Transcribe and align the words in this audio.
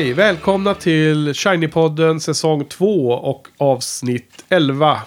Okej, 0.00 0.12
välkomna 0.12 0.74
till 0.74 1.32
Shiny-podden 1.32 2.18
säsong 2.18 2.64
2 2.64 3.12
och 3.12 3.48
avsnitt 3.58 4.44
11. 4.48 5.00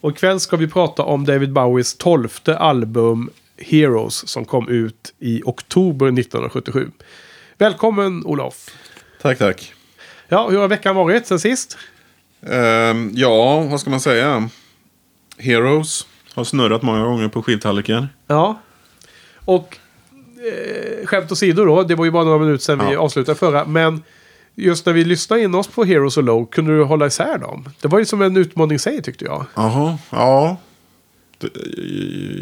Och 0.00 0.10
ikväll 0.10 0.40
ska 0.40 0.56
vi 0.56 0.68
prata 0.68 1.02
om 1.02 1.24
David 1.24 1.52
Bowies 1.52 1.96
tolfte 1.96 2.58
album 2.58 3.30
Heroes 3.58 4.28
som 4.28 4.44
kom 4.44 4.68
ut 4.68 5.14
i 5.18 5.42
oktober 5.44 6.06
1977. 6.06 6.90
Välkommen 7.58 8.24
Olof! 8.24 8.70
Tack, 9.22 9.38
tack. 9.38 9.72
Ja, 10.28 10.48
hur 10.48 10.58
har 10.58 10.68
veckan 10.68 10.96
varit 10.96 11.26
sen 11.26 11.40
sist? 11.40 11.78
Ehm, 12.46 13.10
ja, 13.14 13.60
vad 13.60 13.80
ska 13.80 13.90
man 13.90 14.00
säga? 14.00 14.48
Heroes 15.38 16.06
har 16.34 16.44
snurrat 16.44 16.82
många 16.82 17.04
gånger 17.04 17.28
på 17.28 17.42
skivtallriken. 17.42 18.06
Ja. 18.26 18.60
Och 19.44 19.78
eh, 20.46 21.06
skämt 21.06 21.32
åsido 21.32 21.64
då, 21.64 21.82
det 21.82 21.94
var 21.94 22.04
ju 22.04 22.10
bara 22.10 22.24
några 22.24 22.38
minuter 22.38 22.64
sedan 22.64 22.88
vi 22.90 22.96
avslutade 22.96 23.38
förra. 23.38 23.64
Men 23.64 24.02
just 24.54 24.86
när 24.86 24.92
vi 24.92 25.04
lyssnade 25.04 25.42
in 25.42 25.54
oss 25.54 25.66
på 25.68 25.84
Heroes 25.84 26.16
och 26.16 26.22
Low, 26.22 26.46
kunde 26.46 26.76
du 26.76 26.82
hålla 26.84 27.06
isär 27.06 27.38
dem? 27.38 27.68
Det 27.80 27.88
var 27.88 27.98
ju 27.98 28.04
som 28.04 28.22
en 28.22 28.36
utmaning 28.36 28.76
i 28.76 28.78
sig 28.78 29.02
tyckte 29.02 29.24
jag. 29.24 29.46
Jaha, 29.54 29.98
ja. 30.10 30.56
Det- 31.38 31.48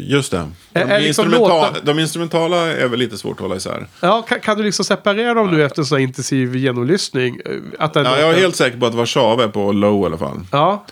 Just 0.07 0.31
det. 0.31 0.37
De, 0.73 0.79
Är- 0.79 0.85
är 0.87 0.99
liksom 0.99 1.25
instrumenta- 1.25 1.39
låtar- 1.71 1.81
de 1.83 1.99
instrumentala 1.99 2.57
är 2.71 2.87
väl 2.87 2.99
lite 2.99 3.17
svårt 3.17 3.33
att 3.33 3.39
hålla 3.39 3.55
isär. 3.55 3.87
Ja, 4.01 4.21
kan, 4.21 4.39
kan 4.39 4.57
du 4.57 4.63
liksom 4.63 4.85
separera 4.85 5.33
dem 5.33 5.51
nu 5.51 5.63
efter 5.65 5.81
en 5.81 5.85
sån 5.85 5.97
här 5.97 6.03
intensiv 6.03 6.55
genomlyssning? 6.55 7.39
Eh, 7.45 7.51
Att 7.79 7.93
den 7.93 8.05
Ja, 8.05 8.19
jag 8.19 8.29
är 8.29 8.33
helt 8.33 8.55
säker 8.55 8.77
på 8.79 8.85
att 8.85 8.93
Warszawa 8.95 9.43
är 9.43 9.47
på 9.47 9.71
low 9.71 10.03
i 10.03 10.05
alla 10.05 10.17
fall. 10.17 10.39
Ja, 10.51 10.85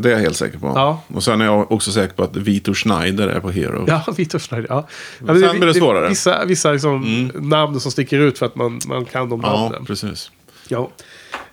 Det 0.00 0.08
är 0.08 0.08
jag 0.12 0.18
helt 0.18 0.36
säker 0.36 0.58
på. 0.58 0.66
Ja. 0.66 1.02
Och 1.14 1.22
sen 1.24 1.40
är 1.40 1.44
jag 1.44 1.72
också 1.72 1.92
säker 1.92 2.14
på 2.14 2.22
att 2.22 2.36
Vito 2.36 2.74
Schneider 2.74 3.28
är 3.28 3.40
på 3.40 3.50
Hero. 3.50 3.84
ja 3.88 4.04
Vitor 4.16 4.38
Schneider. 4.38 4.68
Ja. 4.70 4.86
Ja, 5.18 5.26
Sen 5.26 5.56
blir 5.56 5.66
det 5.66 5.74
svårare. 5.74 5.98
Mm. 5.98 6.08
Vissa, 6.08 6.44
vissa 6.44 6.72
liksom 6.72 7.30
namn 7.34 7.80
som 7.80 7.92
sticker 7.92 8.18
ut 8.18 8.38
för 8.38 8.46
att 8.46 8.54
man, 8.56 8.80
man 8.86 9.04
kan 9.04 9.28
de 9.28 9.40
Ja, 9.44 9.60
namnen. 9.62 9.84
precis. 9.84 10.30
Ja. 10.68 10.90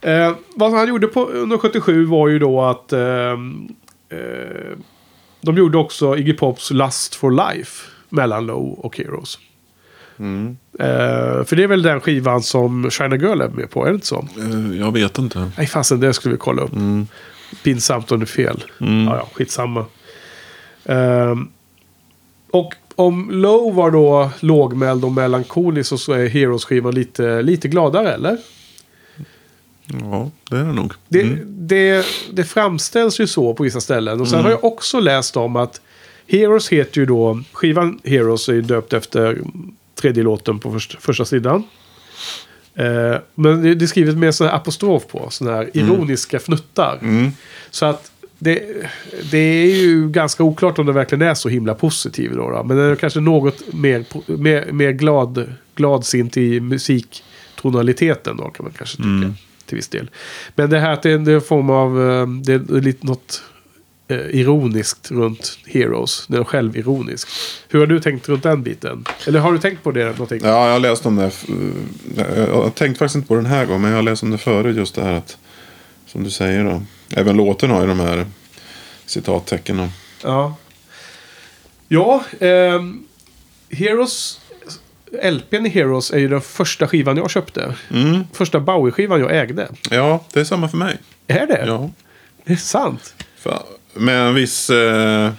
Eh, 0.02 0.32
vad 0.56 0.72
han 0.72 0.88
gjorde 0.88 1.08
på, 1.08 1.26
under 1.26 1.58
77 1.58 2.06
var 2.06 2.28
ju 2.28 2.40
då 2.40 2.62
att 2.62 2.94
ehm, 2.94 3.68
eh, 4.10 4.78
de 5.42 5.58
gjorde 5.58 5.78
också 5.78 6.18
Iggy 6.18 6.34
Pops 6.34 6.72
Lust 6.72 7.16
for 7.16 7.32
Life 7.54 7.88
mellan 8.10 8.46
Low 8.46 8.80
och 8.80 8.98
Heroes. 8.98 9.38
Mm. 10.20 10.58
Eh, 10.80 11.44
för 11.44 11.56
det 11.56 11.64
är 11.64 11.68
väl 11.68 11.82
den 11.82 12.02
skivan 12.02 12.44
som 12.44 12.90
China 12.92 13.16
Girl 13.16 13.42
är 13.42 13.50
med 13.50 13.70
på, 13.72 13.86
är 13.86 13.90
det 13.90 13.96
inte 13.96 14.08
så? 14.08 14.28
Eh, 14.40 14.80
Jag 14.80 14.92
vet 14.94 15.18
inte. 15.18 15.52
Nej, 15.58 15.68
fasen, 15.68 16.00
det 16.00 16.14
skulle 16.14 16.34
vi 16.34 16.40
kolla 16.40 16.62
upp. 16.62 16.74
Mm. 16.74 17.08
Pinsamt 17.64 18.12
om 18.12 18.20
det 18.20 18.24
är 18.24 18.28
fel. 18.28 18.64
Ja, 18.78 18.86
ja, 19.18 19.28
skitsamma. 19.34 19.86
Ehm, 20.86 21.50
och 22.52 22.74
om 22.96 23.32
Low 23.32 23.76
var 23.76 23.92
då 23.92 24.30
lågmäld 24.40 25.06
och 25.06 25.12
melankolisk 25.12 26.00
så 26.00 26.14
är 26.14 26.28
Heroes-skivan 26.30 26.94
lite, 26.96 27.42
lite 27.42 27.68
gladare, 27.68 28.14
eller? 28.14 28.38
Ja, 30.02 30.32
det 30.50 30.56
är 30.58 30.64
det 30.64 30.74
nog. 30.74 30.94
Det, 31.08 31.22
Mm. 31.22 31.40
det, 31.48 32.06
det 32.34 32.44
framställs 32.44 33.20
ju 33.20 33.28
så 33.28 33.54
på 33.54 33.64
vissa 33.64 33.82
ställen. 33.82 34.22
Och 34.22 34.28
sen 34.28 34.44
har 34.44 34.50
jag 34.50 34.64
också 34.64 35.00
läst 35.00 35.38
om 35.38 35.56
att 35.56 35.82
Heroes 36.28 36.70
heter 36.70 37.00
ju 37.02 37.06
då... 37.06 37.42
Skivan 37.52 38.00
Heroes 38.04 38.50
är 38.50 38.54
ju 38.54 38.62
döpt 38.62 38.94
efter 38.94 39.42
tredje 39.96 40.24
låten 40.24 40.60
på 40.60 40.72
först, 40.72 41.02
första 41.02 41.26
sidan. 41.26 41.64
Eh, 42.76 43.16
men 43.36 43.62
det, 43.62 43.76
det 43.76 43.86
är 43.86 43.88
skrivet 43.88 44.18
med 44.18 44.36
sån 44.36 44.48
här 44.48 44.56
apostrof 44.56 45.08
på. 45.08 45.28
Såna 45.30 45.52
här 45.52 45.70
ironiska 45.74 46.40
fnuttar. 46.40 47.00
Mm. 47.02 47.32
Så 47.70 47.86
att 47.86 48.12
det, 48.40 48.64
det 49.32 49.38
är 49.38 49.76
ju 49.76 50.10
ganska 50.10 50.44
oklart 50.44 50.80
om 50.80 50.86
det 50.86 50.92
verkligen 50.92 51.22
är 51.22 51.34
så 51.34 51.50
himla 51.50 51.74
positiv. 51.74 52.36
Då, 52.36 52.50
då. 52.50 52.64
Men 52.64 52.78
den 52.78 52.92
är 52.92 52.96
kanske 52.96 53.20
något 53.20 53.74
mer, 53.74 54.06
mer, 54.38 54.72
mer 54.72 54.92
glad, 54.92 55.54
gladsint 55.76 56.38
i 56.38 56.60
musiktonaliteten 56.60 58.38
då 58.38 58.44
kan 58.44 58.64
man 58.64 58.74
kanske 58.78 58.98
tycka. 58.98 59.34
Till 59.66 59.76
viss 59.76 59.88
del. 59.88 60.10
Men 60.56 60.70
det 60.70 60.80
här 60.80 60.92
att 60.92 61.02
det 61.04 61.12
är 61.12 61.30
en 61.30 61.42
form 61.42 61.70
av, 61.70 62.02
eh, 62.02 62.28
det 62.28 62.54
är 62.54 62.82
lite 62.82 63.06
något 63.06 63.44
ironiskt 64.14 65.12
runt 65.12 65.58
Heroes. 65.66 66.26
Det 66.28 66.38
är 66.38 66.44
självironisk. 66.44 67.28
Hur 67.70 67.80
har 67.80 67.88
du 67.88 68.00
tänkt 68.00 68.30
runt 68.30 68.44
den 68.44 68.64
biten? 68.64 69.06
Eller 69.28 69.40
har 69.40 69.52
du 69.52 69.60
tänkt 69.60 69.84
på 69.84 69.92
det 69.92 70.06
någonting? 70.06 70.40
Ja, 70.44 70.66
jag 70.66 70.72
har 70.74 70.80
läst 70.80 71.06
om 71.06 71.16
det. 71.16 71.26
eh, 72.18 72.40
Jag 72.40 72.54
har 72.64 72.70
tänkt 72.70 72.98
faktiskt 72.98 73.16
inte 73.16 73.28
på 73.28 73.36
den 73.36 73.46
här 73.46 73.66
gången, 73.66 73.82
men 73.82 73.90
jag 73.92 73.98
har 73.98 74.04
läst 74.04 74.24
om 74.24 74.32
det 74.32 74.38
förut. 74.38 74.78
Just 74.78 74.96
det 74.96 75.04
här 75.04 75.14
att, 75.14 75.38
som 76.08 76.24
du 76.24 76.30
säger 76.30 76.64
då. 76.64 76.82
Även 77.16 77.38
låten 77.38 77.70
har 77.70 77.82
ju 77.82 77.88
de 77.88 78.00
här 78.00 78.26
citattecken. 79.06 79.78
då. 79.78 79.88
Ja. 80.24 80.56
Ja, 81.88 82.24
ehm, 82.40 83.04
Heroes... 83.70 84.38
LPn 85.24 85.66
i 85.66 85.70
Heroes 85.70 86.12
är 86.12 86.18
ju 86.18 86.28
den 86.28 86.42
första 86.42 86.88
skivan 86.88 87.18
jag 87.18 87.32
köpte. 87.32 87.76
Mm. 87.94 88.24
Första 88.34 88.60
Bowie-skivan 88.60 89.20
jag 89.20 89.38
ägde. 89.38 89.68
Ja, 89.90 90.24
det 90.34 90.40
är 90.40 90.44
samma 90.44 90.70
för 90.70 90.78
mig. 90.78 90.98
Är 91.28 91.48
det? 91.48 91.64
Ja. 91.68 91.90
Det 92.46 92.54
är 92.54 92.58
sant. 92.58 93.14
För, 93.38 93.64
med 93.94 94.28
en 94.28 94.34
viss, 94.36 94.70
eh, 94.70 95.32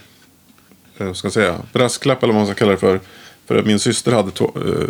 eh, 0.98 1.12
ska 1.12 1.26
jag 1.26 1.32
säga, 1.32 1.56
brasklapp 1.72 2.22
eller 2.22 2.32
vad 2.32 2.40
man 2.40 2.46
ska 2.46 2.54
kalla 2.58 2.72
det 2.72 2.78
för. 2.78 3.00
För 3.46 3.56
att 3.58 3.66
min 3.66 3.78
syster 3.78 4.12
hade 4.12 4.30
to- 4.30 4.82
eh, 4.82 4.88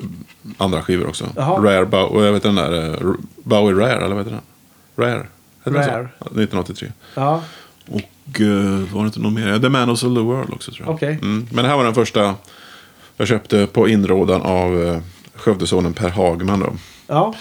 andra 0.59 0.83
skivor 0.83 1.07
också. 1.09 1.29
Jaha. 1.37 1.63
Rare 1.65 1.87
Bowie, 1.87 2.27
jag 2.27 2.33
vet 2.33 2.43
den 2.43 2.55
där, 2.55 2.93
eh, 2.93 3.13
Bowie 3.37 3.77
Rare, 3.77 4.05
eller 4.05 4.15
vad 4.15 4.19
heter 4.27 4.31
den? 4.31 4.41
Rare? 5.07 5.27
Den 5.65 5.75
så? 5.75 5.81
Rare. 5.91 6.09
Ja, 6.19 6.27
1983. 6.27 6.89
Ja, 7.15 7.43
Och 7.89 8.41
uh, 8.41 8.95
var 8.95 9.01
det 9.03 9.07
inte 9.07 9.21
någon 9.21 9.35
mer? 9.35 9.59
The 9.59 9.69
Man 9.69 9.97
Sold 9.97 10.17
the 10.17 10.21
World 10.23 10.53
också 10.53 10.73
tror 10.73 10.87
jag. 10.87 10.95
Okej. 10.95 11.19
Mm. 11.23 11.47
Men 11.53 11.65
det 11.65 11.71
här 11.71 11.77
var 11.77 11.85
den 11.85 11.95
första 11.95 12.35
jag 13.17 13.29
köpte 13.29 13.67
på 13.67 13.89
inrådan 13.89 14.43
av 14.43 14.75
uh, 14.75 14.99
Skövdesonen 15.35 15.93
Per 15.95 16.09
Hagman 16.09 16.61
då. 16.61 16.73
ja. 17.07 17.35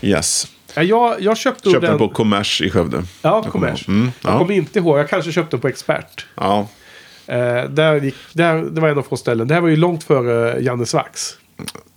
Yes. 0.00 0.46
Ja 0.74 0.82
jag, 0.82 1.20
jag 1.20 1.36
köpte, 1.36 1.70
Köpte 1.70 1.86
den... 1.86 1.98
på 1.98 2.08
Kommers 2.08 2.62
i 2.62 2.70
Skövde. 2.70 2.96
Ja, 2.96 3.02
Jag 3.22 3.52
kommer 3.52 3.66
kommers. 3.66 3.88
Mm, 3.88 4.10
Jag 4.22 4.32
ja. 4.34 4.38
kommer 4.38 4.54
inte 4.54 4.78
ihåg. 4.78 4.98
Jag 4.98 5.08
kanske 5.08 5.32
köpte 5.32 5.50
den 5.56 5.60
på 5.60 5.68
Expert. 5.68 6.26
ja, 6.34 6.68
Eh, 7.26 7.64
där 7.70 8.00
gick, 8.00 8.14
där, 8.32 8.62
det 8.62 8.80
var 8.80 8.88
en 8.88 8.98
av 8.98 9.02
få 9.02 9.16
ställen. 9.16 9.48
Det 9.48 9.54
här 9.54 9.60
var 9.60 9.68
ju 9.68 9.76
långt 9.76 10.04
före 10.04 10.60
Janne 10.60 10.86
Svax. 10.86 11.36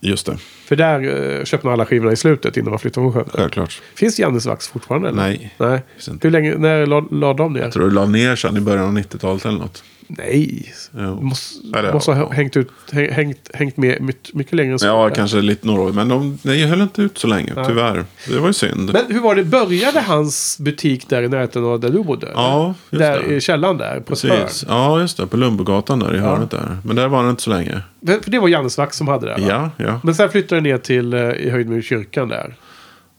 just 0.01 0.25
det. 0.25 0.37
För 0.65 0.75
där 0.75 0.99
eh, 1.39 1.43
köpte 1.43 1.67
man 1.67 1.73
alla 1.73 1.85
skivorna 1.85 2.11
i 2.11 2.15
slutet 2.15 2.57
innan 2.57 2.69
man 2.69 2.79
flyttade 2.79 3.03
från 3.05 3.13
Skövde. 3.13 3.31
Självklart. 3.33 3.81
Finns 3.95 4.19
Janne 4.19 4.39
Wax 4.45 4.67
fortfarande? 4.67 5.09
Eller? 5.09 5.21
Nej. 5.23 5.53
Nej. 5.57 5.79
Hur 6.21 6.29
länge, 6.31 6.55
när 6.57 6.85
la, 6.85 6.99
la 7.11 7.33
de 7.33 7.53
ner? 7.53 7.61
Jag 7.61 7.71
tror 7.71 7.87
det 7.89 7.93
la 7.95 8.05
ner 8.05 8.35
sen 8.35 8.57
i 8.57 8.61
början 8.61 8.85
av 8.85 8.97
90-talet 8.97 9.45
eller 9.45 9.57
något. 9.59 9.83
Nej. 10.07 10.73
Jo. 10.97 11.21
Måste, 11.21 11.59
Ja, 11.73 11.81
det- 11.81 11.93
måste 11.93 12.11
ha 12.11 12.19
ja. 12.19 12.29
hängt, 12.31 12.57
ut, 12.57 12.69
häng- 12.91 13.11
hängt, 13.11 13.49
hängt 13.53 13.77
med 13.77 14.01
mycket, 14.33 14.53
längre 14.53 14.71
än 14.73 14.79
så. 14.79 14.85
Ja, 14.85 15.09
kanske 15.09 15.41
lite 15.41 15.67
några 15.67 15.81
år. 15.81 15.91
Men 15.91 16.07
de, 16.09 16.39
nej, 16.41 16.65
höll 16.65 16.81
inte 16.81 17.01
ut 17.01 17.17
så 17.17 17.27
länge, 17.27 17.53
tyvärr. 17.67 18.05
Det 18.29 18.37
var 18.39 18.47
ju 18.47 18.53
synd. 18.53 18.93
Men 18.93 19.03
hur 19.15 19.19
var 19.21 19.35
det? 19.35 19.43
Började 19.43 19.99
hans 20.01 20.57
butik 20.59 21.09
där 21.09 21.21
i 21.23 21.27
närheten 21.27 21.65
av 21.65 21.79
där 21.79 21.89
du 21.89 22.03
bodde? 22.03 22.27
ja, 22.33 22.73
just 22.91 22.99
där 22.99 23.23
det. 23.27 23.35
i 23.35 23.41
källaren 23.41 23.77
där, 23.77 23.99
på. 23.99 24.05
Precis. 24.15 24.65
Ja, 24.67 24.99
just 25.01 25.17
det. 25.17 25.27
På 25.27 25.37
Lumbogatan 25.37 25.99
där 25.99 26.15
i 26.15 26.19
hörnet 26.19 26.51
där. 26.51 26.77
Men 26.83 26.95
där 26.95 27.07
var 27.07 27.21
den 27.21 27.29
inte 27.29 27.41
så 27.43 27.49
länge. 27.49 27.81
För 28.23 28.31
det 28.31 28.39
var 28.39 28.47
Jannes 28.47 28.77
Vax 28.77 28.97
som 28.97 29.07
hade 29.07 29.25
det? 29.25 29.41
va? 29.41 29.47
Ja, 29.77 29.85
ja. 29.85 29.99
Men 30.03 30.15
sen 30.15 30.29
flyttade 30.29 30.61
det 30.61 30.69
ner 30.69 30.77
till 30.77 31.13
eh, 31.13 31.19
i 31.31 31.49
höjd 31.49 31.69
med 31.69 31.83
kyrkan 31.83 32.29
där. 32.29 32.55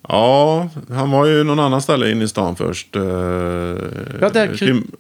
Ja, 0.09 0.69
han 0.91 1.11
var 1.11 1.27
ju 1.27 1.45
någon 1.45 1.59
annan 1.61 1.83
ställe 1.83 2.11
inne 2.11 2.25
i 2.25 2.29
stan 2.29 2.57
först. 2.57 2.97
Eh, 2.97 3.03
Ja, 3.03 4.29
där- 4.33 4.49
Kim- 4.55 4.91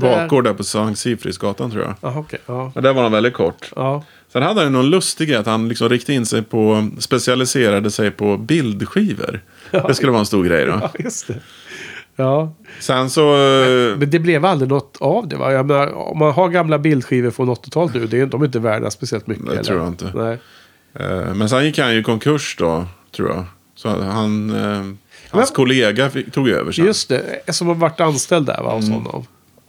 Bakgård 0.00 0.44
där 0.44 0.54
på 0.54 0.64
Sankt 0.64 0.98
Sifrisgatan 0.98 1.70
tror 1.70 1.82
jag. 1.82 1.94
Jaha, 2.00 2.18
okej. 2.18 2.38
Ja. 2.46 2.72
Men 2.74 2.84
där 2.84 2.92
var 2.92 3.02
han 3.02 3.12
väldigt 3.12 3.34
kort. 3.34 3.72
Ja. 3.76 4.04
Sen 4.32 4.42
hade 4.42 4.60
han 4.60 4.64
ju 4.64 4.72
någon 4.72 4.90
lustig 4.90 5.28
grej 5.28 5.36
att 5.38 5.46
han 5.46 5.68
liksom 5.68 5.88
riktade 5.88 6.16
in 6.16 6.26
sig 6.26 6.42
på, 6.42 6.88
specialiserade 6.98 7.90
sig 7.90 8.10
på 8.10 8.36
bildskivor. 8.36 9.40
Det 9.70 9.94
skulle 9.94 10.10
vara 10.12 10.20
en 10.20 10.26
stor 10.26 10.44
grej 10.44 10.66
då. 10.66 10.72
ja, 10.82 10.90
just 10.98 11.26
det. 11.26 11.34
Ja, 12.16 12.54
Sen 12.80 13.10
så... 13.10 13.34
eh, 13.34 13.96
men 13.96 14.10
det 14.10 14.18
blev 14.18 14.44
aldrig 14.44 14.68
något 14.70 14.96
av 15.00 15.28
det 15.28 15.36
va? 15.36 15.52
Jag 15.52 15.66
menar, 15.66 15.92
om 15.92 16.18
man 16.18 16.32
har 16.32 16.48
gamla 16.48 16.78
bildskivor 16.78 17.30
från 17.30 17.48
80-talet 17.50 17.94
nu, 17.94 18.06
det 18.06 18.20
är, 18.20 18.26
de 18.26 18.42
är 18.42 18.46
inte 18.46 18.58
värda 18.58 18.90
speciellt 18.90 19.26
mycket. 19.26 19.46
Det 19.46 19.52
eller? 19.52 19.62
tror 19.64 19.78
jag 19.78 19.88
inte. 19.88 20.10
Nej. 20.14 20.38
eh, 21.00 21.34
Men 21.34 21.48
sen 21.48 21.64
gick 21.64 21.78
han 21.78 21.92
ju 21.94 22.00
i 22.00 22.02
konkurs 22.02 22.56
då, 22.58 22.84
tror 23.16 23.28
jag. 23.28 23.44
Så 23.84 24.02
han... 24.02 24.50
eh, 24.50 24.76
Hans 25.30 25.50
Men- 25.50 25.54
kollega 25.54 26.10
fick, 26.10 26.32
tog 26.32 26.48
över 26.48 26.72
sen. 26.72 26.84
Just 26.84 27.08
det, 27.08 27.24
som 27.54 27.66
har 27.68 27.74
varit 27.74 28.00
anställd 28.00 28.46
där 28.46 28.62
va, 28.62 28.74
hos 28.74 28.84
Mm. 28.88 28.98
honom. 29.02 29.26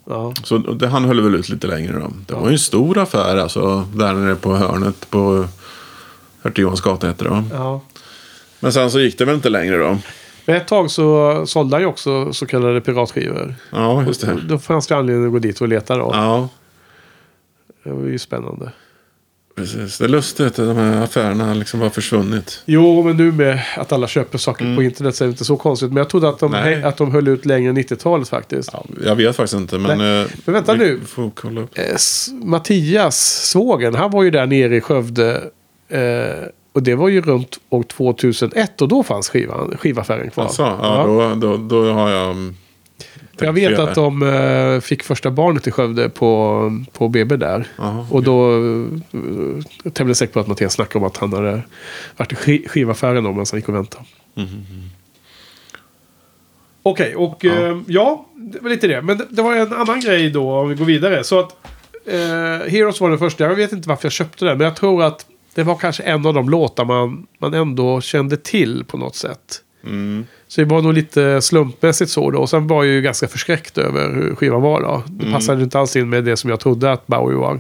Ja. 0.10 0.34
Så 0.44 0.58
det, 0.58 0.88
han 0.88 1.06
höll 1.06 1.22
väl 1.22 1.36
ut 1.36 1.50
lite 1.50 1.68
längre 1.68 2.00
då. 2.00 2.12
Det 2.28 2.34
var 2.34 2.48
ju 2.48 2.54
en 2.54 2.60
stor 2.60 2.98
affär 2.98 3.38
alltså. 3.38 3.86
Där 3.96 4.14
nere 4.14 4.36
på 4.36 4.56
hörnet 4.56 5.10
på 5.10 5.48
Hertig 6.44 6.62
Johans 6.62 6.82
gata 6.82 7.08
heter 7.08 7.24
det 7.24 7.30
va? 7.30 7.44
ja. 7.54 7.82
Men 8.60 8.74
sen 8.74 8.92
så 8.92 9.00
gick 9.00 9.18
det 9.18 9.26
väl 9.26 9.36
inte 9.36 9.50
längre 9.50 9.78
då. 9.78 9.98
Men 10.46 10.56
ett 10.56 10.68
tag 10.68 10.92
så 10.92 11.44
sålde 11.48 11.76
han 11.76 11.82
ju 11.82 11.88
också 11.88 12.34
så 12.34 12.46
kallade 12.46 12.82
piratskivor. 12.82 13.56
Ja, 13.72 14.04
just 14.04 14.22
det. 14.22 14.38
Då 14.48 14.58
fanns 14.60 14.88
det 14.88 14.96
anledning 14.98 15.26
att 15.26 15.32
gå 15.32 15.40
dit 15.40 15.62
och 15.62 15.68
leta 15.68 15.98
då. 15.98 16.10
Ja, 16.14 16.50
Det 17.84 17.90
var 17.92 18.04
ju 18.08 18.20
spännande. 18.20 18.72
Precis. 19.56 19.98
Det 19.98 20.04
är 20.04 20.10
lustigt 20.10 20.46
att 20.48 20.56
de 20.56 20.78
här 20.78 21.04
affärerna 21.04 21.54
liksom 21.54 21.82
har 21.82 21.90
försvunnit. 21.90 22.62
Jo, 22.66 23.04
men 23.04 23.18
nu 23.18 23.32
med 23.32 23.60
att 23.78 23.92
alla 23.92 24.08
köper 24.08 24.38
saker 24.38 24.76
på 24.76 24.84
internet 24.84 25.16
så 25.16 25.24
är 25.24 25.28
det 25.28 25.32
inte 25.32 25.46
så 25.46 25.58
konstigt. 25.58 25.90
Men 25.90 25.98
jag 25.98 26.10
trodde 26.10 26.30
att 26.30 26.40
de, 26.40 26.54
Mm. 26.54 26.66
Nej. 26.66 26.84
att 26.84 26.98
de 26.98 27.12
höll 27.12 27.28
ut 27.28 27.46
längre 27.46 27.70
än 27.70 27.78
90-talet 27.78 28.30
faktiskt. 28.30 28.70
Ja, 28.74 28.86
jag 29.06 29.16
vet 29.16 29.36
faktiskt 29.36 29.54
inte, 29.56 29.78
men... 29.78 29.92
eh, 29.92 30.28
Men 30.46 30.54
vänta 30.54 30.74
nu. 30.74 31.00
får 31.08 31.32
kolla 31.36 31.62
upp. 31.62 31.78
Eh, 31.78 31.84
Mattias, 32.44 33.18
svågen, 33.50 33.96
han 33.96 34.12
var 34.12 34.24
ju 34.24 34.32
där 34.32 34.46
nere 34.46 34.76
i 34.76 34.82
Skövde. 34.82 35.44
Eh, 35.90 36.00
och 36.74 36.84
det 36.84 36.96
var 36.96 37.10
ju 37.10 37.22
runt 37.22 37.60
år 37.70 37.84
2001 37.84 38.82
och 38.82 38.88
då 38.88 39.04
fanns 39.04 39.30
skivan, 39.30 39.78
skivaffären 39.80 40.30
kvar. 40.32 40.44
Alltså, 40.44 40.62
ja, 40.62 41.04
Då, 41.08 41.36
då, 41.36 41.58
då 41.58 41.92
har 41.94 42.10
jag... 42.10 42.54
mm, 43.42 43.56
jag 43.62 43.70
vet 43.70 43.80
att 43.80 43.96
de 43.96 44.24
eh, 44.24 44.80
fick 44.80 45.04
första 45.04 45.32
barnet 45.32 45.68
i 45.68 45.72
Skövde 45.72 46.10
på, 46.10 46.72
på 46.92 47.08
BB 47.10 47.36
där. 47.36 47.68
Jaha, 47.78 48.08
och 48.12 48.24
då 48.24 48.52
uh, 48.52 49.00
jag 49.84 49.94
tämligen 49.94 50.16
säker 50.16 50.34
på 50.34 50.40
att 50.40 50.48
Mattias 50.48 50.74
snackade 50.74 51.00
om 51.06 51.08
att 51.08 51.18
han 51.18 51.34
hade 51.34 51.62
varit 52.18 52.32
i 52.32 52.36
ski- 52.36 52.68
skivaffären 52.68 53.24
då 53.24 53.30
medan 53.32 53.46
han 53.52 53.60
gick 53.60 53.70
och 53.70 53.76
väntade. 53.76 54.04
Mhm, 54.34 54.66
Okej, 56.84 57.16
och 57.16 57.44
ja. 57.44 57.82
ja, 57.88 58.26
det 58.36 58.60
var 58.62 58.70
lite 58.70 58.88
det. 58.88 59.02
Men 59.02 59.18
det, 59.18 59.26
det 59.30 59.42
var 59.42 59.56
en 59.56 59.74
annan 59.74 60.00
grej 60.00 60.30
då 60.30 60.52
om 60.52 60.70
vi 60.70 60.76
går 60.76 60.86
vidare. 60.86 61.24
Så 61.24 61.40
att 61.40 61.56
eh, 62.06 62.72
Heroes 62.72 63.02
var 63.02 63.10
den 63.10 63.20
första. 63.20 63.44
Jag 63.44 63.56
vet 63.56 63.72
inte 63.72 63.90
varför 63.90 64.06
jag 64.06 64.12
köpte 64.14 64.46
den. 64.46 64.58
Men 64.58 64.66
jag 64.66 64.76
tror 64.76 65.04
att 65.04 65.26
det 65.56 65.64
var 65.64 65.76
kanske 65.76 66.04
en 66.04 66.26
av 66.26 66.34
de 66.34 66.50
låtar 66.50 66.86
man, 66.86 67.28
man 67.38 67.54
ändå 67.54 68.02
kände 68.02 68.38
till 68.38 68.86
på 68.88 68.98
något 68.98 69.16
sätt. 69.16 69.62
Mm. 69.86 70.26
Så 70.48 70.62
det 70.62 70.66
var 70.68 70.82
nog 70.82 70.94
lite 70.94 71.42
slumpmässigt 71.42 72.12
så 72.12 72.32
då. 72.32 72.40
Och 72.40 72.50
sen 72.50 72.68
var 72.68 72.84
jag 72.84 72.94
ju 72.94 73.02
ganska 73.02 73.28
förskräckt 73.28 73.78
över 73.78 74.14
hur 74.14 74.36
skivan 74.36 74.62
var 74.62 74.82
då. 74.82 75.04
Det 75.08 75.24
Mm. 75.24 75.34
passade 75.34 75.64
inte 75.64 75.80
alls 75.80 75.96
in 75.96 76.10
med 76.10 76.24
det 76.24 76.38
som 76.38 76.50
jag 76.50 76.60
trodde 76.60 76.92
att 76.92 77.08
Bowie 77.08 77.38
var. 77.38 77.60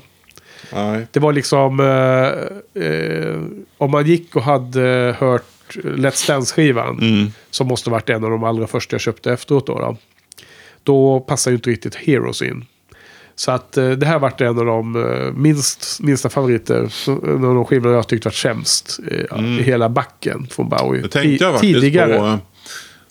Nej. 0.74 1.08
Det 1.12 1.20
var 1.20 1.34
liksom... 1.34 1.80
Eh, 1.80 2.84
eh, 2.84 3.42
om 3.78 3.92
man 3.92 4.06
gick 4.06 4.36
och 4.36 4.42
hade 4.44 5.16
hört 5.20 5.44
Let's 5.84 6.28
Dance-skivan. 6.28 7.00
Mm. 7.02 7.32
Som 7.50 7.68
måste 7.68 7.90
varit 7.90 8.10
en 8.10 8.24
av 8.24 8.30
de 8.30 8.44
allra 8.44 8.68
första 8.68 8.94
jag 8.94 9.02
köpte 9.02 9.32
efteråt 9.34 9.68
då. 9.68 9.80
Då, 9.80 9.98
då 10.84 11.20
passar 11.20 11.52
ju 11.52 11.56
inte 11.56 11.70
riktigt 11.70 11.96
Heroes 11.96 12.42
in. 12.42 12.66
Så 13.36 13.52
att 13.52 13.78
eh, 13.78 13.90
det 13.90 14.06
här 14.06 14.20
varit 14.20 14.42
en 14.42 14.60
av 14.60 14.66
de 14.66 14.96
eh, 14.96 15.32
minst, 15.34 16.00
minsta 16.02 16.30
favoriter. 16.30 16.94
En 17.08 17.46
av 17.46 17.56
de 17.56 17.66
skivorna 17.66 17.96
jag 17.96 18.08
tyckt 18.08 18.26
varit 18.26 18.36
sämst 18.36 19.00
eh, 19.12 19.60
i 19.60 19.64
hela 19.64 19.90
backen 19.90 20.48
från 20.52 20.70
Bowie. 20.70 20.90
Mm. 20.90 21.02
Det 21.02 21.08
tänkte 21.10 21.44
jag 21.44 21.52
Ti- 21.52 21.54
faktiskt 21.54 21.80
tidigare. 21.82 22.18
på 22.18 22.40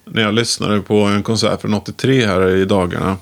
när 0.04 0.22
jag 0.22 0.34
lyssnade 0.34 0.80
på 0.80 0.94
en 1.00 1.22
konsert 1.22 1.60
från 1.60 1.74
83 1.74 2.26
här 2.26 2.48
i 2.50 2.64
dagarna. 2.64 3.16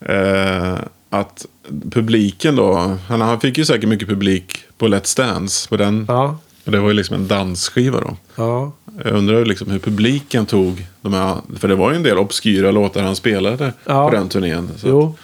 Eh, 0.00 0.78
att 1.10 1.46
publiken 1.90 2.56
då, 2.56 2.96
han, 3.08 3.20
han 3.20 3.40
fick 3.40 3.58
ju 3.58 3.64
säkert 3.64 3.88
mycket 3.88 4.08
publik 4.08 4.58
på 4.78 4.88
Let's 4.88 5.16
Dance. 5.16 5.68
På 5.68 5.76
den, 5.76 6.04
Ja, 6.08 6.38
och 6.64 6.72
det 6.72 6.78
var 6.80 6.88
ju 6.88 6.94
liksom 6.94 7.16
en 7.16 7.28
dansskiva 7.28 8.00
då. 8.00 8.16
ja. 8.36 8.72
Jag 9.04 9.12
undrar 9.12 9.44
liksom 9.44 9.70
hur 9.70 9.78
publiken 9.78 10.46
tog 10.46 10.86
de 11.00 11.12
här, 11.14 11.36
för 11.58 11.68
det 11.68 11.74
var 11.74 11.90
ju 11.90 11.96
en 11.96 12.02
del 12.02 12.18
obskyra 12.18 12.70
låtar 12.70 13.02
han 13.02 13.16
spelade 13.16 13.72
Ja. 13.84 14.08
på 14.10 14.16
den 14.16 14.28
turnén. 14.28 14.70
Så. 14.76 14.88
Jo. 14.88 15.14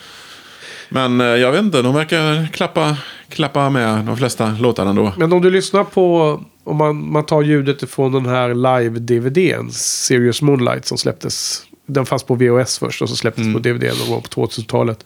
Men 0.88 1.20
eh, 1.20 1.26
jag 1.26 1.52
vet 1.52 1.60
inte, 1.62 1.82
de 1.82 1.94
verkar 1.94 2.48
klappa, 2.52 2.96
klappa 3.28 3.70
med 3.70 4.04
de 4.04 4.16
flesta 4.16 4.56
låtarna 4.60 4.90
ändå. 4.90 5.12
Men 5.16 5.32
om 5.32 5.42
du 5.42 5.50
lyssnar 5.50 5.84
på, 5.84 6.40
om 6.64 6.76
man, 6.76 7.12
man 7.12 7.26
tar 7.26 7.42
ljudet 7.42 7.82
ifrån 7.82 8.12
den 8.12 8.26
här 8.26 8.54
live-DVDn, 8.54 9.70
Serious 9.70 10.42
Moonlight 10.42 10.86
som 10.86 10.98
släpptes. 10.98 11.62
Den 11.86 12.06
fanns 12.06 12.22
på 12.22 12.34
VHS 12.34 12.78
först 12.78 13.02
och 13.02 13.08
så 13.08 13.16
släpptes 13.16 13.52
på 13.52 13.58
DVD 13.58 13.82
någon 14.00 14.10
gång 14.10 14.22
på 14.22 14.46
2000-talet. 14.46 15.04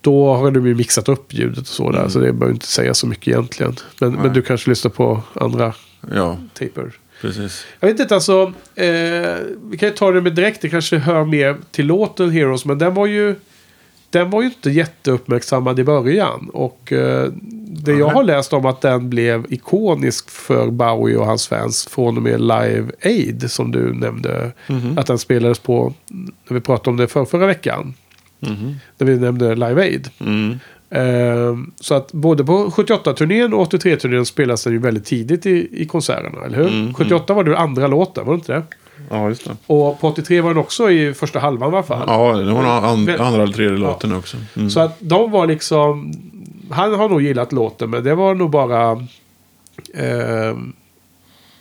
Då 0.00 0.34
har 0.34 0.50
de 0.50 0.66
ju 0.66 0.74
mixat 0.74 1.08
upp 1.08 1.34
ljudet 1.34 1.58
och 1.58 1.66
så 1.66 1.90
där, 1.90 2.08
så 2.08 2.18
det 2.18 2.32
behöver 2.32 2.54
inte 2.54 2.66
säga 2.66 2.94
så 2.94 3.06
mycket 3.06 3.28
egentligen. 3.28 3.76
Men, 4.00 4.12
men 4.12 4.32
du 4.32 4.42
kanske 4.42 4.70
lyssnar 4.70 4.90
på 4.90 5.22
andra 5.34 5.72
Ja, 6.14 6.38
taper. 6.58 6.92
precis. 7.20 7.66
Jag 7.80 7.88
vet 7.88 8.00
inte, 8.00 8.14
alltså. 8.14 8.52
Eh, 8.74 8.86
vi 9.70 9.76
kan 9.78 9.88
ju 9.88 9.94
ta 9.94 10.10
det 10.10 10.20
med 10.20 10.34
direkt. 10.34 10.62
Det 10.62 10.68
kanske 10.68 10.96
hör 10.98 11.24
mer 11.24 11.56
till 11.70 11.86
låten 11.86 12.30
Heroes. 12.30 12.64
Men 12.64 12.78
den 12.78 12.94
var 12.94 13.06
ju... 13.06 13.34
Den 14.12 14.30
var 14.30 14.42
ju 14.42 14.48
inte 14.48 14.70
jätteuppmärksammad 14.70 15.78
i 15.78 15.84
början. 15.84 16.50
Och 16.52 16.92
eh, 16.92 17.30
det 17.84 17.92
jag 17.92 18.08
har 18.08 18.24
läst 18.24 18.52
om 18.52 18.66
att 18.66 18.80
den 18.80 19.10
blev 19.10 19.46
ikonisk 19.48 20.30
för 20.30 20.70
Bowie 20.70 21.16
och 21.16 21.26
hans 21.26 21.48
fans. 21.48 21.88
Från 21.90 22.16
och 22.16 22.22
med 22.22 22.40
Live 22.40 22.90
Aid 23.02 23.50
som 23.50 23.72
du 23.72 23.94
nämnde. 23.94 24.52
Att 24.96 25.06
den 25.06 25.18
spelades 25.18 25.58
på 25.58 25.94
när 26.08 26.54
vi 26.54 26.60
pratade 26.60 26.90
om 26.90 26.96
det 26.96 27.08
för 27.08 27.24
förra 27.24 27.46
veckan. 27.46 27.94
När 28.98 29.06
vi 29.06 29.18
nämnde 29.18 29.54
Live 29.54 29.82
Aid. 29.82 30.08
Mm. 30.20 30.58
Eh, 30.90 31.56
så 31.80 31.94
att 31.94 32.12
både 32.12 32.44
på 32.44 32.66
78-turnén 32.66 33.54
och 33.54 33.72
83-turnén 33.72 34.26
spelas 34.26 34.64
den 34.64 34.72
ju 34.72 34.78
väldigt 34.78 35.04
tidigt 35.04 35.46
i, 35.46 35.82
i 35.82 35.86
konserterna, 35.86 36.44
eller 36.44 36.56
hur? 36.56 36.68
Mm, 36.68 36.94
78 36.94 37.34
var 37.34 37.44
det 37.44 37.58
andra 37.58 37.86
låten, 37.86 38.26
var 38.26 38.32
det 38.32 38.38
inte 38.38 38.52
det? 38.52 38.62
Ja, 39.10 39.28
just 39.28 39.44
det. 39.44 39.56
Och 39.66 40.00
på 40.00 40.08
83 40.08 40.40
var 40.40 40.50
den 40.50 40.58
också 40.58 40.90
i 40.90 41.14
första 41.14 41.38
halvan 41.38 41.72
i 41.72 41.76
alla 41.76 41.82
fall. 41.82 42.04
Ja, 42.06 42.36
det 42.36 42.52
var 42.52 42.62
nog 42.62 42.70
an, 42.70 43.20
andra 43.26 43.42
eller 43.42 43.52
tredje 43.52 43.78
låten 43.78 44.14
också. 44.14 44.36
Mm. 44.56 44.70
Så 44.70 44.80
att 44.80 44.96
de 44.98 45.30
var 45.30 45.46
liksom... 45.46 46.12
Han 46.70 46.94
har 46.94 47.08
nog 47.08 47.22
gillat 47.22 47.52
låten, 47.52 47.90
men 47.90 48.04
det 48.04 48.14
var 48.14 48.34
nog 48.34 48.50
bara... 48.50 48.92
Eh, 49.94 50.56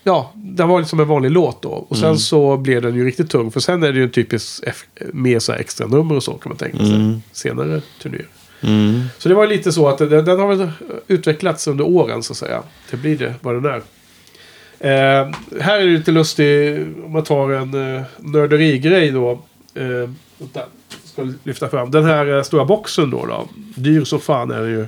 ja, 0.03 0.31
den 0.35 0.67
var 0.67 0.79
liksom 0.79 0.99
en 0.99 1.07
vanlig 1.07 1.31
låt 1.31 1.61
då. 1.61 1.69
Och 1.69 1.97
sen 1.97 2.19
så 2.19 2.57
blev 2.57 2.81
den 2.81 2.95
ju 2.95 3.05
riktigt 3.05 3.29
tung. 3.29 3.51
För 3.51 3.59
sen 3.59 3.83
är 3.83 3.91
det 3.91 3.97
ju 3.97 4.03
en 4.03 4.11
typisk 4.11 4.63
mer 5.13 5.39
så 5.39 5.53
extra 5.53 5.87
nummer 5.87 6.15
och 6.15 6.23
så 6.23 6.33
kan 6.33 6.49
man 6.49 6.57
tänka 6.57 6.77
sig. 6.77 7.19
Senare 7.31 7.81
turnéer. 8.01 8.27
Mm. 8.61 9.01
Så 9.17 9.29
det 9.29 9.35
var 9.35 9.47
lite 9.47 9.71
så 9.71 9.87
att 9.87 9.97
den, 9.97 10.09
den 10.09 10.39
har 10.39 10.55
väl 10.55 10.71
utvecklats 11.07 11.67
under 11.67 11.87
åren 11.87 12.23
så 12.23 12.33
att 12.33 12.37
säga. 12.37 12.63
Det 12.91 12.97
blir 12.97 13.17
det 13.17 13.33
vad 13.41 13.55
den 13.55 13.65
är. 13.65 13.81
Eh, 14.83 15.29
här 15.61 15.79
är 15.79 15.85
det 15.85 15.97
lite 15.97 16.11
lustigt 16.11 16.87
om 17.05 17.11
man 17.11 17.23
tar 17.23 17.49
en 17.51 17.95
eh, 17.95 18.03
nörderigrej 18.17 19.11
då. 19.11 19.31
Eh, 19.75 20.09
vänta, 20.37 20.61
ska 21.03 21.33
lyfta 21.43 21.69
fram. 21.69 21.91
Den 21.91 22.05
här 22.05 22.37
eh, 22.37 22.43
stora 22.43 22.65
boxen 22.65 23.09
då. 23.09 23.25
då. 23.25 23.47
Dyr 23.75 24.03
så 24.03 24.19
fan 24.19 24.51
är 24.51 24.61
den 24.61 24.69
ju. 24.69 24.87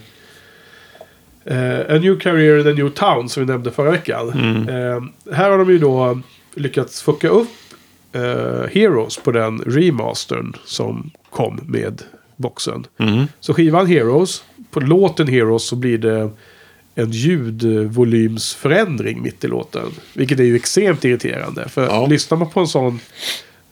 Eh, 1.46 1.96
a 1.96 2.00
New 2.00 2.20
Career 2.20 2.60
in 2.60 2.68
a 2.68 2.72
New 2.72 2.90
Town 2.90 3.30
som 3.30 3.46
vi 3.46 3.52
nämnde 3.52 3.72
förra 3.72 3.92
veckan. 3.92 4.30
Eh, 4.70 5.34
här 5.34 5.50
har 5.50 5.58
de 5.58 5.70
ju 5.70 5.78
då 5.78 6.20
lyckats 6.56 7.02
fucka 7.02 7.30
upp 7.30 7.50
eh, 8.12 8.70
Heroes 8.72 9.18
på 9.18 9.32
den 9.32 9.60
remastern 9.60 10.54
som 10.66 11.12
kom 11.30 11.60
med 11.66 12.02
boxen. 12.36 12.86
Mm. 12.98 13.26
Så 13.40 13.54
skivan 13.54 13.88
Heroes, 13.88 14.44
på 14.72 14.80
låten 14.80 15.28
Heroes 15.28 15.68
så 15.68 15.76
blir 15.76 15.98
det 15.98 16.30
en 16.96 17.12
ljudvolymsförändring 17.12 19.22
mitt 19.22 19.44
i 19.44 19.48
låten. 19.48 19.86
Vilket 20.14 20.40
är 20.40 20.44
ju 20.44 20.56
extremt 20.56 21.06
irriterande. 21.06 21.70
För 21.70 21.86
Ja. 21.86 22.06
lyssnar 22.06 22.38
man 22.38 22.50
på 22.50 22.60
en 22.60 22.68
sån 22.68 23.00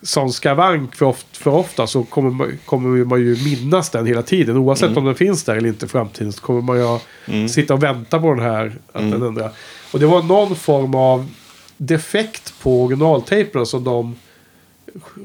sån 0.04 0.34
skavank 0.34 0.96
för, 0.96 1.06
oft, 1.06 1.38
för 1.38 1.52
ofta 1.52 1.88
så 1.88 2.04
kommer 2.04 2.30
man, 2.30 2.58
kommer 2.66 3.06
man 3.06 3.20
ju 3.22 3.38
minnas 3.44 3.90
den 3.90 4.06
hela 4.06 4.22
tiden. 4.22 4.58
Oavsett 4.58 4.98
om 4.98 5.06
den 5.06 5.16
finns 5.16 5.44
där 5.44 5.56
eller 5.56 5.70
inte 5.70 5.86
i 5.86 5.90
framtiden 5.90 6.34
så 6.34 6.42
kommer 6.42 6.62
man 6.62 6.78
ju 6.78 7.00
Mm. 7.28 7.50
sitta 7.50 7.74
och 7.74 7.84
vänta 7.84 8.20
på 8.20 8.34
den 8.34 8.44
här. 8.46 8.66
Att 8.92 9.12
den 9.12 9.22
ändrar. 9.22 9.52
Och 9.92 10.00
det 10.00 10.06
var 10.06 10.24
någon 10.24 10.56
form 10.56 10.96
av 10.96 11.30
defekt 11.78 12.54
på 12.62 12.84
originaltejpen 12.84 13.66
som 13.66 13.84
de... 13.84 14.16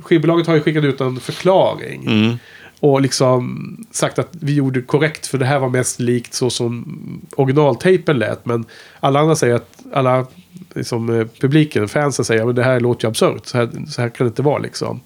Skivbolaget 0.02 0.46
har 0.46 0.54
ju 0.54 0.60
skickat 0.60 0.84
ut 0.84 1.00
en 1.00 1.20
förklaring. 1.20 2.06
Mm. 2.06 2.36
Och 2.86 3.00
liksom 3.00 3.76
sagt 3.90 4.18
att 4.18 4.28
vi 4.40 4.54
gjorde 4.54 4.82
korrekt 4.82 5.26
för 5.26 5.38
det 5.38 5.44
här 5.44 5.58
var 5.58 5.68
mest 5.68 6.00
likt 6.00 6.34
så 6.34 6.50
som 6.50 7.00
originaltejpen 7.36 8.18
lät. 8.18 8.46
Men 8.46 8.64
alla 9.00 9.20
andra 9.20 9.36
säger 9.36 9.54
att, 9.54 9.78
alla 9.92 10.26
liksom, 10.74 11.20
eh, 11.20 11.26
publiken, 11.40 11.88
fansen 11.88 12.24
säger 12.24 12.48
att 12.48 12.56
det 12.56 12.62
här 12.62 12.80
låter 12.80 13.04
ju 13.04 13.08
absurt. 13.08 13.46
Så 13.46 13.58
här, 13.58 13.68
så 13.88 14.02
här 14.02 14.08
kan 14.08 14.26
det 14.26 14.28
inte 14.28 14.42
vara 14.42 14.58
liksom. 14.58 15.00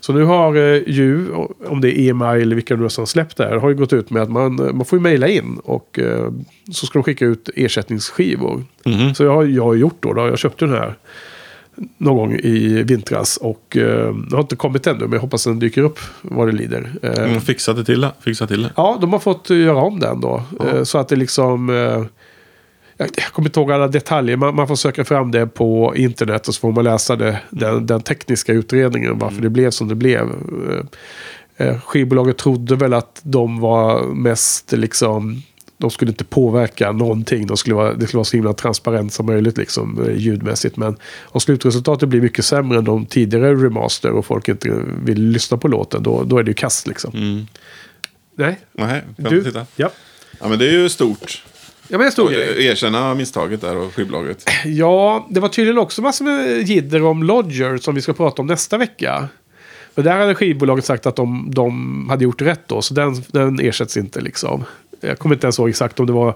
Så 0.00 0.12
nu 0.12 0.24
har 0.24 0.56
eh, 0.56 0.82
ju, 0.86 1.28
om 1.66 1.80
det 1.80 1.98
är 1.98 2.10
EMI 2.10 2.42
eller 2.42 2.54
vilka 2.54 2.76
nu 2.76 2.88
som 2.88 3.06
släppt 3.06 3.36
det 3.36 3.44
här, 3.44 3.56
har 3.56 3.68
ju 3.68 3.74
gått 3.74 3.92
ut 3.92 4.10
med 4.10 4.22
att 4.22 4.30
man, 4.30 4.58
eh, 4.66 4.72
man 4.72 4.86
får 4.86 4.98
ju 4.98 5.02
mejla 5.02 5.28
in 5.28 5.58
och 5.64 5.98
så 6.72 6.86
ska 6.86 6.98
de 6.98 7.02
skicka 7.02 7.24
ut 7.24 7.50
ersättningsskivor. 7.54 8.64
Mhm. 8.84 9.14
Så 9.14 9.24
jag 9.24 9.34
har 9.34 9.44
jag 9.44 9.64
har 9.64 9.74
gjort 9.74 9.96
då, 10.00 10.12
då, 10.12 10.28
jag 10.28 10.38
köpte 10.38 10.64
den 10.64 10.74
här 10.74 10.94
någon 11.98 12.16
gång 12.16 12.34
i 12.34 12.82
vintras 12.82 13.36
och 13.36 13.76
eh, 13.76 14.14
det 14.14 14.36
har 14.36 14.40
inte 14.40 14.56
kommit 14.56 14.86
ännu 14.86 15.00
men 15.00 15.12
jag 15.12 15.20
hoppas 15.20 15.44
den 15.44 15.58
dyker 15.58 15.82
upp 15.82 15.98
vad 16.22 16.48
det 16.48 16.52
lider. 16.52 16.92
Eh, 17.02 17.10
Mm, 17.24 17.40
fixa 17.40 17.72
det 17.72 17.84
till 17.84 18.00
det. 18.00 18.12
Fixa 18.20 18.46
till 18.46 18.62
det. 18.62 18.70
Ja, 18.76 18.98
de 19.00 19.12
har 19.12 19.20
fått 19.20 19.50
eh, 19.50 19.56
göra 19.56 19.82
om 19.82 20.00
den 20.00 20.20
då. 20.20 20.42
Eh, 20.72 20.82
Så 20.82 20.98
att 20.98 21.08
det 21.08 21.16
liksom... 21.16 21.70
eh, 21.70 22.04
Jag 22.96 23.10
kommer 23.32 23.48
inte 23.48 23.60
ihåg 23.60 23.72
alla 23.72 23.88
detaljer. 23.88 24.36
Man, 24.36 24.54
man 24.56 24.68
får 24.68 24.76
söka 24.76 25.04
fram 25.04 25.30
det 25.30 25.46
på 25.46 25.92
internet 25.96 26.48
och 26.48 26.54
så 26.54 26.60
får 26.60 26.72
man 26.72 26.84
läsa 26.84 27.16
det, 27.16 27.40
den, 27.50 27.86
den 27.86 28.00
tekniska 28.00 28.52
utredningen. 28.52 29.18
Varför 29.18 29.42
det 29.42 29.50
blev 29.50 29.70
som 29.70 29.88
det 29.88 29.94
blev. 29.94 30.28
Eh, 31.58 31.66
eh, 31.66 31.80
Skivbolaget 31.80 32.36
trodde 32.36 32.76
väl 32.76 32.94
att 32.94 33.20
de 33.22 33.60
var 33.60 34.02
mest 34.14 34.72
liksom... 34.72 35.42
De 35.84 35.90
skulle 35.90 36.10
inte 36.10 36.24
påverka 36.24 36.92
någonting. 36.92 37.46
De 37.46 37.56
skulle 37.56 37.74
vara, 37.74 37.94
det 37.94 38.06
skulle 38.06 38.18
vara 38.18 38.24
så 38.24 38.36
himla 38.36 38.52
transparent 38.52 39.12
som 39.12 39.26
möjligt 39.26 39.58
liksom, 39.58 40.04
eh, 40.06 40.16
ljudmässigt. 40.16 40.76
Men 40.76 40.96
om 41.22 41.40
slutresultatet 41.40 42.08
blir 42.08 42.20
mycket 42.20 42.44
sämre 42.44 42.78
än 42.78 42.84
de 42.84 43.06
tidigare 43.06 43.54
remaster 43.54 44.10
och 44.10 44.26
folk 44.26 44.48
inte 44.48 44.82
vill 45.04 45.22
lyssna 45.22 45.56
på 45.56 45.68
låten. 45.68 46.02
Då, 46.02 46.24
då 46.24 46.38
är 46.38 46.42
det 46.42 46.50
ju 46.50 46.54
kast 46.54 46.86
liksom. 46.86 47.12
Mm. 47.14 47.46
Nej, 48.36 48.60
Nej, 48.72 49.02
du? 49.16 49.44
titta? 49.44 49.66
Ja. 49.76 49.90
Ja, 50.40 50.48
men 50.48 50.58
det 50.58 50.68
är 50.68 50.72
ju 50.72 50.88
stort. 50.88 51.42
Ja, 51.88 51.98
men 51.98 52.06
en 52.06 52.12
stor 52.12 52.30
grej. 52.30 52.66
erkänna 52.66 53.14
misstaget 53.14 53.60
där 53.60 53.76
och 53.76 53.94
skivbolaget. 53.94 54.44
Ja, 54.64 55.26
det 55.30 55.40
var 55.40 55.48
tydligen 55.48 55.78
också 55.78 56.02
massor 56.02 56.24
med 56.24 56.68
jidder 56.68 57.02
om 57.02 57.22
Lodger 57.22 57.76
som 57.76 57.94
vi 57.94 58.02
ska 58.02 58.12
prata 58.12 58.42
om 58.42 58.46
nästa 58.46 58.78
vecka. 58.78 59.28
Och 59.94 60.02
där 60.02 60.18
hade 60.18 60.34
skivbolaget 60.34 60.84
sagt 60.84 61.06
att 61.06 61.16
de, 61.16 61.50
de 61.54 62.08
hade 62.08 62.24
gjort 62.24 62.42
rätt 62.42 62.68
då, 62.68 62.82
så 62.82 62.94
den, 62.94 63.22
den 63.26 63.60
ersätts 63.60 63.96
inte 63.96 64.20
liksom. 64.20 64.64
Jag 65.00 65.18
kommer 65.18 65.34
inte 65.34 65.46
ens 65.46 65.58
ihåg 65.58 65.68
exakt 65.68 66.00
om 66.00 66.06
det 66.06 66.12
var, 66.12 66.34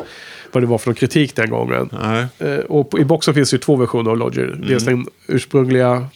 vad 0.53 0.63
det 0.63 0.67
var 0.67 0.79
för 0.79 0.93
kritik 0.93 1.37
den 1.37 1.51
gången. 1.51 1.91
Eh, 2.39 2.59
och 2.59 2.91
på, 2.91 2.99
i 2.99 3.05
boxen 3.05 3.35
finns 3.35 3.55
ju 3.55 3.59
två 3.59 3.77
versioner 3.77 4.11
av 4.11 4.19
Lodger. 4.19 4.61
Dels 4.69 4.85
den 4.85 5.07
ursprungliga 5.27 6.07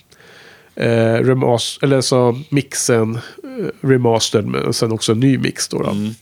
eh, 0.75 1.15
remas, 1.15 1.79
eller 1.83 2.01
så 2.01 2.41
mixen 2.49 3.15
eh, 3.15 3.67
remastered, 3.81 4.47
men 4.47 4.73
sen 4.73 4.93
också 4.93 5.13
en 5.13 5.21
ny 5.21 5.39
mix 5.39 5.69
då. 5.69 5.83
då. 5.83 5.91
Mm. 5.91 6.15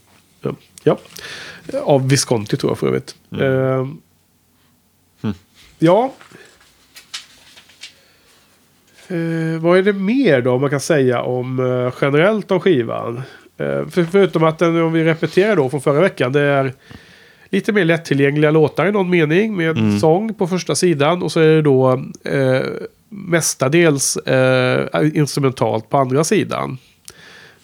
Ja. 0.43 0.55
ja. 0.83 0.99
Av 1.83 2.09
Visconti 2.09 2.57
tror 2.57 2.71
jag 2.71 2.79
för 2.79 2.87
övrigt. 2.87 3.15
Eh, 3.41 3.87
Ja. 5.83 6.13
Eh, 9.09 9.61
vad 9.61 9.79
är 9.79 9.83
det 9.83 9.93
mer 9.93 10.41
då 10.41 10.59
man 10.59 10.71
kan 10.71 10.81
säga 10.81 11.23
om 11.23 11.61
eh, 11.61 11.93
generellt 12.01 12.51
om 12.51 12.61
skivan? 12.61 13.23
Eh, 13.61 13.89
för, 13.89 14.05
förutom 14.05 14.45
att 14.45 14.59
den, 14.59 14.83
om 14.83 14.93
vi 14.93 15.05
repeterar 15.05 15.57
då 15.57 15.71
från 15.71 15.81
förra 15.81 16.01
veckan, 16.01 16.33
det 16.33 16.41
är 16.41 16.73
lite 17.51 17.73
mer 17.73 17.85
lättillgängliga 17.85 18.51
låtar 18.51 18.87
i 18.87 18.93
någon 18.93 19.11
mening 19.11 19.57
med 19.57 20.01
sång 20.01 20.35
på 20.35 20.47
första 20.47 20.75
sidan 20.75 21.23
och 21.23 21.33
så 21.33 21.41
är 21.41 21.47
det 21.47 21.63
då 21.63 21.93
eh, 22.25 22.63
mestadels 23.09 24.17
eh, 24.17 25.11
instrumentalt 25.15 25.89
på 25.89 25.99
andra 25.99 26.25
sidan. 26.25 26.79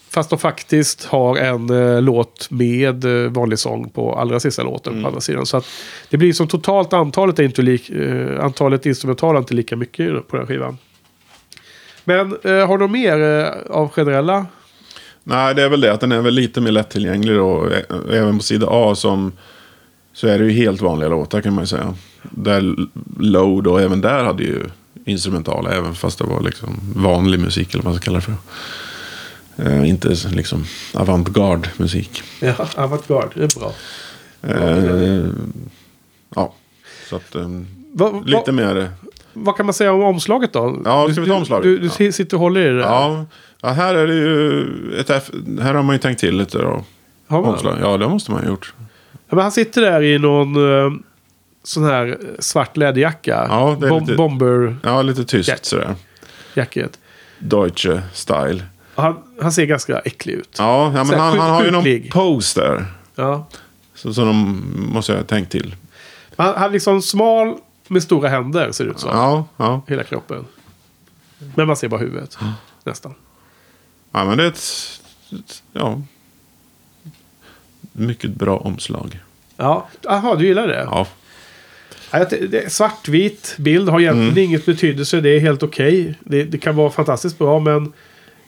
Fast 0.09 0.29
de 0.29 0.39
faktiskt 0.39 1.05
har 1.05 1.37
en 1.37 1.69
eh, 1.69 2.01
låt 2.01 2.51
med 2.51 3.05
eh, 3.05 3.31
vanlig 3.31 3.59
sång 3.59 3.89
på 3.89 4.15
allra 4.15 4.39
sista 4.39 4.63
låten 4.63 5.01
på 5.01 5.07
andra 5.07 5.21
sidan. 5.21 5.45
Så 5.45 5.57
att 5.57 5.65
det 6.09 6.17
blir 6.17 6.33
som 6.33 6.47
totalt 6.47 6.93
antalet 6.93 7.39
är 7.39 7.43
inte 7.43 7.61
lik, 7.61 7.89
eh, 7.89 8.43
antalet 8.43 8.85
instrumentala 8.85 9.39
inte 9.39 9.53
lika 9.53 9.75
mycket 9.75 10.27
på 10.27 10.37
den 10.37 10.47
skivan. 10.47 10.77
Men 12.03 12.37
eh, 12.43 12.67
har 12.67 12.77
de 12.77 12.91
mer 12.91 13.17
av 13.69 13.89
generella? 13.89 14.45
Nej, 15.29 15.55
det 15.55 15.63
är 15.63 15.69
väl 15.69 15.81
det 15.81 15.93
att 15.93 15.99
den 15.99 16.11
är 16.11 16.21
väl 16.21 16.33
lite 16.33 16.61
mer 16.61 16.71
lättillgänglig 16.71 17.35
då. 17.35 17.69
Även 18.11 18.37
på 18.37 18.43
sida 18.43 18.67
A 18.69 18.95
som, 18.95 19.31
så 20.13 20.27
är 20.27 20.39
det 20.39 20.45
ju 20.45 20.51
helt 20.51 20.81
vanliga 20.81 21.09
låtar 21.09 21.41
kan 21.41 21.53
man 21.53 21.63
ju 21.63 21.67
säga. 21.67 21.95
Där 22.21 22.75
Load 23.19 23.67
och 23.67 23.81
även 23.81 24.01
där 24.01 24.23
hade 24.23 24.43
ju 24.43 24.63
instrumentala, 25.05 25.71
även 25.71 25.95
fast 25.95 26.17
det 26.17 26.23
var 26.23 26.41
liksom 26.41 26.79
vanlig 26.95 27.39
musik 27.39 27.73
eller 27.73 27.83
vad 27.83 27.93
man 27.93 28.01
ska 28.01 28.05
kalla 28.05 28.19
det 28.19 28.25
för. 28.25 28.35
Eh, 29.65 29.89
inte 29.89 30.15
liksom 30.29 30.65
avantgarde 30.93 31.69
musik. 31.77 32.23
Ja, 32.39 32.55
avantgarde, 32.75 33.29
det 33.33 33.43
är 33.43 33.59
bra. 33.59 33.73
Eh, 34.41 35.25
ja, 36.35 36.53
så 37.09 37.15
att 37.15 37.35
eh, 37.35 37.49
Va, 37.93 38.09
va, 38.09 38.21
lite 38.25 38.51
mer. 38.51 38.89
Vad 39.43 39.55
kan 39.57 39.65
man 39.65 39.73
säga 39.73 39.93
om 39.93 40.01
omslaget 40.03 40.53
då? 40.53 40.81
Ja, 40.85 41.05
Du- 41.07 41.13
ska 41.13 41.21
vi 41.21 41.27
ta 41.27 41.33
du- 41.33 41.39
omslaget? 41.39 41.63
Du, 41.63 41.77
du 41.77 42.05
Ja. 42.05 42.11
sitter 42.11 42.37
och 42.37 42.41
håller 42.41 42.61
i 42.61 42.73
det. 42.73 42.81
Ja, 42.81 43.25
ja, 43.61 43.69
här 43.69 43.95
är 43.95 44.07
det 44.07 44.13
ju 44.13 44.99
ett 44.99 45.09
F, 45.09 45.23
här 45.61 45.73
har 45.73 45.83
man 45.83 45.95
ju 45.95 45.99
tänkt 45.99 46.19
till 46.19 46.37
lite 46.37 46.57
då. 46.57 46.83
Har 47.27 47.41
man? 47.41 47.49
Omslag. 47.53 47.77
Ja, 47.81 47.97
det 47.97 48.07
måste 48.09 48.31
man 48.31 48.41
ha 48.43 48.49
gjort. 48.49 48.73
Ja, 49.11 49.35
men 49.35 49.39
han 49.39 49.51
sitter 49.51 49.81
där 49.81 50.01
i 50.03 50.19
någon 50.19 50.55
eh, 50.85 50.91
sån 51.63 51.83
här 51.83 52.07
eh, 52.07 52.15
svart 52.39 52.77
läderjacka. 52.77 53.47
Ja, 53.49 53.77
det 53.81 53.85
är 53.87 53.89
Bom- 53.91 53.99
lite- 54.01 54.15
Bomberjacket. 54.15 54.79
Ja, 54.83 55.01
lite 55.01 55.25
tyst 55.25 55.49
Ja. 55.49 55.55
sådär. 55.61 55.95
Deutsche 57.39 58.01
style. 58.13 58.63
Han, 58.95 59.15
han 59.41 59.51
ser 59.51 59.65
ganska 59.65 59.99
äcklig 59.99 60.33
ut. 60.33 60.55
Ja, 60.57 60.91
ja 60.95 61.03
men 61.03 61.19
han, 61.19 61.39
han 61.39 61.49
har 61.51 61.63
ju 61.63 61.71
någon 61.71 62.09
pose 62.11 62.61
där. 62.61 62.85
Ja. 63.15 63.47
Så, 63.95 64.13
så 64.13 64.21
de 64.25 64.63
måste 64.93 65.11
jag 65.11 65.19
ha 65.19 65.25
tänkt 65.25 65.51
till. 65.51 65.75
Han, 66.35 66.53
han 66.55 66.63
är 66.69 66.69
liksom 66.73 67.01
smal 67.01 67.53
med 67.89 68.03
stora 68.03 68.29
händer 68.29 68.71
ser 68.71 68.83
det 68.85 68.91
ut 68.91 68.99
som. 68.99 69.09
Ja, 69.09 69.45
ja. 69.57 69.81
Hela 69.87 70.03
kroppen. 70.03 70.45
Men 71.55 71.67
man 71.67 71.75
ser 71.77 71.87
bara 71.87 71.99
huvudet. 72.01 72.37
Nästan. 72.83 73.13
ja 74.11 74.25
men 74.25 74.37
det 74.37 74.43
är 74.43 74.47
ett, 74.47 75.01
ett 75.31 75.63
ja, 75.73 76.01
mycket 77.91 78.31
bra 78.31 78.57
omslag. 78.57 79.19
Ja, 79.57 79.87
Jaha, 80.01 80.35
du 80.35 80.45
gillar 80.47 80.67
det? 80.67 80.83
Ja, 80.91 81.07
Ja, 82.11 82.25
Svartvit 82.69 83.55
bild 83.57 83.89
har 83.89 83.99
egentligen 83.99 84.29
Mm. 84.31 84.43
inget 84.43 84.65
betydelse. 84.65 85.21
Det 85.21 85.29
är 85.29 85.39
helt 85.39 85.63
okej. 85.63 86.15
Det, 86.19 86.43
det 86.43 86.57
kan 86.57 86.75
vara 86.75 86.89
fantastiskt 86.89 87.37
bra 87.37 87.59
men 87.59 87.93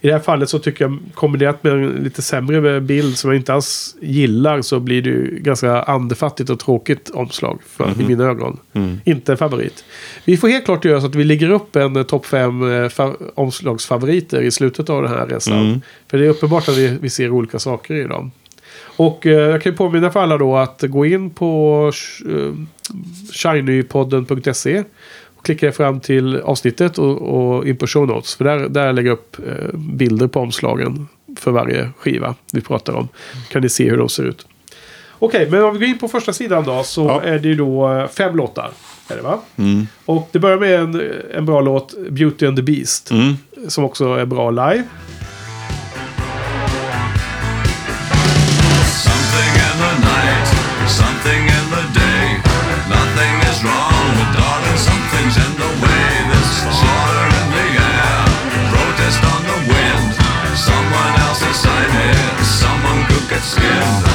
i 0.01 0.07
det 0.07 0.13
här 0.13 0.19
fallet 0.19 0.49
så 0.49 0.59
tycker 0.59 0.85
jag 0.85 0.97
kombinerat 1.13 1.63
med 1.63 1.73
en 1.73 1.87
lite 1.89 2.21
sämre 2.21 2.81
bild 2.81 3.17
som 3.17 3.29
jag 3.29 3.39
inte 3.39 3.53
alls 3.53 3.95
gillar 4.01 4.61
så 4.61 4.79
blir 4.79 5.01
det 5.01 5.09
ju 5.09 5.39
ganska 5.41 5.81
andefattigt 5.81 6.49
och 6.49 6.59
tråkigt 6.59 7.09
omslag 7.09 7.59
för, 7.67 7.87
Mhm. 7.87 8.01
i 8.01 8.03
mina 8.07 8.23
ögon. 8.23 8.59
Mm. 8.73 8.97
Inte 9.05 9.31
en 9.31 9.37
favorit. 9.37 9.83
Vi 10.25 10.37
får 10.37 10.47
helt 10.47 10.65
klart 10.65 10.85
göra 10.85 11.01
så 11.01 11.07
att 11.07 11.15
vi 11.15 11.23
lägger 11.23 11.49
upp 11.49 11.75
en 11.75 11.95
eh, 11.95 12.03
topp 12.03 12.25
fem 12.25 12.61
eh, 12.61 12.65
fa- 12.89 13.31
omslagsfavoriter 13.35 14.41
i 14.41 14.51
slutet 14.51 14.89
av 14.89 15.01
den 15.03 15.11
här 15.11 15.27
resan. 15.27 15.67
Mm. 15.67 15.81
För 16.07 16.17
det 16.17 16.25
är 16.25 16.29
uppenbart 16.29 16.69
att 16.69 16.77
vi, 16.77 16.97
vi 17.01 17.09
ser 17.09 17.29
olika 17.31 17.59
saker 17.59 17.93
i 17.95 18.03
dem. 18.03 18.31
Och 18.97 19.25
eh, 19.25 19.31
jag 19.49 19.61
kan 19.63 19.71
ju 19.71 19.77
påminna 19.77 20.11
för 20.11 20.19
alla 20.19 20.37
då 20.37 20.57
att 20.57 20.81
gå 20.81 21.05
in 21.05 21.29
på 21.29 21.91
eh, 22.29 22.53
shinypodden.se 23.33 24.83
och 25.39 25.45
klicka 25.45 25.71
fram 25.71 25.99
till 25.99 26.39
avsnittet 26.41 26.97
och, 26.97 27.21
och 27.21 27.67
in 27.67 27.77
på 27.77 27.87
show 27.87 28.07
notes. 28.07 28.35
För 28.35 28.45
där, 28.45 28.69
där 28.69 28.93
lägger 28.93 29.09
jag 29.09 29.13
upp 29.13 29.37
eh, 29.47 29.77
bilder 29.77 30.27
på 30.27 30.39
omslagen 30.39 31.07
för 31.39 31.51
varje 31.51 31.89
skiva 31.97 32.35
vi 32.53 32.61
pratar 32.61 32.93
om. 32.93 33.07
Kan 33.51 33.61
ni 33.61 33.69
se 33.69 33.89
hur 33.89 33.97
de 33.97 34.09
ser 34.09 34.23
ut. 34.23 34.47
Okej, 35.19 35.47
men 35.51 35.63
om 35.63 35.73
vi 35.73 35.79
går 35.79 35.87
in 35.87 35.99
på 35.99 36.07
första 36.07 36.33
sidan 36.33 36.63
då 36.63 36.83
så 36.83 37.05
Ja. 37.05 37.21
är 37.21 37.39
det 37.39 37.47
ju 37.47 37.55
då 37.55 37.91
eh, 37.93 38.07
fem 38.07 38.35
låtar. 38.35 38.71
Är 39.09 39.15
det 39.15 39.21
va? 39.21 39.39
Mm. 39.55 39.87
Och 40.05 40.29
det 40.31 40.39
börjar 40.39 40.57
med 40.59 40.79
en, 40.79 41.01
en 41.33 41.45
bra 41.45 41.61
låt, 41.61 41.93
Beauty 42.09 42.45
and 42.45 42.55
the 42.57 42.63
Beast. 42.63 43.11
Mm. 43.11 43.33
Som 43.67 43.83
också 43.83 44.13
är 44.13 44.25
bra 44.25 44.51
live. 44.51 44.83
Someone 63.41 64.08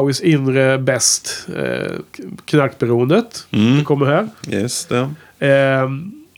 Bowies 0.00 0.20
inre 0.20 0.78
bäst. 0.78 1.46
Eh, 1.56 1.92
knarkberoendet. 2.44 3.46
Mm. 3.50 3.78
Det 3.78 3.84
kommer 3.84 4.06
här. 4.06 4.28
Yes, 4.50 4.86
det. 4.86 5.10
Eh, 5.48 5.88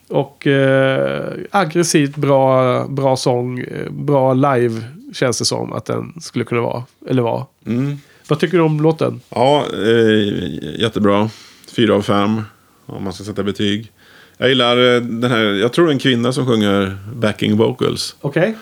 och 0.09 0.47
eh, 0.47 1.33
aggressivt 1.51 2.17
bra, 2.17 2.85
bra 2.89 3.17
sång. 3.17 3.59
eh, 3.61 3.91
Bra 3.91 4.35
live 4.35 4.83
känns 5.15 5.39
det 5.39 5.45
som 5.45 5.73
att 5.73 5.85
den 5.85 6.13
skulle 6.21 6.45
kunna 6.45 6.61
vara. 6.61 6.83
Eller 7.09 7.23
vara. 7.23 7.47
Mm. 7.67 7.99
Vad 8.29 8.39
tycker 8.39 8.57
du 8.59 8.63
om 8.65 8.81
låten? 8.81 9.21
Ja, 9.31 9.65
eh, 9.73 10.81
jättebra. 10.81 11.31
Fyra 11.77 11.95
av 11.95 12.03
fem. 12.03 12.43
Om 12.87 13.05
man 13.05 13.13
ska 13.13 13.25
sätta 13.25 13.43
betyg. 13.43 13.93
Jag 14.39 14.49
gillar 14.49 14.95
eh, 14.95 15.01
den 15.01 15.31
här, 15.31 15.45
jag 15.45 15.73
tror 15.73 15.87
det 15.87 15.91
är 15.91 15.95
en 15.95 15.99
kvinna 15.99 16.33
som 16.33 16.47
sjunger 16.47 16.99
backing 17.15 17.57
vocals. 17.57 18.17
Okej. 18.21 18.57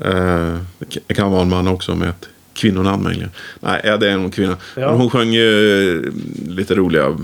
Eh, 0.00 0.56
det 0.78 0.84
k- 0.94 1.00
det 1.06 1.14
kan 1.14 1.30
vara 1.30 1.42
en 1.42 1.48
man 1.48 1.68
också 1.68 1.94
med 1.94 2.08
ett 2.08 2.28
kvinnonamn 2.58 3.02
möjligen. 3.02 3.30
Nej, 3.60 3.80
det 3.84 4.08
är 4.08 4.12
en 4.12 4.30
kvinna. 4.30 4.56
Ja. 4.74 4.90
Men 4.90 5.00
hon 5.00 5.10
sjöng 5.10 5.32
ju 5.32 5.90
eh, 5.96 6.12
lite 6.48 6.74
roliga... 6.74 7.16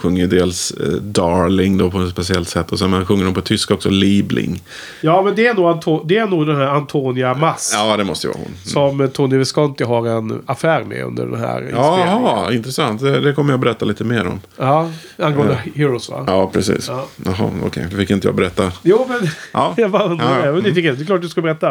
Sjunger 0.00 0.20
ju 0.22 0.26
dels 0.26 0.70
eh, 0.70 0.86
Darling 0.92 1.78
då 1.78 1.90
på 1.90 2.00
ett 2.02 2.10
speciellt 2.10 2.48
sätt. 2.48 2.72
Och 2.72 2.78
sen 2.78 3.06
sjunger 3.06 3.24
hon 3.24 3.34
på 3.34 3.40
tyska 3.40 3.74
också 3.74 3.90
Liebling. 3.90 4.62
Ja, 5.00 5.22
men 5.22 5.34
det 5.34 5.46
är, 5.46 5.54
nog 5.54 5.64
Anto- 5.64 6.02
det 6.06 6.16
är 6.18 6.26
nog 6.26 6.46
den 6.46 6.56
här 6.56 6.66
Antonia 6.66 7.34
Mass. 7.34 7.72
Ja, 7.76 7.96
det 7.96 8.04
måste 8.04 8.26
ju 8.26 8.32
vara 8.32 8.42
hon. 8.42 8.54
Som 8.64 9.00
eh, 9.00 9.06
Tony 9.06 9.36
Visconti 9.36 9.84
har 9.84 10.06
en 10.08 10.42
affär 10.46 10.84
med 10.84 11.04
under 11.04 11.26
den 11.26 11.40
här 11.40 11.60
inspelningen. 11.60 12.08
Jaha, 12.08 12.52
intressant. 12.52 13.00
Det, 13.00 13.20
det 13.20 13.32
kommer 13.32 13.52
jag 13.52 13.60
berätta 13.60 13.84
lite 13.84 14.04
mer 14.04 14.26
om. 14.26 14.40
Ja, 14.56 14.90
angående 15.18 15.58
Heroes 15.74 16.08
va? 16.10 16.24
Ja, 16.26 16.50
precis. 16.52 16.88
Ja. 16.88 17.06
Jaha, 17.24 17.50
okej. 17.66 17.86
Då 17.90 17.96
fick 17.96 18.10
inte 18.10 18.28
jag 18.28 18.34
berätta. 18.34 18.72
Jo, 18.82 19.06
men 19.08 19.28
Ja. 19.52 19.74
jag 19.76 19.90
bara 19.90 20.04
undrar. 20.04 20.46
Ja, 20.46 20.54
ja. 20.54 20.60
Nyfiken. 20.60 20.96
Det 20.96 21.02
är 21.02 21.06
klart 21.06 21.22
du 21.22 21.28
ska 21.28 21.42
berätta. 21.42 21.66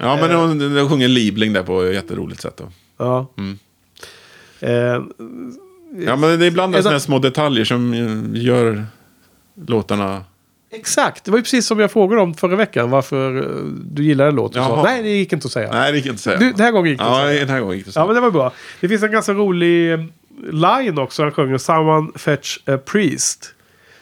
Ja, 0.00 0.18
men 0.20 0.30
hon, 0.36 0.76
hon 0.78 0.88
sjunger 0.88 1.08
Liebling 1.08 1.52
där 1.52 1.62
på 1.62 1.82
ett 1.82 1.94
jätteroligt 1.94 2.40
sätt. 2.42 2.56
Då. 2.56 2.64
Ja. 2.98 3.26
Mm. 3.38 3.58
Eh, 4.60 5.02
Ja, 5.98 6.16
men 6.16 6.38
det 6.38 6.46
är 6.46 6.48
ibland 6.48 6.74
Alltså- 6.74 6.82
sådana 6.82 6.94
här 6.94 7.00
små 7.00 7.18
detaljer 7.18 7.64
som 7.64 7.92
eh, 7.92 8.42
gör 8.42 8.86
låtarna... 9.66 10.24
exakt. 10.70 11.24
Det 11.24 11.30
var 11.30 11.38
ju 11.38 11.42
precis 11.42 11.66
som 11.66 11.78
jag 11.80 11.92
frågade 11.92 12.22
om 12.22 12.34
förra 12.34 12.56
veckan. 12.56 12.90
Varför 12.90 13.36
eh, 13.36 13.64
du 13.84 14.04
gillade 14.04 14.30
låten. 14.30 14.62
Jaha. 14.62 14.82
nej, 14.82 15.02
det 15.02 15.08
gick 15.08 15.32
inte 15.32 15.46
att 15.46 15.52
säga. 15.52 15.72
Nej, 15.72 15.92
det 15.92 15.96
gick 15.98 16.06
inte 16.06 16.14
att 16.14 16.20
säga. 16.20 16.38
Du, 16.38 16.50
den 16.52 16.60
här 16.60 16.70
gången 16.72 16.90
gick 16.90 16.98
det 17.00 17.04
att 17.04 17.10
Ja, 17.18 17.26
säga. 17.26 17.40
den 17.40 17.48
här 17.48 17.60
gången 17.60 17.76
gick 17.76 17.86
det 17.86 17.92
så. 17.92 18.00
Ja, 18.00 18.06
men 18.06 18.14
det 18.14 18.20
var 18.20 18.30
bra. 18.30 18.52
Det 18.80 18.88
finns 18.88 19.02
en 19.02 19.12
ganska 19.12 19.32
rolig 19.32 19.92
eh, 19.92 20.00
line 20.52 20.98
också. 20.98 21.22
Han 21.22 21.32
sjunger 21.32 21.58
Someone 21.58 22.08
fetch 22.14 22.58
a 22.66 22.78
priest. 22.84 23.54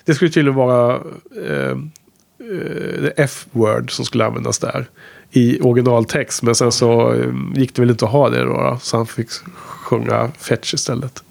Det 0.05 0.15
skulle 0.15 0.31
tydligen 0.31 0.55
vara 0.57 0.95
eh, 1.47 1.71
eh, 1.71 3.11
F-word 3.17 3.91
som 3.93 4.05
skulle 4.05 4.25
användas 4.27 4.59
där. 4.59 4.87
I 5.33 5.61
originaltext. 5.61 6.43
Men 6.43 6.55
sen 6.55 6.73
så 6.73 7.13
eh, 7.15 7.27
gick 7.55 7.75
det 7.75 7.83
väl 7.83 7.91
inte 7.91 8.05
att 8.05 8.11
ha 8.11 8.31
det 8.31 8.45
då. 8.45 8.53
då 8.53 8.79
så 8.83 8.97
han 8.97 9.07
fick 9.07 9.29
sjunga 9.55 10.31
fetch 10.39 10.75
istället. 10.75 11.23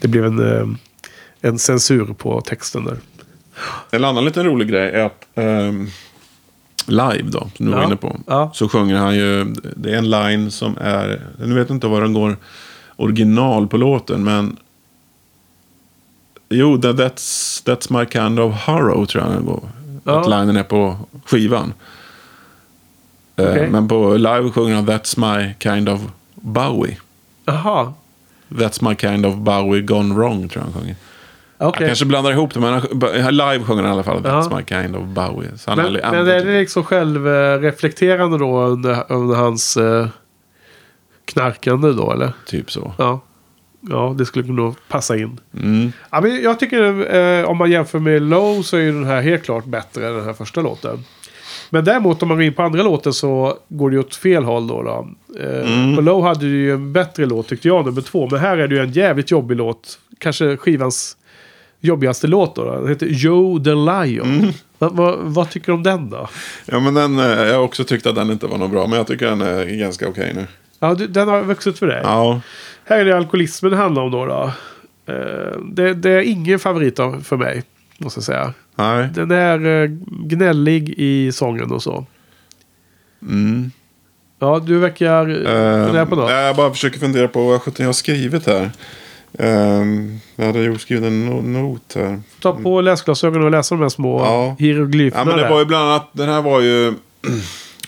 Det 0.00 0.08
blev 0.08 0.24
en, 0.24 0.56
eh, 0.56 0.66
en 1.40 1.58
censur 1.58 2.04
på 2.18 2.40
texten 2.40 2.84
där. 2.84 2.96
En 3.90 4.04
annan 4.04 4.24
liten 4.24 4.44
rolig 4.44 4.68
grej 4.68 4.90
är 4.90 5.04
att 5.04 5.26
ehm, 5.34 5.86
live 6.86 7.22
då, 7.30 7.50
som 7.56 7.66
du 7.66 7.72
var 7.72 7.78
Ja, 7.80 7.86
inne 7.86 7.96
på. 7.96 8.16
ja. 8.26 8.50
Så 8.54 8.68
sjunger 8.68 8.96
han 8.96 9.16
ju, 9.16 9.44
det 9.76 9.90
är 9.92 9.96
en 9.98 10.10
line 10.10 10.50
som 10.50 10.76
är, 10.80 11.26
nu 11.38 11.54
vet 11.54 11.68
jag 11.68 11.76
inte 11.76 11.86
var 11.86 12.00
den 12.00 12.12
går 12.12 12.36
original 12.96 13.68
på 13.68 13.76
låten, 13.76 14.24
men 14.24 14.56
Jo, 16.52 16.78
that, 16.82 16.96
that's, 16.96 17.62
that's 17.66 17.98
my 18.00 18.06
kind 18.06 18.40
of 18.40 18.54
horror 18.66 19.06
tror 19.06 19.24
jag 19.24 19.32
den 19.32 19.44
går. 19.46 19.68
Ja. 20.04 20.20
Att 20.20 20.30
linen 20.30 20.56
är 20.56 20.62
på 20.62 20.96
skivan. 21.26 21.72
Eh, 23.36 23.50
Okej. 23.50 23.70
Men 23.70 23.88
på 23.88 24.14
live 24.16 24.50
sjunger 24.50 24.74
han 24.74 24.86
That's 24.88 25.36
my 25.38 25.54
kind 25.60 25.88
of 25.88 26.00
Bowie. 26.34 26.98
Jaha. 27.44 27.92
That's 28.50 28.82
my 28.88 28.94
kind 28.94 29.26
of 29.26 29.36
Bowie 29.36 29.80
gone 29.82 30.14
wrong 30.14 30.48
tror 30.48 30.64
jag 30.64 30.72
han 30.72 30.80
sjunger. 30.82 30.96
Okej. 31.58 31.82
Jag 31.82 31.88
kanske 31.88 32.04
blandar 32.04 32.30
ihop 32.32 32.54
det, 32.54 32.60
men 32.60 32.80
live 33.36 33.64
sjunger 33.64 33.82
han 33.82 33.90
i 33.90 33.92
alla 33.92 34.02
fall 34.02 34.18
That's 34.22 34.48
Ja. 34.50 34.56
my 34.56 34.64
kind 34.64 34.96
of 34.96 35.04
Bowie. 35.04 35.50
Så 35.56 35.70
han 35.70 35.76
Men, 35.76 35.86
aldrig 35.86 36.04
men 36.04 36.28
är 36.28 36.44
det 36.44 36.58
liksom 36.58 36.84
självreflekterande 36.84 38.38
då 38.38 38.60
under, 38.62 39.12
under 39.12 39.36
hans 39.36 39.76
eh, 39.76 40.06
knarkande 41.24 41.92
då 41.92 42.12
eller? 42.12 42.32
Typ 42.46 42.70
så. 42.72 42.92
Ja. 42.98 43.20
Ja, 43.80 44.14
det 44.18 44.26
skulle 44.26 44.52
nog 44.52 44.74
passa 44.88 45.16
in. 45.16 45.40
Mm. 45.62 45.92
Ja, 46.10 46.20
men 46.20 46.42
jag 46.42 46.60
tycker 46.60 47.14
eh, 47.14 47.44
om 47.50 47.56
man 47.56 47.70
jämför 47.70 47.98
med 47.98 48.22
Low 48.22 48.62
så 48.62 48.76
är 48.76 48.86
den 48.86 49.04
här 49.04 49.22
helt 49.22 49.44
klart 49.44 49.64
bättre 49.64 50.08
än 50.08 50.14
den 50.14 50.24
här 50.24 50.32
första 50.32 50.60
låten. 50.60 51.04
Men 51.70 51.84
däremot 51.84 52.22
om 52.22 52.28
man 52.28 52.36
går 52.36 52.44
in 52.44 52.52
på 52.54 52.62
andra 52.62 52.82
låten 52.82 53.12
så 53.12 53.58
går 53.68 53.90
det 53.90 53.94
ju 53.94 54.00
åt 54.00 54.14
fel 54.16 54.44
håll 54.44 54.66
då. 54.66 54.82
då. 54.82 55.08
Eh, 55.40 55.94
På 55.96 56.00
Low 56.00 56.22
hade 56.24 56.46
ju 56.46 56.72
en 56.72 56.92
bättre 56.92 57.26
låt 57.26 57.48
tyckte 57.48 57.68
jag, 57.68 57.84
nummer 57.86 58.00
två. 58.00 58.28
Men 58.30 58.40
här 58.40 58.56
är 58.58 58.68
det 58.68 58.74
ju 58.74 58.80
en 58.80 58.92
jävligt 58.92 59.30
jobbig 59.30 59.56
låt. 59.56 59.98
Kanske 60.18 60.56
skivans 60.56 61.16
jobbigaste 61.80 62.26
låt 62.26 62.54
då. 62.54 62.64
då. 62.64 62.74
Den 62.80 62.88
heter 62.88 63.06
Joe 63.06 63.58
the 63.64 63.70
Lion. 63.74 64.52
Va, 64.78 64.88
va, 64.88 65.16
vad 65.20 65.50
tycker 65.50 65.66
du 65.66 65.72
om 65.72 65.82
den 65.82 66.10
då? 66.10 66.28
Ja, 66.66 66.80
men 66.80 66.94
den, 66.94 67.18
eh, 67.18 67.24
jag 67.24 67.54
har 67.54 67.62
också 67.64 67.84
tyckt 67.84 68.06
att 68.06 68.14
den 68.14 68.30
inte 68.30 68.46
var 68.46 68.58
något 68.58 68.70
bra, 68.70 68.86
men 68.86 68.96
jag 68.98 69.06
tycker 69.06 69.26
den 69.26 69.40
är 69.40 69.64
ganska 69.64 70.08
okej 70.08 70.32
nu. 70.34 70.46
Ja, 70.82 70.94
du, 70.94 71.06
den 71.06 71.28
har 71.28 71.42
vuxit 71.42 71.78
för 71.78 71.86
dig. 71.86 72.00
Ja, 72.04 72.40
Här 72.84 72.98
är 72.98 73.04
det 73.04 73.16
alkoholismen 73.16 73.70
det 73.72 73.76
handlar 73.78 74.02
om 74.02 74.10
då. 74.10 74.26
då. 74.26 74.52
Eh, 75.12 75.58
det, 75.64 75.94
det 75.94 76.10
är 76.10 76.20
ingen 76.20 76.58
favorit 76.58 76.98
av, 76.98 77.20
för 77.22 77.36
mig, 77.36 77.62
måste 77.98 78.18
jag 78.18 78.24
säga. 78.24 78.54
nej. 78.74 79.08
Den 79.14 79.30
är 79.30 79.82
eh, 79.82 79.88
gnällig 80.08 80.94
i 80.96 81.32
sången 81.32 81.70
och 81.72 81.82
så. 81.82 82.06
Mm. 83.22 83.70
Ja, 84.38 84.58
du 84.66 84.78
verkar 84.78 85.30
uh, 85.30 85.86
fundera 85.86 86.06
på 86.06 86.14
något. 86.16 86.30
Jag 86.30 86.56
bara 86.56 86.70
försöker 86.70 86.98
fundera 86.98 87.28
på 87.28 87.44
vad 87.44 87.60
jag 87.78 87.86
har 87.86 87.92
skrivit 87.92 88.46
här. 88.46 88.70
Um, 89.38 90.20
jag 90.36 90.46
hade 90.46 90.58
ju 90.58 90.78
skrivit 90.78 91.04
en 91.04 91.28
no- 91.30 91.42
not 91.42 91.94
här. 91.94 92.20
Ta 92.40 92.52
på 92.52 92.80
läsglasögon 92.80 93.44
och 93.44 93.50
läsa 93.50 93.74
de 93.74 93.82
här 93.82 93.88
små 93.88 94.20
Ja. 94.20 94.56
hieroglyferna 94.58 95.20
Ja, 95.20 95.24
men 95.24 95.36
det 95.36 95.42
där. 95.42 95.50
var 95.50 95.58
ju 95.58 95.64
bland 95.64 95.88
annat, 95.90 96.08
den 96.12 96.28
här 96.28 96.42
var 96.42 96.60
ju... 96.60 96.94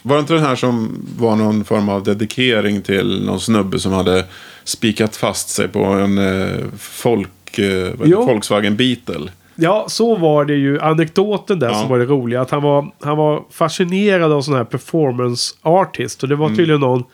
Var 0.03 0.17
det 0.17 0.21
inte 0.21 0.35
den 0.35 0.43
här 0.43 0.57
som 0.57 1.07
var 1.19 1.37
någon 1.37 1.65
form 1.65 1.89
av 1.89 2.03
dedikering 2.03 2.83
till 2.83 3.25
någon 3.27 3.41
snubbe 3.41 3.79
som 3.79 3.93
hade 3.93 4.25
spikat 4.65 5.17
fast 5.17 5.49
sig 5.49 5.69
på 5.69 5.85
en 5.85 6.19
eh, 6.19 6.57
folk, 6.79 7.59
eh. 7.59 7.93
Volkswagen 8.27 8.77
Beetle? 8.77 9.31
Ja, 9.55 9.85
så 9.89 10.17
var 10.17 10.45
det 10.45 10.55
ju. 10.55 10.81
Anekdoten 10.81 11.59
där 11.59 11.69
Ja. 11.69 11.75
som 11.81 11.89
var 11.89 11.99
det 11.99 12.05
roliga. 12.07 12.41
Att 12.41 12.51
han 12.51 12.63
var, 12.63 12.91
han 13.01 13.17
var 13.17 13.43
fascinerad 13.51 14.33
av 14.33 14.43
sån 14.43 14.55
här 14.55 14.65
performance 14.65 15.55
artist. 15.63 16.23
Och 16.23 16.29
det 16.29 16.37
var 16.37 16.47
Mm. 16.47 16.57
tydligen 16.57 16.81
någon 16.81 17.05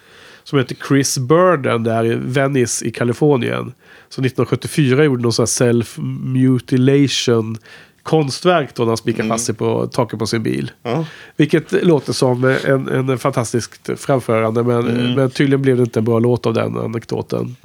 som 0.45 0.59
heter 0.59 0.77
Chris 0.89 1.19
Burden 1.19 1.85
där 1.85 2.05
i 2.05 2.15
Venice 2.15 2.85
i 2.87 2.91
Kalifornien. 2.91 3.73
Som 4.09 4.25
1974 4.25 5.05
gjorde 5.05 5.23
någon 5.23 5.33
sån 5.33 5.43
här 5.43 5.73
self-mutilation 5.73 7.57
konstverk 8.09 8.75
då 8.75 8.83
när 8.83 8.89
han 8.91 8.97
spikade 8.97 9.23
Mm. 9.23 9.35
fast 9.35 9.45
sig 9.47 9.55
på 9.55 9.87
taket 9.87 10.19
på 10.19 10.27
sin 10.27 10.43
bil. 10.43 10.71
Ja. 10.83 11.05
Vilket 11.37 11.73
låter 11.85 12.13
som 12.13 12.45
en, 12.45 12.89
en 12.89 13.19
fantastiskt 13.19 13.91
framförande. 13.97 14.63
Men, 14.63 14.79
Mm. 14.89 15.13
men 15.15 15.31
tydligen 15.31 15.63
blev 15.63 15.77
det 15.77 15.83
inte 15.83 16.01
en 16.01 16.05
bra 16.05 16.19
låt 16.19 16.47
av 16.47 16.55
den 16.55 16.77
anekdoten. 16.79 17.57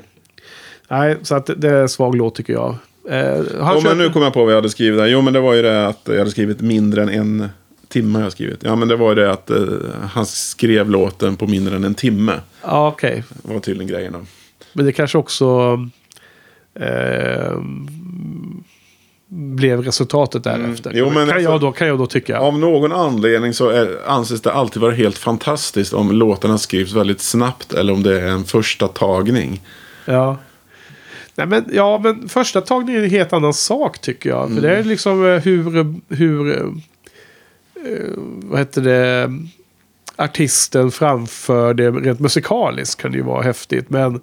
Nej, 0.90 1.18
så 1.22 1.36
att 1.36 1.50
det 1.58 1.70
är 1.70 1.82
en 1.82 1.90
svag 1.90 2.16
låt 2.16 2.36
tycker 2.36 2.54
jag. 2.54 2.70
Eh, 3.10 3.44
kör- 3.44 3.84
men 3.84 3.98
nu 3.98 4.10
kommer 4.10 4.26
jag 4.26 4.34
på 4.34 4.44
vad 4.44 4.52
jag 4.52 4.58
hade 4.58 4.70
skrivit 4.70 5.00
där. 5.00 5.06
Jo, 5.08 5.22
men 5.22 5.34
det 5.34 5.40
var 5.40 5.54
ju 5.54 5.62
det 5.62 5.88
att 5.88 6.02
jag 6.06 6.18
hade 6.18 6.32
skrivit 6.32 6.62
mindre 6.62 7.02
än 7.04 7.10
en 7.10 7.50
timme. 7.88 8.20
Jag 8.20 8.32
skrivit. 8.32 8.60
Ja, 8.64 8.76
men 8.76 8.88
det 8.88 8.96
var 8.96 9.10
ju 9.10 9.16
det 9.16 9.32
att 9.32 9.50
eh, 9.50 9.58
han 10.12 10.26
skrev 10.26 10.90
låten 10.90 11.36
på 11.36 11.48
mindre 11.48 11.76
än 11.76 11.84
en 11.84 11.96
timme. 11.96 12.34
Ja, 12.64 12.88
okej. 12.88 13.24
Det 13.44 13.54
var 13.54 13.60
tydligen 13.60 13.88
grejen 13.88 14.14
då. 14.14 14.20
Men 14.74 14.86
det 14.86 14.92
kanske 14.92 15.18
också 15.18 15.80
eh, 16.80 17.54
blev 19.34 19.82
resultatet 19.82 20.44
därefter. 20.44 20.90
Mm. 20.90 21.00
Jo, 21.00 21.06
men 21.06 21.28
kan, 21.28 21.38
alltså- 21.38 21.52
jag 21.52 21.62
då, 21.62 21.72
kan 21.72 21.88
jag 21.88 21.98
då 21.98 22.08
tycka. 22.08 22.40
Av 22.40 22.60
någon 22.60 22.92
anledning 22.92 23.54
så 23.54 23.70
är, 23.70 23.98
anses 24.08 24.42
det 24.42 24.52
alltid 24.52 24.82
vara 24.82 24.92
helt 24.92 25.18
fantastiskt 25.18 25.94
om 25.94 26.12
låtarna 26.12 26.58
skrivs 26.58 26.94
väldigt 26.94 27.22
snabbt 27.22 27.74
eller 27.74 27.94
om 27.94 28.04
det 28.04 28.22
är 28.22 28.28
en 28.28 28.44
första 28.46 28.88
tagning. 28.88 29.62
Ja. 30.06 30.38
Nej, 31.36 31.48
men, 31.48 31.66
ja, 31.72 32.00
men 32.04 32.30
första 32.30 32.62
tagningen 32.62 33.02
är 33.02 33.06
en 33.06 33.12
helt 33.12 33.34
annan 33.34 33.54
sak 33.54 34.00
tycker 34.00 34.30
jag. 34.30 34.54
För 34.54 34.62
det 34.62 34.78
är 34.78 34.84
liksom 34.84 35.26
eh, 35.26 35.40
hur, 35.40 35.96
hur 36.16 36.58
eh, 36.58 36.64
eh, 37.92 38.10
vad 38.18 38.60
heter 38.60 38.82
det, 38.82 39.34
artisten 40.16 40.92
framför 40.92 41.74
det 41.74 41.92
rent 41.92 42.20
musikaliskt 42.20 43.02
kan 43.02 43.12
det 43.12 43.18
ju 43.18 43.24
vara 43.24 43.44
häftigt. 43.44 43.90
Men, 43.90 44.22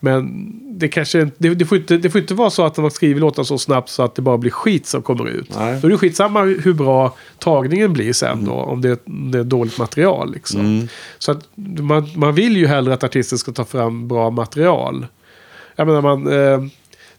men 0.00 0.52
det 0.78 0.88
kanske 0.88 1.30
det, 1.38 1.54
det, 1.54 1.64
får 1.66 1.78
inte, 1.78 1.96
det 1.96 2.10
får 2.10 2.20
inte 2.20 2.34
vara 2.34 2.50
så 2.50 2.66
att 2.66 2.76
man 2.76 2.90
skriver 2.90 3.20
låtar 3.20 3.42
så 3.42 3.58
snabbt 3.58 3.90
så 3.90 4.02
att 4.02 4.14
det 4.14 4.22
bara 4.22 4.38
blir 4.38 4.50
skit 4.50 4.86
som 4.86 5.02
kommer 5.02 5.28
ut. 5.28 5.56
Nej. 5.58 5.78
Då 5.80 5.86
är 5.86 5.90
det 5.90 5.98
skitsamma 5.98 6.42
hur 6.42 6.72
bra 6.72 7.16
tagningen 7.38 7.92
blir 7.92 8.12
sen 8.12 8.44
då. 8.44 8.52
Om 8.52 8.80
det, 8.80 9.00
det 9.04 9.38
är 9.38 9.44
dåligt 9.44 9.78
material 9.78 10.32
liksom. 10.32 10.88
Så 11.18 11.32
att 11.32 11.48
man, 11.78 12.08
man 12.16 12.34
vill 12.34 12.56
ju 12.56 12.66
hellre 12.66 12.94
att 12.94 13.04
artisten 13.04 13.38
ska 13.38 13.52
ta 13.52 13.64
fram 13.64 14.08
bra 14.08 14.30
material. 14.30 15.06
Jag 15.76 15.86
menar 15.86 16.02
man... 16.02 16.32
Eh, 16.32 16.70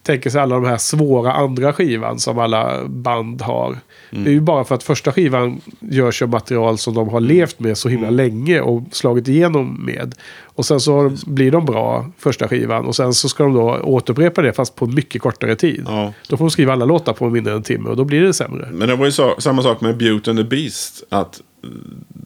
tänker 0.10 0.30
sig 0.30 0.42
alla 0.42 0.56
de 0.56 0.66
här 0.66 0.78
svåra 0.78 1.34
andra 1.34 1.74
skivan 1.74 2.20
som 2.20 2.40
alla 2.40 2.86
band 2.88 3.42
har. 3.42 3.78
Mm. 4.12 4.24
Det 4.24 4.30
är 4.30 4.34
ju 4.34 4.42
bara 4.42 4.64
för 4.64 4.76
att 4.76 4.84
första 4.84 5.12
skivan 5.12 5.62
görs 5.80 6.22
av 6.22 6.30
material 6.30 6.78
som 6.78 6.94
de 6.94 7.10
har 7.10 7.20
levt 7.20 7.60
med 7.60 7.78
så 7.78 7.90
himla 7.90 8.08
Mm. 8.08 8.18
länge 8.18 8.62
och 8.62 8.84
slagit 8.92 9.28
igenom 9.28 9.86
med. 9.86 10.16
Och 10.44 10.66
sen 10.66 10.80
så 10.80 11.12
blir 11.26 11.52
de 11.52 11.66
bra 11.66 12.06
första 12.18 12.48
skivan 12.48 12.86
och 12.86 12.96
sen 12.96 13.14
så 13.14 13.30
ska 13.30 13.44
de 13.44 13.54
då 13.54 13.80
återupprepa 13.84 14.42
det 14.42 14.54
fast 14.54 14.76
på 14.76 14.86
mycket 14.86 15.22
kortare 15.22 15.56
tid. 15.56 15.84
Ja. 15.88 16.14
Då 16.30 16.38
får 16.38 16.46
de 16.46 16.52
skriva 16.52 16.74
alla 16.74 16.86
låtar 16.86 17.14
på 17.14 17.30
mindre 17.30 17.52
än 17.54 17.58
en 17.58 17.64
timme 17.64 17.90
och 17.90 17.98
då 17.98 18.04
blir 18.04 18.22
det 18.22 18.34
sämre. 18.34 18.68
Men 18.72 18.88
det 18.88 18.96
var 18.96 19.06
ju 19.06 19.12
så, 19.12 19.36
samma 19.38 19.62
sak 19.64 19.82
med 19.82 19.98
Beauty 19.98 20.32
and 20.32 20.40
the 20.40 20.44
Beast. 20.44 21.04
Att 21.10 21.42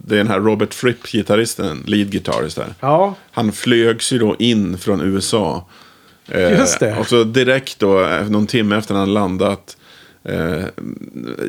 det 0.05 0.15
är 0.15 0.17
den 0.17 0.27
här 0.27 0.39
Robert 0.39 0.73
Fripp, 0.73 1.07
gitarristen, 1.11 1.83
lead 1.85 2.11
guitarist 2.11 2.55
där. 2.57 2.73
Ja, 2.79 3.15
Han 3.31 3.51
flögs 3.51 4.13
ju 4.13 4.19
då 4.19 4.35
in 4.39 4.77
från 4.77 5.01
USA. 5.01 5.65
Eh, 6.27 6.51
Just 6.59 6.79
det. 6.79 6.97
Och 6.99 7.07
så 7.07 7.23
direkt 7.23 7.79
då, 7.79 8.05
eh, 8.05 8.29
någon 8.29 8.47
timme 8.47 8.77
efter 8.77 8.95
han 8.95 9.13
landat, 9.13 9.77
eh, 10.23 10.63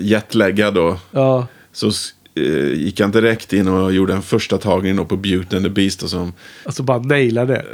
jetlaggad 0.01 0.75
då, 0.75 0.99
ja. 1.11 1.47
så 1.73 1.87
eh, 2.35 2.73
gick 2.73 3.01
han 3.01 3.11
direkt 3.11 3.53
in 3.53 3.69
och 3.69 3.93
gjorde 3.93 4.13
en 4.15 4.23
första 4.23 4.59
tagning 4.59 4.97
då 4.97 5.05
på 5.05 5.17
Beauty 5.17 5.57
and 5.57 5.65
the 5.65 5.71
Beast 5.71 6.03
och, 6.03 6.11
som, 6.11 6.33
Alltså 6.65 6.83
bara 6.83 6.99
naila 6.99 7.45
det. 7.45 7.65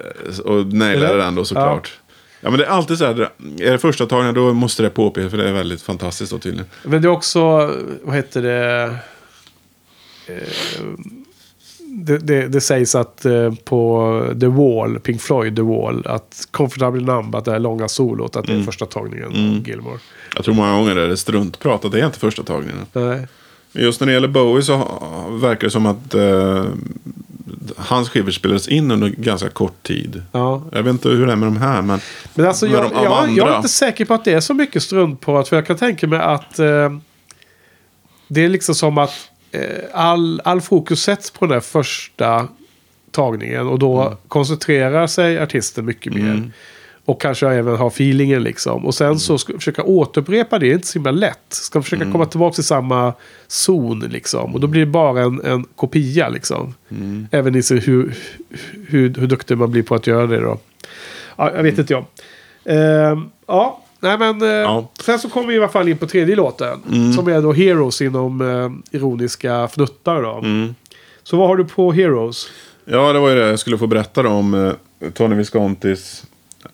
och 0.44 0.66
nailade 0.66 1.06
Eller? 1.06 1.18
den 1.24 1.34
då 1.34 1.44
såklart. 1.44 1.92
Ja. 2.40 2.50
men 2.50 2.58
det 2.58 2.64
är 2.64 2.68
alltid 2.68 2.98
så 2.98 3.04
här, 3.06 3.20
är 3.60 3.72
det 3.72 3.78
första 3.78 4.06
tagningen 4.06 4.34
då 4.34 4.52
måste 4.52 4.82
det 4.82 4.90
påpekas 4.90 5.30
för 5.30 5.38
det 5.38 5.48
är 5.48 5.52
väldigt 5.52 5.82
fantastiskt 5.82 6.32
då 6.32 6.38
tydligen. 6.38 6.66
Men 6.82 7.02
det 7.02 7.08
är 7.08 7.12
också, 7.12 7.40
vad 8.02 8.16
heter 8.16 8.42
det? 8.42 8.94
Eh, 10.26 10.34
Det, 12.04 12.18
det, 12.18 12.48
det 12.48 12.60
sägs 12.60 12.94
att 12.94 13.24
eh, 13.24 13.54
på 13.64 14.24
The 14.40 14.46
Wall, 14.46 15.00
Pink 15.00 15.20
Floyd 15.20 15.56
The 15.56 15.62
Wall, 15.62 16.06
att 16.06 16.48
Comfortably 16.50 17.04
Numb, 17.04 17.34
att 17.34 17.44
det 17.44 17.54
är 17.54 17.58
långa 17.58 17.88
solot, 17.88 18.36
att 18.36 18.46
det 18.46 18.52
är 18.52 18.62
första 18.62 18.86
tagningen 18.86 19.26
av 19.26 19.68
Gilmore. 19.68 19.98
Jag 20.34 20.44
tror 20.44 20.54
många 20.54 20.72
gånger 20.72 20.96
är 20.96 21.08
det 21.08 21.16
struntprat, 21.16 21.84
att 21.84 21.92
det 21.92 22.00
är 22.00 22.06
inte 22.06 22.18
första 22.18 22.42
tagningen. 22.42 22.86
Nej. 22.92 23.26
Just 23.72 24.00
när 24.00 24.06
det 24.06 24.12
gäller 24.12 24.28
Bowie 24.28 24.62
så 24.62 24.76
verkar 25.30 25.66
det 25.66 25.70
som 25.70 25.86
att 25.86 26.14
eh, 26.14 26.64
hans 27.76 28.08
skivor 28.08 28.30
spelades 28.30 28.68
in 28.68 28.90
under 28.90 29.08
ganska 29.08 29.48
kort 29.48 29.82
tid. 29.82 30.22
Ja. 30.32 30.62
Jag 30.72 30.82
vet 30.82 30.90
inte 30.90 31.08
hur 31.08 31.26
det 31.26 31.32
är 31.32 31.36
med 31.36 31.46
de 31.46 31.56
här, 31.56 31.82
men... 31.82 32.00
Men 32.34 32.46
alltså 32.46 32.66
jag, 32.66 32.82
de- 32.82 33.04
jag, 33.04 33.30
jag 33.30 33.48
är 33.48 33.56
inte 33.56 33.68
säker 33.68 34.04
på 34.04 34.14
att 34.14 34.24
det 34.24 34.32
är 34.32 34.40
så 34.40 34.54
mycket 34.54 34.82
struntprat. 34.82 35.48
För 35.48 35.56
jag 35.56 35.66
kan 35.66 35.76
tänka 35.76 36.06
mig 36.06 36.18
att 36.20 36.58
eh, 36.58 36.90
det 38.28 38.44
är 38.44 38.48
liksom 38.48 38.74
som 38.74 38.98
att 38.98 39.29
all, 39.92 40.40
all 40.44 40.60
fokus 40.60 41.02
sätts 41.02 41.30
på 41.30 41.46
den 41.46 41.60
första 41.60 42.48
tagningen. 43.10 43.66
Och 43.68 43.78
då 43.78 44.00
Mm. 44.02 44.14
koncentrerar 44.28 45.06
sig 45.06 45.38
artisten 45.38 45.84
mycket 45.84 46.12
mer. 46.14 46.50
Och 47.04 47.20
kanske 47.20 47.48
även 47.48 47.76
har 47.76 47.86
feelingen 47.88 48.42
liksom. 48.42 48.86
Och 48.86 48.94
sen 48.94 49.06
Mm. 49.06 49.18
så 49.18 49.38
ska 49.38 49.52
försöka 49.52 49.82
återupprepa 49.82 50.58
det. 50.58 50.70
är 50.70 50.74
inte 50.74 50.86
så 50.86 50.98
himla 50.98 51.10
lätt. 51.10 51.38
Ska 51.48 51.82
försöka 51.82 52.02
Mm. 52.02 52.12
komma 52.12 52.26
tillbaka 52.26 52.54
till 52.54 52.64
samma 52.64 53.12
zon 53.48 54.00
liksom. 54.00 54.54
Och 54.54 54.60
då 54.60 54.66
blir 54.66 54.80
det 54.80 54.86
bara 54.86 55.22
en, 55.22 55.40
en 55.44 55.64
kopia 55.76 56.28
liksom. 56.28 56.74
Mm. 56.90 57.28
Även 57.30 57.54
i 57.56 57.62
sig 57.62 57.78
hur, 57.78 58.16
hur, 58.88 59.14
hur 59.14 59.26
duktig 59.26 59.58
man 59.58 59.70
blir 59.70 59.82
på 59.82 59.94
att 59.94 60.06
göra 60.06 60.26
det 60.26 60.40
då. 60.40 60.58
Ja, 61.36 61.52
jag 61.56 61.62
vet 61.62 61.78
inte 61.78 61.92
jag. 61.92 62.04
Ehm, 62.64 63.30
ja, 63.46 63.82
nej 64.00 64.18
men. 64.18 64.42
eh, 64.42 64.48
Ja. 64.48 64.90
Sen 65.00 65.18
så 65.18 65.28
kommer 65.28 65.48
vi 65.48 65.54
i 65.54 65.58
alla 65.58 65.68
fall 65.68 65.88
in 65.88 65.98
på 65.98 66.06
tredje 66.06 66.36
låten. 66.36 66.78
Som 67.16 67.28
är 67.28 67.42
då 67.42 67.52
Heroes 67.52 68.00
inom 68.02 68.40
eh, 68.40 68.96
ironiska 68.98 69.68
fnuttar 69.68 70.22
då. 70.22 70.38
Mm. 70.38 70.74
Så 71.22 71.36
vad 71.36 71.48
har 71.48 71.56
du 71.56 71.64
på 71.64 71.92
Heroes? 71.92 72.48
Ja, 72.84 73.12
det 73.12 73.18
var 73.18 73.28
ju 73.28 73.34
det 73.34 73.46
jag 73.48 73.58
skulle 73.58 73.78
få 73.78 73.86
berätta 73.86 74.28
om 74.28 74.54
eh, 75.00 75.10
Tony 75.10 75.34
Viscontis 75.36 76.24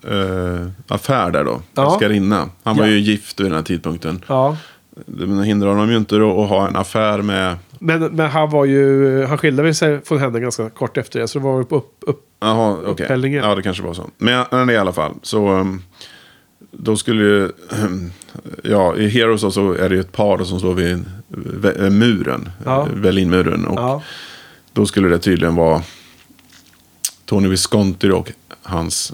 eh, 0.03 0.67
affär 0.87 1.31
där 1.31 1.43
då. 1.43 1.61
Ja. 1.73 1.91
Älskarinna. 1.93 2.49
Han 2.63 2.77
var 2.77 2.85
Ja. 2.85 2.91
ju 2.91 2.99
gift 2.99 3.39
vid 3.39 3.45
den 3.45 3.53
här 3.55 3.61
tidpunkten. 3.63 4.23
Ja. 4.27 4.57
Det 5.05 5.45
hindrar 5.45 5.69
honom 5.69 5.89
ju 5.91 5.97
inte 5.97 6.15
då 6.15 6.43
att 6.43 6.49
ha 6.49 6.67
en 6.67 6.75
affär 6.75 7.21
med... 7.21 7.55
Men, 7.79 8.03
men 8.03 8.29
han 8.29 8.49
var 8.49 8.65
ju, 8.65 9.23
han 9.25 9.37
skilde 9.37 9.73
sig 9.73 10.01
från 10.05 10.17
henne 10.17 10.39
ganska 10.39 10.69
kort 10.69 10.97
efter 10.97 11.19
det. 11.19 11.27
Så 11.27 11.39
det 11.39 11.45
var 11.45 11.59
upp, 11.59 11.71
upp, 11.71 11.91
upp. 12.01 12.21
Jaha, 12.39 12.77
okej. 12.85 13.05
Upphällningen. 13.05 13.43
Ja, 13.43 13.55
det 13.55 13.61
kanske 13.61 13.83
var 13.83 13.93
så. 13.93 14.09
Men, 14.17 14.45
men 14.51 14.69
i 14.69 14.77
alla 14.77 14.93
fall. 14.93 15.11
Så 15.21 15.49
um, 15.49 15.83
då 16.71 16.97
skulle 16.97 17.23
ju... 17.23 17.51
ja, 18.63 18.95
i 18.95 19.07
Heroes 19.09 19.53
så 19.53 19.73
är 19.73 19.89
det 19.89 19.95
ju 19.95 20.01
ett 20.01 20.11
par 20.11 20.43
som 20.43 20.59
står 20.59 20.73
vid 20.73 21.05
vä- 21.29 21.89
muren. 21.89 22.49
Ja. 22.65 22.87
eh, 22.87 22.95
Berlinmuren. 23.01 23.65
Och 23.65 23.79
Ja. 23.79 24.01
då 24.73 24.85
skulle 24.85 25.07
det 25.09 25.19
tydligen 25.19 25.55
vara 25.55 25.81
Tony 27.25 27.47
Visconti 27.49 28.09
och 28.09 28.31
hans 28.61 29.13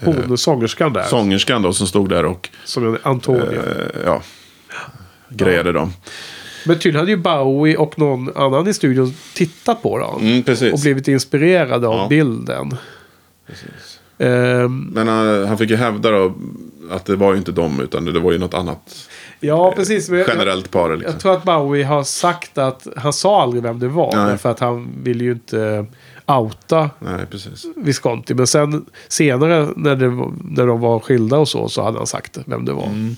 Hon, 0.00 0.38
sångerskan 0.38 0.92
där. 0.92 1.02
sångerskan 1.02 1.62
då 1.62 1.72
som 1.72 1.86
stod 1.86 2.08
där 2.08 2.24
och 2.24 2.48
Som 2.64 2.98
Antonia. 3.02 3.52
eh, 3.52 4.02
ja, 4.04 4.22
grejade 5.28 5.72
dem. 5.72 5.92
Men 6.66 6.78
tydligen 6.78 6.98
hade 7.00 7.10
ju 7.10 7.16
Bowie 7.16 7.76
och 7.76 7.98
någon 7.98 8.36
annan 8.36 8.68
i 8.68 8.74
studion 8.74 9.14
tittat 9.34 9.82
på 9.82 9.98
dem. 9.98 10.20
Mm. 10.22 10.72
Och 10.72 10.80
blivit 10.80 11.08
inspirerade 11.08 11.88
av 11.88 11.94
Ja. 11.98 12.06
bilden. 12.08 12.76
precis. 13.46 13.93
Ehm, 14.18 14.90
Men 14.92 15.08
han, 15.08 15.46
han 15.46 15.58
fick 15.58 15.70
ju 15.70 15.76
hävda 15.76 16.10
då 16.10 16.34
att 16.90 17.04
det 17.04 17.16
var 17.16 17.32
ju 17.32 17.38
inte 17.38 17.52
dem 17.52 17.80
utan 17.80 18.04
det 18.04 18.20
var 18.20 18.32
ju 18.32 18.38
något 18.38 18.54
annat 18.54 19.08
ja, 19.40 19.72
precis. 19.76 20.10
Men 20.10 20.24
generellt 20.28 20.70
par. 20.70 20.96
Liksom. 20.96 21.12
jag 21.12 21.20
tror 21.20 21.32
att 21.32 21.44
Bowie 21.44 21.84
har 21.84 22.04
sagt 22.04 22.58
att 22.58 22.86
han 22.96 23.12
sa 23.12 23.42
aldrig 23.42 23.62
vem 23.62 23.78
det 23.78 23.88
var. 23.88 24.16
Nej. 24.16 24.38
För 24.38 24.50
att 24.50 24.60
han 24.60 24.88
ville 25.02 25.24
ju 25.24 25.32
inte 25.32 25.86
outa 26.26 26.90
Nej, 26.98 27.26
precis. 27.30 27.66
Visconti. 27.76 28.34
Men 28.34 28.46
sen 28.46 28.86
senare 29.08 29.68
när, 29.76 29.96
det, 29.96 30.08
när 30.44 30.66
de 30.66 30.80
var 30.80 30.98
skilda 31.00 31.38
och 31.38 31.48
så, 31.48 31.68
så 31.68 31.82
hade 31.82 31.98
han 31.98 32.06
sagt 32.06 32.38
vem 32.46 32.64
det 32.64 32.72
var. 32.72 32.86
Mm. 32.86 33.16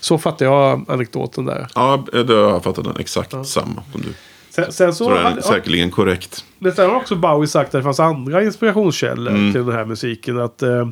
Så 0.00 0.18
fattar 0.18 0.46
jag 0.46 0.84
anekdoten 0.88 1.44
där. 1.44 1.68
Ja, 1.74 2.04
det 2.12 2.34
har 2.34 2.50
jag 2.50 2.64
fattat 2.64 2.84
den 2.84 2.96
exakt 2.98 3.30
samma 3.30 3.82
som 3.92 4.00
du. 4.00 4.14
Sen, 4.56 4.72
sen 4.72 4.94
så, 4.94 5.04
Så 5.04 5.10
det 5.10 5.18
är 5.20 5.22
hade, 5.22 5.42
säkerligen 5.42 5.90
korrekt. 5.90 6.44
Men 6.58 6.72
sen 6.72 6.90
har 6.90 6.96
också 6.96 7.16
Bowie 7.16 7.48
sagt 7.48 7.66
att 7.74 7.80
det 7.80 7.82
fanns 7.82 8.00
andra 8.00 8.42
inspirationskällor 8.44 9.32
Mm. 9.34 9.52
till 9.52 9.66
den 9.66 9.74
här 9.74 9.84
musiken. 9.84 10.38
Att, 10.40 10.62
eh, 10.62 10.88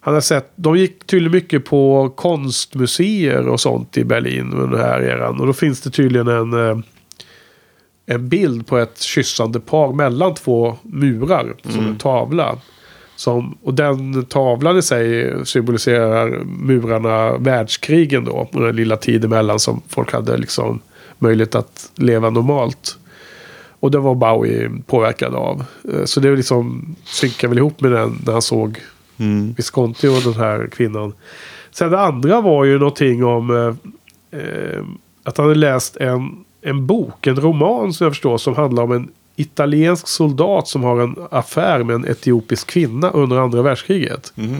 han 0.00 0.14
har 0.14 0.20
sett, 0.20 0.52
de 0.56 0.76
gick 0.76 1.06
tydligen 1.06 1.32
mycket 1.32 1.64
på 1.64 2.10
konstmuseer 2.16 3.48
och 3.48 3.60
sånt 3.60 3.96
i 3.96 4.04
Berlin 4.04 4.52
under 4.54 4.76
den 4.78 4.86
här 4.86 5.00
eran. 5.02 5.40
Och 5.40 5.46
då 5.46 5.52
finns 5.52 5.80
det 5.80 5.90
tydligen 5.90 6.28
en, 6.28 6.52
eh, 6.70 6.78
en 8.06 8.28
bild 8.28 8.66
på 8.66 8.78
ett 8.78 9.00
kyssande 9.00 9.60
par 9.60 9.92
mellan 9.92 10.34
två 10.34 10.76
murar. 10.82 11.54
Som 11.62 11.72
Mm. 11.72 11.86
en 11.86 11.98
tavla. 11.98 12.58
Som, 13.16 13.58
och 13.62 13.74
den 13.74 14.24
tavlan 14.24 14.78
i 14.78 14.82
sig 14.82 15.32
symboliserar 15.46 16.44
murarna 16.44 17.36
världskrigen 17.36 18.24
då. 18.24 18.48
Och 18.52 18.60
den 18.60 18.76
lilla 18.76 18.96
tiden 18.96 19.32
emellan 19.32 19.58
som 19.60 19.82
folk 19.88 20.12
hade 20.12 20.36
liksom 20.36 20.80
möjlighet 21.18 21.54
att 21.54 21.90
leva 21.94 22.30
normalt. 22.30 22.98
Och 23.80 23.90
det 23.90 23.98
var 23.98 24.14
Bowie 24.14 24.70
påverkad 24.86 25.34
av. 25.34 25.64
Eh, 25.92 26.04
Så 26.04 26.20
det 26.20 26.36
liksom 26.36 26.96
synkar 27.04 27.48
väl 27.48 27.58
ihop 27.58 27.80
med 27.80 27.92
den 27.92 28.18
när 28.26 28.32
han 28.32 28.42
såg 28.42 28.80
Mm. 29.18 29.54
Visconti 29.56 30.08
och 30.08 30.22
den 30.32 30.34
här 30.42 30.66
kvinnan. 30.72 31.12
Sen 31.70 31.90
det 31.90 32.00
andra 32.00 32.40
var 32.40 32.64
ju 32.64 32.78
någonting 32.78 33.24
om 33.24 33.50
eh, 33.50 34.40
eh, 34.40 34.82
att 35.24 35.36
han 35.36 35.46
hade 35.46 35.58
läst 35.58 35.96
en, 35.96 36.44
en 36.62 36.86
bok, 36.86 37.26
en 37.26 37.36
roman 37.36 37.92
som 37.92 38.04
jag 38.04 38.12
förstår, 38.12 38.38
som 38.38 38.54
handlar 38.54 38.82
om 38.82 38.92
en 38.92 39.08
italiensk 39.36 40.08
soldat 40.08 40.68
som 40.68 40.84
har 40.84 41.00
en 41.00 41.16
affär 41.30 41.82
med 41.82 41.94
en 41.94 42.04
etiopisk 42.04 42.66
kvinna 42.66 43.10
under 43.10 43.36
andra 43.36 43.62
världskriget. 43.62 44.32
Mhm. 44.34 44.56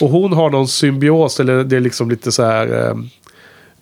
Och 0.00 0.08
hon 0.10 0.32
har 0.32 0.50
någon 0.50 0.68
symbios, 0.68 1.40
eller 1.40 1.64
det 1.64 1.76
är 1.76 1.80
liksom 1.80 2.10
lite 2.10 2.32
så 2.32 2.42
här 2.44 2.88
eh, 2.88 2.94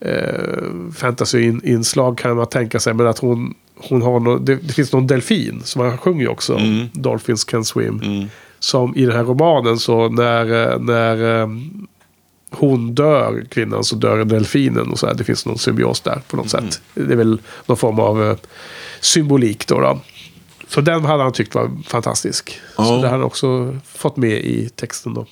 eh, 0.01 0.91
fantasy-inslag 0.95 2.19
kan 2.19 2.37
man 2.37 2.47
tänka 2.47 2.81
sig. 2.81 2.95
Men 2.95 3.07
att 3.07 3.19
hon, 3.19 3.55
hon 3.77 4.03
har 4.03 4.21
no, 4.21 4.39
det, 4.39 4.55
det 4.57 4.73
finns 4.73 4.93
någon 4.93 5.07
delfin 5.07 5.61
som 5.65 5.83
han 5.83 5.99
sjunger 5.99 6.23
ju 6.23 6.29
också. 6.29 6.55
Mm. 6.57 6.87
Dolphins 6.93 7.45
can 7.45 7.65
swim. 7.65 8.01
Mm. 8.05 8.29
Som 8.59 8.97
i 8.97 9.05
den 9.05 9.17
här 9.17 9.25
romanen 9.25 9.79
så 9.79 10.09
när, 10.09 10.73
eh, 10.73 10.79
när 10.81 11.41
eh, 11.43 11.49
hon 12.51 12.95
dör, 12.95 13.45
kvinnan, 13.51 13.85
så 13.85 13.97
dör 13.97 14.25
delfinen. 14.25 14.89
Och 14.91 14.99
så 14.99 15.07
här. 15.07 15.15
Det 15.15 15.25
finns 15.25 15.47
någon 15.47 15.59
symbios 15.59 16.01
där 16.01 16.23
på 16.29 16.37
något 16.37 16.55
Mm. 16.55 16.71
sätt. 16.71 16.81
Det 16.95 17.13
är 17.13 17.17
väl 17.17 17.41
någon 17.67 17.77
form 17.77 17.99
av 18.01 18.25
eh, 18.31 18.37
symbolik 19.01 19.67
då. 19.67 19.81
då. 19.81 20.01
Så 20.69 20.81
den 20.81 21.05
hade 21.05 21.23
han 21.23 21.33
tyckt 21.33 21.55
var 21.55 21.71
fantastisk. 21.87 22.61
Så 22.77 22.83
Ja. 22.83 22.85
det 22.85 22.95
hade 22.97 23.09
han 23.09 23.23
också 23.23 23.77
fått 23.95 24.17
med 24.17 24.31
i 24.45 24.69
texten 24.69 25.15
då. 25.15 25.27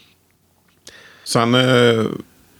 Sen 1.24 1.54
eh, 1.54 2.04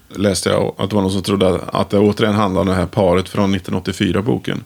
läste 0.09 0.51
jag 0.51 0.75
att 0.79 0.90
det 0.90 0.97
var 0.97 1.03
någon 1.03 1.12
som 1.12 1.23
trodde 1.23 1.61
att 1.66 1.90
det 1.90 1.99
återigen 1.99 2.35
handlade 2.35 2.61
om 2.61 2.66
det 2.66 2.81
här 2.81 2.87
paret 2.87 3.29
från 3.29 3.55
1984-boken. 3.55 4.64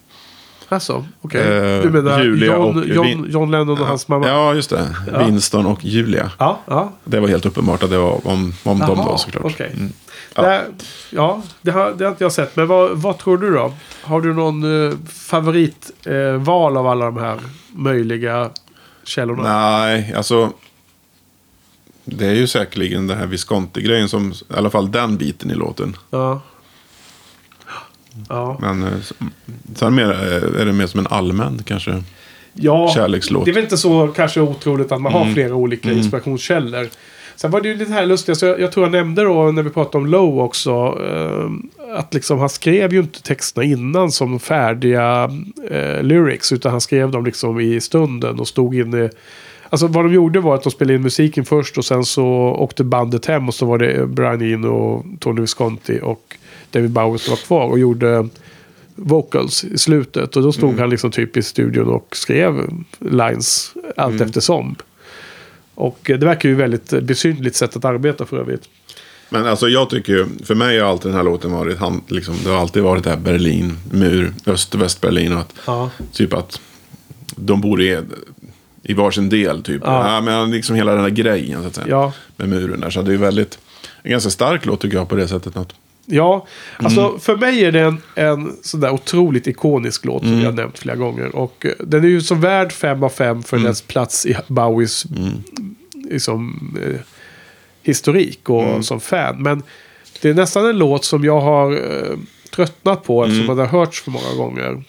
Alltså, 0.71 1.05
okej. 1.21 1.41
Eh, 1.41 1.81
du 1.81 1.89
menar 1.89 2.23
Julia 2.23 2.53
John, 2.53 2.79
och 2.79 2.85
John, 2.85 3.25
John 3.29 3.51
Lennon 3.51 3.81
och 3.81 3.87
hans 3.87 4.07
mamma? 4.07 4.27
Ja, 4.27 4.53
just 4.53 4.69
det. 4.69 4.95
Winston 5.19 5.65
och 5.65 5.85
Julia. 5.85 6.31
ja. 6.37 6.59
ja. 6.65 6.91
Det 7.03 7.19
var 7.19 7.27
helt 7.27 7.45
uppenbart 7.45 7.83
att 7.83 7.89
det 7.89 7.97
var 7.97 8.27
om, 8.27 8.53
om 8.63 8.79
dem 8.79 8.89
Jaha, 8.97 9.05
då 9.11 9.17
såklart. 9.17 9.45
okej. 9.45 9.71
Mm. 9.73 9.93
Ja, 10.35 10.41
det, 10.41 10.65
ja 11.09 11.41
det, 11.61 11.71
har, 11.71 11.91
det 11.91 12.03
har 12.03 12.11
inte 12.11 12.23
jag 12.23 12.31
sett. 12.31 12.55
Men 12.55 12.67
vad, 12.67 12.97
vad 12.97 13.17
tror 13.17 13.37
du 13.37 13.53
då? 13.53 13.73
Har 14.03 14.21
du 14.21 14.33
någon 14.33 14.87
eh, 14.87 14.97
favoritval 15.07 16.73
eh, 16.73 16.79
av 16.79 16.87
alla 16.87 17.05
de 17.05 17.17
här 17.17 17.39
möjliga 17.71 18.49
källorna? 19.03 19.43
Nej, 19.43 20.13
alltså. 20.17 20.49
Det 22.11 22.25
är 22.27 22.33
ju 22.33 22.47
säkerligen 22.47 23.07
den 23.07 23.17
här 23.17 23.27
Visconti-grejen 23.27 24.09
som, 24.09 24.31
i 24.31 24.53
alla 24.53 24.69
fall 24.69 24.91
den 24.91 25.17
biten 25.17 25.51
i 25.51 25.55
låten. 25.55 25.95
Ja. 26.09 26.41
Ja. 28.29 28.57
Men 28.61 28.83
eh, 28.83 28.89
sen 29.75 29.95
mer, 29.95 30.11
eh, 30.11 30.61
är 30.61 30.65
det 30.65 30.73
mer 30.73 30.87
som 30.87 30.99
en 30.99 31.07
allmän 31.07 31.63
kanske. 31.65 32.03
ja, 32.53 32.91
Kärlekslåt. 32.95 33.45
det 33.45 33.51
är 33.51 33.55
väl 33.55 33.63
inte 33.63 33.77
så 33.77 34.07
kanske 34.07 34.41
otroligt 34.41 34.91
att 34.91 35.01
man 35.01 35.13
har 35.13 35.33
flera 35.33 35.55
olika 35.55 35.91
inspirationskällor. 35.91 36.89
Sen 37.35 37.51
var 37.51 37.61
det 37.61 37.67
ju 37.67 37.75
lite 37.75 37.91
här 37.91 38.05
lustigt, 38.05 38.37
så 38.37 38.45
jag, 38.45 38.59
jag 38.59 38.71
tror 38.71 38.85
jag 38.85 38.91
nämnde 38.91 39.23
då 39.23 39.51
när 39.51 39.63
vi 39.63 39.69
pratade 39.69 39.97
om 39.97 40.05
Low 40.05 40.39
också. 40.39 40.97
Eh, 41.09 41.49
att 41.97 42.13
liksom 42.13 42.39
han 42.39 42.49
skrev 42.49 42.93
ju 42.93 42.99
inte 42.99 43.21
texterna 43.21 43.65
innan 43.65 44.11
som 44.11 44.39
färdiga 44.39 45.31
eh, 45.69 46.03
lyrics. 46.03 46.51
Utan 46.51 46.71
han 46.71 46.81
skrev 46.81 47.11
dem 47.11 47.25
liksom 47.25 47.59
i 47.59 47.81
stunden 47.81 48.39
och 48.39 48.47
stod 48.47 48.75
inne. 48.75 49.09
Alltså 49.71 49.87
vad 49.87 50.05
de 50.05 50.13
gjorde 50.13 50.39
var 50.39 50.55
att 50.55 50.63
de 50.63 50.71
spelade 50.71 50.95
in 50.95 51.01
musiken 51.01 51.45
först 51.45 51.77
och 51.77 51.85
sen 51.85 52.05
så 52.05 52.25
åkte 52.59 52.83
bandet 52.83 53.25
hem 53.25 53.47
och 53.47 53.53
så 53.53 53.65
var 53.65 53.77
det 53.77 54.07
Brian 54.07 54.41
Eno 54.41 54.67
och 54.67 55.05
Tony 55.19 55.41
Visconti 55.41 55.99
och 56.03 56.37
David 56.71 56.89
Bowie 56.89 57.19
som 57.19 57.31
var 57.31 57.37
kvar 57.37 57.65
och 57.65 57.79
gjorde 57.79 58.29
vocals 58.95 59.63
i 59.63 59.77
slutet. 59.77 60.35
Och 60.35 60.43
då 60.43 60.51
stod 60.51 60.79
han 60.79 60.89
liksom 60.89 61.11
typ 61.11 61.37
i 61.37 61.41
studion 61.41 61.89
och 61.89 62.15
skrev 62.15 62.69
lines 62.99 63.73
allt 63.95 64.21
eftersom. 64.21 64.75
Och 65.75 66.09
eh, 66.09 66.19
det 66.19 66.25
verkar 66.25 66.49
ju 66.49 66.55
väldigt 66.55 66.93
eh, 66.93 67.01
besynnerligt 67.01 67.55
sätt 67.55 67.75
att 67.75 67.85
arbeta 67.85 68.25
för 68.25 68.37
övrigt. 68.37 68.69
Men 69.29 69.47
alltså 69.47 69.67
jag 69.67 69.89
tycker 69.89 70.13
ju, 70.13 70.25
för 70.43 70.55
mig 70.55 70.79
har 70.79 70.89
alltid 70.89 71.11
den 71.11 71.15
här 71.15 71.23
låten 71.23 71.51
varit, 71.51 71.77
han, 71.77 72.01
liksom, 72.07 72.35
det 72.43 72.49
har 72.49 72.57
alltid 72.57 72.83
varit 72.83 73.03
det 73.03 73.09
här 73.09 73.17
Berlin, 73.17 73.77
mur, 73.91 74.33
öst 74.45 74.75
och 74.75 74.81
Att, 74.81 75.53
Ja. 75.65 75.89
Typ 76.11 76.33
att 76.33 76.61
de 77.35 77.61
bor 77.61 77.81
i, 78.83 78.93
varsin 78.93 79.29
del 79.29 79.63
typ. 79.63 79.81
Ja. 79.85 80.13
Ja. 80.15 80.21
men 80.21 80.51
liksom 80.51 80.75
hela 80.75 80.91
den 80.91 81.01
här 81.01 81.09
grejen 81.09 81.61
så 81.61 81.67
att 81.67 81.75
säga. 81.75 81.87
Ja. 81.89 82.13
Med 82.37 82.49
muren 82.49 82.79
där. 82.79 82.89
Så 82.89 83.01
det 83.01 83.13
är 83.13 83.17
väldigt, 83.17 83.59
en 84.03 84.11
ganska 84.11 84.29
stark 84.29 84.65
låt 84.65 84.79
tycker 84.81 84.97
jag 84.97 85.09
på 85.09 85.15
det 85.15 85.27
sättet. 85.27 85.57
Att, 85.57 85.73
Ja, 86.05 86.47
alltså 86.77 87.01
Mm. 87.07 87.19
för 87.19 87.35
mig 87.37 87.65
är 87.65 87.71
det 87.71 87.79
en, 87.81 87.97
en 88.15 88.51
sådär 88.63 88.89
otroligt 88.91 89.47
ikonisk 89.47 90.05
låt 90.05 90.23
Mm. 90.23 90.33
som 90.35 90.41
jag 90.43 90.51
har 90.51 90.57
nämnt 90.57 90.79
flera 90.79 90.95
gånger. 90.95 91.35
Och 91.35 91.65
eh, 91.65 91.71
den 91.79 92.03
är 92.03 92.07
ju 92.07 92.21
så 92.21 92.35
värd 92.35 92.71
fem 92.71 93.03
av 93.03 93.09
fem 93.09 93.43
för 93.43 93.57
Mm. 93.57 93.67
dess 93.69 93.81
plats 93.81 94.25
i 94.25 94.35
Bowies 94.47 95.05
liksom, 95.93 96.59
eh, 96.85 96.99
historik 97.83 98.49
och 98.49 98.63
Mm. 98.63 98.83
som 98.83 98.99
fan. 98.99 99.41
Men 99.43 99.63
det 100.21 100.29
är 100.29 100.33
nästan 100.33 100.65
en 100.69 100.77
låt 100.77 101.05
som 101.05 101.23
jag 101.25 101.41
har 101.41 101.71
eh, 101.73 102.17
tröttnat 102.55 103.03
på 103.03 103.23
eftersom 103.23 103.43
Mm. 103.45 103.57
den 103.57 103.67
har 103.67 103.79
hörts 103.79 104.01
för 104.01 104.11
många 104.11 104.33
gånger. 104.37 104.83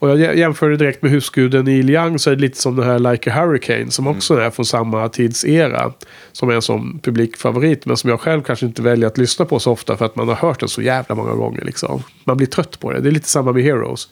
Och 0.00 0.10
jag 0.10 0.18
jä- 0.18 0.34
jämför 0.34 0.70
det 0.70 0.76
direkt 0.76 1.02
med 1.02 1.10
husguden 1.10 1.64
Neil 1.64 1.90
Young 1.90 2.18
så 2.18 2.30
är 2.30 2.34
det 2.36 2.40
lite 2.40 2.58
som 2.58 2.76
den 2.76 2.86
här 2.86 2.98
Like 3.12 3.30
a 3.30 3.34
Hurricane 3.34 3.90
som 3.90 4.06
också 4.06 4.34
är 4.36 4.50
från 4.50 4.66
samma 4.66 5.08
tidsera. 5.08 5.92
Som 6.32 6.48
är 6.50 6.54
en 6.54 6.62
sån 6.62 6.98
publikfavorit 7.02 7.86
men 7.86 7.96
som 7.96 8.10
jag 8.10 8.20
själv 8.20 8.42
kanske 8.42 8.66
inte 8.66 8.82
väljer 8.82 9.06
att 9.06 9.18
lyssna 9.18 9.44
på 9.44 9.58
så 9.58 9.72
ofta 9.72 9.96
för 9.96 10.04
att 10.04 10.16
man 10.16 10.28
har 10.28 10.34
hört 10.34 10.60
den 10.60 10.68
så 10.68 10.82
jävla 10.82 11.14
många 11.14 11.34
gånger. 11.34 11.64
Liksom. 11.64 12.02
Man 12.24 12.36
blir 12.36 12.46
trött 12.46 12.80
på 12.80 12.92
det. 12.92 13.00
Det 13.00 13.08
är 13.08 13.12
lite 13.12 13.28
samma 13.28 13.52
med 13.52 13.62
Heroes. 13.62 14.08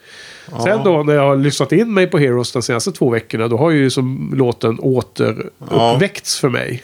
Sen 0.64 0.80
då 0.84 1.02
när 1.02 1.14
jag 1.14 1.22
har 1.22 1.36
lyssnat 1.36 1.72
in 1.72 1.94
mig 1.94 2.06
på 2.06 2.18
Heroes 2.18 2.52
de 2.52 2.62
senaste 2.62 2.92
två 2.92 3.10
veckorna 3.10 3.48
då 3.48 3.56
har 3.56 3.70
ju 3.70 3.90
som 3.90 4.32
låten 4.34 4.78
återuppväckts 4.80 6.38
för 6.40 6.48
mig. 6.48 6.82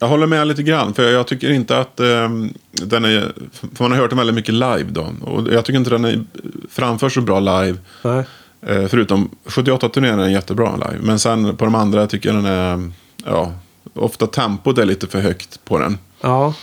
Jag 0.00 0.08
håller 0.08 0.26
med 0.26 0.46
lite 0.46 0.62
grann. 0.62 0.94
För 0.94 1.12
jag 1.12 1.26
tycker 1.26 1.50
inte 1.50 1.78
att 1.78 2.00
ehm, 2.00 2.54
den 2.72 3.04
är, 3.04 3.32
för 3.74 3.84
man 3.84 3.92
har 3.92 3.98
hört 3.98 4.10
den 4.10 4.18
väldigt 4.18 4.34
mycket 4.34 4.54
live 4.54 4.86
då. 4.88 5.06
Och 5.20 5.52
jag 5.52 5.64
tycker 5.64 5.78
inte 5.78 5.90
den 5.90 6.04
är 6.04 6.24
framförs 6.70 7.14
så 7.14 7.20
bra 7.20 7.40
live. 7.40 7.78
Nej. 8.02 8.24
Eh, 8.66 8.86
förutom 8.88 9.30
78-turnén 9.44 10.18
är 10.18 10.22
den 10.22 10.32
jättebra 10.32 10.76
live. 10.76 10.98
Men 11.02 11.18
sen 11.18 11.56
på 11.56 11.64
de 11.64 11.74
andra 11.74 12.06
tycker 12.06 12.28
jag 12.28 12.36
den 12.36 12.46
är, 12.46 12.92
ja, 13.24 13.52
ofta 13.94 14.26
tempot 14.26 14.78
är 14.78 14.84
lite 14.84 15.06
för 15.06 15.20
högt 15.20 15.64
på 15.64 15.78
den. 15.78 15.98
Ja. 16.20 16.54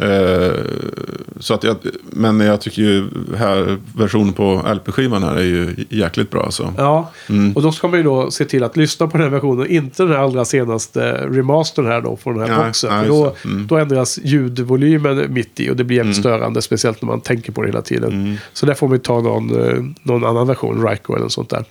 Eh, 0.00 0.52
så 1.40 1.54
att 1.54 1.64
jag, 1.64 1.76
men 2.10 2.40
jag 2.40 2.60
tycker 2.60 2.82
ju 2.82 3.08
här 3.36 3.76
versionen 3.96 4.32
på 4.32 4.62
LP-skivan 4.74 5.22
här 5.22 5.36
är 5.36 5.42
ju 5.44 5.74
jäkligt 5.88 6.30
bra. 6.30 6.50
Så. 6.50 6.72
Ja, 6.76 7.10
Mm. 7.28 7.52
och 7.52 7.62
då 7.62 7.72
ska 7.72 7.88
man 7.88 7.96
ju 7.98 8.02
då 8.02 8.30
se 8.30 8.44
till 8.44 8.64
att 8.64 8.76
lyssna 8.76 9.06
på 9.06 9.18
den 9.18 9.30
versionen. 9.30 9.66
Inte 9.66 10.02
den 10.02 10.12
här 10.12 10.18
allra 10.18 10.44
senaste 10.44 11.12
remastern 11.30 11.86
här 11.86 12.00
då 12.00 12.16
från 12.16 12.38
den 12.38 12.48
här 12.50 12.56
Nej, 12.56 12.66
boxen. 12.66 12.90
nej, 12.98 13.08
då. 13.08 13.34
Mm. 13.44 13.66
då 13.66 13.76
ändras 13.76 14.18
ljudvolymen 14.24 15.32
mitt 15.34 15.60
i 15.60 15.70
och 15.70 15.76
det 15.76 15.84
blir 15.84 15.96
jävligt 15.96 16.16
störande. 16.16 16.62
Speciellt 16.62 17.02
när 17.02 17.06
man 17.06 17.20
tänker 17.20 17.52
på 17.52 17.62
det 17.62 17.68
hela 17.68 17.82
tiden. 17.82 18.12
Mm. 18.12 18.36
Så 18.52 18.66
där 18.66 18.74
får 18.74 18.88
man 18.88 18.94
ju 18.96 19.02
ta 19.02 19.20
någon, 19.20 19.62
eh, 19.68 19.84
någon 20.02 20.24
annan 20.24 20.46
version, 20.46 20.88
Ryko 20.88 21.12
eller 21.12 21.22
något 21.22 21.32
sånt 21.32 21.50
där. 21.50 21.64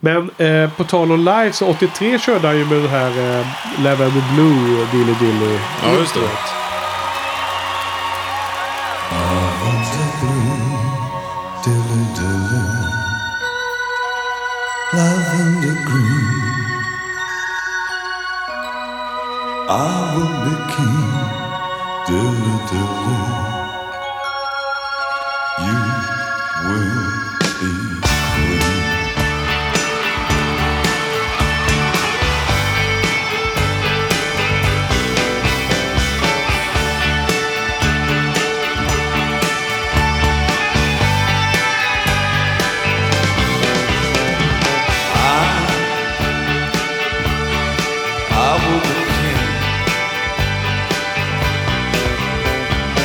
Men 0.00 0.30
eh, 0.38 0.70
på 0.76 0.84
tal 0.84 1.12
om 1.12 1.18
live 1.18 1.52
så 1.52 1.66
83 1.66 2.18
körde 2.18 2.46
han 2.46 2.58
ju 2.58 2.64
med 2.64 2.78
den 2.78 2.88
här 2.88 3.40
eh, 3.40 3.46
Lavender 3.84 4.24
Blue 4.34 4.86
Dilly 4.92 5.14
Dilly. 5.20 5.58
Ja, 5.84 5.98
just 6.00 6.14
det. 6.14 6.61
I 19.74 20.14
will 20.14 20.56
be 20.56 20.61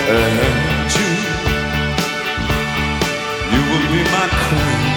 And 0.09 0.87
you, 0.95 1.09
you 3.51 3.61
will 3.69 3.87
be 3.91 4.01
my 4.07 4.27
queen. 4.47 4.87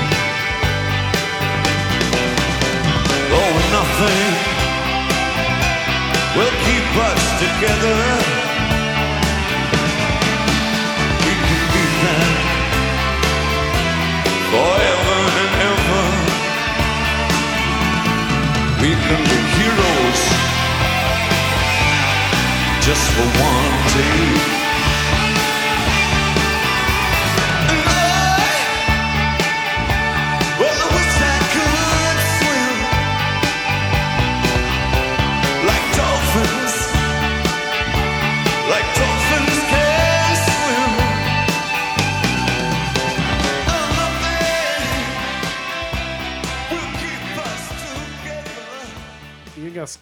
Oh, 3.34 3.54
nothing 3.74 4.30
will 6.36 6.54
keep 6.62 6.88
us 7.10 7.22
together. 7.42 7.98
We 11.26 11.32
can 11.42 11.62
be 11.74 11.84
that 12.02 12.70
forever 14.52 15.18
and 15.42 15.52
ever. 15.70 16.06
We 18.78 18.90
can 18.94 19.20
be 19.26 19.38
heroes 19.58 20.22
just 22.86 23.04
for 23.10 23.26
one 23.42 23.74
day. 23.98 24.59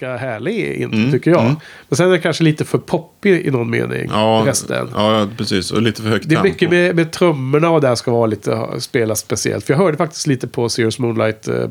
Ganska 0.01 0.17
härlig 0.27 0.75
intro 0.81 1.11
tycker 1.13 1.31
jag. 1.31 1.55
Men 1.89 1.97
sen 1.97 2.07
är 2.07 2.11
det 2.11 2.19
kanske 2.19 2.45
lite 2.45 2.65
för 2.65 2.79
poppig 2.79 3.47
i 3.47 3.51
någon 3.51 3.71
mening. 3.71 4.01
Mm, 4.05 4.11
Ja, 4.21 4.43
resten. 4.47 4.89
ja, 4.95 5.27
precis. 5.37 5.71
Och 5.71 5.83
lite 5.83 6.03
för 6.03 6.09
högt 6.09 6.29
Det 6.29 6.35
är 6.35 6.43
mycket 6.43 6.71
med, 6.71 6.97
med 6.97 7.13
trummorna 7.13 7.71
och 7.71 7.81
där 7.81 7.95
ska 7.95 8.11
vara 8.11 8.27
lite 8.27 8.67
spela 8.79 9.15
speciellt. 9.17 9.65
För 9.67 9.73
jag 9.75 9.79
hörde 9.79 9.97
faktiskt 9.97 10.27
lite 10.27 10.47
på 10.49 10.69
Serious 10.69 10.99
Moonlight 10.99 11.49
eh, 11.49 11.69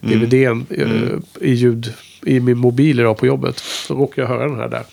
DVDn 0.00 0.66
Mm. 0.70 1.04
eh, 1.40 1.48
i 1.48 1.52
ljud 1.54 1.92
i 2.22 2.40
min 2.40 2.58
mobil 2.58 3.00
idag 3.00 3.16
på 3.18 3.26
jobbet. 3.26 3.58
Så 3.58 3.94
råkade 3.94 4.20
jag 4.22 4.28
höra 4.28 4.48
den 4.48 4.56
här 4.58 4.68
där. 4.68 4.84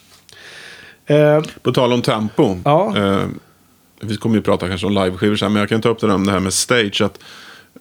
Eh, 1.38 1.44
På 1.62 1.72
tal 1.74 1.94
om 1.94 2.02
tempo. 2.02 2.58
Ja. 2.66 2.98
Eh, 2.98 3.22
vi 4.02 4.18
kommer 4.18 4.36
ju 4.36 4.42
prata 4.42 4.68
kanske 4.68 4.88
om 4.88 4.94
liveskivor 4.94 5.36
sen. 5.36 5.54
Men 5.54 5.60
jag 5.60 5.70
kan 5.70 5.82
ta 5.82 5.90
upp 5.90 6.00
det 6.00 6.08
där 6.08 6.14
om 6.16 6.26
det 6.26 6.32
här 6.32 6.40
med 6.40 6.54
stage. 6.54 7.02
Att 7.02 7.20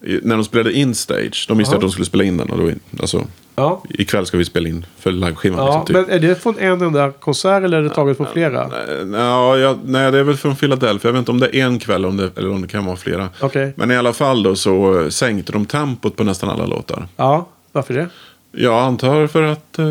när 0.00 0.34
de 0.36 0.44
spelade 0.44 0.72
in 0.72 0.94
stage. 0.94 1.44
De 1.48 1.58
visste 1.58 1.72
Ja. 1.74 1.76
att 1.76 1.80
de 1.82 1.90
skulle 1.90 2.04
spela 2.06 2.24
in 2.24 2.36
den. 2.36 2.50
Och 2.50 2.58
då, 2.58 2.70
alltså, 3.00 3.26
ja, 3.56 3.82
ikväll 3.88 4.26
ska 4.26 4.36
vi 4.38 4.44
spela 4.44 4.68
in 4.68 4.86
för 4.98 5.12
liveskivan. 5.12 5.58
ja 5.58 5.66
liksom, 5.66 5.84
typ. 5.86 5.96
men 6.08 6.16
är 6.16 6.28
det 6.28 6.42
från 6.42 6.58
en 6.58 6.82
enda 6.82 7.10
konsert 7.12 7.62
eller 7.64 7.78
är 7.78 7.82
det 7.82 7.90
taget 7.90 8.16
från 8.16 8.26
flera? 8.32 8.62
Eh, 8.62 8.68
Ja, 9.12 9.56
ja, 9.58 9.76
nej, 9.84 10.12
det 10.12 10.18
är 10.18 10.22
väl 10.22 10.36
från 10.36 10.56
Philadelphia. 10.56 11.08
Jag 11.08 11.12
vet 11.12 11.18
inte 11.18 11.30
om 11.30 11.40
det 11.40 11.56
är 11.56 11.64
en 11.66 11.78
kväll 11.78 12.04
om 12.06 12.16
det, 12.16 12.30
eller 12.38 12.50
om 12.50 12.62
det 12.62 12.68
kan 12.68 12.84
vara 12.86 12.96
flera. 12.96 13.28
Okej. 13.40 13.72
Men 13.76 13.90
i 13.90 13.96
alla 13.96 14.12
fall 14.12 14.42
då 14.42 14.56
så 14.56 15.00
eh, 15.02 15.08
sänkte 15.08 15.52
de 15.52 15.66
tempot 15.66 16.16
på 16.16 16.24
nästan 16.24 16.50
alla 16.50 16.66
låtar. 16.66 17.08
Ja, 17.16 17.46
varför 17.72 17.94
det? 17.94 18.08
Jag 18.52 18.82
antar 18.82 19.26
för 19.26 19.42
att... 19.42 19.78
eh, 19.78 19.86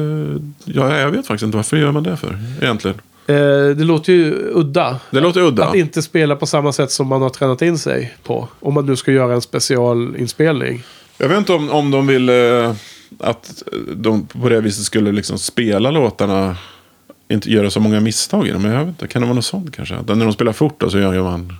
ja, 0.65 0.97
jag 0.99 1.11
vet 1.11 1.27
faktiskt 1.27 1.43
inte 1.45 1.57
varför 1.57 1.77
gör 1.77 1.91
man 1.91 2.03
det 2.03 2.17
för 2.17 2.37
egentligen. 2.61 2.97
Eh, 3.27 3.35
det 3.75 3.83
låter 3.83 4.13
ju 4.13 4.49
udda. 4.53 4.99
Det 5.11 5.19
låter 5.19 5.41
udda. 5.41 5.65
Att 5.65 5.75
inte 5.75 6.01
spela 6.01 6.35
på 6.35 6.45
samma 6.45 6.71
sätt 6.71 6.91
som 6.91 7.07
man 7.07 7.21
har 7.21 7.29
tränat 7.29 7.61
in 7.61 7.77
sig 7.77 8.13
på. 8.23 8.47
Om 8.59 8.73
man 8.73 8.85
nu 8.85 8.95
ska 8.95 9.11
göra 9.11 9.33
en 9.33 9.41
specialinspelning. 9.41 10.83
Jag 11.17 11.29
vet 11.29 11.37
inte 11.37 11.53
om, 11.53 11.69
om 11.69 11.91
de 11.91 12.07
vill 12.07 12.29
eh, 12.29 12.73
att 13.19 13.63
de 13.95 14.25
på 14.25 14.49
det 14.49 14.61
viset 14.61 14.85
skulle 14.85 15.11
liksom 15.11 15.37
spela 15.37 15.91
låtarna. 15.91 16.57
Inte 17.29 17.51
göra 17.51 17.69
så 17.69 17.79
många 17.79 17.99
misstag 17.99 18.47
i 18.47 18.51
dem. 18.51 18.61
Men 18.61 18.71
jag 18.71 18.79
vet 18.79 18.87
inte, 18.87 19.07
kan 19.07 19.21
det 19.21 19.25
vara 19.25 19.35
något 19.35 19.45
sånt 19.45 19.75
kanske? 19.75 19.95
Att 19.95 20.07
när 20.07 20.25
de 20.25 20.33
spelar 20.33 20.53
fort 20.53 20.79
då 20.79 20.89
så 20.89 20.99
gör 20.99 21.23
man... 21.23 21.53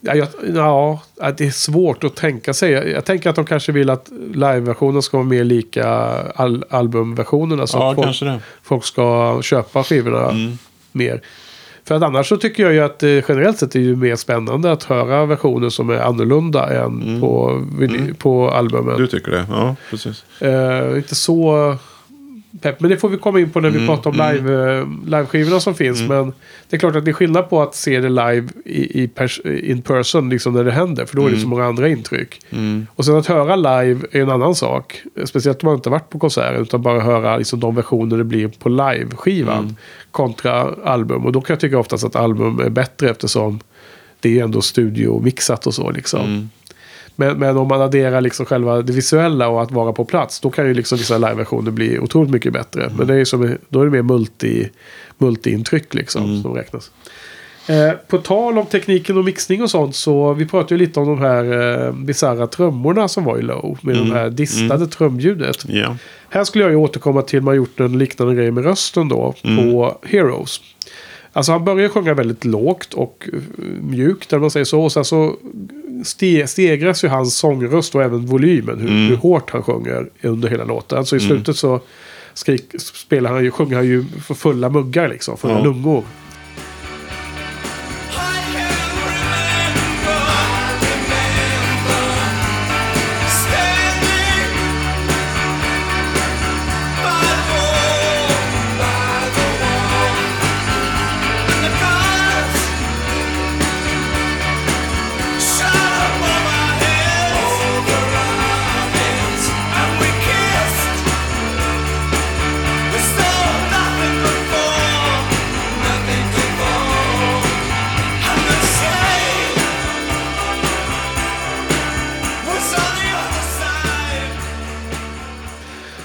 Ja, 0.00 0.14
jag, 0.14 0.28
ja, 0.54 1.00
det 1.36 1.46
är 1.46 1.50
svårt 1.50 2.04
att 2.04 2.16
tänka 2.16 2.54
sig. 2.54 2.72
Jag, 2.72 2.90
jag 2.90 3.04
tänker 3.04 3.30
att 3.30 3.36
de 3.36 3.44
kanske 3.44 3.72
vill 3.72 3.90
att 3.90 4.10
liveversionen 4.34 5.02
ska 5.02 5.16
vara 5.16 5.28
mer 5.28 5.44
lika 5.44 5.88
al 6.34 6.64
albumversionerna. 6.70 7.66
Så 7.66 7.78
Ja, 7.78 7.94
folk, 7.94 8.42
folk 8.62 8.84
ska 8.84 9.38
köpa 9.42 9.84
skivorna 9.84 10.56
mer. 10.94 11.20
För 11.86 11.94
att 11.94 12.02
annars 12.02 12.28
så 12.28 12.36
tycker 12.36 12.62
jag 12.62 12.72
ju 12.72 12.80
att 12.80 12.98
det 12.98 13.24
generellt 13.28 13.58
sett 13.58 13.74
är 13.74 13.80
ju 13.80 13.96
mer 13.96 14.16
spännande 14.16 14.72
att 14.72 14.82
höra 14.84 15.26
versioner 15.26 15.68
som 15.68 15.90
är 15.90 15.98
annorlunda 15.98 16.84
än 16.84 17.20
på, 17.20 17.62
vinyl- 17.78 18.14
på 18.14 18.50
albumen. 18.50 18.96
Du 18.98 19.06
tycker 19.06 19.30
det? 19.30 19.46
Ja, 19.50 19.76
precis. 19.90 20.24
Eh, 20.40 20.96
inte 20.96 21.14
så 21.14 21.76
pepp. 22.60 22.80
Men 22.80 22.90
det 22.90 22.96
får 22.96 23.08
vi 23.08 23.16
komma 23.16 23.40
in 23.40 23.50
på 23.50 23.60
när 23.60 23.70
vi 23.70 23.76
Mm, 23.76 23.88
pratar 23.88 24.10
om 24.10 24.16
live, 24.16 24.78
eh, 24.78 24.86
liveskivorna 25.06 25.60
som 25.60 25.74
finns. 25.74 26.02
Men 26.02 26.32
det 26.70 26.76
är 26.76 26.80
klart 26.80 26.96
att 26.96 27.04
det 27.04 27.10
är 27.10 27.12
skillnad 27.12 27.50
på 27.50 27.62
att 27.62 27.74
se 27.74 28.00
det 28.00 28.08
live 28.08 28.48
i, 28.64 29.02
i 29.02 29.06
pers- 29.06 29.60
in 29.64 29.82
person, 29.82 30.28
liksom 30.30 30.54
när 30.54 30.64
det 30.64 30.72
händer. 30.72 31.04
För 31.06 31.16
då 31.16 31.22
är 31.22 31.26
Mm. 31.26 31.34
det 31.38 31.42
så 31.42 31.48
många 31.48 31.64
andra 31.64 31.88
intryck. 31.88 32.40
Och 32.94 33.04
sen 33.04 33.16
att 33.16 33.26
höra 33.26 33.56
live 33.56 34.06
är 34.12 34.20
en 34.22 34.30
annan 34.30 34.54
sak. 34.54 35.02
Speciellt 35.24 35.62
om 35.62 35.66
man 35.66 35.74
inte 35.76 35.90
varit 35.90 36.10
på 36.10 36.18
konserten. 36.18 36.62
Utan 36.62 36.82
bara 36.82 37.00
höra 37.00 37.36
liksom, 37.36 37.60
de 37.60 37.74
versioner 37.74 38.16
det 38.18 38.24
blir 38.24 38.48
på 38.48 38.68
live-skivan. 38.68 39.58
Mm. 39.64 39.76
Kontra 40.10 40.74
album. 40.84 41.24
Och 41.26 41.32
då 41.32 41.40
kan 41.40 41.54
jag 41.54 41.60
tycka 41.60 41.78
oftast 41.78 42.04
att 42.04 42.16
album 42.16 42.60
är 42.60 42.68
bättre 42.70 43.10
eftersom 43.10 43.60
det 44.20 44.38
är 44.38 44.44
ändå 44.44 44.60
studiomixat 44.60 45.66
och 45.66 45.74
så 45.74 45.90
liksom. 45.90 46.50
Mm. 47.16 47.38
Men, 47.38 47.38
men 47.38 47.56
om 47.56 47.68
man 47.68 47.80
adderar 47.80 48.20
liksom 48.20 48.46
själva 48.46 48.82
det 48.82 48.92
visuella 48.92 49.48
och 49.48 49.62
att 49.62 49.70
vara 49.70 49.92
på 49.92 50.04
plats. 50.04 50.40
Då 50.40 50.50
kan 50.50 50.66
ju 50.66 50.74
liksom 50.74 50.98
vissa 50.98 51.18
liveversioner 51.18 51.70
bli 51.70 51.98
otroligt 51.98 52.30
mycket 52.30 52.52
bättre. 52.52 52.90
Men 52.98 53.06
det 53.06 53.14
är 53.14 53.24
som, 53.24 53.56
då 53.68 53.80
är 53.80 53.84
det 53.84 53.90
mer 53.90 54.02
multi, 54.02 54.70
multi-intryck 55.18 55.94
liksom 55.94 56.42
som 56.42 56.54
räknas. 56.54 56.90
Eh, 57.66 57.92
på 58.08 58.18
tal 58.18 58.58
om 58.58 58.66
tekniken 58.66 59.18
och 59.18 59.24
mixning 59.24 59.62
och 59.62 59.70
sånt 59.70 59.96
så 59.96 60.32
vi 60.32 60.46
pratade 60.46 60.74
ju 60.74 60.86
lite 60.86 61.00
om 61.00 61.06
de 61.06 61.18
här 61.18 61.44
eh, 61.86 61.92
bisarra 61.92 62.46
trummorna 62.46 63.08
som 63.08 63.24
var 63.24 63.38
i 63.38 63.42
Low. 63.42 63.78
Med 63.82 63.96
de 63.96 64.10
här 64.10 64.30
distade 64.30 64.86
trumljudet. 64.86 65.64
Ja. 65.68 65.96
Här 66.28 66.44
skulle 66.44 66.64
jag 66.64 66.70
ju 66.70 66.76
återkomma 66.76 67.22
till 67.22 67.40
man 67.40 67.56
gjort 67.56 67.80
en 67.80 67.98
liknande 67.98 68.34
grej 68.34 68.50
med 68.50 68.64
rösten 68.64 69.08
då 69.08 69.34
på 69.42 69.98
Heroes. 70.02 70.60
Alltså 71.32 71.52
han 71.52 71.64
börjar 71.64 71.88
sjunga 71.88 72.14
väldigt 72.14 72.44
lågt 72.44 72.94
och 72.94 73.28
eh, 73.32 73.38
mjukt, 73.80 74.32
eller 74.32 74.40
man 74.40 74.50
säger 74.50 74.64
så. 74.64 74.82
Och 74.82 74.92
sen 74.92 75.04
så 75.04 75.36
ste 76.04 76.46
stegras 76.46 77.04
ju 77.04 77.08
hans 77.08 77.36
sångröst 77.36 77.94
och 77.94 78.02
även 78.02 78.26
volymen. 78.26 78.80
Hur, 78.80 79.08
hur 79.08 79.16
hårt 79.16 79.50
han 79.50 79.62
sjunger 79.62 80.08
under 80.22 80.48
hela 80.48 80.64
låten. 80.64 81.06
Så 81.06 81.16
i 81.16 81.20
slutet 81.20 81.56
så 81.56 81.80
skrik, 82.34 82.64
spelar 82.78 83.32
han 83.32 83.44
ju, 83.44 83.50
sjunger 83.50 83.76
han 83.76 83.86
ju 83.86 84.04
för 84.26 84.34
fulla 84.34 84.68
muggar 84.68 85.08
liksom. 85.08 85.36
Fulla 85.36 85.54
Ja. 85.54 85.64
lungor. 85.64 86.02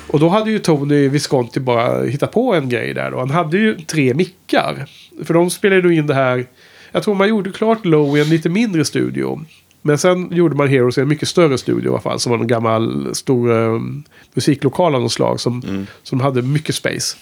Och 0.09 0.19
då 0.19 0.29
hade 0.29 0.51
ju 0.51 0.59
Tony 0.59 1.07
Visconti 1.07 1.59
bara 1.59 2.03
hittat 2.03 2.31
på 2.31 2.53
en 2.53 2.69
grej 2.69 2.93
där 2.93 3.11
då. 3.11 3.19
Han 3.19 3.29
hade 3.29 3.57
ju 3.57 3.75
tre 3.75 4.13
mickar. 4.13 4.85
För 5.23 5.33
de 5.33 5.49
spelade 5.49 5.89
ju 5.89 5.95
in 5.95 6.07
det 6.07 6.13
här. 6.13 6.45
Jag 6.91 7.03
tror 7.03 7.15
man 7.15 7.29
gjorde 7.29 7.51
klart 7.51 7.85
Low 7.85 8.17
i 8.17 8.21
en 8.21 8.29
lite 8.29 8.49
mindre 8.49 8.85
studio. 8.85 9.45
Men 9.81 9.97
sen 9.97 10.31
gjorde 10.31 10.55
man 10.55 10.67
Heroes 10.67 10.97
i 10.97 11.01
en 11.01 11.07
mycket 11.07 11.27
större 11.27 11.57
studio 11.57 11.89
i 11.89 11.93
alla 11.93 12.01
fall. 12.01 12.19
Som 12.19 12.31
var 12.31 12.39
en 12.39 12.47
gammal 12.47 13.15
stor 13.15 13.51
um, 13.51 14.03
musiklokal 14.33 14.95
av 14.95 15.01
något 15.01 15.11
slag. 15.11 15.39
Som, 15.39 15.85
som 16.03 16.19
hade 16.19 16.41
mycket 16.41 16.75
space. 16.75 17.17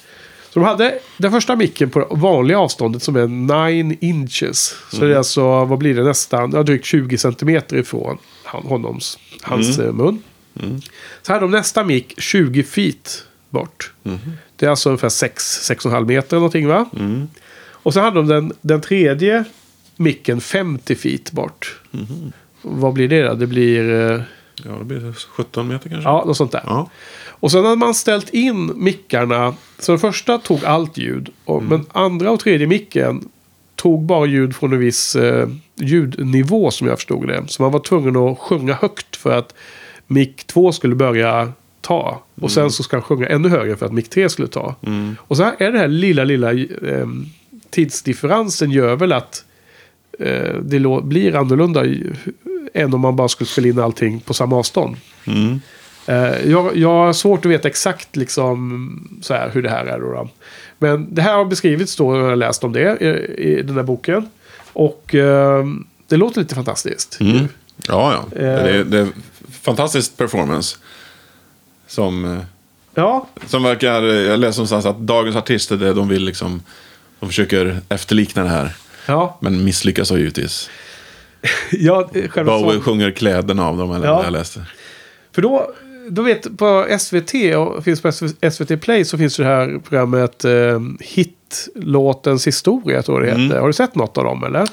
Så 0.50 0.60
de 0.60 0.66
hade 0.66 1.00
den 1.18 1.32
första 1.32 1.56
micken 1.56 1.90
på 1.90 2.08
vanliga 2.12 2.60
avståndet 2.60 3.04
som 3.04 3.16
är 3.16 3.28
9 3.72 3.98
inches. 4.02 4.76
Så 4.92 5.06
det 5.06 5.14
är 5.14 5.18
alltså, 5.18 5.66
vad 5.66 5.80
blir 5.80 5.96
det 5.96 6.04
nästan, 6.04 6.52
ja, 6.54 6.64
drygt 6.64 6.86
20 6.86 7.18
centimeter 7.18 7.78
ifrån 7.78 8.18
honoms, 8.44 9.20
hans 9.42 9.80
eh, 9.80 9.94
mun. 9.94 10.24
Så 11.22 11.34
hade 11.34 11.46
de 11.46 11.52
nästa 11.52 11.84
mick 11.84 12.14
20 12.22 12.64
feet 12.64 13.24
bort. 13.50 13.92
Det 14.56 14.66
är 14.66 14.70
alltså 14.70 14.90
ungefär 14.90 15.10
6-6,5 15.10 16.06
meter 16.06 16.28
eller 16.30 16.40
någonting 16.40 16.68
va? 16.68 16.90
Och 17.72 17.94
så 17.94 18.00
hade 18.00 18.16
de 18.16 18.28
den, 18.28 18.54
den 18.62 18.82
tredje 18.82 19.44
micken 19.96 20.42
50 20.42 20.96
feet 20.96 21.32
bort. 21.32 21.80
Vad 22.62 22.94
blir 22.94 23.08
det 23.08 23.24
då? 23.24 23.34
Det 23.34 23.48
blir... 23.48 23.90
eh, 23.90 24.22
ja, 24.66 24.72
det 24.80 24.86
blir 24.86 25.14
17 25.30 25.68
meter 25.68 25.90
kanske. 25.90 26.10
Ja, 26.10 26.24
något 26.28 26.38
sånt 26.38 26.52
där. 26.52 26.64
Ja. 26.66 26.90
Och 27.40 27.52
sen 27.52 27.64
hade 27.64 27.76
man 27.76 27.94
ställt 27.94 28.30
in 28.30 28.84
mickarna. 28.84 29.54
Så 29.80 29.92
den 29.92 30.00
första 30.00 30.38
tog 30.38 30.66
allt 30.66 30.98
ljud. 30.98 31.30
Och, 31.46 31.64
Men 31.64 31.86
andra 31.92 32.32
och 32.32 32.40
tredje 32.40 32.68
micken 32.68 33.30
tog 33.76 34.04
bara 34.04 34.26
ljud 34.26 34.56
från 34.56 34.74
en 34.74 34.80
viss 34.80 35.16
eh, 35.16 35.50
ljudnivå 35.76 36.72
som 36.72 36.88
jag 36.88 36.98
förstod 36.98 37.28
det. 37.28 37.44
Så 37.48 37.64
man 37.64 37.72
var 37.72 37.80
tvungen 37.80 38.16
att 38.16 38.40
sjunga 38.40 38.74
högt 38.74 39.16
för 39.16 39.32
att 39.38 39.54
mick 40.08 40.48
2 40.48 40.72
skulle 40.72 40.96
börja 40.96 41.52
ta. 41.82 42.24
Och 42.42 42.52
sen 42.52 42.72
så 42.72 42.84
ska 42.84 42.96
han 42.96 43.04
sjunga 43.04 43.28
ännu 43.28 43.50
högre 43.50 43.76
för 43.76 43.86
att 43.86 43.94
mick 43.94 44.10
3 44.10 44.30
skulle 44.30 44.48
ta. 44.48 44.76
Och 45.20 45.38
så 45.38 45.44
här 45.44 45.56
är 45.60 45.72
det 45.72 45.80
här 45.80 45.88
lilla, 45.88 46.24
lilla 46.24 46.52
eh, 46.54 47.08
tidsdifferensen 47.70 48.72
gör 48.72 48.96
väl 48.96 49.12
att 49.14 49.46
eh, 50.20 50.56
det 50.62 51.02
blir 51.04 51.36
annorlunda 51.36 51.84
än 52.74 52.94
om 52.94 53.02
man 53.02 53.16
bara 53.16 53.28
skulle 53.28 53.48
spela 53.48 53.68
in 53.68 53.80
allting 53.80 54.20
på 54.20 54.34
samma 54.34 54.56
avstånd. 54.56 54.96
Eh, 56.08 56.52
jag, 56.52 56.78
jag 56.78 56.90
har 56.90 57.14
svårt 57.14 57.46
att 57.46 57.52
veta 57.52 57.68
exakt 57.68 58.16
liksom, 58.16 59.20
så 59.22 59.34
här, 59.34 59.50
hur 59.54 59.62
det 59.62 59.70
här 59.70 59.86
är. 59.86 60.00
Då, 60.00 60.12
då. 60.12 60.30
Men 60.78 61.16
det 61.16 61.22
här 61.22 61.38
har 61.38 61.46
beskrivits 61.46 61.96
då, 61.96 62.18
jag 62.18 62.24
har 62.24 62.36
läst 62.36 62.64
om 62.64 62.74
det 62.74 62.98
i, 63.02 63.08
i 63.50 63.62
den 63.62 63.76
här 63.76 63.84
boken. 63.84 64.30
Och 64.74 65.16
eh, 65.16 65.66
det 66.08 66.18
låter 66.18 66.42
lite 66.42 66.56
fantastiskt. 66.56 67.18
Ja, 67.88 68.26
ja. 68.32 68.38
Eh. 68.38 68.64
Det, 68.64 68.84
det 68.84 69.08
fantastisk 69.68 70.18
performance. 70.18 70.78
Som, 71.88 72.26
eh, 72.26 72.40
Ja, 72.96 73.28
som 73.46 73.64
verkar, 73.64 74.02
jag 74.04 74.40
läste 74.40 74.60
någonstans 74.60 74.86
att 74.86 75.00
dagens 75.00 75.36
artister, 75.36 75.78
det 75.78 75.94
de 75.94 76.08
vill 76.08 76.24
liksom, 76.26 76.62
de 77.20 77.26
försöker 77.30 77.80
efterlikna 77.90 78.44
det 78.44 78.50
här. 78.50 78.76
ja, 79.06 79.38
Men 79.42 79.64
misslyckas 79.64 80.10
då 80.10 80.18
givetvis. 80.18 80.70
ja 81.72 82.10
själva 82.30 82.52
Bowie 82.60 82.72
sång- 82.74 82.82
sjunger 82.82 83.12
kläderna 83.12 83.68
av 83.68 83.78
dem, 83.78 83.92
eller 83.92 84.08
Ja. 84.08 84.24
jag 84.24 84.34
läste. 84.34 84.66
För 85.32 85.42
då, 85.42 85.72
då 86.10 86.22
vet 86.22 86.58
på 86.58 86.88
SVT 87.00 87.34
och 87.56 87.84
finns 87.84 88.02
på 88.02 88.12
SVT 88.52 88.78
Play 88.82 89.06
så 89.06 89.18
finns 89.18 89.38
det 89.38 89.46
här 89.46 89.80
programmet 89.90 90.46
eh, 90.46 90.80
Hitlåtens 91.00 92.48
historia 92.48 93.02
tror 93.04 93.26
jag 93.26 93.38
det 93.38 93.44
heter. 93.44 93.60
Har 93.60 93.68
du 93.68 93.74
sett 93.74 93.96
något 93.96 94.18
av 94.18 94.24
dem 94.24 94.44
eller? 94.44 94.68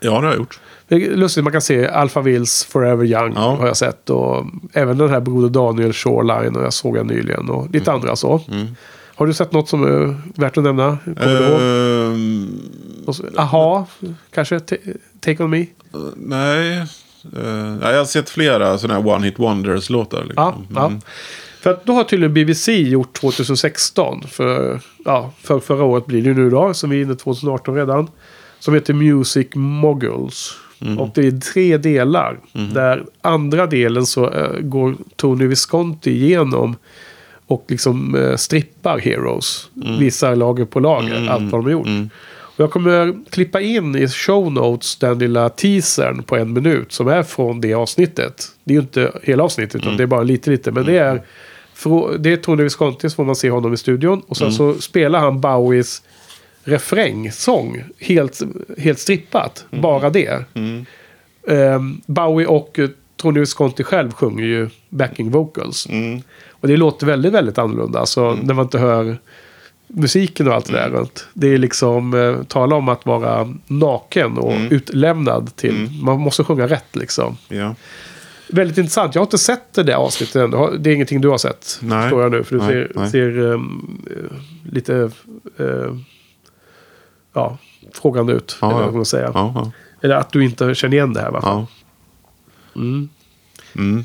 Ja, 0.00 0.10
det 0.10 0.16
har 0.16 0.24
jag 0.24 0.36
gjort. 0.36 0.60
Det 0.88 0.94
är 0.94 1.16
lustigt, 1.16 1.44
man 1.44 1.52
kan 1.52 1.60
se 1.62 1.88
Alphavilles 1.88 2.64
Forever 2.64 3.04
Young 3.04 3.32
Ja. 3.34 3.56
har 3.56 3.66
jag 3.66 3.76
sett. 3.76 4.10
Och 4.10 4.44
även 4.72 4.98
den 4.98 5.08
här 5.10 5.20
Broder 5.20 5.48
Daniel 5.48 5.92
Shoreline 5.92 6.56
och 6.56 6.64
jag 6.64 6.72
såg 6.72 6.94
den 6.94 7.06
nyligen. 7.06 7.50
Och 7.50 7.70
lite 7.70 7.92
andra 7.92 8.16
så. 8.16 8.40
Har 9.14 9.26
du 9.26 9.34
sett 9.34 9.52
något 9.52 9.68
som 9.68 9.84
är 9.84 10.16
värt 10.40 10.56
att 10.56 10.64
nämna? 10.64 10.98
Så- 13.12 13.24
Aha, 13.36 13.86
kanske? 14.34 14.60
Ta- 14.60 14.76
Take 15.20 15.42
On 15.44 15.50
Me? 15.50 15.66
nej. 16.16 16.76
Eh, 17.36 17.76
ja, 17.82 17.90
jag 17.90 17.98
har 17.98 18.04
sett 18.04 18.30
flera 18.30 18.78
sådana 18.78 19.00
här 19.00 19.08
One 19.14 19.26
Hit 19.26 19.38
Wonders-låtar. 19.38 20.24
Liksom. 20.24 20.34
Ja, 20.36 20.54
ja. 20.74 20.92
För 21.60 21.70
att 21.70 21.86
då 21.86 21.92
har 21.92 22.04
tydligen 22.04 22.34
BBC 22.34 22.72
gjort 22.82 23.12
2016. 23.12 24.22
För, 24.28 24.80
ja, 25.04 25.32
för 25.42 25.60
förra 25.60 25.84
året 25.84 26.06
blir 26.06 26.22
det 26.22 26.28
ju 26.28 26.34
nu 26.34 26.50
då. 26.50 26.74
Som 26.74 26.90
vi 26.90 26.98
är 26.98 27.02
inne 27.02 27.12
i 27.12 27.16
2018 27.16 27.74
redan. 27.74 28.08
Som 28.66 28.74
heter 28.74 28.94
Music 28.94 29.46
Moguls. 29.54 30.56
Och 30.98 31.10
det 31.14 31.26
är 31.26 31.40
tre 31.40 31.76
delar. 31.76 32.38
Där 32.74 33.04
andra 33.20 33.66
delen 33.66 34.06
så 34.06 34.30
eh, 34.30 34.60
går 34.60 34.94
Tony 35.16 35.46
Visconti 35.46 36.10
igenom 36.10 36.76
och 37.46 37.64
liksom 37.68 38.14
eh, 38.14 38.36
strippar 38.36 38.98
Heroes. 38.98 39.68
Visar 39.98 40.36
lager 40.36 40.64
på 40.64 40.80
lager, 40.80 41.28
allt 41.28 41.52
vad 41.52 41.60
de 41.60 41.64
har 41.64 41.70
gjort. 41.70 41.86
Och 42.28 42.60
jag 42.60 42.70
kommer 42.70 43.30
klippa 43.30 43.60
in 43.60 43.96
i 43.96 44.08
show 44.08 44.52
notes 44.52 44.96
den 44.96 45.18
lilla 45.18 45.48
teasern 45.48 46.22
på 46.22 46.36
en 46.36 46.52
minut 46.52 46.92
som 46.92 47.08
är 47.08 47.22
från 47.22 47.60
det 47.60 47.74
avsnittet. 47.74 48.48
Det 48.64 48.72
är 48.72 48.76
ju 48.76 48.80
inte 48.80 49.12
hela 49.22 49.42
avsnittet, 49.42 49.82
utan 49.82 49.96
det 49.96 50.02
är 50.02 50.06
bara 50.06 50.22
lite, 50.22 50.50
lite. 50.50 50.72
Men 50.72 50.86
det 50.86 50.98
är, 50.98 51.22
det 52.18 52.32
är 52.32 52.36
Tony 52.36 52.62
Visconti, 52.62 53.10
så 53.10 53.14
får 53.14 53.24
man 53.24 53.36
se 53.36 53.50
honom 53.50 53.74
i 53.74 53.76
studion. 53.76 54.22
Och 54.28 54.36
sen 54.36 54.52
så 54.52 54.74
spelar 54.74 55.18
han 55.18 55.40
Bowies 55.40 56.02
refrängsång 56.66 57.84
helt, 57.98 58.42
helt 58.78 58.98
strippat. 58.98 59.64
Bara 59.70 60.10
det. 60.10 60.44
Ehm, 61.48 62.00
Bowie 62.06 62.46
och 62.46 62.78
eh, 62.78 62.88
Tony 63.16 63.40
Visconti 63.40 63.82
själv 63.84 64.12
sjunger 64.12 64.44
ju 64.44 64.68
backing 64.88 65.30
vocals. 65.30 65.88
Och 66.50 66.68
det 66.68 66.76
låter 66.76 67.06
väldigt, 67.06 67.32
väldigt 67.32 67.58
annorlunda. 67.58 68.00
Alltså 68.00 68.38
när 68.42 68.54
man 68.54 68.64
inte 68.64 68.78
hör 68.78 69.18
musiken 69.86 70.48
och 70.48 70.54
allt 70.54 70.66
det 70.66 70.72
där 70.72 70.90
runt. 70.90 71.26
Det 71.34 71.46
är 71.54 71.58
liksom, 71.58 72.14
eh, 72.14 72.42
tala 72.42 72.76
om 72.76 72.88
att 72.88 73.06
vara 73.06 73.54
naken 73.66 74.38
och 74.38 74.54
utlämnad 74.70 75.56
till, 75.56 75.90
man 76.02 76.20
måste 76.20 76.44
sjunga 76.44 76.66
rätt 76.66 76.96
liksom. 76.96 77.36
Ja. 77.48 77.74
Väldigt 78.48 78.78
intressant. 78.78 79.14
Jag 79.14 79.20
har 79.20 79.26
inte 79.26 79.38
sett 79.38 79.74
det 79.74 79.82
där 79.82 79.94
avsnittet 79.94 80.36
än. 80.36 80.50
Det 80.82 80.90
är 80.90 80.94
ingenting 80.94 81.20
du 81.20 81.28
har 81.28 81.38
sett. 81.38 81.78
Nej. 81.82 82.02
Förstår 82.02 82.22
jag 82.22 82.32
nu. 82.32 82.44
För 82.44 82.56
du 82.56 82.62
Nej, 82.62 82.68
ser, 82.68 82.92
nej. 82.94 83.10
ser 83.10 83.52
eh, 83.52 83.60
lite 84.72 85.10
eh, 85.58 85.96
ja, 87.36 87.58
frågande 87.94 88.32
ut. 88.32 88.58
Ja, 88.60 88.70
eller 88.72 88.84
vad 88.84 88.94
man 88.94 89.04
säger. 89.04 89.30
Ja. 89.34 89.70
Eller 90.02 90.14
att 90.14 90.32
du 90.32 90.44
inte 90.44 90.74
känner 90.74 90.96
igen 90.96 91.12
det 91.12 91.20
här. 91.20 91.30
Va? 91.30 91.40
Ja. 91.42 91.66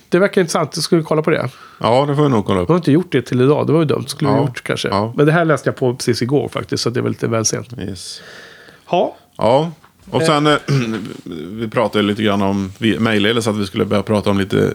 Det 0.09 0.19
verkar 0.19 0.41
intressant. 0.41 0.71
Jag 0.75 0.83
skulle 0.83 1.03
kolla 1.03 1.21
på 1.21 1.29
det. 1.29 1.49
ja, 1.79 2.05
det 2.05 2.15
får 2.15 2.23
jag 2.25 2.31
nog 2.31 2.45
kolla 2.45 2.59
upp. 2.59 2.69
Jag 2.69 2.73
har 2.73 2.77
inte 2.79 2.91
gjort 2.91 3.11
det 3.11 3.21
till 3.21 3.41
idag. 3.41 3.67
Det 3.67 3.73
var 3.73 3.79
ju 3.79 3.85
dumt. 3.85 4.03
Skulle 4.07 4.29
Ja. 4.29 4.37
gjort 4.37 4.63
kanske. 4.63 4.87
Ja. 4.87 5.13
Men 5.17 5.25
det 5.25 5.31
här 5.31 5.45
läste 5.45 5.69
jag 5.69 5.75
på 5.75 5.95
precis 5.95 6.21
igår 6.21 6.47
faktiskt. 6.49 6.83
Så 6.83 6.89
det 6.89 6.99
är 6.99 7.01
väl 7.01 7.11
lite 7.11 7.27
väl 7.27 7.45
sent. 7.45 7.67
Yes. 7.79 8.21
Ja. 8.91 9.15
Ja, 9.37 9.71
och 10.09 10.21
sen 10.21 10.47
eh, 10.47 10.57
vi 11.51 11.67
pratade 11.67 12.03
lite 12.03 12.23
grann 12.23 12.41
om, 12.41 12.71
vi 12.77 12.99
mejlade 12.99 13.41
så 13.41 13.49
att 13.49 13.57
vi 13.57 13.65
skulle 13.65 13.85
börja 13.85 14.03
prata 14.03 14.29
om 14.29 14.37
lite 14.37 14.73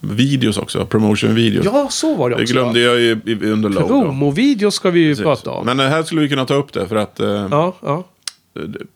videos 0.00 0.58
också, 0.58 0.86
promotion-videos. 0.86 1.64
ja, 1.64 1.88
så 1.90 2.14
var 2.16 2.30
det 2.30 2.36
det 2.36 2.42
också. 2.42 2.52
glömde 2.54 2.80
jag 2.80 3.00
ju 3.00 3.20
i- 3.26 3.44
under 3.50 3.68
low. 3.68 3.88
Promovideos 3.88 4.74
ska 4.74 4.90
vi 4.90 5.00
ju 5.00 5.10
Precis. 5.10 5.24
prata 5.24 5.50
om. 5.50 5.66
Men 5.66 5.80
eh, 5.80 5.86
här 5.86 6.02
skulle 6.02 6.20
vi 6.20 6.28
kunna 6.28 6.46
ta 6.46 6.54
upp 6.54 6.72
det 6.72 6.88
för 6.88 6.96
att 6.96 7.20
eh, 7.20 7.28
Ja, 7.50 7.76
ja. 7.82 8.04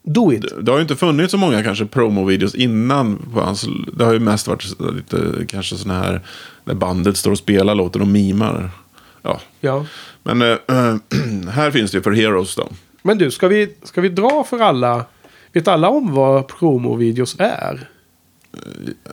Do 0.03 0.33
it. 0.33 0.45
det 0.61 0.71
har 0.71 0.79
ju 0.79 0.83
inte 0.83 0.97
funnits 0.97 1.31
så 1.31 1.39
många 1.39 1.63
kanske 1.63 1.85
promo-videos 1.87 2.55
innan. 2.55 3.17
På 3.35 3.41
hans, 3.41 3.67
det 3.97 4.05
har 4.05 4.13
ju 4.13 4.19
mest 4.21 4.49
varit 4.49 4.65
lite 4.95 5.47
kanske 5.49 5.77
sådana 5.77 6.01
här 6.03 6.21
där 6.65 6.75
bandet 6.75 7.17
står 7.17 7.31
och 7.31 7.39
spelar 7.39 7.75
låten 7.75 8.03
och 8.03 8.09
mimar. 8.09 8.71
Ja. 9.23 9.41
Ja. 9.61 9.87
Men 10.23 10.43
eh, 10.43 10.57
här 11.51 11.71
finns 11.71 11.91
det 11.91 11.97
ju 11.99 12.03
för 12.03 12.13
Heroes 12.13 12.55
då. 12.55 12.69
Men 13.03 13.19
du, 13.19 13.31
ska 13.31 13.49
vi, 13.49 13.75
ska 13.83 14.01
vi 14.01 14.09
dra 14.09 14.45
för 14.51 14.59
alla? 14.59 15.05
Vet 15.53 15.69
alla 15.69 15.89
om 15.89 16.13
vad 16.15 16.49
promovideos 16.49 17.37
är? 17.39 17.89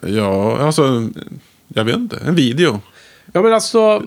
Ja, 0.01 0.57
alltså, 0.59 1.09
jag 1.67 1.83
vet 1.83 1.95
inte. 1.95 2.17
En 2.17 2.35
video. 2.35 2.81
Ja, 3.33 3.41
men 3.41 3.53
alltså... 3.53 4.03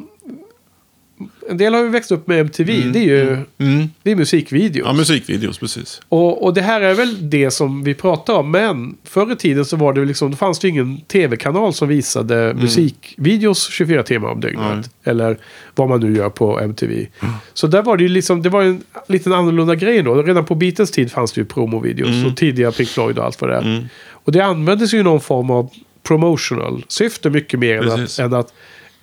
En 1.50 1.56
del 1.56 1.74
har 1.74 1.82
ju 1.82 1.88
växt 1.88 2.12
upp 2.12 2.26
med 2.26 2.40
MTV. 2.40 2.82
Det 2.92 2.98
är 2.98 3.04
ju 3.04 3.36
Mm. 3.58 3.88
det 4.02 4.10
är 4.10 4.16
musikvideos. 4.16 4.86
Ja, 4.86 4.92
musikvideos, 4.92 5.58
precis. 5.58 6.00
och, 6.08 6.44
och 6.44 6.54
det 6.54 6.62
här 6.62 6.80
är 6.80 6.94
väl 6.94 7.30
det 7.30 7.50
som 7.50 7.84
vi 7.84 7.94
pratar 7.94 8.34
om. 8.34 8.50
Men 8.50 8.96
förr 9.04 9.32
i 9.32 9.36
tiden 9.36 9.64
så 9.64 9.76
var 9.76 9.92
det 9.92 10.04
liksom, 10.04 10.30
då 10.30 10.36
fanns 10.36 10.58
det 10.58 10.68
ingen 10.68 11.00
tv-kanal 11.00 11.74
som 11.74 11.88
visade 11.88 12.54
musikvideos 12.54 13.70
24 13.70 14.02
timmar 14.02 14.28
om 14.28 14.40
dygnet. 14.40 14.64
Mm. 14.64 14.76
Nej. 14.78 14.84
Eller 15.04 15.38
vad 15.74 15.88
man 15.88 16.00
nu 16.00 16.16
gör 16.16 16.30
på 16.30 16.60
MTV. 16.60 17.06
Så 17.54 17.66
där 17.66 17.82
var 17.82 17.96
det 17.96 18.02
ju 18.02 18.08
liksom, 18.08 18.42
det 18.42 18.48
var 18.48 18.62
en 18.62 18.82
liten 19.08 19.32
annorlunda 19.32 19.74
grej 19.74 20.02
då. 20.02 20.22
Redan 20.22 20.44
på 20.44 20.54
Beatles 20.54 20.90
tid 20.90 21.12
fanns 21.12 21.32
det 21.32 21.40
ju 21.40 21.44
promovideos. 21.44 22.08
Mm. 22.10 22.26
Och 22.26 22.36
tidiga 22.36 22.72
Pink 22.72 22.88
Floyd 22.88 23.18
och 23.18 23.24
allt 23.24 23.40
vad 23.40 23.50
det 23.50 23.56
är. 23.56 23.88
Och 24.10 24.32
det 24.32 24.40
användes 24.40 24.94
ju 24.94 25.02
någon 25.02 25.20
form 25.20 25.50
av 25.50 25.70
promotional 26.02 26.84
syfte 26.88 27.30
mycket 27.30 27.60
mer 27.60 27.82
än 27.82 27.90
att, 28.04 28.18
än 28.18 28.34
att 28.34 28.52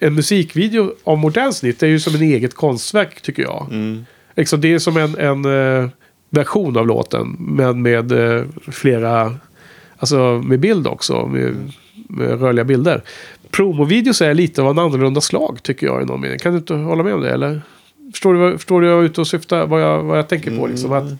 en 0.01 0.15
musikvideo 0.15 0.93
av 1.03 1.17
modern 1.17 1.53
snitt 1.53 1.83
är 1.83 1.87
ju 1.87 1.99
som 1.99 2.15
en 2.15 2.21
eget 2.21 2.53
konstverk 2.53 3.21
tycker 3.21 3.43
jag. 3.43 3.67
Mm. 3.71 4.05
Liksom, 4.35 4.61
det 4.61 4.73
är 4.73 4.79
som 4.79 4.97
en, 4.97 5.17
en 5.17 5.45
eh, 5.45 5.89
version 6.29 6.77
av 6.77 6.87
låten. 6.87 7.35
Men 7.39 7.81
med 7.81 8.11
eh, 8.11 8.43
flera, 8.71 9.35
alltså 9.97 10.41
med 10.45 10.59
bild 10.59 10.87
också. 10.87 11.27
Med, 11.27 11.71
med 12.09 12.41
rörliga 12.41 12.65
bilder. 12.65 13.01
Promovideos 13.51 14.21
är 14.21 14.33
lite 14.33 14.61
av 14.61 14.69
en 14.69 14.79
annorlunda 14.79 15.21
slag 15.21 15.63
tycker 15.63 15.87
jag 15.87 16.01
i 16.01 16.05
någon 16.05 16.21
mening. 16.21 16.39
Kan 16.39 16.51
du 16.51 16.57
inte 16.57 16.73
hålla 16.73 17.03
med 17.03 17.13
om 17.13 17.21
det 17.21 17.31
eller? 17.31 17.61
Förstår 18.11 18.33
du, 18.33 18.57
förstår 18.57 18.81
du 18.81 18.87
jag 18.87 18.99
är 18.99 19.03
ute 19.03 19.21
och 19.21 19.27
syftar, 19.27 19.67
vad 19.67 19.81
jag, 19.81 20.03
vad 20.03 20.17
jag 20.17 20.29
tänker 20.29 20.57
på 20.57 20.67
liksom? 20.67 20.91
Att, 20.91 21.13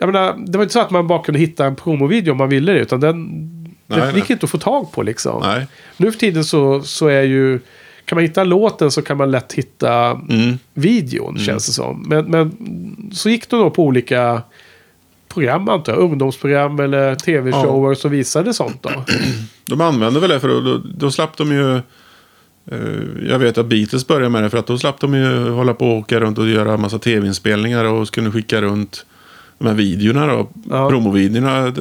jag 0.00 0.06
menar, 0.06 0.34
det 0.46 0.58
var 0.58 0.62
inte 0.64 0.72
så 0.72 0.80
att 0.80 0.90
man 0.90 1.06
bara 1.06 1.22
kunde 1.22 1.40
hitta 1.40 1.66
en 1.66 1.76
promovideo 1.76 2.32
om 2.32 2.38
man 2.38 2.48
ville 2.48 2.72
det. 2.72 2.80
Utan 2.80 3.00
den, 3.00 3.65
Nej, 3.86 3.98
det 4.00 4.06
nej. 4.06 4.16
gick 4.16 4.30
inte 4.30 4.44
att 4.44 4.50
få 4.50 4.58
tag 4.58 4.92
på 4.92 5.02
liksom. 5.02 5.42
Nej. 5.42 5.66
Nu 5.96 6.12
för 6.12 6.18
tiden 6.18 6.44
så, 6.44 6.82
så 6.82 7.06
är 7.06 7.22
ju... 7.22 7.60
Kan 8.04 8.16
man 8.16 8.22
hitta 8.24 8.44
låten 8.44 8.90
så 8.90 9.02
kan 9.02 9.16
man 9.16 9.30
lätt 9.30 9.52
hitta 9.52 10.10
Mm. 10.10 10.58
videon 10.74 11.38
känns 11.38 11.66
det 11.66 11.72
som. 11.72 12.04
Men, 12.08 12.24
men 12.24 12.52
så 13.12 13.28
gick 13.30 13.50
det 13.50 13.56
då 13.56 13.70
på 13.70 13.84
olika 13.84 14.42
program 15.28 15.68
antar 15.68 15.92
jag. 15.92 16.02
Ungdomsprogram 16.02 16.80
eller 16.80 17.14
tv-shower 17.14 17.94
som 17.94 18.10
visade 18.10 18.54
sånt 18.54 18.82
då. 18.82 18.90
De 19.64 19.80
använde 19.80 20.20
väl 20.20 20.30
det 20.30 20.40
för 20.40 20.48
då, 20.48 20.60
då, 20.60 20.80
då 20.98 21.10
slapp 21.10 21.36
de 21.36 21.52
ju... 21.52 21.76
eh, 22.70 23.28
jag 23.30 23.38
vet 23.38 23.58
att 23.58 23.66
Beatles 23.66 24.06
började 24.06 24.28
med 24.28 24.42
det 24.42 24.50
för 24.50 24.58
att 24.58 24.66
då 24.66 24.78
slapp 24.78 25.00
de 25.00 25.14
ju 25.14 25.50
hålla 25.50 25.74
på 25.74 25.88
och 25.88 25.96
åka 25.98 26.20
runt 26.20 26.38
och 26.38 26.48
göra 26.48 26.76
massa 26.76 26.98
tv-inspelningar 26.98 27.84
och 27.84 28.06
skulle 28.08 28.30
skicka 28.30 28.62
runt 28.62 29.06
de 29.58 29.66
här 29.66 29.74
videorna 29.74 30.26
då. 30.26 30.48
Ja. 30.70 30.88
Promovideorna 30.88 31.66
eh, 31.66 31.72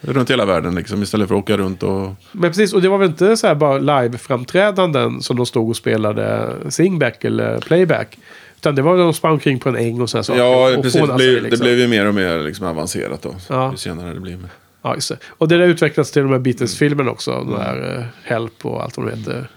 runt 0.00 0.30
hela 0.30 0.44
världen 0.44 0.74
liksom 0.74 1.02
istället 1.02 1.28
för 1.28 1.34
att 1.34 1.42
åka 1.42 1.56
runt 1.56 1.82
och... 1.82 2.14
Men 2.32 2.50
precis, 2.50 2.72
och 2.72 2.82
det 2.82 2.88
var 2.88 2.98
väl 2.98 3.08
inte 3.08 3.36
så 3.36 3.46
här 3.46 3.54
bara 3.54 3.78
live-framträdanden 3.78 5.20
som 5.20 5.36
de 5.36 5.46
stod 5.46 5.68
och 5.68 5.76
spelade 5.76 6.50
singback 6.68 7.24
eller 7.24 7.58
playback. 7.60 8.18
Utan 8.56 8.74
det 8.74 8.82
var 8.82 8.98
de 8.98 9.14
sprang 9.14 9.32
omkring 9.32 9.58
på 9.58 9.68
en 9.68 9.76
äng 9.76 10.00
och 10.00 10.10
sådana 10.10 10.24
saker. 10.24 10.40
Ja, 10.40 10.76
och 10.76 10.82
precis. 10.82 11.00
Det 11.00 11.14
blev, 11.14 11.42
liksom. 11.42 11.50
det 11.50 11.56
blev 11.58 11.78
ju 11.78 11.88
mer 11.88 12.06
och 12.06 12.14
mer 12.14 12.38
liksom 12.38 12.66
avancerat 12.66 13.22
då. 13.22 13.34
Ja. 13.48 13.70
Ju 13.70 13.76
senare 13.76 14.14
det 14.14 14.20
blir. 14.20 14.38
Ja, 14.82 14.94
just 14.94 15.08
det. 15.08 15.18
Och 15.26 15.48
det 15.48 15.58
där 15.58 15.66
utvecklades 15.66 16.10
till 16.10 16.22
de 16.22 16.32
här 16.32 16.38
Beatles-filmerna 16.38 17.10
också. 17.10 17.30
De 17.30 17.60
här 17.60 17.98
uh, 17.98 18.04
Help 18.22 18.66
och 18.66 18.82
allt 18.82 18.96
vad 18.96 19.06
de 19.06 19.18
heter. 19.18 19.48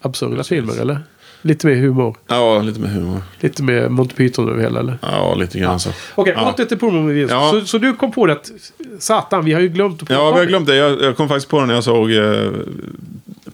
Absurda 0.00 0.44
filmer, 0.44 0.80
eller? 0.80 1.00
Lite 1.42 1.66
mer 1.66 1.74
humor. 1.74 2.16
Ja, 2.26 2.62
lite 2.62 2.80
med 2.80 2.90
humor. 2.90 3.22
Lite 3.40 3.62
mer 3.62 3.88
Monty 3.88 4.14
Python 4.14 4.48
över 4.48 4.62
hela, 4.62 4.80
eller? 4.80 4.98
Ja, 5.02 5.34
lite 5.34 5.58
grann 5.58 5.80
så. 5.80 5.90
Okej, 6.14 6.34
ja. 6.36 6.52
åter 6.52 6.64
till 6.64 6.78
promovideos. 6.78 7.30
Ja. 7.30 7.50
Så, 7.50 7.66
så 7.66 7.78
du 7.78 7.94
kom 7.94 8.12
på 8.12 8.26
det 8.26 8.32
att, 8.32 8.50
satan, 8.98 9.44
vi 9.44 9.52
har 9.52 9.60
ju 9.60 9.68
glömt 9.68 10.02
att 10.02 10.10
Ja, 10.10 10.32
vi 10.32 10.38
har 10.38 10.46
glömt 10.46 10.66
det. 10.66 10.76
Jag, 10.76 11.02
jag 11.02 11.16
kom 11.16 11.28
faktiskt 11.28 11.48
på 11.48 11.60
det 11.60 11.66
när 11.66 11.74
jag 11.74 11.84
såg 11.84 12.12
eh, 12.12 12.50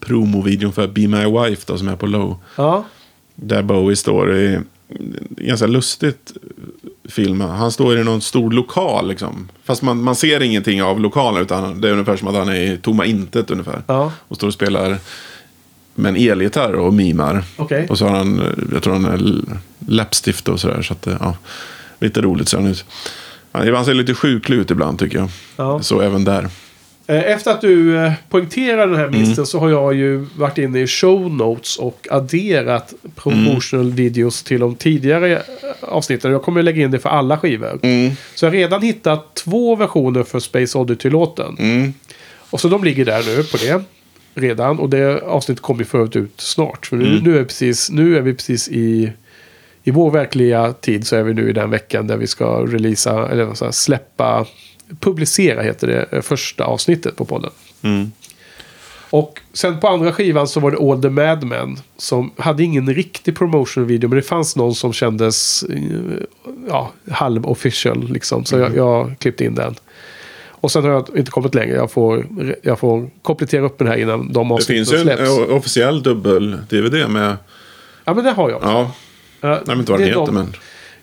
promovideon 0.00 0.72
för 0.72 0.86
Be 0.86 1.08
My 1.08 1.24
Wife 1.24 1.62
då, 1.66 1.78
som 1.78 1.88
är 1.88 1.96
på 1.96 2.06
Low. 2.06 2.36
Ja, 2.56 2.84
Där 3.34 3.62
Bowie 3.62 3.96
står 3.96 4.36
i 4.36 4.58
ganska 5.28 5.66
lustigt 5.66 6.32
film. 7.08 7.40
Han 7.40 7.72
står 7.72 7.98
i 7.98 8.04
någon 8.04 8.20
stor 8.20 8.50
lokal 8.50 9.08
liksom. 9.08 9.48
Fast 9.64 9.82
man, 9.82 10.02
man 10.02 10.16
ser 10.16 10.42
ingenting 10.42 10.82
av 10.82 11.00
lokalen 11.00 11.42
utan 11.42 11.80
det 11.80 11.88
är 11.88 11.92
ungefär 11.92 12.16
som 12.16 12.28
att 12.28 12.34
han 12.34 12.48
är 12.48 12.72
i 12.72 12.78
tomma 12.82 13.06
intet 13.06 13.50
ungefär. 13.50 13.82
Ja. 13.86 14.12
Och 14.28 14.36
står 14.36 14.46
och 14.46 14.54
spelar 14.54 14.98
med 15.94 16.08
en 16.16 16.30
elgitarr 16.30 16.72
och 16.74 16.94
mimar. 16.94 17.44
Okej. 17.56 17.86
Och 17.90 17.98
så 17.98 18.06
har 18.06 18.16
han, 18.16 18.42
jag 18.72 18.82
tror 18.82 18.92
han 18.92 19.04
är 19.04 19.40
läppstift 19.88 20.48
och 20.48 20.60
sådär. 20.60 20.82
Så 20.82 20.92
att, 20.92 21.06
ja, 21.20 21.36
lite 22.00 22.20
roligt 22.20 22.48
ser 22.48 22.58
han 22.58 22.66
ut. 22.66 22.84
Han 23.52 23.84
ser 23.84 23.94
lite 23.94 24.14
sjuklig 24.14 24.56
ut 24.56 24.70
ibland 24.70 24.98
tycker 24.98 25.18
jag. 25.18 25.28
Ja. 25.56 25.82
Så 25.82 26.00
även 26.00 26.24
där. 26.24 26.48
Eh, 27.06 27.18
Efter 27.24 27.50
att 27.50 27.60
du 27.60 27.96
eh, 27.96 28.12
poängterar 28.30 28.86
den 28.86 28.96
här 28.96 29.06
Mm. 29.08 29.20
missen 29.20 29.46
så 29.46 29.58
har 29.58 29.70
jag 29.70 29.94
ju 29.94 30.26
varit 30.36 30.58
inne 30.58 30.80
i 30.80 30.86
show 30.86 31.30
notes 31.34 31.76
och 31.76 32.06
adderat 32.10 32.94
promotional 33.16 33.84
Mm. 33.86 33.96
videos 33.96 34.42
till 34.42 34.60
de 34.60 34.74
tidigare 34.74 35.32
eh, 35.36 35.40
avsnitten. 35.80 36.32
Jag 36.32 36.42
kommer 36.42 36.62
lägga 36.62 36.82
in 36.84 36.90
det 36.90 36.98
för 36.98 37.08
alla 37.08 37.38
skivor. 37.38 37.78
Mm. 37.82 38.10
Så 38.34 38.44
jag 38.46 38.50
har 38.50 38.56
redan 38.56 38.82
hittat 38.82 39.34
två 39.34 39.76
versioner 39.76 40.22
för 40.22 40.40
Space 40.40 40.78
Oddity-låten. 40.78 41.56
Mm. 41.58 41.94
Och 42.50 42.60
så 42.60 42.68
de 42.68 42.84
ligger 42.84 43.04
där 43.04 43.22
nu 43.36 43.42
på 43.42 43.56
det. 43.56 43.82
Redan. 44.34 44.78
Och 44.78 44.90
det 44.90 45.22
avsnittet 45.22 45.62
kommer 45.62 45.80
ju 45.80 45.84
förut 45.84 46.16
ut 46.16 46.40
snart. 46.40 46.86
För 46.86 46.96
nu, 46.96 47.06
Mm. 47.06 47.24
nu, 47.24 47.38
är, 47.38 47.44
precis, 47.44 47.90
nu 47.90 48.16
är 48.16 48.20
vi 48.20 48.34
precis 48.34 48.68
i... 48.68 49.12
I 49.86 49.90
vår 49.90 50.10
verkliga 50.10 50.72
tid 50.72 51.06
så 51.06 51.16
är 51.16 51.22
vi 51.22 51.34
nu 51.34 51.50
i 51.50 51.52
den 51.52 51.70
veckan 51.70 52.06
där 52.06 52.16
vi 52.16 52.26
ska 52.26 52.66
releasa, 52.66 53.28
eller 53.28 53.42
jag 53.42 53.56
säga, 53.56 53.72
släppa, 53.72 54.46
publicera 55.00 55.62
heter 55.62 55.86
det, 55.86 56.06
eh, 56.12 56.20
första 56.22 56.64
avsnittet 56.64 57.16
på 57.16 57.24
podden. 57.24 57.50
Mm. 57.82 58.12
Och 59.10 59.40
sen 59.52 59.80
på 59.80 59.88
andra 59.88 60.12
skivan 60.12 60.48
så 60.48 60.60
var 60.60 60.70
det 60.70 60.76
All 60.76 61.02
the 61.02 61.08
Mad 61.10 61.44
Men. 61.44 61.76
Som 61.96 62.30
hade 62.36 62.62
ingen 62.64 62.94
riktig 62.94 63.36
promotion 63.36 63.86
video. 63.86 64.08
Men 64.08 64.16
det 64.16 64.22
fanns 64.22 64.56
någon 64.56 64.74
som 64.74 64.92
kändes 64.92 65.62
eh, 65.62 65.78
ja, 66.68 66.92
halv 67.10 67.46
official 67.46 68.08
liksom. 68.12 68.44
Så 68.44 68.58
jag, 68.58 68.76
jag 68.76 69.14
klippte 69.18 69.44
in 69.44 69.54
den. 69.54 69.74
Och 70.64 70.72
sen 70.72 70.84
har 70.84 70.90
jag 70.90 71.08
inte 71.16 71.30
kommit 71.30 71.54
längre. 71.54 71.74
Jag 71.76 71.90
får, 71.90 72.26
jag 72.62 72.78
får 72.78 73.10
komplettera 73.22 73.62
upp 73.64 73.78
den 73.78 73.86
här 73.88 73.96
innan 73.96 74.32
de 74.32 74.48
Det 74.48 74.54
avsnitten 74.54 74.76
finns 74.76 74.92
ju 74.92 74.96
en 75.10 75.16
släpps. 75.16 75.50
officiell 75.50 76.02
dubbel-DVD 76.02 77.08
med... 77.08 77.36
Ja, 78.04 78.14
men 78.14 78.24
det 78.24 78.30
har 78.30 78.50
jag. 78.50 78.60
Ja, 78.62 78.90
Ja, 79.40 79.48
jag 79.48 79.58
vet 79.66 79.78
inte 79.78 79.92
vad 79.92 80.00
det 80.00 80.04
den 80.04 80.08
heter 80.20 80.26
de- 80.26 80.34
men... 80.34 80.52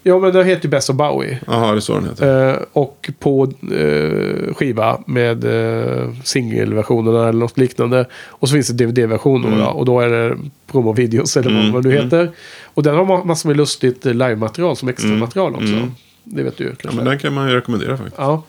Ja, 0.04 0.20
men 0.20 0.34
den 0.34 0.46
heter 0.46 0.64
ju 0.64 0.70
Best 0.70 0.90
of 0.90 0.96
Bowie. 0.96 1.40
Jaha, 1.48 1.72
det 1.72 1.78
är 1.78 1.80
så 1.80 1.94
den 1.94 2.06
heter. 2.06 2.50
Eh, 2.52 2.58
och 2.74 3.10
på 3.20 3.52
eh, 3.72 4.54
skiva 4.54 5.00
med 5.08 5.44
eh, 5.46 6.10
singelversionerna 6.24 7.30
eller 7.30 7.40
något 7.40 7.58
liknande. 7.58 8.06
Och 8.28 8.50
så 8.50 8.54
finns 8.54 8.68
det 8.68 8.86
DVD-version 8.86 9.46
Mm. 9.46 9.62
och 9.62 9.86
då 9.86 10.00
är 10.00 10.10
det 10.10 10.38
promo-videos 10.72 11.38
eller 11.38 11.72
vad 11.74 11.84
det 11.84 11.90
nu 11.90 11.96
heter. 11.96 12.32
Och 12.64 12.84
den 12.84 12.96
har 12.96 13.06
ma- 13.06 13.26
massor 13.26 13.50
med 13.50 13.58
lustigt 13.58 14.06
live-material 14.06 14.76
som 14.76 14.90
extra 14.90 15.10
material 15.12 15.56
också. 15.56 15.88
Det 16.24 16.44
vet 16.44 16.58
du 16.58 16.64
ju 16.64 16.70
Mm. 16.70 16.78
Ja, 16.84 16.90
men 16.96 17.06
den 17.06 17.20
kan 17.20 17.34
man 17.34 17.50
ju 17.50 17.56
rekommendera 17.56 17.98
faktiskt. 17.98 18.18
Ja, 18.20 18.44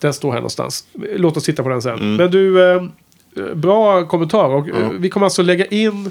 den 0.00 0.14
står 0.14 0.30
här 0.30 0.38
någonstans. 0.38 0.84
Låt 1.16 1.36
oss 1.36 1.44
titta 1.44 1.62
på 1.62 1.68
den 1.68 1.82
sen. 1.82 1.94
Mm. 1.94 2.16
Men 2.16 2.30
du, 2.30 2.70
eh, 2.70 2.82
bra 3.54 4.06
kommentar. 4.06 4.48
Och, 4.48 4.68
eh, 4.68 4.90
Vi 4.90 5.10
kommer 5.10 5.26
alltså 5.26 5.42
lägga 5.42 5.66
in 5.66 6.10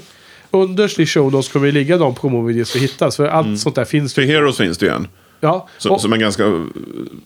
underst 0.50 0.98
i 0.98 1.06
show 1.06 1.32
notes 1.32 1.48
kommer 1.48 1.66
det 1.66 1.72
ligga 1.72 1.98
de 1.98 2.14
promovideos 2.14 2.76
vi 2.76 2.80
hittar. 2.80 3.10
Så 3.10 3.26
allt 3.26 3.60
sånt 3.60 3.74
där 3.74 3.84
finns. 3.84 4.14
För 4.14 4.22
Heroes 4.22 4.56
finns 4.56 4.78
det 4.78 4.86
ju 4.86 4.92
en. 4.92 5.08
Ja, 5.40 5.68
Som, 5.78 5.92
och, 5.92 6.00
som, 6.00 6.12
är 6.12 6.16
ganska, 6.16 6.66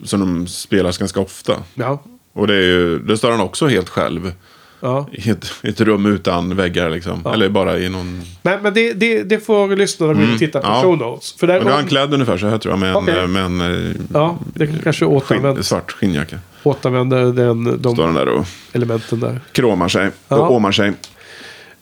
som 0.05 0.21
de 0.21 0.47
spelas 0.47 0.99
ganska 0.99 1.21
ofta. 1.21 1.57
ja, 1.75 2.03
Och 2.33 2.47
det 2.47 2.55
är 2.55 2.61
ju, 2.61 2.99
det 2.99 3.17
står 3.17 3.31
han 3.31 3.41
också 3.41 3.67
helt 3.67 3.89
själv. 3.89 4.33
Ja. 4.85 5.07
I 5.13 5.31
ett, 5.31 5.53
ett 5.63 5.81
rum 5.81 6.07
utan 6.07 6.57
väggar 6.57 6.91
liksom. 6.91 7.27
Eller 7.35 7.49
bara 7.49 7.79
i 7.79 7.89
någon... 7.89 8.23
Men, 8.43 8.63
men 8.63 8.75
det, 8.75 8.93
det, 8.93 9.23
det 9.23 9.39
får 9.41 9.77
lyssnarna 9.77 10.33
och 10.33 10.39
titta 10.39 10.61
på 10.61 10.67
Mm. 10.67 10.77
Ja. 10.77 10.83
show 10.83 10.99
notes. 10.99 11.33
För 11.33 11.47
där, 11.47 11.55
Men 11.55 11.65
nu 11.65 11.71
har 11.71 11.79
han 11.79 11.87
klädd 11.89 12.15
ungefär 12.15 12.39
så 12.39 12.47
här 12.49 12.59
tror 12.59 12.73
jag. 12.73 12.79
Med 13.05 13.17
en, 13.19 13.33
med 13.33 13.45
en 13.45 13.61
eh, 13.61 13.93
ja, 14.13 14.39
det 14.55 14.67
kanske 14.67 15.05
skinn, 15.05 15.15
återanvänder, 15.17 15.63
svart 15.63 15.93
skinnjacka. 15.93 16.39
återanvänder 16.63 17.25
den, 17.33 17.79
Står 17.79 17.95
de 17.95 18.05
han 18.05 18.15
där 18.15 18.29
och 18.29 18.47
elementen 18.73 19.21
där. 19.21 19.41
kråmar 19.53 19.89
sig. 19.89 20.11
Ja. 20.29 20.37
Och 20.37 20.53
åmar 20.55 20.73
sig 20.73 20.93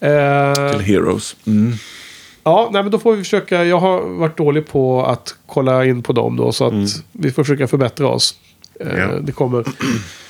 Eh, 0.00 0.70
till 0.72 0.80
Heroes. 0.80 1.36
Mm. 1.46 1.72
Ja, 2.44 2.70
nej, 2.72 2.82
men 2.82 2.92
då 2.92 2.98
får 2.98 3.12
vi 3.16 3.22
försöka. 3.22 3.64
Jag 3.64 3.78
har 3.80 4.00
varit 4.18 4.36
dålig 4.36 4.66
på 4.66 5.05
att 5.07 5.34
kolla 5.46 5.84
in 5.84 6.03
på 6.03 6.12
dem 6.12 6.36
då. 6.36 6.53
Så 6.53 6.66
att 6.66 7.03
vi 7.12 7.30
får 7.30 7.44
försöka 7.44 7.66
förbättra 7.68 8.09
oss. 8.09 8.34
Eh, 8.80 8.86
Mm. 8.86 9.00
Ja. 9.11 9.20
Det 9.20 9.32
kommer. 9.32 9.64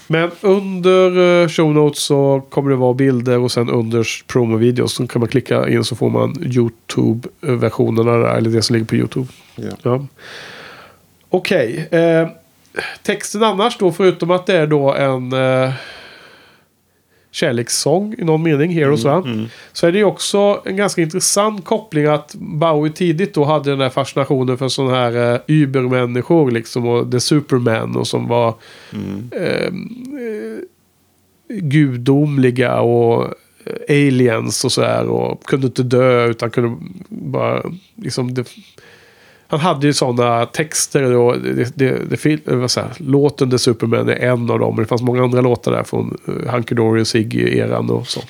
Men 0.07 0.30
under 0.40 1.42
eh, 1.42 1.48
show 1.48 1.74
notes 1.74 2.03
så 2.03 2.42
kommer 2.50 2.70
det 2.70 2.76
vara 2.76 2.94
bilder 2.94 3.38
och 3.38 3.53
sen 3.53 3.70
under 3.70 4.07
promo-videos. 4.26 4.92
Så 4.92 5.07
kan 5.07 5.20
man 5.20 5.28
klicka 5.28 5.68
in 5.68 5.84
så 5.84 5.96
får 5.96 6.11
man 6.11 6.36
YouTube-versionerna 6.42 8.16
där. 8.16 8.36
Eller 8.36 8.50
det 8.50 8.62
som 8.62 8.74
ligger 8.74 8.86
på 8.86 8.96
YouTube. 8.96 9.26
Ja. 9.57 9.70
Ja. 9.82 10.07
Okej. 11.28 11.88
Eh, 11.90 12.28
texten 13.03 13.42
annars 13.42 13.78
då, 13.78 13.92
förutom 13.92 14.30
att 14.30 14.46
det 14.46 14.57
är 14.57 14.66
då 14.66 14.94
en 14.94 15.32
eh, 15.32 15.72
kärlekssång 17.35 18.14
i 18.18 18.24
någon 18.24 18.43
mening, 18.43 18.70
Heroes 18.70 19.05
va? 19.05 19.24
Så 19.72 19.87
är 19.87 19.93
det 19.93 19.99
ju 19.99 20.05
också 20.05 20.62
en 20.64 20.76
ganska 20.76 21.03
intressant 21.03 21.64
koppling 21.64 22.07
att 22.07 22.35
Bowie 22.35 22.93
tidigt 22.93 23.35
då 23.35 23.45
hade 23.45 23.70
den 23.70 23.78
där 23.78 23.91
fascinationen 23.91 24.59
för 24.59 24.68
sådana 24.68 24.95
här 24.97 25.35
eh, 25.35 25.41
übermänniskor 25.47 26.51
liksom 26.51 26.87
och 26.87 27.11
The 27.12 27.20
Superman 27.20 27.97
och 27.97 28.07
som 28.07 28.28
var 28.28 28.55
eh, 29.30 29.66
eh, 29.66 29.70
gudomliga 31.49 32.80
och 32.80 33.24
eh, 33.64 34.07
aliens 34.07 34.64
och 34.64 34.72
sådär 34.72 35.07
och 35.07 35.45
kunde 35.45 35.66
inte 35.66 35.83
dö 35.83 36.26
utan 36.26 36.51
kunde 36.51 36.76
bara 37.09 37.62
liksom 37.97 38.35
det, 38.35 38.45
han 39.53 39.61
hade 39.61 39.86
ju 39.86 39.92
sådana 39.92 40.46
texter 40.46 41.14
och 41.14 41.38
det, 41.38 41.76
det, 41.76 42.11
det, 42.11 42.16
fil- 42.16 42.40
här, 42.46 42.90
låten 42.96 43.50
The 43.50 43.59
Superman 43.59 44.09
är 44.09 44.16
en 44.16 44.50
av 44.50 44.59
dem. 44.59 44.74
Men 44.74 44.82
det 44.84 44.88
fanns 44.88 45.03
många 45.03 45.22
andra 45.22 45.40
låtar 45.40 45.72
där 45.72 45.82
från 45.82 46.16
uh, 46.28 46.53
Hunky 46.53 46.74
Dory 46.74 47.03
och 47.03 47.07
Ziggy-eran 47.07 47.90
och 47.90 48.07
så. 48.07 48.20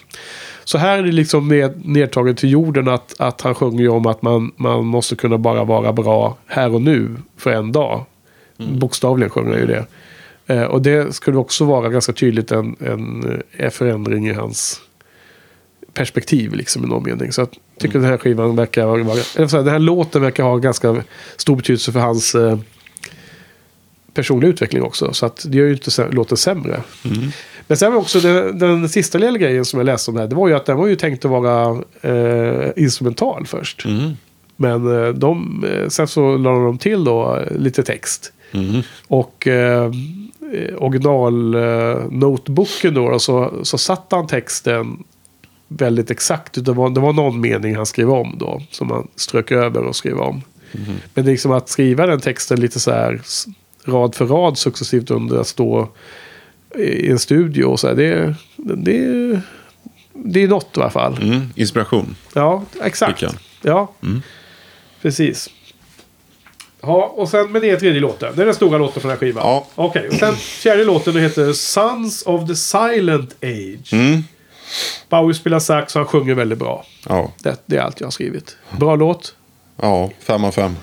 Så 0.65 0.79
här 0.79 0.99
är 0.99 1.03
det 1.03 1.13
liksom 1.13 1.49
ned, 1.49 1.83
nedtaget 1.85 2.37
till 2.37 2.51
jorden 2.51 2.89
att, 2.89 3.21
att 3.21 3.41
han 3.41 3.55
sjunger 3.55 3.83
ju 3.83 3.89
om 3.89 4.07
att 4.07 4.23
man, 4.23 4.53
man 4.57 4.87
måste 4.87 5.17
kunna 5.17 5.39
bara 5.39 5.65
vara 5.65 5.93
bra 5.93 6.37
här 6.47 6.75
och 6.75 6.83
nu 6.83 7.17
för 7.37 7.51
en 7.51 7.73
dag. 7.73 8.05
Bokstavligen 8.57 9.31
sjunger 9.31 9.51
han 9.51 9.61
ju 9.61 9.67
det. 9.67 9.87
Eh, 10.47 10.63
och 10.63 10.83
det 10.83 11.15
skulle 11.15 11.37
också 11.37 11.65
vara 11.65 11.89
ganska 11.89 12.13
tydligt 12.13 12.53
en, 12.53 12.77
en 12.81 13.43
eh, 13.57 13.71
förändring 13.71 14.29
i 14.29 14.33
hans 14.33 14.81
perspektiv 15.95 16.55
liksom 16.55 16.85
i 16.85 16.87
någon 16.87 17.03
mening. 17.03 17.33
Så 17.33 17.41
jag 17.41 17.49
tycker 17.83 17.99
den 17.99 18.09
här 18.09 18.19
skivan 18.19 18.57
verkar 18.57 18.87
vara, 18.87 19.63
den 19.63 19.73
här 19.73 19.79
låten 19.79 20.23
verkar 20.23 20.45
ha 20.45 20.57
ganska 20.57 21.03
stor 21.37 21.57
betydelse 21.57 21.93
för 21.93 22.01
hans 22.01 22.35
eh, 22.35 22.59
personliga 24.15 24.51
utveckling 24.51 24.83
också. 24.83 25.13
Så 25.13 25.27
att 25.27 25.47
det 25.49 25.59
gör 25.59 25.67
ju 25.67 25.73
inte 25.73 26.09
låten 26.11 26.37
sämre. 26.37 26.81
Men 27.67 27.77
sen 27.77 27.93
var 27.93 27.99
också 28.01 28.21
den, 28.21 28.59
den 28.59 28.89
sista 28.89 29.19
lilla 29.19 29.39
grejen 29.39 29.65
som 29.65 29.79
jag 29.79 29.87
läste 29.87 30.11
om 30.11 30.15
det 30.15 30.21
här. 30.21 30.29
Det 30.29 30.35
var 30.35 30.49
ju 30.49 30.55
att 30.55 30.67
den 30.67 30.77
var 30.77 30.87
ju 30.87 30.97
tänkt 30.97 31.25
att 31.25 31.31
vara 31.31 31.83
eh, 32.01 32.71
instrumental 32.77 33.47
först. 33.47 33.85
Men 34.57 35.05
eh, 35.05 35.09
de, 35.09 35.65
eh, 35.65 35.89
sen 35.89 36.09
så 36.09 36.37
la 36.37 36.51
de 36.51 36.79
till 36.79 37.05
då 37.05 37.37
eh, 37.37 37.57
lite 37.59 37.83
text. 37.83 38.33
Och 39.09 39.47
eh, 39.47 39.85
eh, 40.53 40.75
original 40.79 41.55
eh, 41.55 41.97
notebooken 42.11 42.95
då, 42.95 43.11
då 43.11 43.19
så, 43.19 43.53
så 43.63 43.79
satte 43.79 44.17
han 44.17 44.27
texten 44.27 45.05
väldigt 45.77 46.11
exakt. 46.11 46.65
Det 46.65 46.73
var, 46.73 46.91
det 46.91 47.01
var 47.01 47.13
någon 47.13 47.41
mening 47.41 47.77
han 47.77 47.87
skrev 47.87 48.11
om 48.11 48.37
då. 48.39 48.63
Som 48.71 48.91
han 48.91 49.09
strök 49.17 49.51
över 49.51 49.83
och 49.83 49.97
skrev 49.97 50.19
om. 50.19 50.43
Men 51.15 51.25
det 51.25 51.31
är 51.31 51.33
liksom 51.33 51.53
att 51.53 51.69
skriva 51.69 52.07
den 52.07 52.21
texten 52.21 52.61
lite 52.61 52.81
så 52.81 52.91
här 52.91 53.21
rad 53.85 54.15
för 54.15 54.27
rad 54.27 54.59
successivt 54.59 55.11
under 55.11 55.41
att 55.41 55.47
stå 55.47 55.89
i 56.79 57.11
en 57.11 57.19
studio 57.19 57.65
och 57.65 57.81
så 57.81 57.89
här. 57.89 57.95
Det, 57.95 58.35
det, 58.57 59.41
det 60.13 60.43
är 60.43 60.49
något 60.49 60.77
i 60.77 60.81
alla 60.81 60.91
fall. 60.91 61.23
Mm. 61.23 61.41
Inspiration. 61.55 62.17
Ja, 62.35 62.65
exakt. 62.83 63.25
Ja, 63.63 63.93
precis. 65.03 65.51
Ja, 66.81 67.15
och 67.17 67.29
sen 67.29 67.53
med 67.53 67.63
det 67.63 67.71
är 67.71 67.77
tredje 67.77 68.01
låten. 68.01 68.33
Det 68.37 68.43
är 68.43 68.47
den 68.47 68.55
stora 68.55 68.79
låten 68.79 69.01
från 69.01 69.09
den 69.09 69.19
här 69.19 69.27
skivan. 69.27 69.43
Ja. 69.47 69.67
Okej, 69.75 70.09
och 70.09 70.15
sen 70.15 70.37
fjärde 70.37 70.85
låten 70.85 71.17
heter 71.17 71.53
Sons 71.53 72.23
of 72.23 72.49
the 72.49 72.55
Silent 72.55 73.37
Age. 73.43 73.93
Mm. 73.93 74.23
Bowie 75.09 75.35
spelar 75.35 75.59
sax 75.59 75.97
och 75.97 76.01
han 76.01 76.09
sjunger 76.09 76.35
väldigt 76.35 76.59
bra. 76.59 76.85
Ja. 77.09 77.33
Det, 77.39 77.63
det 77.67 77.77
är 77.77 77.81
allt 77.83 78.01
jag 78.01 78.07
har 78.07 78.13
skrivit. 78.13 78.57
Bra 78.71 78.97
låt. 78.97 79.35
ja, 79.83 80.11
fem 80.21 80.45
av 80.45 80.53
fem. 80.53 80.77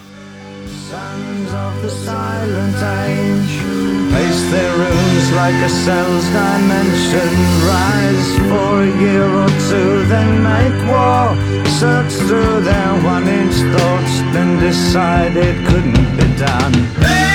Sons 0.90 1.54
of 1.54 1.82
the 1.82 1.90
silent 1.90 2.76
age 2.84 3.80
pace 4.12 4.52
their 4.52 4.72
rooms 4.78 5.32
like 5.32 5.56
a 5.66 5.70
cell's 5.70 6.26
dimension. 6.40 7.30
Rise 7.72 8.32
for 8.50 8.82
a 8.82 8.92
year 9.02 9.28
or 9.42 9.50
two, 9.70 10.06
then 10.14 10.44
make 10.44 10.78
war. 10.92 11.36
Search 11.80 12.14
through 12.28 12.62
their 12.62 12.92
one-inch 13.14 13.56
thoughts, 13.74 14.14
then 14.34 14.60
decide 14.60 15.38
it 15.38 15.56
couldn't 15.68 16.18
be 16.18 16.28
done. 16.38 17.29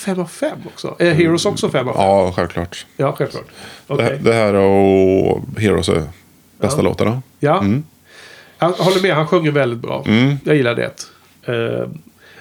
Fem 0.00 0.20
av 0.20 0.26
fem 0.26 0.58
också. 0.74 0.96
Är 0.98 1.14
Heroes 1.14 1.46
också 1.46 1.70
fem 1.70 1.88
av 1.88 1.92
fem? 1.92 2.02
Ja, 2.02 2.32
självklart. 2.36 2.86
Ja, 2.96 3.14
självklart. 3.18 3.46
Det, 3.86 3.94
Okej. 3.94 4.04
här- 4.06 4.18
det 4.22 4.34
här 4.34 4.54
och 4.54 5.40
Heroes 5.58 5.88
är 5.88 6.02
bästa 6.60 6.78
Ja. 6.78 6.82
låtarna. 6.82 7.22
Ja. 7.38 7.64
Jag 8.58 8.68
håller 8.70 9.02
med, 9.02 9.14
han 9.14 9.26
sjunger 9.26 9.50
väldigt 9.50 9.78
bra. 9.78 10.04
Mm. 10.06 10.36
Jag 10.44 10.56
gillar 10.56 10.74
det. 10.74 11.06
Uh, 11.52 11.88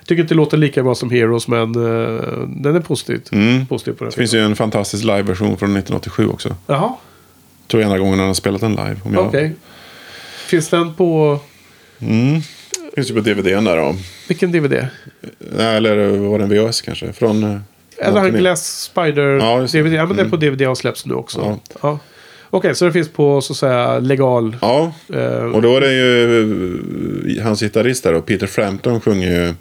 tycker 0.05 0.21
inte 0.21 0.33
det 0.33 0.37
låter 0.37 0.57
lika 0.57 0.83
bra 0.83 0.95
som 0.95 1.09
Heroes, 1.09 1.47
men 1.47 1.61
eh, 1.75 2.21
den 2.47 2.75
är 2.75 2.79
positiv. 2.79 3.21
Mm. 3.31 3.65
positiv 3.65 3.91
på 3.93 4.03
den 4.03 4.11
Det 4.11 4.15
finns 4.15 4.33
ju 4.33 4.39
en 4.39 4.55
fantastisk 4.55 5.03
liveversion 5.03 5.57
från 5.57 5.69
1987 5.77 6.27
också. 6.29 6.55
Jaha, 6.67 6.93
tror 7.67 7.81
jag 7.83 7.91
enda 7.91 7.99
gången 7.99 8.19
han 8.19 8.27
har 8.27 8.33
spelat 8.33 8.61
den 8.61 8.71
live. 8.71 8.95
Okej. 9.17 9.55
Finns 10.47 10.69
den 10.69 10.93
på... 10.93 11.39
Mm. 11.99 12.41
Finns 12.95 13.09
ju 13.09 13.13
på 13.13 13.19
DVD 13.21 13.45
där 13.45 13.77
då. 13.77 13.95
Vilken 14.27 14.51
DVD? 14.51 14.87
Eller 15.59 16.07
var 16.17 16.39
det 16.39 16.43
en 16.45 16.49
VHS 16.67 16.81
kanske? 16.81 17.13
Från... 17.13 17.43
eh, 17.43 17.59
Eller 17.97 18.19
han. 18.19 18.31
Glass 18.31 18.81
Spider 18.81 19.23
Ja. 19.27 19.59
DVD. 19.59 19.93
Ja, 19.93 20.05
men 20.05 20.17
det 20.17 20.23
är 20.23 20.29
på 20.29 20.37
DVD 20.37 20.61
har 20.61 20.75
släppts 20.75 21.05
nu 21.05 21.13
också. 21.13 21.39
Ja. 21.41 21.59
Ja. 21.81 21.99
Okej, 22.49 22.75
så 22.75 22.85
det 22.85 22.91
finns 22.91 23.09
på 23.09 23.41
så 23.41 23.53
att 23.53 23.57
säga 23.57 23.99
legal... 23.99 24.55
Ja, 24.61 24.93
eh, 25.13 25.43
och 25.43 25.61
då 25.61 25.75
är 25.77 25.81
det 25.81 25.93
ju 25.93 27.37
eh, 27.37 27.43
hans 27.43 27.59
gitarrist 27.61 28.03
där 28.03 28.13
då, 28.13 28.21
Peter 28.21 28.47
Frampton 28.47 29.01
sjunger 29.01 29.27
ju 29.47 29.53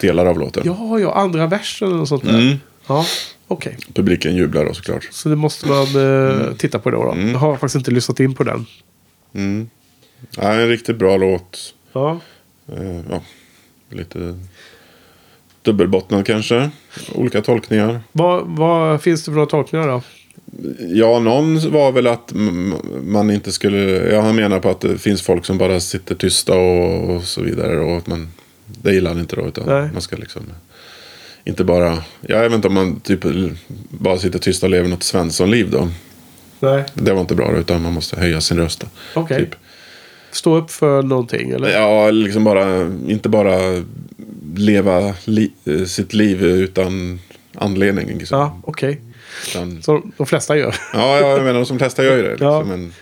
delar 0.00 0.26
av 0.26 0.38
låten. 0.38 0.62
Ja, 0.66 0.98
ja, 0.98 1.14
andra 1.14 1.46
versen 1.46 2.00
och 2.00 2.08
sånt 2.08 2.24
där. 2.24 2.38
Mm. 2.38 2.56
Ja, 2.86 3.06
okej. 3.48 3.76
Publiken 3.94 4.36
jublar 4.36 4.64
då 4.64 4.74
såklart. 4.74 5.08
Så 5.10 5.28
det 5.28 5.36
måste 5.36 5.68
man 5.68 5.86
eh, 5.86 6.52
titta 6.56 6.78
på 6.78 6.90
då. 6.90 7.04
då. 7.04 7.12
Mm. 7.12 7.30
Jag 7.30 7.38
har 7.38 7.52
faktiskt 7.52 7.74
inte 7.76 7.90
lyssnat 7.90 8.20
in 8.20 8.34
på 8.34 8.44
den. 8.44 8.66
Mm. 9.34 9.70
Ja, 10.36 10.52
en 10.52 10.68
riktigt 10.68 10.96
bra 10.96 11.16
låt. 11.16 11.74
Ja. 11.92 12.20
Eh, 12.72 13.00
ja, 13.10 13.22
lite 13.90 14.38
dubbelbottnad 15.62 16.26
kanske. 16.26 16.70
Olika 17.14 17.42
tolkningar. 17.42 18.00
Vad, 18.12 18.46
vad 18.46 19.02
finns 19.02 19.20
det 19.20 19.24
för 19.24 19.32
några 19.32 19.46
tolkningar 19.46 19.88
då? 19.88 20.02
Ja, 20.78 21.18
någon 21.18 21.70
var 21.70 21.92
väl 21.92 22.06
att 22.06 22.32
man 23.02 23.30
inte 23.30 23.52
skulle... 23.52 23.78
Ja, 24.12 24.20
han 24.20 24.36
menar 24.36 24.60
på 24.60 24.70
att 24.70 24.80
det 24.80 24.98
finns 24.98 25.22
folk 25.22 25.44
som 25.44 25.58
bara 25.58 25.80
sitter 25.80 26.14
tysta 26.14 26.54
och, 26.54 27.10
och 27.10 27.22
så 27.22 27.42
vidare. 27.42 27.80
Och 27.80 27.96
att 27.96 28.06
man, 28.06 28.28
det 28.66 28.92
gillar 28.92 29.10
han 29.10 29.20
inte 29.20 29.36
då. 29.36 29.46
Utan 29.46 29.66
Nej. 29.66 29.90
man 29.92 30.02
ska 30.02 30.16
liksom... 30.16 30.42
Inte 31.44 31.64
bara... 31.64 31.98
Jag 32.20 32.42
vet 32.42 32.52
inte 32.52 32.68
om 32.68 32.74
man 32.74 33.00
typ 33.00 33.20
bara 33.88 34.18
sitter 34.18 34.38
tyst 34.38 34.62
och 34.62 34.70
lever 34.70 34.88
något 34.88 35.02
Svensson-liv 35.02 35.70
då. 35.70 35.88
Nej. 36.60 36.84
Det 36.94 37.12
var 37.12 37.20
inte 37.20 37.34
bra 37.34 37.52
då, 37.52 37.58
utan 37.58 37.82
man 37.82 37.92
måste 37.92 38.20
höja 38.20 38.40
sin 38.40 38.56
röst. 38.56 38.84
Okej. 39.14 39.38
Typ. 39.38 39.54
Stå 40.36 40.56
upp 40.56 40.70
för 40.70 41.02
någonting 41.02 41.50
eller? 41.50 41.68
Ja, 41.70 42.10
liksom 42.10 42.44
bara... 42.44 42.80
Inte 43.08 43.28
bara 43.28 43.82
leva 44.56 45.14
li, 45.24 45.50
eh, 45.64 45.84
sitt 45.84 46.12
liv 46.14 46.44
utan 46.44 47.20
anledning. 47.54 48.18
Liksom. 48.18 48.38
Ja, 48.38 48.60
okej. 48.64 49.00
Utan, 49.50 49.82
Som 49.82 50.12
de 50.16 50.26
flesta 50.26 50.56
gör. 50.56 50.74
Ja, 50.92 51.20
ja, 51.20 51.30
jag 51.30 51.44
menar 51.44 51.64
de 51.68 51.78
flesta 51.78 52.04
gör 52.04 52.16
ju 52.16 52.22
det. 52.22 52.28
Liksom. 52.30 52.46
Ja. 52.48 52.64
Men, 52.64 52.92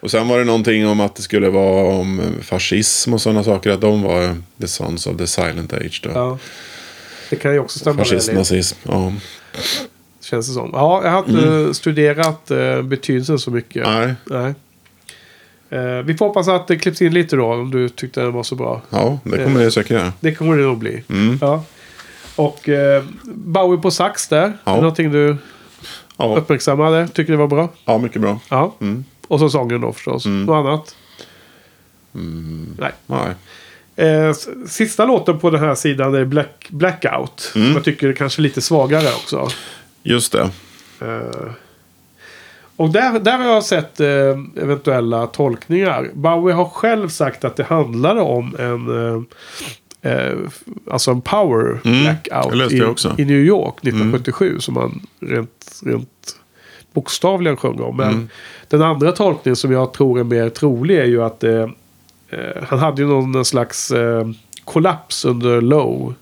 och 0.00 0.10
sen 0.10 0.28
var 0.28 0.38
det 0.38 0.44
någonting 0.44 0.86
om 0.86 1.00
att 1.00 1.16
det 1.16 1.22
skulle 1.22 1.48
vara 1.50 1.84
om 1.94 2.20
fascism 2.42 3.14
och 3.14 3.20
sådana 3.20 3.44
saker. 3.44 3.70
Att 3.70 3.80
de 3.80 4.02
var 4.02 4.36
the 4.60 4.68
sons 4.68 5.06
of 5.06 5.16
the 5.16 5.26
silent 5.26 5.72
age. 5.72 6.00
Då. 6.04 6.10
Ja. 6.14 6.38
Det 7.30 7.36
kan 7.36 7.52
ju 7.52 7.58
också 7.58 7.78
stämma. 7.78 7.98
Fascism, 8.04 8.34
nazism. 8.34 8.78
Ja. 8.82 9.12
Känns 10.22 10.48
det 10.48 10.52
som. 10.54 10.70
Ja, 10.72 11.00
jag 11.04 11.10
har 11.10 11.18
inte 11.18 11.46
Mm. 11.48 11.74
studerat 11.74 12.50
eh, 12.50 12.82
betydelsen 12.82 13.38
så 13.38 13.50
mycket. 13.50 13.86
Nej. 13.86 14.14
Nej. 14.24 14.54
Eh, 15.70 15.80
vi 16.04 16.16
får 16.16 16.26
hoppas 16.26 16.48
att 16.48 16.66
det 16.68 16.76
klipps 16.78 17.02
in 17.02 17.14
lite 17.14 17.36
då 17.36 17.46
om 17.52 17.70
du 17.70 17.88
tyckte 17.88 18.20
den 18.20 18.32
var 18.32 18.42
så 18.42 18.54
bra. 18.54 18.80
ja, 18.90 19.18
det 19.24 19.44
kommer 19.44 19.60
det 19.64 19.70
säkert 19.70 19.90
göra. 19.90 20.12
Det 20.20 20.34
kommer 20.34 20.56
det 20.56 20.62
nog 20.62 20.78
bli. 20.78 21.02
Mm. 21.08 21.38
Ja. 21.40 21.64
Och 22.36 22.68
eh, 22.68 23.04
Bowie 23.24 23.80
på 23.80 23.90
sax 23.90 24.28
där. 24.28 24.52
Ja. 24.64 24.70
Är 24.72 24.74
det 24.76 24.80
någonting 24.82 25.12
du 25.12 25.36
Ja, 26.16 26.36
uppmärksammade? 26.36 27.08
Tycker 27.08 27.32
det 27.32 27.36
var 27.38 27.46
bra? 27.46 27.68
ja, 27.84 27.98
mycket 27.98 28.22
bra. 28.22 28.40
Ja. 28.48 28.74
Mm. 28.80 29.04
Och 29.28 29.38
så 29.38 29.50
sången 29.50 29.80
då 29.80 29.92
förstås. 29.92 30.26
Något 30.26 30.54
annat? 30.66 30.96
Nej. 32.78 32.92
Nej. 33.06 33.34
Eh, 34.08 34.32
sista 34.68 35.04
låten 35.04 35.38
på 35.38 35.50
den 35.50 35.60
här 35.60 35.74
sidan 35.74 36.14
är 36.14 36.24
Black, 36.24 36.66
Blackout. 36.70 37.52
Mm. 37.54 37.66
Som 37.66 37.74
jag 37.74 37.84
tycker 37.84 38.08
är 38.08 38.12
kanske 38.12 38.42
lite 38.42 38.60
svagare 38.60 39.06
också. 39.06 39.48
Just 40.02 40.32
det. 40.32 40.50
Eh, 41.00 41.52
och 42.80 42.90
där, 42.90 43.18
där 43.18 43.38
har 43.38 43.44
jag 43.44 43.64
sett 43.64 44.00
eh, 44.00 44.08
eventuella 44.62 45.26
tolkningar. 45.26 46.10
Bowie 46.14 46.54
har 46.54 46.64
själv 46.64 47.08
sagt 47.08 47.44
att 47.44 47.56
det 47.56 47.64
handlade 47.64 48.20
om 48.20 48.56
en... 48.58 49.06
Eh, 49.06 50.12
eh, 50.12 50.38
alltså 50.90 51.10
en 51.10 51.20
power 51.20 51.80
Mm, 51.84 52.02
blackout 52.02 52.72
i. 52.72 52.78
Mm. 52.80 52.94
i 53.18 53.24
New 53.24 53.40
York 53.44 53.74
1977. 53.82 54.60
Som 54.60 54.76
han 54.76 55.00
rent, 55.20 55.80
rent 55.84 56.36
bokstavligen 56.92 57.56
sjöng 57.56 57.80
om. 57.80 57.96
Men 57.96 58.08
Mm. 58.08 58.28
den 58.68 58.82
andra 58.82 59.12
tolkningen 59.12 59.56
som 59.56 59.72
jag 59.72 59.92
tror 59.92 60.20
är 60.20 60.24
mer 60.24 60.48
trolig 60.48 60.98
är 60.98 61.04
ju 61.04 61.22
att 61.22 61.44
eh, 61.44 61.68
eh, 62.30 62.62
han 62.68 62.78
hade 62.78 63.02
ju 63.02 63.08
någon 63.08 63.44
slags 63.44 63.90
eh, 63.90 64.28
kollaps 64.64 65.24
under 65.24 65.60
Low. 65.60 66.14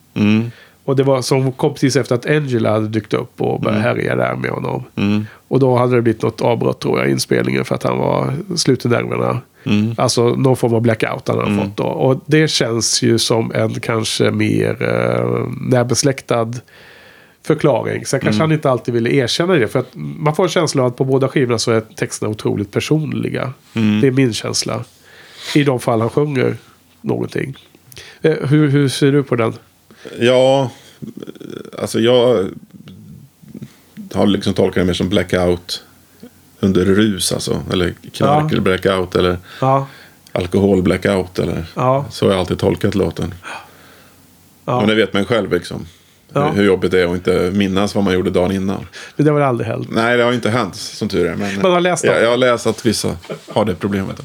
Mm. 0.88 0.92
Och 0.92 0.96
det 0.96 1.02
var 1.02 1.22
som 1.22 1.52
kom 1.52 1.72
precis 1.74 1.96
efter 1.96 2.14
att 2.14 2.26
Angela 2.26 2.70
hade 2.70 2.88
dykt 2.88 3.14
upp 3.14 3.40
och 3.40 3.60
började 3.60 3.82
härja 3.82 4.16
där 4.16 4.34
med 4.36 4.50
honom. 4.50 4.84
Mm. 4.96 5.26
Och 5.48 5.60
då 5.60 5.76
hade 5.76 5.96
det 5.96 6.02
blivit 6.02 6.22
något 6.22 6.40
avbrott 6.40 6.80
tror 6.80 6.98
jag 6.98 7.08
i 7.08 7.10
inspelningen 7.10 7.64
för 7.64 7.74
att 7.74 7.82
han 7.82 7.98
var 7.98 8.32
slut 8.56 8.84
i 8.84 8.88
nerverna. 8.88 9.40
Mm. 9.66 9.94
Alltså 9.98 10.28
någon 10.28 10.56
form 10.56 10.74
av 10.74 10.80
blackout 10.80 11.28
han 11.28 11.38
hade 11.38 11.56
fått 11.64 11.76
då. 11.76 11.84
Och 11.84 12.20
det 12.26 12.48
känns 12.48 13.02
ju 13.02 13.18
som 13.18 13.52
en 13.54 13.80
kanske 13.80 14.30
mer 14.30 14.82
eh, 14.82 15.46
närbesläktad 15.60 16.52
förklaring. 17.46 18.06
Sen 18.06 18.18
Mm. 18.18 18.24
kanske 18.24 18.42
han 18.42 18.52
inte 18.52 18.70
alltid 18.70 18.94
ville 18.94 19.10
erkänna 19.10 19.54
det. 19.54 19.68
För 19.68 19.78
att 19.78 19.88
man 19.94 20.34
får 20.34 20.42
en 20.42 20.48
känsla 20.48 20.82
av 20.82 20.88
att 20.88 20.96
på 20.96 21.04
båda 21.04 21.28
skivorna 21.28 21.58
så 21.58 21.70
är 21.70 21.80
texterna 21.80 22.30
otroligt 22.30 22.70
personliga. 22.72 23.52
Mm. 23.74 24.00
Det 24.00 24.06
är 24.06 24.10
min 24.10 24.32
känsla. 24.32 24.84
I 25.54 25.64
de 25.64 25.80
fall 25.80 26.00
han 26.00 26.10
sjunger 26.10 26.56
någonting. 27.00 27.56
Eh, 28.22 28.32
hur, 28.48 28.68
hur 28.68 28.88
ser 28.88 29.12
du 29.12 29.22
på 29.22 29.36
den? 29.36 29.52
Ja, 30.18 30.70
alltså 31.78 32.00
jag 32.00 32.48
har 34.14 34.26
liksom 34.26 34.54
tolkat 34.54 34.74
det 34.82 34.84
mer 34.84 34.92
som 34.94 35.08
blackout 35.08 35.84
under 36.60 36.84
rus 36.84 37.32
alltså. 37.32 37.62
Eller 37.72 37.90
knark 38.12 38.42
Ja. 38.44 38.48
eller 38.50 38.60
blackout 38.60 39.14
eller 39.16 39.38
Ja, 39.60 39.86
alkohol 40.32 40.82
blackout. 40.82 41.38
Eller, 41.38 41.64
Ja. 41.74 42.04
Så 42.10 42.24
har 42.26 42.32
jag 42.32 42.40
alltid 42.40 42.58
tolkat 42.58 42.94
låten. 42.94 43.34
ja. 44.64 44.80
Men 44.80 44.88
det 44.88 44.94
vet 44.94 45.12
man 45.12 45.24
själv 45.24 45.52
liksom. 45.52 45.86
Ja. 46.32 46.50
Hur, 46.50 46.64
jobbigt 46.64 46.90
det 46.90 47.00
är 47.02 47.06
att 47.06 47.14
inte 47.14 47.50
minnas 47.54 47.94
vad 47.94 48.04
man 48.04 48.14
gjorde 48.14 48.30
dagen 48.30 48.52
innan. 48.52 48.86
Men 49.16 49.24
det 49.26 49.30
har 49.32 49.38
väl 49.38 49.48
aldrig 49.48 49.68
hänt. 49.68 49.88
Nej, 49.90 50.16
det 50.16 50.22
har 50.22 50.32
inte 50.32 50.50
hänt 50.50 50.74
som 50.76 51.08
tur 51.08 51.26
är. 51.26 51.34
Men 51.36 51.62
Man 51.62 51.72
har 51.72 51.80
läst 51.80 52.04
om 52.04 52.10
jag, 52.10 52.22
jag 52.22 52.30
har 52.30 52.36
läst 52.36 52.66
att 52.66 52.86
vissa 52.86 53.16
har 53.52 53.64
det 53.64 53.74
problemet. 53.74 54.20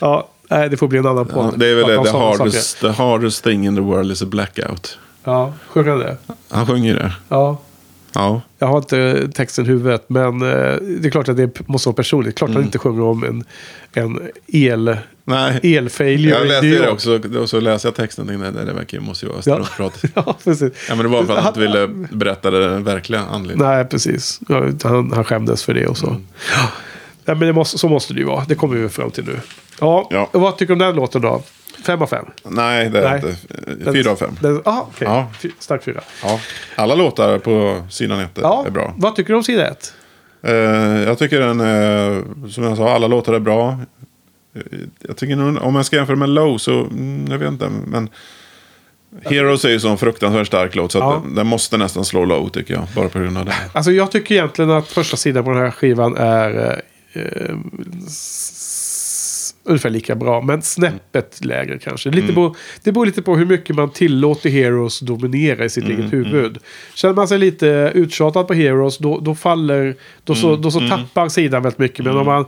Ja, 0.00 0.28
nej, 0.58 0.68
det 0.68 0.76
får 0.76 0.88
bli 0.88 0.98
en 0.98 1.06
annan 1.06 1.26
podd. 1.26 1.46
Ja, 1.46 1.52
det 1.56 1.66
är 1.66 1.74
väl 1.74 1.86
det, 1.88 2.10
the 2.10 2.18
hardest, 2.18 2.80
the 2.80 2.88
hardest 2.88 3.44
thing 3.44 3.66
in 3.66 3.76
the 3.76 3.82
world 3.82 4.12
is 4.12 4.22
a 4.22 4.26
blackout. 4.26 4.98
Ja, 5.24 5.52
sjunger 5.68 5.90
han 5.90 5.98
det? 5.98 6.16
Han 6.48 6.66
sjunger 6.66 6.94
det. 6.94 7.12
Ja. 7.28 7.58
Ja. 8.14 8.40
Jag 8.58 8.66
har 8.66 8.78
inte 8.78 9.28
texten 9.34 9.64
i 9.64 9.68
huvudet, 9.68 10.04
men 10.08 10.42
eh, 10.42 10.48
det 11.00 11.08
är 11.08 11.10
klart 11.10 11.28
att 11.28 11.36
det 11.36 11.68
måste 11.68 11.88
vara 11.88 11.96
personligt. 11.96 12.34
Klart 12.38 12.48
Mm. 12.48 12.56
han 12.56 12.64
inte 12.64 12.78
sjunger 12.78 13.02
om 13.02 13.24
en, 13.24 13.44
en 13.92 14.20
el, 14.46 14.96
Nej. 15.24 15.76
elfailure 15.76 16.38
Jag 16.38 16.46
läste 16.46 16.66
det 16.66 16.88
också. 16.90 17.20
Och 17.38 17.50
så 17.50 17.60
läste 17.60 17.88
jag 17.88 17.94
texten 17.94 18.22
och 18.24 18.28
tänkte 18.28 18.50
nej, 18.50 18.66
det 18.66 18.72
verkar 18.72 18.98
ju 18.98 19.04
måste 19.04 19.26
ju 19.26 19.32
vara 19.32 19.42
Ja. 19.44 19.64
struntprat. 19.64 20.04
ja, 20.26 20.36
precis. 20.44 20.72
Ja, 20.88 20.94
men 20.94 20.98
det 21.06 21.08
var 21.08 21.24
för 21.24 21.32
att 21.36 21.38
han 21.44 21.48
inte 21.48 21.60
ville 21.60 21.88
berätta 22.12 22.50
den 22.50 22.84
verkliga 22.84 23.20
anledningen. 23.20 23.72
Nej, 23.74 23.84
precis. 23.84 24.40
Ja, 24.48 24.64
han, 24.84 25.12
han 25.12 25.24
skämdes 25.24 25.62
för 25.64 25.74
det 25.74 25.86
och 25.86 25.96
så. 25.98 26.06
Mm. 26.06 26.22
Ja. 27.24 27.34
Men 27.34 27.40
det 27.46 27.52
måste, 27.52 27.78
så 27.78 27.88
måste 27.88 28.14
det 28.14 28.20
ju 28.20 28.26
vara. 28.26 28.44
Det 28.48 28.54
kommer 28.54 28.76
vi 28.76 28.88
fram 28.88 29.10
till 29.10 29.24
nu. 29.24 29.40
Ja, 29.80 30.08
Ja. 30.10 30.28
och 30.32 30.40
vad 30.40 30.56
tycker 30.58 30.66
du 30.66 30.72
om 30.72 30.78
den 30.78 30.94
låten 30.96 31.22
då? 31.22 31.42
Fem 31.86 32.02
av 32.02 32.06
fem? 32.06 32.24
Nej, 32.44 32.90
det 32.90 32.98
är 33.08 33.10
Nej. 33.22 33.36
inte. 33.78 33.92
Fyra 33.92 34.10
av 34.10 34.16
fem. 34.16 34.36
Den, 34.40 34.62
ah, 34.64 34.80
okej. 34.80 35.08
Ja. 35.10 35.26
Fy- 35.40 35.50
Stark 35.58 35.84
fyra. 35.84 36.00
Ja. 36.24 36.40
Alla 36.76 36.94
låtar 36.94 37.38
på 37.38 37.82
sidan 37.90 38.20
ett 38.20 38.38
Ja, 38.42 38.64
är 38.66 38.70
bra. 38.70 38.94
vad 38.96 39.16
tycker 39.16 39.32
du 39.32 39.36
om 39.36 39.44
sida 39.44 39.68
ett? 39.70 39.94
Eh, 40.42 40.52
jag 41.02 41.18
tycker 41.18 41.40
den, 41.40 41.60
eh, 41.60 42.22
som 42.50 42.64
jag 42.64 42.76
sa, 42.76 42.94
alla 42.94 43.06
låtar 43.06 43.32
är 43.34 43.38
bra. 43.38 43.78
Eh, 44.56 44.62
Jag 45.00 45.16
tycker 45.16 45.36
nog, 45.36 45.62
om 45.62 45.74
jag 45.74 45.86
ska 45.86 45.96
jämföra 45.96 46.16
med 46.16 46.28
Low 46.28 46.58
så, 46.58 46.72
mm, 46.80 47.26
jag 47.30 47.38
vet 47.38 47.48
inte. 47.48 47.68
Men 47.86 48.08
Heroes 49.24 49.64
är 49.64 49.68
ju 49.68 49.90
en 49.90 49.98
fruktansvärt 49.98 50.46
stark 50.46 50.74
låt 50.74 50.92
så 50.92 50.98
att 50.98 51.04
Ja. 51.04 51.20
den, 51.24 51.34
den 51.34 51.46
måste 51.46 51.76
nästan 51.76 52.04
slå 52.04 52.24
Low 52.24 52.48
tycker 52.48 52.74
jag. 52.74 52.84
Bara 52.94 53.08
på 53.08 53.18
grund 53.18 53.38
av 53.38 53.44
det. 53.44 53.54
Alltså 53.72 53.90
jag 53.92 54.10
tycker 54.12 54.34
egentligen 54.34 54.70
att 54.70 54.88
första 54.88 55.16
sidan 55.16 55.44
på 55.44 55.50
den 55.50 55.58
här 55.62 55.70
skivan 55.70 56.16
är 56.16 56.70
eh, 56.70 56.76
eh, 57.12 57.56
ungefär 59.64 59.90
lika 59.90 60.14
bra. 60.14 60.42
Men 60.42 60.62
snäppet 60.62 61.44
lägre 61.44 61.78
kanske. 61.78 62.10
Lite 62.10 62.22
Mm. 62.22 62.34
på, 62.34 62.56
det 62.82 62.92
beror 62.92 63.06
lite 63.06 63.22
på 63.22 63.36
hur 63.36 63.46
mycket 63.46 63.76
man 63.76 63.90
tillåter 63.90 64.50
Heroes 64.50 65.00
dominera 65.00 65.64
i 65.64 65.70
sitt 65.70 65.84
Mm, 65.84 66.00
eget 66.00 66.12
huvud. 66.12 66.58
Känner 66.94 67.14
man 67.14 67.28
sig 67.28 67.38
lite 67.38 67.92
uttjatad 67.94 68.46
på 68.48 68.54
Heroes 68.54 68.98
då, 68.98 69.20
då 69.20 69.34
faller, 69.34 69.94
då 70.24 70.34
så, 70.34 70.48
Mm, 70.48 70.62
då 70.62 70.70
så 70.70 70.80
tappar 70.88 71.28
sidan 71.28 71.62
väldigt 71.62 71.78
mycket. 71.78 72.04
Men 72.04 72.16
om 72.16 72.26
man, 72.26 72.44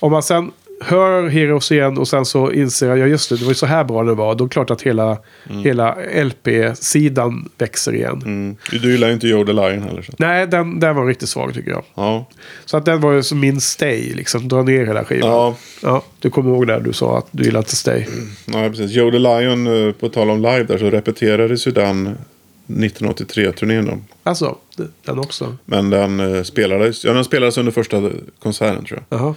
om 0.00 0.12
man 0.12 0.22
sen 0.22 0.50
hör 0.84 1.28
Heroes 1.28 1.72
igen 1.72 1.98
och 1.98 2.08
sen 2.08 2.24
så 2.24 2.52
inser 2.52 2.88
jag, 2.88 2.98
ja 2.98 3.06
just 3.06 3.28
det, 3.28 3.36
det 3.36 3.44
var 3.44 3.50
ju 3.50 3.54
så 3.54 3.66
här 3.66 3.84
bra 3.84 4.02
det 4.02 4.14
var. 4.14 4.34
Då 4.34 4.44
är 4.44 4.48
det 4.48 4.52
klart 4.52 4.70
att 4.70 4.82
hela, 4.82 5.18
hela 5.64 5.96
LP-sidan 6.24 7.48
växer 7.58 7.94
igen. 7.94 8.22
Mm. 8.24 8.56
Du 8.70 8.92
gillar 8.92 9.08
ju 9.08 9.14
inte 9.14 9.28
Joe 9.28 9.44
the 9.44 9.52
Lion 9.52 9.82
heller. 9.82 10.02
Så. 10.02 10.12
Nej, 10.18 10.46
den, 10.46 10.80
den 10.80 10.96
var 10.96 11.06
riktigt 11.06 11.28
svag 11.28 11.54
tycker 11.54 11.70
jag. 11.70 11.84
Ja. 11.94 12.26
Så 12.64 12.76
att 12.76 12.84
den 12.84 13.00
var 13.00 13.12
ju 13.12 13.22
som 13.22 13.40
min 13.40 13.60
stay, 13.60 14.14
liksom. 14.14 14.48
Dra 14.48 14.62
ner 14.62 14.86
hela 14.86 15.04
skivan. 15.04 15.30
Ja. 15.30 15.56
Ja, 15.82 16.04
du 16.20 16.30
kommer 16.30 16.50
ihåg 16.50 16.66
det 16.66 16.80
du 16.80 16.92
sa 16.92 17.18
att 17.18 17.26
du 17.30 17.44
gillar 17.44 17.60
inte 17.60 17.76
stay. 17.76 18.04
ja, 18.46 18.68
precis. 18.68 18.90
Joe 18.90 19.10
the 19.10 19.18
Lion, 19.18 19.86
eh, 19.86 19.92
på 19.92 20.08
tal 20.08 20.30
om 20.30 20.36
live 20.36 20.62
där, 20.62 20.78
så 20.78 20.90
repeterades 20.90 21.66
ju 21.66 21.70
den 21.70 22.18
1983-turnén 22.66 23.86
då. 23.86 23.98
Alltså, 24.22 24.56
den 25.04 25.18
också. 25.18 25.56
Men 25.64 25.90
den 25.90 26.20
eh, 26.20 26.42
spelades, 26.42 27.04
ja, 27.04 27.12
den 27.12 27.24
spelades 27.24 27.58
under 27.58 27.72
första 27.72 28.10
konserten 28.38 28.84
tror 28.84 29.02
jag. 29.08 29.20
Jaha. 29.20 29.34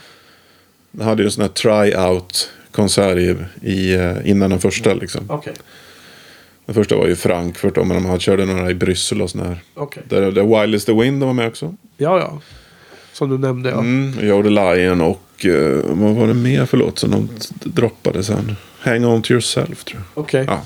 Hade 1.01 1.21
ju 1.23 1.25
en 1.25 1.31
sån 1.31 1.41
här 1.41 1.49
try-out 1.49 2.49
konsert 2.71 3.17
i, 3.17 3.35
i, 3.61 3.93
eh, 3.95 4.15
innan 4.29 4.49
den 4.49 4.59
första. 4.59 4.93
Liksom. 4.93 5.25
Okej. 5.29 5.53
Den 6.65 6.75
första 6.75 6.95
var 6.95 7.07
ju 7.07 7.15
Frankfurt 7.15 7.75
då, 7.75 7.83
men 7.83 7.95
de 7.97 8.05
hade- 8.05 8.19
körde 8.19 8.45
några 8.45 8.69
i 8.71 8.73
Bryssel 8.73 9.21
och 9.21 9.29
sådär. 9.29 9.59
Okej. 9.73 10.03
Där, 10.09 10.31
där 10.31 10.61
Wild 10.61 10.75
is 10.75 10.85
the 10.85 10.93
Wind 10.93 11.23
var 11.23 11.33
med 11.33 11.47
också. 11.47 11.75
Ja, 11.97 12.19
ja. 12.19 12.39
Som 13.13 13.29
du 13.29 13.37
nämnde, 13.37 13.69
ja. 13.69 13.79
Mm, 13.79 14.27
Joe 14.27 14.43
the 14.43 14.49
Lion 14.49 15.01
och 15.01 15.45
eh, 15.45 15.79
vad 15.83 16.15
var 16.15 16.27
det 16.27 16.33
mer 16.33 16.65
för 16.65 16.77
låt 16.77 16.99
som 16.99 17.11
de 17.11 17.29
droppade 17.63 18.23
sen? 18.23 18.55
Hang 18.79 19.05
on 19.05 19.21
to 19.21 19.31
yourself 19.31 19.83
tror 19.83 20.01
jag. 20.15 20.23
Okej. 20.23 20.43
Ja. 20.47 20.61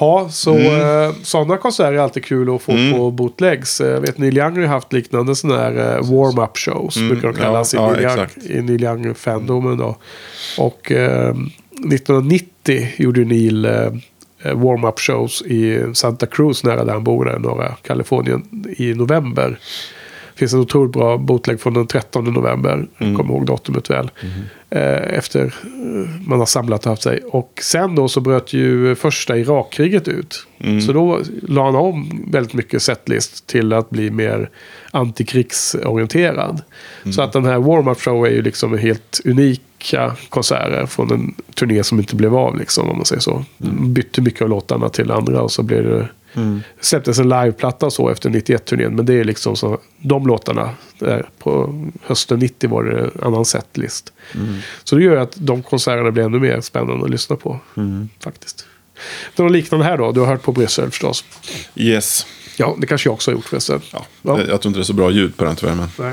Ja, 0.00 0.28
så 0.30 0.54
Mm. 0.54 1.06
eh, 1.08 1.14
sådana 1.22 1.56
konserter 1.56 1.92
är 1.92 1.98
alltid 1.98 2.24
kul 2.24 2.54
att 2.54 2.62
få 2.62 2.72
på 2.92 3.10
bootlegs. 3.10 3.80
Eh, 3.80 3.88
Jag 3.90 4.00
vet 4.00 4.18
Neil 4.18 4.38
Young 4.38 4.52
har 4.54 4.60
ju 4.60 4.66
haft 4.66 4.92
liknande 4.92 5.36
sådana 5.36 5.60
här 5.62 5.76
eh, 5.96 6.10
warm-up 6.12 6.58
shows. 6.58 6.96
brukar 6.96 7.28
de 7.32 7.34
kallas 7.36 7.74
Mm. 7.74 7.84
ja, 7.84 8.00
i, 8.00 8.02
ja, 8.02 8.16
Neil 8.16 8.28
Young, 8.50 8.58
i 8.58 8.62
Neil 8.62 8.82
Young-fandomen 8.84 9.76
då. 9.78 9.96
Och 10.58 10.92
eh, 10.92 11.34
1990 11.94 12.88
gjorde 12.96 13.24
Neil 13.24 13.64
eh, 13.64 13.72
eh, 14.42 14.54
warm-up 14.54 14.98
shows 15.00 15.42
i 15.42 15.84
Santa 15.94 16.26
Cruz 16.26 16.64
nära 16.64 16.84
där 16.84 16.92
han 16.92 17.04
bor, 17.04 17.24
där 17.24 17.36
i 17.36 17.38
norra 17.38 17.74
Kalifornien, 17.82 18.66
i 18.76 18.94
november. 18.94 19.58
Det 20.34 20.38
finns 20.38 20.52
en 20.52 20.60
otroligt 20.60 20.92
bra 20.92 21.18
bootleg 21.18 21.60
från 21.60 21.74
den 21.74 21.86
13 21.86 22.24
november. 22.24 22.86
Mm. 22.98 23.16
Kommer 23.16 23.34
ihåg 23.34 23.46
datumet 23.46 23.90
väl. 23.90 24.10
Eh, 24.22 24.28
efter 24.70 25.44
eh, 25.44 26.28
man 26.28 26.38
har 26.38 26.46
samlat 26.46 26.86
och 26.86 26.90
haft 26.90 27.02
sig. 27.02 27.20
Och 27.30 27.60
sen 27.62 27.94
då 27.94 28.08
så 28.08 28.20
bröt 28.20 28.52
ju 28.52 28.94
första 28.94 29.38
Irakkriget 29.38 30.08
ut. 30.08 30.46
Mm. 30.60 30.80
Så 30.80 30.92
då 30.92 31.20
la 31.42 31.64
han 31.64 31.76
om 31.76 32.26
väldigt 32.32 32.54
mycket 32.54 32.82
setlist 32.82 33.46
till 33.46 33.72
att 33.72 33.90
bli 33.90 34.10
mer 34.10 34.50
antikrigsorienterad. 34.90 36.62
Mm. 37.02 37.12
Så 37.12 37.22
att 37.22 37.32
den 37.32 37.44
här 37.44 37.58
warm-up 37.58 38.00
show 38.00 38.26
är 38.26 38.30
ju 38.30 38.42
liksom 38.42 38.78
helt 38.78 39.20
unika 39.24 40.16
konserter 40.28 40.86
från 40.86 41.12
en 41.12 41.34
turné 41.54 41.84
som 41.84 41.98
inte 41.98 42.16
blev 42.16 42.36
av 42.36 42.56
liksom 42.58 42.88
om 42.88 42.96
man 42.96 43.06
säger 43.06 43.20
så. 43.20 43.44
Mm. 43.64 43.92
Bytte 43.94 44.20
mycket 44.20 44.42
av 44.42 44.48
låtarna 44.48 44.88
till 44.88 45.10
andra 45.10 45.42
och 45.42 45.52
så 45.52 45.62
blev 45.62 45.84
det 45.84 46.08
släpptes 46.80 47.18
en 47.18 47.28
liveplatta 47.28 47.86
och 47.86 47.92
så 47.92 48.08
efter 48.08 48.30
91-turnén. 48.30 48.96
Men 48.96 49.06
det 49.06 49.14
är 49.14 49.24
liksom 49.24 49.56
så, 49.56 49.78
de 49.98 50.26
låtarna, 50.26 50.70
där 50.98 51.28
på 51.38 51.80
hösten 52.02 52.38
90 52.38 52.70
var 52.70 52.84
det 52.84 53.00
en 53.00 53.10
annan 53.22 53.44
setlist. 53.44 54.12
Så 54.84 54.96
det 54.96 55.02
gör 55.02 55.16
att 55.16 55.32
de 55.36 55.62
konserterna 55.62 56.10
blir 56.10 56.24
ännu 56.24 56.38
mer 56.38 56.60
spännande 56.60 57.04
att 57.04 57.10
lyssna 57.10 57.36
på. 57.36 57.60
Faktiskt. 58.24 58.66
Det 59.36 59.42
är 59.42 59.44
något 59.44 59.52
liknande 59.52 59.84
här 59.86 59.98
då, 59.98 60.12
du 60.12 60.20
har 60.20 60.26
hört 60.26 60.42
på 60.42 60.52
Bryssel 60.52 60.90
förstås. 60.90 61.24
Yes. 61.74 62.26
Ja, 62.60 62.76
det 62.78 62.86
kanske 62.86 63.06
jag 63.08 63.14
också 63.14 63.30
har 63.30 63.36
gjort 63.36 63.44
förresten. 63.44 63.80
Ja. 63.92 64.04
Ja. 64.22 64.38
Jag, 64.38 64.46
tror 64.46 64.66
inte 64.66 64.78
det 64.78 64.82
är 64.82 64.84
så 64.84 64.92
bra 64.92 65.10
ljud 65.10 65.36
på 65.36 65.44
den 65.44 65.56
tyvärr, 65.56 65.74
men 65.74 65.88
Nej. 65.98 66.12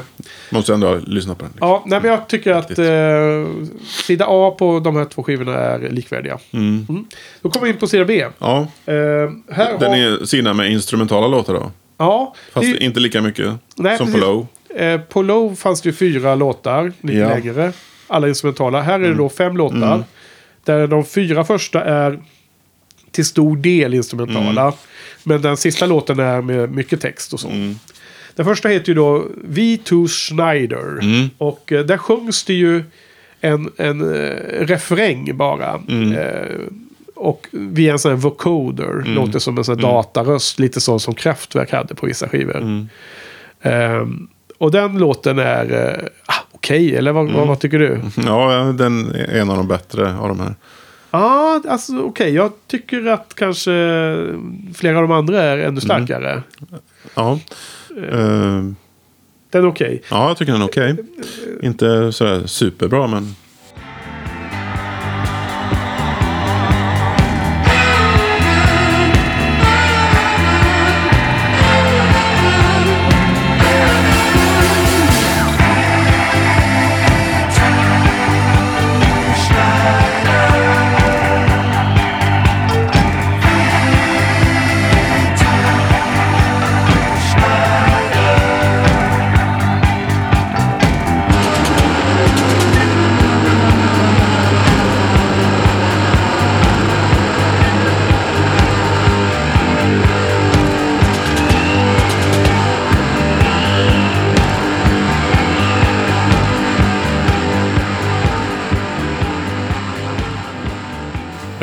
måste 0.49 0.73
ändå 0.73 0.99
lyssna 1.07 1.35
på 1.35 1.43
den. 1.43 1.53
Ja, 1.59 1.83
nej, 1.85 1.99
men 2.01 2.11
jag 2.11 2.27
tycker 2.27 2.51
att 2.53 2.79
eh, 2.79 3.65
sida 3.85 4.25
A 4.29 4.55
på 4.59 4.79
de 4.79 4.95
här 4.95 5.05
två 5.05 5.23
skivorna 5.23 5.53
är 5.55 5.79
likvärdiga. 5.89 6.37
Mm. 6.51 6.85
Då 7.41 7.49
kommer 7.49 7.65
vi 7.67 7.71
in 7.73 7.77
på 7.79 7.87
sida 7.87 8.05
B. 8.05 8.25
Ja, 8.39 8.59
Eh, 8.85 8.93
här 9.51 9.79
den 9.79 9.89
har, 9.91 9.97
är 9.97 10.25
sida 10.25 10.53
med 10.53 10.71
instrumentala 10.71 11.27
låtar 11.27 11.53
då. 11.53 11.71
ja, 11.97 12.33
Fast 12.53 12.73
det- 12.73 12.83
inte 12.83 12.99
lika 12.99 13.21
mycket 13.21 13.53
Nej, 13.75 13.97
som 13.97 14.05
precis. 14.07 14.21
på 14.21 14.27
Low. 14.27 14.47
Eh, 14.81 15.01
på 15.01 15.21
Low 15.21 15.55
fanns 15.55 15.81
det 15.81 15.89
ju 15.89 15.93
fyra 15.95 16.35
låtar, 16.35 16.93
lite 17.01 17.17
Ja. 17.19 17.29
längre. 17.29 17.71
Alla 18.07 18.27
instrumentala. 18.27 18.81
Här 18.81 18.99
är 18.99 19.09
det 19.09 19.15
då 19.15 19.29
fem 19.29 19.57
låtar. 19.57 19.93
Mm. 19.93 20.03
Där 20.63 20.87
de 20.87 21.05
fyra 21.05 21.43
första 21.45 21.83
är 21.83 22.19
till 23.11 23.25
stor 23.25 23.57
del 23.57 23.93
instrumentala. 23.93 24.73
Mm. 25.27 25.35
Men 25.35 25.41
den 25.41 25.57
sista 25.57 25.85
låten 25.85 26.19
är 26.19 26.41
med 26.41 26.71
mycket 26.71 27.01
text 27.01 27.33
och 27.33 27.39
så. 27.39 27.47
Mm. 27.47 27.61
Mm. 27.61 27.75
Den 28.35 28.45
första 28.45 28.69
heter 28.69 28.87
ju 28.87 28.93
då 28.93 29.25
V2 29.49 30.07
Schneider. 30.07 30.99
Och 31.37 31.71
eh, 31.71 31.85
där 31.85 31.97
sjungs 31.97 32.43
det 32.43 32.53
ju 32.53 32.83
en, 33.41 33.71
en 33.77 34.01
eh, 34.15 34.65
refräng 34.65 35.37
bara. 35.37 35.81
Mm. 35.87 36.11
Eh, 36.11 36.57
och 37.15 37.47
via 37.51 37.91
en 37.91 37.99
sån 37.99 38.11
här 38.11 38.17
vocoder. 38.17 39.03
Låter 39.05 39.39
som 39.39 39.57
en 39.57 39.63
sån 39.63 39.75
här 39.75 39.81
dataröst. 39.81 40.59
Lite 40.59 40.81
så 40.81 40.99
som 40.99 41.13
Kraftwerk 41.13 41.71
hade 41.71 41.95
på 41.95 42.05
vissa 42.05 42.29
skivor. 42.29 42.57
Mm. 42.57 42.87
Ehm, 43.61 44.27
och 44.57 44.71
den 44.71 44.97
låten 44.97 45.39
är 45.39 45.73
eh, 45.73 46.05
ah, 46.25 46.43
okej, 46.51 46.95
eller 46.95 47.11
vad, 47.11 47.31
vad, 47.31 47.47
vad 47.47 47.59
tycker 47.59 47.79
du? 47.79 48.01
Ja, 48.25 48.73
den 48.77 49.15
är 49.15 49.39
en 49.39 49.49
av 49.49 49.57
de 49.57 49.67
bättre 49.67 50.15
av 50.17 50.27
de 50.27 50.39
här. 50.39 50.55
Ja, 51.17 51.61
alltså 51.69 51.99
okej. 52.01 52.33
Jag 52.33 52.51
tycker 52.67 53.05
att 53.05 53.33
kanske 53.35 53.71
flera 54.75 54.95
av 54.97 55.01
de 55.01 55.11
andra 55.11 55.43
är 55.43 55.57
ännu 55.57 55.81
starkare. 55.81 56.43
Ja. 57.15 57.39
Eh, 58.11 58.61
Den 59.49 59.63
är 59.63 59.67
okej. 59.67 60.01
ja, 60.11 60.27
jag 60.27 60.37
tycker 60.37 60.51
den 60.51 60.61
är 60.61 60.65
okej. 60.67 60.95
Inte 61.61 62.11
sådär 62.11 62.47
superbra, 62.47 63.07
men... 63.07 63.35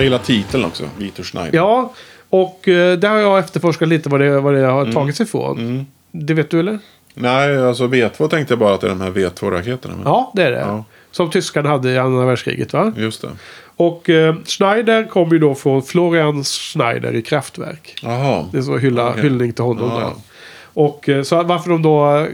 Jag 0.05 0.07
gillar 0.11 0.25
titeln 0.25 0.65
också, 0.65 0.85
Vito 0.99 1.23
Schneider. 1.23 1.59
Ja, 1.59 1.93
och 2.31 2.69
eh, 2.69 2.99
där 2.99 3.09
har 3.09 3.19
jag 3.19 3.39
efterforskat 3.39 3.89
lite 3.89 4.09
vad 4.09 4.21
det, 4.21 4.41
vad 4.41 4.55
det 4.55 4.67
har 4.67 4.81
Mm. 4.83 4.95
tagit 4.95 5.17
sig 5.17 5.27
ifrån. 5.27 5.87
Det 6.13 6.35
vet 6.35 6.51
du 6.51 6.61
eller? 6.61 6.79
Nej, 7.15 7.59
alltså 7.69 7.87
V2 7.87 8.29
tänkte 8.29 8.53
jag 8.53 8.59
bara 8.59 8.75
att 8.75 8.81
det 8.81 8.87
är 8.87 8.89
de 8.89 9.01
här 9.01 9.11
V2-raketerna. 9.11 9.95
men- 9.97 10.03
Ja, 10.05 10.33
det 10.35 10.43
är 10.43 10.51
det. 10.51 10.59
Ja. 10.59 10.85
Som 11.11 11.31
tyskarna 11.31 11.69
hade 11.69 11.91
i 11.91 11.99
andra 11.99 12.27
världskriget 12.27 12.73
va? 12.73 12.93
Just 12.97 13.23
det. 13.23 13.29
Och 13.77 14.11
eh, 14.11 14.35
Schneider 14.47 15.05
kom 15.05 15.31
ju 15.31 15.39
då 15.39 15.55
från 15.55 15.83
Florian 15.83 16.45
Schneider 16.45 17.15
i 17.15 17.23
Kraftwerk. 17.23 17.95
Jaha. 18.03 18.45
Det 18.53 18.59
är 18.59 18.63
så 18.63 18.77
hylla, 18.79 19.09
Okej. 19.11 19.23
hyllning 19.23 19.53
till 19.53 19.65
honom 19.65 19.91
Ja. 19.95 19.99
där. 20.01 20.11
Och 20.75 21.09
eh, 21.09 21.23
så 21.23 21.43
varför 21.43 21.71
de 21.71 21.83
då 21.83 22.17
eh, 22.17 22.27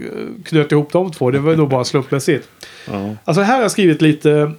knöt 0.45 0.71
ihop 0.71 0.91
de 0.91 1.11
två, 1.11 1.31
det 1.31 1.39
var 1.39 1.55
nog 1.55 1.69
bara 1.69 1.83
slumpmässigt. 1.83 2.47
Ja. 2.91 3.15
Alltså 3.25 3.41
här 3.41 3.55
har 3.55 3.61
jag 3.61 3.71
skrivit 3.71 4.01
lite, 4.01 4.51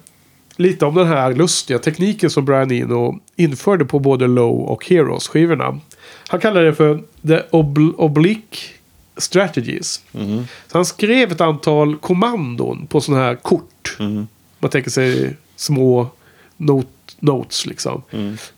lite 0.55 0.85
om 0.85 0.95
den 0.95 1.07
här 1.07 1.33
lustiga 1.33 1.79
tekniken 1.79 2.29
som 2.29 2.45
Brian 2.45 2.71
Eno 2.71 3.19
införde 3.35 3.85
på 3.85 3.99
både 3.99 4.27
Low 4.27 4.59
och 4.61 4.85
Heroes-skivorna. 4.85 5.79
Han 6.27 6.39
kallar 6.39 6.63
det 6.63 6.73
för 6.73 7.03
The 7.27 7.39
Obl- 7.51 7.93
Oblique 7.97 8.57
Strategies. 9.17 10.01
Så 10.71 10.77
han 10.77 10.85
skrev 10.85 11.31
ett 11.31 11.41
antal 11.41 11.95
kommandon 11.97 12.87
på 12.87 13.01
sådana 13.01 13.23
här 13.23 13.35
kort. 13.35 13.95
Man 14.59 14.71
tänker 14.71 14.89
sig 14.91 15.35
små 15.55 16.07
not 16.57 16.87
notes 17.19 17.65
liksom. 17.65 18.01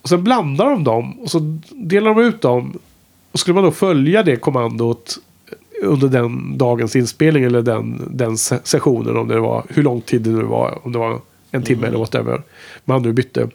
Och 0.02 0.08
sen 0.08 0.24
blandar 0.24 0.70
de 0.70 0.84
dem 0.84 1.20
och 1.20 1.30
så 1.30 1.58
delar 1.70 2.14
de 2.14 2.20
ut 2.24 2.40
dem. 2.42 2.78
Och 3.32 3.38
skulle 3.40 3.54
man 3.54 3.64
då 3.64 3.70
följa 3.70 4.22
det 4.22 4.36
kommandot 4.36 5.18
under 5.82 6.08
den 6.08 6.58
dagens 6.58 6.96
inspelning 6.96 7.44
eller 7.44 7.62
den, 7.62 8.02
den 8.10 8.38
se- 8.38 8.58
sessionen 8.64 9.16
om 9.16 9.28
det 9.28 9.40
var 9.40 9.64
hur 9.68 9.82
lång 9.82 10.00
tid 10.00 10.20
det 10.22 10.30
nu 10.30 10.42
var. 10.42 10.78
Om 10.86 10.92
det 10.92 10.98
var 10.98 11.20
en 11.56 11.62
timme 11.62 11.86
eller 11.86 11.98
whatever. 11.98 12.42
Man 12.84 13.02
nu 13.02 13.12
bytte. 13.12 13.48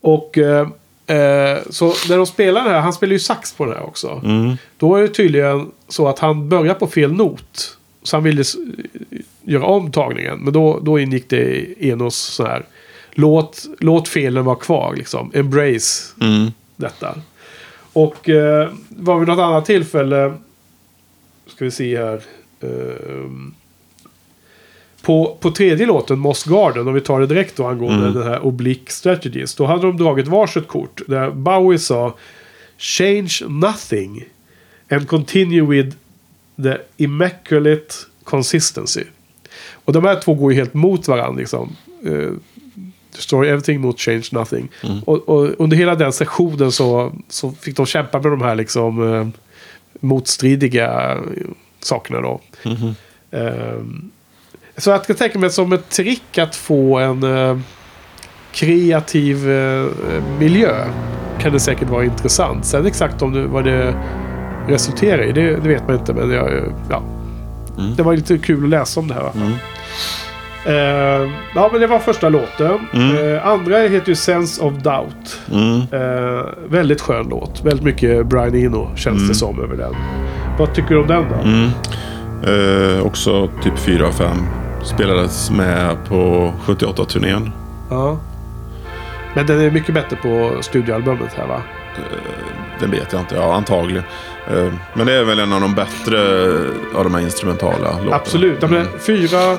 Och 0.00 0.38
eh, 0.38 0.60
eh, 1.06 1.58
så 1.70 1.86
när 2.08 2.16
de 2.16 2.26
spelar 2.26 2.64
det 2.64 2.70
här, 2.70 2.80
han 2.80 2.92
spelar 2.92 3.12
ju 3.12 3.18
sax 3.18 3.52
på 3.54 3.66
det 3.66 3.74
här 3.74 3.86
också. 3.86 4.22
Då 4.76 4.96
är 4.96 5.02
det 5.02 5.08
tydligen 5.08 5.70
så 5.88 6.08
att 6.08 6.18
han 6.18 6.48
börjar 6.48 6.74
på 6.74 6.86
fel 6.86 7.12
not. 7.12 7.78
Så 8.02 8.16
han 8.16 8.24
ville 8.24 8.40
s- 8.40 8.56
göra 9.42 9.64
om 9.64 9.92
tagningen. 9.92 10.38
Men 10.38 10.52
då, 10.52 10.78
då 10.82 10.98
ingick 10.98 11.28
det 11.30 11.42
i 11.56 11.90
Enos 11.90 12.16
så 12.16 12.44
här. 12.46 12.64
Låt, 13.12 13.64
låt 13.78 14.08
felen 14.08 14.44
vara 14.44 14.56
kvar 14.56 14.94
liksom. 14.96 15.30
Embrace 15.34 16.14
Mm. 16.20 16.50
detta. 16.76 17.14
Och 17.92 18.28
eh, 18.28 18.68
var 18.88 19.18
vid 19.18 19.28
något 19.28 19.38
annat 19.38 19.64
tillfälle. 19.66 20.34
Ska 21.46 21.64
vi 21.64 21.70
se 21.70 21.98
här. 21.98 22.20
ehm, 22.60 23.54
på, 25.06 25.36
på 25.40 25.50
tredje 25.50 25.86
låten, 25.86 26.18
Moss 26.18 26.44
Garden, 26.44 26.88
om 26.88 26.94
vi 26.94 27.00
tar 27.00 27.20
det 27.20 27.26
direkt 27.26 27.56
då 27.56 27.66
angående 27.66 28.12
den 28.12 28.22
här 28.22 28.46
Oblique 28.46 28.92
Strategies. 28.92 29.54
Då 29.54 29.66
hade 29.66 29.82
de 29.82 29.96
dragit 29.96 30.28
varsitt 30.28 30.68
kort. 30.68 31.00
Där 31.06 31.30
Bowie 31.30 31.78
sa 31.78 32.14
Change 32.78 33.38
nothing 33.48 34.24
and 34.90 35.08
continue 35.08 35.62
with 35.62 35.96
the 36.62 36.76
immaculate 36.96 37.94
consistency. 38.24 39.04
Och 39.72 39.92
de 39.92 40.04
här 40.04 40.20
två 40.20 40.34
går 40.34 40.52
ju 40.52 40.58
helt 40.58 40.74
mot 40.74 41.08
varandra 41.08 41.40
liksom. 41.40 41.76
Eh, 42.04 42.30
Destroy 43.16 43.48
everything 43.48 43.80
mot 43.80 44.00
Change 44.00 44.28
nothing. 44.32 44.68
Mm. 44.82 45.02
Och, 45.02 45.28
och 45.28 45.50
under 45.58 45.76
hela 45.76 45.94
den 45.94 46.12
sessionen 46.12 46.72
så, 46.72 47.12
så 47.28 47.52
fick 47.52 47.76
de 47.76 47.86
kämpa 47.86 48.20
med 48.20 48.32
de 48.32 48.42
här 48.42 48.54
liksom 48.54 49.14
eh, 49.14 49.28
motstridiga 50.00 51.18
sakerna 51.80 52.20
då. 52.20 52.40
Mhm. 52.64 52.94
Eh, 53.30 53.82
så 54.78 54.90
jag 54.90 55.04
kan 55.04 55.16
tänka 55.16 55.38
mig 55.38 55.50
som 55.50 55.72
ett 55.72 55.88
trick 55.90 56.38
att 56.38 56.56
få 56.56 56.98
en 56.98 57.22
eh, 57.22 57.58
kreativ 58.52 59.50
eh, 59.50 59.86
miljö. 60.38 60.84
Kan 61.38 61.52
det 61.52 61.60
säkert 61.60 61.88
vara 61.88 62.04
intressant. 62.04 62.64
Sen 62.66 62.86
exakt 62.86 63.22
om 63.22 63.32
det, 63.32 63.46
vad 63.46 63.64
det 63.64 63.94
resulterar 64.68 65.22
i, 65.22 65.32
det, 65.32 65.56
det 65.56 65.68
vet 65.68 65.86
man 65.88 65.96
inte. 65.98 66.12
Men 66.14 66.30
jag, 66.30 66.50
ja. 66.90 67.02
Mm. 67.78 67.94
det 67.96 68.02
var 68.02 68.16
lite 68.16 68.38
kul 68.38 68.64
att 68.64 68.70
läsa 68.70 69.00
om 69.00 69.08
det 69.08 69.14
här. 69.14 69.22
Va? 69.22 69.32
Mm. 69.34 69.52
Eh, 70.66 71.30
ja, 71.54 71.68
men 71.72 71.80
det 71.80 71.86
var 71.86 71.98
första 71.98 72.28
låten. 72.28 72.78
Mm. 72.94 73.34
Eh, 73.34 73.46
andra 73.46 73.78
heter 73.78 74.08
ju 74.08 74.14
Sense 74.14 74.62
of 74.62 74.74
Doubt. 74.74 75.40
Mm. 75.52 75.80
Väldigt 76.68 77.00
skön 77.00 77.26
låt. 77.30 77.64
Väldigt 77.64 77.84
mycket 77.84 78.26
Brian 78.26 78.54
Eno 78.54 78.90
känns 78.96 79.16
Mm. 79.16 79.28
det 79.28 79.34
som 79.34 79.60
över 79.62 79.76
den. 79.76 79.94
Vad 80.58 80.74
tycker 80.74 80.88
du 80.94 81.00
om 81.00 81.06
den 81.06 81.24
då? 81.28 81.48
Mm. 81.48 81.70
Eh, 82.96 83.06
också 83.06 83.50
typ 83.62 83.78
4 83.78 84.06
av 84.06 84.12
5. 84.12 84.28
Spelades 84.86 85.50
med 85.50 85.96
på 86.08 86.52
78-turnén. 86.66 87.52
Ja. 87.90 88.18
Men 89.34 89.46
den 89.46 89.60
är 89.60 89.70
mycket 89.70 89.94
bättre 89.94 90.16
på 90.16 90.62
studioalbumet 90.62 91.34
här 91.34 91.46
va? 91.46 91.62
Den 92.80 92.90
vet 92.90 93.12
jag 93.12 93.20
inte. 93.20 93.34
Ja, 93.34 93.54
antagligen. 93.54 94.02
Eh, 94.50 94.72
men 94.94 95.06
det 95.06 95.12
är 95.12 95.24
väl 95.24 95.38
en 95.38 95.52
av 95.52 95.60
de 95.60 95.74
bättre 95.74 96.18
av 96.94 97.04
de 97.04 97.14
här 97.14 97.20
instrumentala 97.20 97.90
låtarna. 97.90 98.16
Absolut. 98.16 98.70
Men 98.70 98.86
fyra 99.06 99.56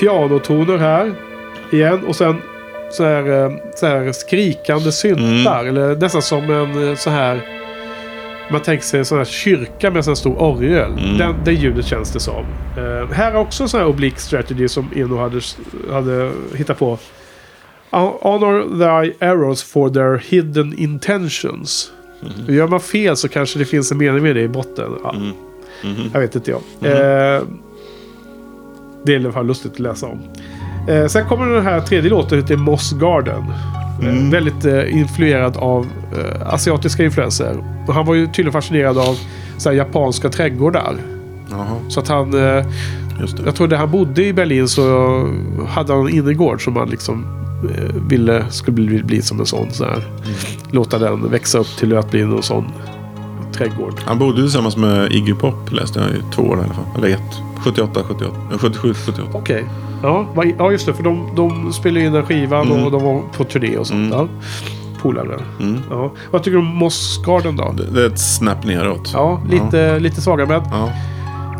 pianotoner 0.00 0.78
här. 0.78 1.14
Igen. 1.70 2.04
Och 2.06 2.16
sen 2.16 2.42
så 2.92 3.04
här, 3.04 3.44
eh, 3.44 3.50
så 3.74 3.86
här 3.86 4.12
skrikande 4.12 4.92
syntar. 4.92 5.60
Mm. 5.60 5.76
Eller 5.76 5.96
nästan 5.96 6.22
som 6.22 6.50
en 6.50 6.88
eh, 6.88 6.94
så 6.94 7.10
här... 7.10 7.57
Man 8.50 8.62
tänker 8.62 8.84
sig 8.84 8.98
en 8.98 9.04
sån 9.04 9.18
här 9.18 9.24
kyrka 9.24 9.90
med 9.90 10.08
en 10.08 10.16
stor 10.16 10.42
orgel. 10.42 10.92
Mm. 10.92 11.18
Den, 11.18 11.34
det 11.44 11.52
ljudet 11.52 11.86
känns 11.86 12.12
det 12.12 12.20
som. 12.20 12.44
Eh, 12.76 13.12
här 13.12 13.32
är 13.32 13.36
också 13.36 13.62
en 13.62 13.68
sån 13.68 13.80
här 13.80 13.86
oblique 13.86 14.20
strategy 14.20 14.68
som 14.68 14.88
Eno 14.96 15.16
hade, 15.16 15.40
hade 15.92 16.30
hittat 16.54 16.78
på. 16.78 16.98
Honor 17.90 18.78
thy 18.78 19.26
arrows 19.26 19.62
for 19.62 19.90
their 19.90 20.18
hidden 20.30 20.78
intentions. 20.78 21.92
Gör 22.48 22.68
man 22.68 22.80
fel 22.80 23.16
så 23.16 23.28
kanske 23.28 23.58
det 23.58 23.64
finns 23.64 23.92
en 23.92 23.98
mening 23.98 24.22
med 24.22 24.36
det 24.36 24.42
i 24.42 24.48
botten. 24.48 24.92
Ja. 25.02 25.14
Mm. 25.14 25.32
Mhm. 25.84 26.10
Jag 26.12 26.20
vet 26.20 26.34
inte 26.34 26.50
jag. 26.50 26.60
Eh, 26.82 27.42
det 29.02 29.14
är 29.14 29.16
i 29.20 29.24
alla 29.24 29.32
fall 29.32 29.46
lustigt 29.46 29.72
att 29.72 29.78
läsa 29.78 30.06
om. 30.06 30.20
Eh, 30.88 31.06
sen 31.06 31.28
kommer 31.28 31.46
den 31.46 31.64
här 31.64 31.80
tredje 31.80 32.10
låten, 32.10 32.38
heter 32.38 32.56
Moss 32.56 32.92
Garden. 32.92 33.44
Eh, 34.02 34.08
Mm. 34.08 34.30
väldigt 34.30 34.64
eh, 34.64 34.96
influerad 34.98 35.56
av 35.56 35.86
eh, 36.18 36.52
asiatiska 36.54 37.04
influenser. 37.04 37.56
Och 37.86 37.94
han 37.94 38.06
var 38.06 38.14
ju 38.14 38.26
tydligen 38.26 38.52
fascinerad 38.52 38.98
av 38.98 39.18
så 39.58 39.68
här, 39.68 39.76
japanska 39.76 40.28
trädgårdar. 40.28 40.94
Jaha, 41.50 41.66
Så 41.88 42.00
att 42.00 42.08
han... 42.08 42.34
Eh, 42.34 42.64
jag 43.44 43.54
tror 43.54 43.68
där 43.68 43.76
han 43.76 43.90
bodde 43.90 44.24
i 44.24 44.32
Berlin 44.32 44.68
så 44.68 44.82
hade 45.68 45.92
han 45.92 46.06
en 46.06 46.14
innergård 46.14 46.64
som 46.64 46.76
han 46.76 46.88
liksom 46.90 47.26
eh, 47.74 47.94
ville 48.08 48.44
skulle 48.50 48.74
bli, 48.74 49.02
bli 49.02 49.22
som 49.22 49.40
en 49.40 49.46
sån. 49.46 49.70
Så 49.70 49.84
här. 49.84 50.04
Låta 50.70 50.98
den 50.98 51.30
växa 51.30 51.58
upp 51.58 51.76
till 51.78 51.96
att 51.96 52.10
bli 52.10 52.24
någon 52.24 52.42
sån 52.42 52.64
trädgård. 53.58 53.94
Han 54.04 54.18
bodde 54.18 54.40
tillsammans 54.42 54.76
med 54.76 55.12
Iggy 55.12 55.34
Pop 55.34 55.72
läste 55.72 55.98
jag 56.00 56.10
i 56.10 56.22
två 56.34 56.42
år 56.42 56.58
i 56.58 56.60
alla 56.64 56.74
fall. 56.74 56.84
Eller 56.96 57.08
ett. 57.08 57.42
78, 57.64 58.00
78. 58.08 58.36
eh, 58.52 58.58
77, 58.58 58.94
78. 58.94 59.28
Okej. 59.34 59.64
Ja, 60.02 60.26
vad- 60.34 60.52
ja, 60.58 60.72
just 60.72 60.86
det. 60.86 60.94
För 60.94 61.02
de, 61.02 61.28
de 61.36 61.72
spelade 61.72 62.04
in 62.06 62.12
den 62.12 62.26
skivan 62.26 62.70
Mm. 62.70 62.84
och 62.84 62.90
de 62.90 63.02
var 63.04 63.22
på 63.36 63.44
turné 63.44 63.76
och 63.76 63.86
sånt. 63.86 64.12
Mm. 64.14 64.18
Ja. 64.18 64.28
Polare. 65.02 65.40
Mm. 65.60 65.78
Ja. 65.90 66.12
Vad 66.30 66.42
tycker 66.42 66.52
du 66.52 66.58
om 66.58 66.76
Moss 66.76 67.20
Garden 67.26 67.56
då? 67.56 67.72
Det, 67.76 67.84
det 67.94 68.02
är 68.02 68.06
ett 68.06 68.18
snäpp 68.20 68.64
neråt. 68.64 69.10
Ja, 69.14 69.40
lite, 69.50 69.98
lite 69.98 70.20
svagare. 70.20 70.46
Men 70.48 70.62
Ja. 70.70 70.90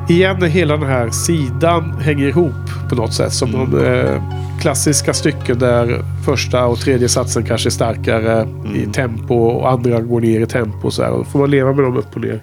Igen 0.08 0.42
hela 0.42 0.76
den 0.76 0.86
här 0.88 1.10
sidan 1.10 1.92
hänger 2.00 2.26
ihop 2.28 2.88
på 2.88 2.94
något 2.94 3.14
sätt. 3.14 3.32
Som 3.32 3.54
Mm. 3.54 3.70
de 3.70 3.84
eh, 3.86 4.22
klassiska 4.60 5.12
stycken 5.14 5.58
där 5.58 6.02
första 6.26 6.66
och 6.66 6.78
tredje 6.78 7.08
satsen 7.08 7.44
kanske 7.44 7.68
är 7.68 7.70
starkare 7.70 8.32
Mm. 8.42 8.76
i 8.76 8.86
tempo 8.92 9.34
och 9.34 9.70
andra 9.70 10.00
går 10.00 10.20
ner 10.20 10.40
i 10.40 10.46
tempo. 10.46 10.90
Så 10.90 11.02
här. 11.02 11.10
Och 11.10 11.18
då 11.18 11.24
får 11.24 11.38
man 11.38 11.50
leva 11.50 11.72
med 11.72 11.84
dem 11.84 11.96
upp 11.96 12.16
och 12.16 12.20
ner. 12.20 12.40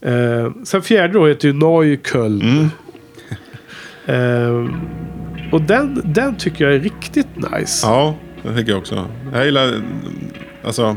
Eh, 0.00 0.52
sen 0.64 0.82
fjärde 0.82 1.12
då 1.14 1.26
heter 1.26 1.48
ju 1.48 1.54
Neukölln. 1.54 2.40
Mm. 2.42 2.68
Eh, 4.08 4.70
och 5.52 5.62
den, 5.62 6.02
den 6.04 6.36
tycker 6.36 6.64
jag 6.64 6.74
är 6.74 6.80
riktigt 6.80 7.26
nice. 7.36 7.86
ja, 7.86 8.14
det 8.42 8.56
tycker 8.56 8.70
jag 8.72 8.78
också. 8.78 9.06
Jag 9.32 9.44
gillar... 9.44 9.72
Alltså... 10.64 10.96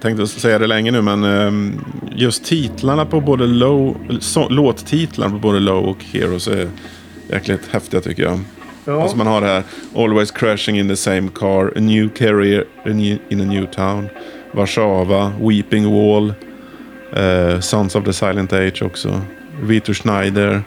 Tänkte 0.00 0.26
säga 0.26 0.58
det 0.58 0.66
länge 0.66 0.90
nu 0.90 1.02
men 1.02 1.24
ehm, 1.24 1.80
just 2.16 2.44
titlarna 2.44 3.04
på 3.06 3.20
både 3.20 3.46
Low... 3.46 3.96
Så, 4.20 4.48
låttitlarna 4.48 5.32
på 5.32 5.38
både 5.38 5.58
Low 5.60 5.84
och 5.84 6.04
Heroes 6.04 6.48
är 6.48 6.68
jäkligt 7.30 7.68
häftiga 7.70 8.00
tycker 8.00 8.22
jag. 8.22 8.40
Ja. 8.84 9.02
Alltså 9.02 9.16
man 9.16 9.26
har 9.26 9.40
det 9.40 9.46
här 9.46 9.62
Always 9.96 10.30
crashing 10.30 10.78
in 10.78 10.88
the 10.88 10.96
same 10.96 11.28
car, 11.34 11.72
A 11.76 11.80
new 11.80 12.08
new- 12.84 13.18
in 13.28 13.40
a 13.40 13.44
new 13.44 13.66
town, 13.66 14.08
Warszawa, 14.52 15.32
Weeping 15.40 15.92
Wall, 15.92 16.32
eh, 17.16 17.60
Sons 17.60 17.94
of 17.94 18.04
the 18.04 18.12
Silent 18.12 18.52
Age 18.52 18.82
också, 18.82 19.20
Vitor 19.62 19.92
Schneider, 19.94 20.62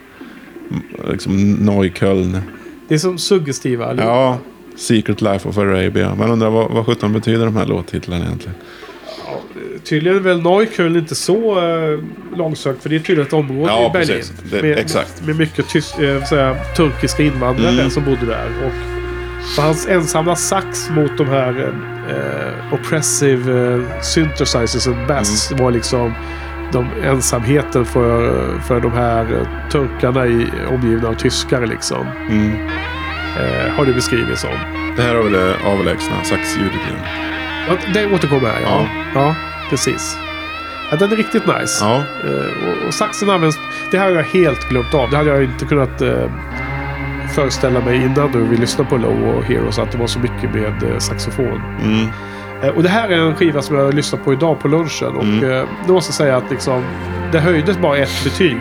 liksom 1.11 1.53
Neukölln. 1.53 2.38
Det 2.88 2.93
är 2.93 2.99
som 2.99 3.17
suggestiva. 3.17 3.86
allihopa. 3.86 4.11
Ja, 4.13 4.38
Secret 4.75 5.21
Life 5.21 5.49
of 5.49 5.57
Arabia. 5.57 6.15
Man 6.15 6.32
undrar 6.32 6.49
vad, 6.49 6.71
vad 6.71 6.86
sjutton 6.86 7.13
betyder 7.13 7.45
de 7.45 7.55
här 7.55 7.65
låttitlarna 7.65 8.25
egentligen? 8.25 8.55
Tydligen 9.84 10.17
är 10.17 10.21
väl 10.21 10.41
Neukölln 10.41 10.95
inte 10.97 11.15
så 11.15 11.59
eh, 11.59 11.99
långsökt. 12.38 12.82
För 12.84 12.89
det 12.89 12.95
är 12.95 12.99
tydligen 12.99 13.27
ett 13.27 13.34
område 13.34 13.71
Ja, 13.73 13.88
i 13.88 13.89
Berlin. 13.93 14.23
Det- 14.51 14.61
med, 14.61 14.77
exakt. 14.77 15.25
Med 15.25 15.36
mycket 15.36 15.69
tyst, 15.69 15.99
eh, 15.99 16.23
såhär, 16.23 16.55
turkiska 16.75 17.23
invandrare 17.23 17.69
Mm. 17.71 17.89
som 17.89 18.05
bodde 18.05 18.25
där. 18.25 18.47
Och 18.65 18.71
hans 19.63 19.88
ensamma 19.88 20.36
sax 20.36 20.89
mot 20.89 21.17
de 21.17 21.27
här 21.27 21.73
eh, 22.09 22.73
oppressive 22.73 23.73
eh, 23.73 24.01
synthesizers 24.01 24.88
and 24.88 25.07
bass 25.07 25.51
Mm. 25.51 25.63
var 25.63 25.71
liksom 25.71 26.13
de 26.71 26.88
ensamheten 27.03 27.86
för, 27.86 28.43
för 28.67 28.79
de 28.79 28.91
här 28.91 29.21
eh, 29.23 29.69
turkarna 29.71 30.27
i, 30.27 30.47
omgivna 30.69 31.07
av 31.09 31.13
tyskar 31.13 31.65
liksom. 31.65 32.07
Mm. 32.29 32.51
Eh, 33.39 33.71
har 33.73 33.86
det 33.86 33.93
beskrivits 33.93 34.41
som. 34.41 34.49
Det 34.97 35.01
här 35.03 35.15
har 35.15 35.23
väl 35.23 35.32
det 35.34 35.55
avlägsna 35.65 36.15
saxljudet 36.23 36.73
igen. 36.73 36.99
Ja, 37.67 37.75
det 37.93 38.15
återkommer 38.15 38.49
här, 38.49 38.61
ja. 38.61 38.88
Ja. 39.13 39.21
Ja, 39.21 39.36
precis. 39.72 40.17
Ja, 40.91 40.97
den 40.97 41.11
är 41.11 41.15
riktigt 41.15 41.45
nice. 41.47 41.86
Ja, 41.86 42.03
Eh, 42.24 42.67
och, 42.69 42.88
och 42.88 42.93
saxen 42.93 43.30
används... 43.30 43.59
Det 43.91 43.97
här 43.97 44.05
har 44.05 44.15
jag 44.15 44.24
helt 44.24 44.69
glömt 44.69 44.93
av. 44.93 45.09
Det 45.09 45.17
hade 45.17 45.30
jag 45.30 45.43
inte 45.43 45.65
kunnat 45.65 46.01
eh, 46.01 46.32
föreställa 47.36 47.80
mig 47.82 47.95
innan 48.05 48.32
nu 48.32 48.41
vi 48.41 48.57
lyssnade 48.57 48.89
på 48.89 48.97
Low 48.97 49.24
och 49.38 49.43
Heroes 49.43 49.80
att 49.80 49.91
det 49.91 49.97
var 49.97 50.07
så 50.07 50.19
mycket 50.19 50.53
med 50.53 50.84
eh, 50.84 50.97
saxofon. 50.97 51.61
mm. 51.84 52.07
Eh, 52.64 52.70
och 52.70 52.84
det 52.84 52.89
här 52.89 53.09
är 53.09 53.18
en 53.18 53.36
skiva 53.36 53.62
som 53.62 53.76
jag 53.76 53.93
lyssnat 53.93 54.24
på 54.26 54.34
idag 54.34 54.59
på 54.59 54.68
lunchen. 54.68 55.16
Och 55.16 55.24
Mm. 55.24 55.51
eh, 55.51 55.64
då 55.88 55.93
måste 55.93 56.09
jag 56.09 56.16
säga 56.16 56.38
att 56.38 56.51
liksom, 56.51 56.84
det 57.32 57.39
höjdes 57.39 57.78
bara 57.78 57.97
ett 57.97 58.24
betyg 58.24 58.57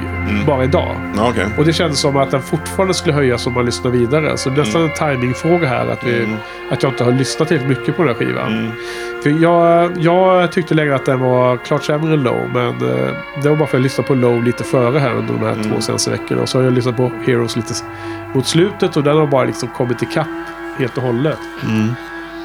bara 0.47 0.65
idag. 0.65 0.97
okej. 1.19 1.47
Och 1.59 1.65
det 1.65 1.73
kändes 1.73 2.01
som 2.01 2.17
att 2.17 2.31
den 2.31 2.43
fortfarande 2.43 2.95
skulle 2.95 3.15
höjas 3.15 3.47
om 3.47 3.53
man 3.55 3.65
lyssnar 3.67 3.91
vidare. 3.91 4.37
Så 4.37 4.49
det 4.51 4.55
är 4.61 4.65
nästan 4.65 4.83
en 4.83 4.91
timingfråga 4.95 5.69
här. 5.69 5.87
Att, 5.89 6.05
vi, 6.07 6.19
Mm. 6.25 6.37
att 6.71 6.83
jag 6.83 6.93
inte 6.93 7.05
har 7.05 7.13
lyssnat 7.13 7.49
tillräckligt 7.49 7.79
mycket 7.79 7.97
på 7.97 8.03
den 8.05 8.15
här 8.15 8.19
skivan. 8.27 8.53
Mm. 8.59 8.71
För 9.23 9.31
jag, 9.43 9.91
jag 9.99 10.53
tyckte 10.53 10.75
längre 10.75 10.95
att 10.95 11.07
den 11.07 11.21
var 11.21 11.57
klart 11.57 11.85
sämre 11.85 12.13
än 12.15 12.23
Low. 12.23 12.51
Men 12.55 12.69
eh, 12.69 13.09
det 13.43 13.49
var 13.49 13.57
bara 13.57 13.57
för 13.57 13.65
att 13.65 13.73
jag 13.73 13.83
lyssnade 13.83 14.09
på 14.09 14.15
Low 14.15 14.45
lite 14.45 14.65
före 14.65 14.99
här 14.99 15.15
under 15.15 15.35
de 15.35 15.41
här 15.41 15.53
Mm. 15.53 15.71
två 15.71 15.81
senaste 15.81 16.11
veckorna. 16.11 16.43
Och 16.43 16.49
så 16.49 16.59
har 16.59 16.65
jag 16.65 16.73
lyssnat 16.73 16.97
på 16.97 17.11
Heroes 17.27 17.57
lite 17.57 17.75
mot 18.35 18.47
slutet. 18.47 18.97
Och 18.97 19.03
den 19.03 19.17
har 19.17 19.27
bara 19.27 19.45
liksom 19.45 19.69
kommit 19.69 20.03
ikapp 20.03 20.27
helt 20.79 20.97
och 20.97 21.03
hållet. 21.03 21.39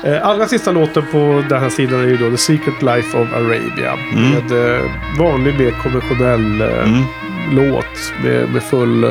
Eh, 0.04 0.28
allra 0.28 0.48
sista 0.48 0.72
låten 0.72 1.04
på 1.12 1.43
den 1.50 1.60
här 1.62 1.70
sidan 1.70 2.00
är 2.00 2.08
ju 2.08 2.18
då 2.18 2.30
The 2.32 2.38
Secret 2.38 2.82
Life 2.82 3.18
of 3.18 3.34
Arabia. 3.34 3.93
Mm. 3.93 4.30
Med 4.32 4.76
eh, 4.76 4.82
vanlig, 5.20 5.60
mer 5.60 5.72
konventionell 5.84 6.62
eh, 6.62 6.68
Mm. 6.89 7.04
låt. 7.52 8.14
Med, 8.24 8.50
med 8.54 8.64
full, 8.64 9.06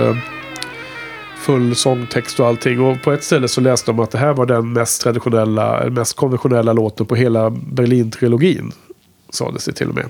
full 1.38 1.74
sångtext 1.74 2.40
och 2.40 2.46
allting. 2.46 2.80
Och 2.80 3.02
på 3.02 3.12
ett 3.12 3.24
ställe 3.24 3.48
så 3.48 3.60
läste 3.60 3.90
de 3.90 4.00
att 4.00 4.10
det 4.10 4.18
här 4.18 4.32
var 4.32 4.46
den 4.46 4.72
mest 4.72 5.02
traditionella, 5.02 5.90
mest 5.90 6.16
konventionella 6.16 6.72
låten 6.72 7.06
på 7.06 7.14
hela 7.14 7.50
Berlin-trilogin. 7.50 8.72
Sades 9.30 9.64
det 9.64 9.72
till 9.72 9.88
och 9.88 9.94
med. 9.94 10.06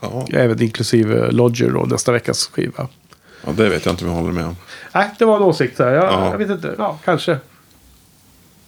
Ja. 0.00 0.26
Även 0.32 0.62
inklusive 0.62 1.30
Lodger 1.30 1.70
då, 1.70 1.80
nästa 1.80 2.12
veckas 2.12 2.46
skiva. 2.52 2.88
ja, 3.46 3.52
det 3.56 3.68
vet 3.68 3.84
jag 3.86 3.92
inte 3.92 4.04
om 4.04 4.10
jag 4.10 4.16
håller 4.18 4.32
med 4.32 4.44
om. 4.46 4.56
Nej, 4.94 5.10
det 5.18 5.24
var 5.24 5.36
en 5.36 5.42
åsikt. 5.42 5.78
Här. 5.78 5.88
Jag, 5.92 6.04
Ja. 6.04 6.28
jag 6.30 6.38
vet 6.38 6.50
inte. 6.50 6.74
Ja, 6.78 6.98
kanske. 7.04 7.38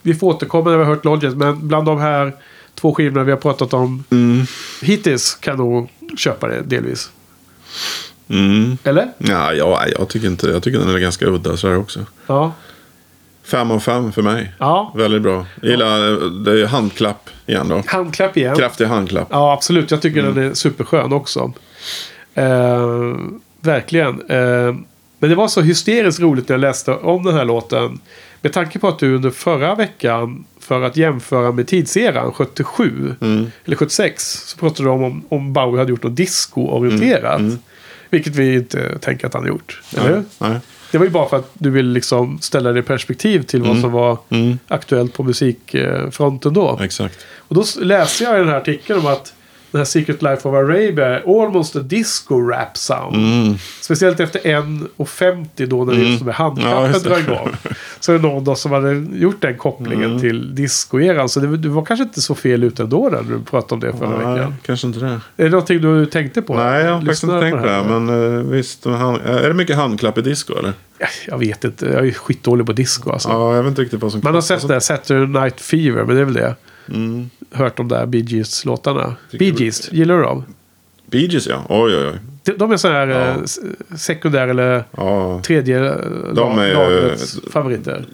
Vi 0.07 0.15
får 0.15 0.27
återkomma 0.27 0.71
när 0.71 0.77
vi 0.79 0.85
har 0.85 0.91
hört 0.95 1.05
Lodger. 1.05 1.31
Men 1.31 1.69
bland 1.69 1.87
de 1.87 2.01
här 2.01 2.33
två 2.75 2.95
skivorna 2.95 3.25
vi 3.25 3.31
har 3.31 3.39
pratat 3.39 3.75
om 3.75 4.05
Mm. 4.11 4.47
hittills 4.83 5.35
kan 5.35 5.57
nog 5.57 5.91
köpa 6.19 6.49
det 6.49 6.63
delvis. 6.63 7.11
Mm. 8.29 8.79
Eller? 8.85 9.09
Ja, 9.19 9.53
ja, 9.53 9.85
jag 9.99 10.09
tycker 10.09 10.27
inte. 10.27 10.47
Jag 10.47 10.63
tycker 10.63 10.79
den 10.79 10.95
är 10.95 10.99
ganska 10.99 11.27
udda 11.27 11.57
sådär 11.57 11.79
också. 11.79 12.01
Ja. 12.27 12.53
Fem 13.45 13.71
av 13.71 13.81
fem 13.81 14.13
för 14.13 14.23
mig. 14.23 14.53
Ja, 14.59 14.93
Väldigt 14.97 15.23
bra. 15.23 15.47
Jag 15.63 15.71
gillar, 15.71 15.99
det 16.45 16.61
är 16.63 16.67
handklapp 16.67 17.31
igen 17.47 17.69
då. 17.69 17.83
handklapp 17.87 18.37
igen. 18.37 18.57
Kraftig 18.57 18.85
handklapp. 18.87 19.29
Ja, 19.31 19.53
absolut. 19.53 19.91
Jag 19.91 20.03
tycker 20.03 20.23
den 20.23 20.39
är 20.39 20.55
superskön 20.55 21.13
också. 21.13 21.53
Eh, 22.35 23.15
verkligen. 23.61 24.21
Eh, 24.31 24.75
men 25.19 25.31
det 25.31 25.35
var 25.35 25.49
så 25.49 25.61
hysteriskt 25.61 26.21
roligt 26.21 26.49
när 26.49 26.55
jag 26.55 26.61
läste 26.61 26.91
om 26.95 27.25
den 27.25 27.35
här 27.35 27.45
låten. 27.45 28.01
Med 28.45 28.53
tanke 28.53 28.79
på 28.79 28.89
att 28.89 28.99
du 28.99 29.15
under 29.15 29.31
förra 29.31 29.75
veckan, 29.75 30.45
för 30.61 30.83
att 30.83 30.97
jämföra 30.97 31.53
med 31.53 31.67
tidseran 31.67 32.33
77 32.33 33.15
eller 33.65 33.77
76, 33.77 34.23
så 34.47 34.57
pratade 34.59 34.89
du 34.89 34.93
om 34.93 35.25
om, 35.29 35.53
Bowie 35.53 35.79
hade 35.79 35.91
gjort 35.91 36.03
något 36.03 36.17
disco-orienterat. 36.17 37.43
Vilket 38.11 38.37
vi 38.37 38.55
inte 38.55 38.99
tänker 38.99 39.27
att 39.27 39.35
han 39.35 39.43
har 39.43 39.49
gjort. 39.49 39.83
Eller 39.97 40.09
hur? 40.09 40.23
Nej. 40.39 40.59
Det 40.93 40.99
var 40.99 41.05
ju 41.05 41.11
bara 41.11 41.29
för 41.29 41.37
att 41.37 41.51
du 41.55 41.71
ville 41.71 41.93
liksom 41.93 42.39
ställa 42.41 42.73
det 42.73 42.79
i 42.79 42.83
perspektiv 42.83 43.43
till 43.43 43.63
vad 43.63 43.81
som 43.81 43.93
var 43.93 44.19
Mm. 44.29 44.59
aktuellt 44.69 45.15
på 45.15 45.23
musikfronten 45.23 46.55
då. 46.55 46.79
Exakt. 46.83 47.19
Och 47.37 47.55
då 47.55 47.65
läste 47.81 48.25
jag 48.25 48.37
i 48.37 48.39
den 48.39 48.49
här 48.49 48.57
artikeln 48.57 48.99
om 49.01 49.07
att 49.07 49.35
den 49.75 49.81
här 49.81 49.85
Secret 49.85 50.23
Life 50.23 50.49
of 50.49 50.55
Arabia 50.55 51.07
är 51.07 51.43
almost 51.43 51.77
a 51.77 51.79
disco 51.79 52.41
rap 52.41 52.77
sound. 52.77 53.17
Mm. 53.17 53.55
Speciellt 53.81 54.21
efter 54.21 54.41
1.50 54.41 55.67
då 55.67 55.85
när 55.85 55.93
just 55.95 56.25
de 56.25 56.31
här 56.33 56.53
Ja, 56.57 56.89
det. 56.93 57.05
drar 57.09 57.19
igång. 57.19 57.51
Så 58.01 58.13
är 58.13 58.17
det 58.17 58.23
någon 58.23 58.45
då 58.45 58.55
som 58.55 58.73
hade 58.73 58.93
gjort 59.19 59.41
den 59.43 59.57
kopplingen 59.59 60.05
Mm. 60.11 60.21
till 60.21 60.55
discoeran. 60.55 61.29
Så 61.29 61.41
det, 61.41 61.57
du 61.57 61.69
var 61.69 61.85
kanske 61.85 62.05
inte 62.05 62.21
så 62.21 62.35
fel 62.35 62.65
ute 62.65 62.83
ändå 62.83 63.09
när 63.13 63.23
du 63.23 63.41
pratade 63.45 63.75
om 63.75 63.81
det 63.81 63.99
förra 63.99 64.17
Nej, 64.27 64.35
veckan. 64.39 64.55
kanske 64.67 64.87
inte 64.87 64.99
det. 64.99 65.07
Är 65.37 65.45
det 65.45 65.51
någonting 65.51 65.81
du 65.81 66.07
tänkte 66.07 66.43
på? 66.43 66.55
Nej, 66.55 66.85
jag 66.85 66.93
har 66.93 67.01
faktiskt 67.01 67.23
inte 67.23 67.41
tänkt 67.41 67.59
på 67.61 67.67
det. 67.67 67.73
här? 67.73 67.85
Men 67.99 68.37
eh, 68.39 68.43
visst, 68.45 68.85
hand, 68.85 69.19
är 69.25 69.49
det 69.49 69.55
mycket 69.55 69.77
handklapp 69.77 70.19
i 70.19 70.23
disco 70.23 70.59
eller? 70.59 70.73
Ja, 70.99 71.07
Jag 71.29 71.39
vet 71.39 71.65
inte. 71.65 71.87
Jag 71.87 72.07
är 72.09 72.13
skitdålig 72.13 72.67
på 72.67 72.73
disco 72.73 73.11
alltså. 73.11 73.29
Ja, 73.29 73.57
jag 73.57 73.63
vet 73.63 73.71
inte 73.71 73.83
riktigt 73.83 74.01
vad 74.03 74.13
som 74.13 74.21
Man 74.25 74.35
har 74.35 74.41
sett 74.41 74.69
det, 74.69 74.73
här, 74.75 74.81
Saturday 74.81 75.27
Night 75.43 75.61
Fever, 75.61 76.05
men 76.05 76.15
det 76.17 76.21
är 76.21 76.25
väl 76.25 76.35
det. 76.35 76.55
Mm. 76.89 77.31
Hört 77.53 77.77
de 77.77 77.89
där 77.89 78.07
Bee 78.07 78.21
Gees-låtarna. 78.21 79.15
Bee 79.39 79.55
Gees, 79.59 79.93
gillar 79.93 80.17
du 80.17 80.23
dem? 80.23 80.45
Bee 81.07 81.27
Gees 81.27 81.47
ja. 81.47 81.63
Oj, 81.69 81.97
oj, 81.97 82.07
oj. 82.09 82.19
De- 82.45 82.53
De 82.53 82.73
är 82.73 82.77
sådana 82.77 82.99
här 82.99 83.07
Ja. 83.09 83.19
eh, 83.25 83.97
sekundär 83.97 84.49
eller 84.49 84.85
Ja, 84.97 85.41
tredje 85.45 85.85
eh, 85.87 85.97
De 86.33 86.59
är 86.59 86.67
ju- 86.67 86.75
lagrets 86.75 87.39
favoriter. 87.51 88.05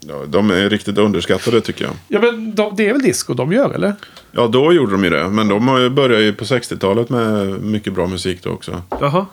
ja, 0.00 0.14
de 0.28 0.50
är 0.50 0.70
riktigt 0.70 0.98
underskattade 0.98 1.60
tycker 1.60 1.84
jag. 1.84 1.94
Ja 2.08 2.20
men 2.20 2.54
de, 2.54 2.76
det 2.76 2.88
är 2.88 2.92
väl 2.92 3.02
disco 3.02 3.34
de 3.34 3.52
gör 3.52 3.70
eller? 3.74 3.94
Ja, 4.32 4.46
då 4.46 4.72
gjorde 4.72 4.92
de 4.92 5.04
ju 5.04 5.10
det. 5.10 5.28
Men 5.28 5.48
de 5.48 5.68
har 5.68 5.78
ju 6.20 6.32
på 6.32 6.44
60-talet 6.44 7.10
med 7.10 7.46
mycket 7.62 7.92
bra 7.92 8.06
musik 8.06 8.38
då 8.42 8.50
också. 8.50 8.82
Jaha. 9.00 9.26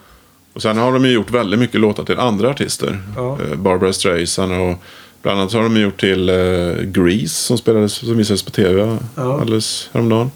Och 0.54 0.62
sen 0.62 0.78
har 0.78 0.94
de 0.94 1.06
ju 1.06 1.12
gjort 1.12 1.32
väldigt 1.32 1.60
mycket 1.60 1.80
låtar 1.82 2.04
till 2.04 2.18
andra 2.20 2.50
artister. 2.50 3.00
Ja. 3.16 3.38
Eh, 3.52 3.56
Barbara 3.58 3.94
Streisand 3.94 4.52
och 4.54 4.84
bland 5.22 5.40
annat 5.40 5.54
har 5.54 5.64
de 5.64 5.78
gjort 5.82 6.00
till 6.00 6.30
eh, 6.30 6.36
Grease 6.84 7.28
som 7.36 7.58
spelades 7.58 7.94
som 7.94 8.18
visades 8.18 8.44
på 8.44 8.52
tv 8.52 8.98
Ja. 9.16 9.42
alldeles 9.42 9.90
häromdagen. 9.94 10.32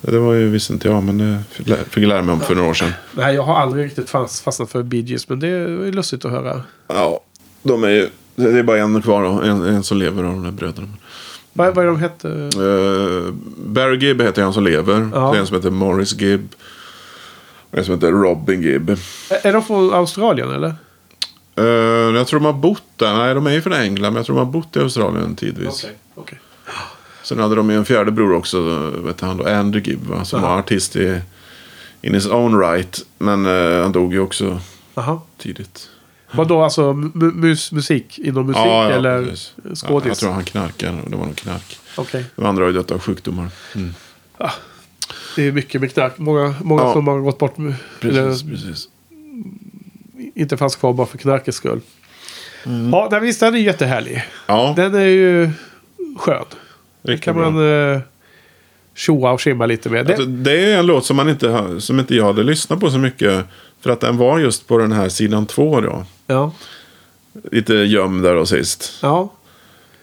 Det 0.00 0.18
var 0.18 0.32
ju 0.34 0.48
visste 0.48 0.72
inte 0.72 0.88
jag 0.88 1.02
men 1.02 1.18
det 1.18 1.38
fick 1.50 1.68
lä- 1.68 1.76
fick 1.90 2.02
jag 2.02 2.08
lära 2.08 2.22
mig 2.22 2.32
om 2.32 2.40
för 2.40 2.54
några 2.54 2.68
år 2.70 2.74
sedan. 2.74 2.92
Nej 3.12 3.34
jag 3.34 3.42
har 3.42 3.54
aldrig 3.56 3.84
riktigt 3.84 4.10
fast, 4.10 4.44
fastnat 4.44 4.70
för 4.70 4.82
Bee 4.82 5.00
Gees 5.00 5.28
men 5.28 5.40
det 5.40 5.48
är 5.48 5.92
lustigt 5.92 6.24
att 6.24 6.30
höra. 6.30 6.62
Ja, 6.88 7.20
de 7.62 7.84
är 7.84 7.88
ju, 7.88 8.08
det 8.36 8.58
är 8.58 8.62
bara 8.62 8.78
en 8.78 9.02
kvar 9.02 9.22
då, 9.24 9.28
en, 9.30 9.62
en 9.64 9.82
som 9.82 9.98
lever 9.98 10.24
av 10.24 10.32
de 10.32 10.42
där 10.44 10.50
bröderna. 10.50 10.88
Vad, 11.52 11.74
vad 11.74 11.84
är 11.84 11.88
de 11.88 11.98
hette? 12.00 12.28
Uh, 12.28 13.32
Barry 13.66 13.98
Gibb 14.06 14.20
heter 14.22 14.42
han 14.42 14.52
som 14.52 14.64
lever. 14.64 15.10
Ja. 15.14 15.30
Det 15.30 15.36
är 15.36 15.40
en 15.40 15.46
som 15.46 15.56
heter 15.56 15.70
Morris 15.70 16.20
Gibb. 16.20 16.48
Och 17.70 17.78
en 17.78 17.84
som 17.84 17.94
heter 17.94 18.10
Robin 18.12 18.62
Gibb. 18.62 18.90
Är 19.42 19.52
de 19.52 19.62
från 19.64 19.94
Australien 19.94 20.50
eller? 20.50 20.74
Eh, 21.60 22.16
jag 22.16 22.26
tror 22.26 22.40
de 22.40 22.46
har 22.46 22.52
bott 22.52 22.82
där. 22.96 23.14
Nej, 23.18 23.34
de 23.34 23.46
är 23.46 23.50
ju 23.50 23.62
från 23.62 23.72
England. 23.72 24.12
Men 24.12 24.16
jag 24.16 24.26
tror 24.26 24.36
de 24.36 24.46
har 24.46 24.52
bott 24.52 24.76
i 24.76 24.80
Australien 24.80 25.36
tidvis. 25.36 25.86
okej. 26.14 26.38
Sen 27.22 27.38
hade 27.38 27.54
de 27.54 27.70
en 27.70 27.84
fjärde 27.84 28.10
bror 28.10 28.32
också. 28.34 28.60
Vet 29.04 29.20
han 29.20 29.36
då, 29.36 29.44
Andrew 29.48 29.90
Gibb. 29.90 30.06
Va, 30.06 30.24
som 30.24 30.44
Aha. 30.44 30.48
var 30.52 30.58
artist 30.58 30.96
i 30.96 31.20
in 32.02 32.14
his 32.14 32.26
own 32.26 32.60
right. 32.60 33.00
Men 33.18 33.46
eh, 33.46 33.82
han 33.82 33.92
dog 33.92 34.12
ju 34.12 34.20
också 34.20 34.60
Jaha. 34.94 35.20
tidigt. 35.38 35.88
Vadå 36.32 36.62
alltså 36.62 36.82
mu- 36.92 37.34
mus, 37.34 37.72
musik? 37.72 38.18
Inom 38.18 38.46
musik 38.46 38.62
eller 38.66 39.24
precis. 39.24 39.52
Ja, 39.56 39.62
jag 39.68 39.78
skådis? 39.78 40.18
tror 40.18 40.32
han 40.32 40.44
knarkade. 40.44 40.98
Det 41.06 41.16
var 41.16 41.26
nog 41.26 41.36
knark. 41.36 41.78
Okej. 41.96 42.24
De 42.36 42.46
andra 42.46 42.62
har 42.64 42.70
ju 42.70 42.76
dött 42.76 42.90
av 42.90 42.98
sjukdomar. 42.98 43.48
Mm. 43.74 43.94
Det 45.36 45.42
är 45.48 45.52
mycket 45.52 45.80
med 45.80 45.92
knark. 45.94 46.18
Många, 46.18 46.54
många 46.62 46.82
Ja. 46.82 46.92
som 46.92 47.08
har 47.08 47.18
gått 47.20 47.38
bort. 47.38 47.58
med- 47.58 47.74
Eller 48.00 48.28
Precis, 48.28 48.42
precis. 48.50 48.88
Inte 50.40 50.56
fanns 50.56 50.76
kvar 50.76 50.92
bara 50.92 51.06
för 51.06 51.18
knarkets 51.18 51.56
skull. 51.56 51.80
Mm. 52.66 52.90
Ja, 52.92 53.08
nej, 53.10 53.20
visst 53.20 53.40
den 53.40 53.54
är 53.54 53.58
jättehärlig. 53.58 54.24
Ja, 54.46 54.72
Den 54.76 54.94
är 54.94 55.00
ju 55.06 55.50
skön. 56.18 56.44
Den 57.02 57.10
riktigt 57.12 57.24
kan 57.24 57.34
bra. 57.36 57.50
man 57.50 57.92
eh, 57.94 58.00
tjoa 58.94 59.30
och 59.32 59.42
skimma 59.42 59.66
lite 59.66 59.88
med. 59.90 60.06
Det, 60.06 60.12
Alltså, 60.14 60.28
det 60.28 60.72
är 60.72 60.78
en 60.78 60.86
låt 60.86 61.04
som, 61.06 61.16
man 61.16 61.28
inte, 61.28 61.80
som 61.80 61.98
inte 62.00 62.14
jag 62.14 62.24
hade 62.24 62.42
lyssnat 62.42 62.80
på 62.80 62.90
så 62.90 62.98
mycket. 62.98 63.44
För 63.80 63.90
att 63.90 64.00
den 64.00 64.16
var 64.16 64.38
just 64.38 64.66
på 64.68 64.78
den 64.78 64.92
här 64.92 65.08
sidan 65.08 65.46
två 65.46 65.80
då. 65.80 66.04
ja, 66.26 66.52
Lite 67.52 67.74
gömd 67.74 68.22
där 68.22 68.34
och 68.34 68.48
sist. 68.48 68.98
ja. 69.02 69.32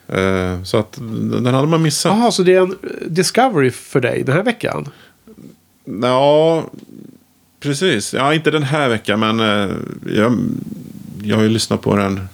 Eh, 0.07 0.63
så 0.63 0.77
att 0.77 0.91
den 0.93 1.43
den 1.43 1.53
hade 1.53 1.67
man 1.67 1.81
missat. 1.81 2.17
Jaha, 2.17 2.31
så 2.31 2.43
det 2.43 2.53
är 2.55 2.61
en 2.61 2.71
eh, 2.71 2.77
discovery 3.07 3.71
för 3.71 3.99
dig 3.99 4.23
den 4.23 4.35
här 4.35 4.43
veckan? 4.43 4.89
Ja, 6.01 6.63
precis. 7.60 8.14
Ja, 8.14 8.34
inte 8.34 8.51
den 8.51 8.64
här 8.64 8.89
veckan 8.89 9.20
men 9.20 9.39
eh, 9.39 9.76
jag, 10.16 10.38
jag 11.24 11.36
har 11.36 11.43
ju 11.43 11.49
lyssnat 11.49 11.82
på 11.82 11.95
den 11.95 12.28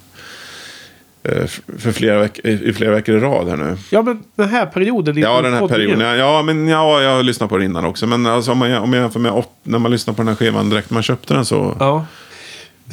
eh, 1.23 1.45
för 1.77 1.91
flera 1.91 2.19
veck- 2.27 2.45
i 2.45 2.73
flera 2.73 2.91
veckor 2.91 3.15
i 3.15 3.19
rad 3.19 3.49
här 3.49 3.57
nu. 3.57 3.77
Ja, 3.89 4.01
men 4.01 4.23
den 4.35 4.49
här 4.49 4.65
perioden. 4.65 5.17
Ja, 5.17 5.41
den 5.41 5.53
här 5.53 5.67
perioden. 5.67 5.99
Ja, 5.99 6.15
ja, 6.15 6.41
men 6.41 6.67
ja, 6.67 7.01
jag 7.01 7.15
har 7.15 7.23
lyssnat 7.23 7.49
på 7.49 7.57
den 7.57 7.65
innan 7.65 7.85
också. 7.85 8.07
Men 8.07 8.25
alltså, 8.25 8.51
om, 8.51 8.57
man, 8.57 8.73
om 8.75 8.93
jag 8.93 9.01
jämför 9.01 9.19
med 9.19 9.31
åt, 9.31 9.49
när 9.63 9.79
man 9.79 9.91
lyssnar 9.91 10.13
på 10.13 10.21
den 10.21 10.27
här 10.27 10.35
skivan 10.35 10.69
direkt 10.69 10.89
när 10.89 10.95
man 10.95 11.03
köpte 11.03 11.33
den 11.33 11.45
så. 11.45 11.77
Ja. 11.79 12.05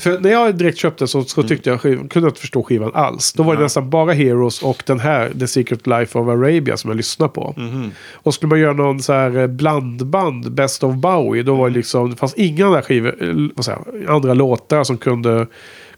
För 0.00 0.18
när 0.20 0.30
jag 0.30 0.54
direkt 0.54 0.78
köpte 0.78 1.06
så, 1.06 1.18
Mm. 1.18 1.26
så 1.28 1.42
tyckte 1.42 1.70
jag 1.70 1.80
skivan, 1.80 2.08
kunde 2.08 2.26
jag 2.26 2.30
inte 2.30 2.40
förstå 2.40 2.62
skivan 2.62 2.90
alls. 2.94 3.32
Då 3.32 3.42
var 3.42 3.56
det 3.56 3.62
nästan 3.62 3.90
bara 3.90 4.12
Heroes 4.12 4.62
och 4.62 4.82
den 4.86 5.00
här, 5.00 5.30
The 5.40 5.46
Secret 5.46 5.86
Life 5.86 6.18
of 6.18 6.28
Arabia, 6.28 6.76
som 6.76 6.90
jag 6.90 6.96
lyssnade 6.96 7.32
på. 7.32 7.54
Mhm. 7.56 7.90
Och 8.12 8.34
skulle 8.34 8.50
man 8.50 8.60
göra 8.60 8.72
någon 8.72 9.02
så 9.02 9.12
här 9.12 9.36
eh, 9.38 9.46
blandband, 9.46 10.52
Best 10.52 10.84
of 10.84 10.94
Bowie, 10.94 11.42
då 11.42 11.52
var 11.54 11.60
Mm. 11.60 11.72
det 11.72 11.76
liksom, 11.78 12.10
det 12.10 12.16
fanns 12.16 12.34
inga 12.34 12.66
andra, 12.66 12.82
skivor, 12.82 13.08
eh, 13.20 13.62
säger 13.62 13.78
jag, 14.04 14.10
andra 14.14 14.34
låtar 14.34 14.84
som 14.84 14.98
kunde 14.98 15.46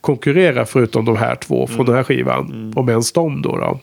konkurrera 0.01 0.65
förutom 0.67 1.05
de 1.05 1.17
här 1.17 1.35
två 1.35 1.67
från 1.67 1.75
Mm. 1.75 1.87
den 1.87 1.97
här 1.97 2.03
skivan. 2.05 2.73
Om 2.77 2.89
ens 2.89 3.13
de 3.13 3.43
då. 3.43 3.57
då. 3.57 3.81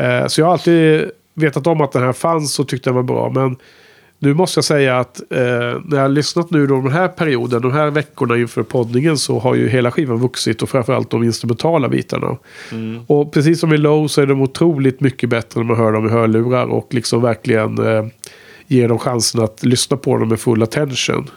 Eh, 0.00 0.26
så 0.26 0.40
jag 0.40 0.46
har 0.46 0.52
alltid 0.52 1.10
vetat 1.34 1.66
om 1.66 1.80
att 1.80 1.92
den 1.92 2.02
här 2.02 2.12
fanns 2.12 2.58
och 2.58 2.68
tyckte 2.68 2.90
den 2.90 2.94
var 2.94 3.02
bra. 3.02 3.30
Men 3.34 3.56
nu 4.18 4.34
måste 4.34 4.58
jag 4.58 4.64
säga 4.64 4.98
att 4.98 5.20
eh, 5.30 5.38
när 5.84 5.96
jag 5.96 6.00
har 6.00 6.08
lyssnat 6.08 6.50
nu 6.50 6.66
då 6.66 6.80
den 6.80 6.92
här 6.92 7.08
perioden, 7.08 7.62
de 7.62 7.72
här 7.72 7.90
veckorna 7.90 8.36
inför 8.36 8.62
poddningen 8.62 9.18
så 9.18 9.38
har 9.38 9.54
ju 9.54 9.68
hela 9.68 9.90
skivan 9.90 10.18
vuxit 10.18 10.62
och 10.62 10.68
framförallt 10.68 11.10
de 11.10 11.22
instrumentala 11.22 11.88
bitarna. 11.88 12.36
Och 13.06 13.32
precis 13.32 13.60
som 13.60 13.72
i 13.72 13.78
Low 13.78 14.06
så 14.06 14.20
är 14.20 14.26
de 14.26 14.42
otroligt 14.42 15.00
mycket 15.00 15.30
bättre 15.30 15.60
när 15.60 15.66
man 15.66 15.76
hör 15.76 15.92
dem 15.92 16.06
i 16.06 16.10
hörlurar 16.10 16.66
och 16.66 16.94
liksom 16.94 17.22
verkligen 17.22 17.78
eh, 17.86 18.04
ger 18.66 18.88
dem 18.88 18.98
chansen 18.98 19.42
att 19.42 19.64
lyssna 19.64 19.96
på 19.96 20.16
dem 20.16 20.28
med 20.28 20.40
full 20.40 20.62
attention. 20.62 21.30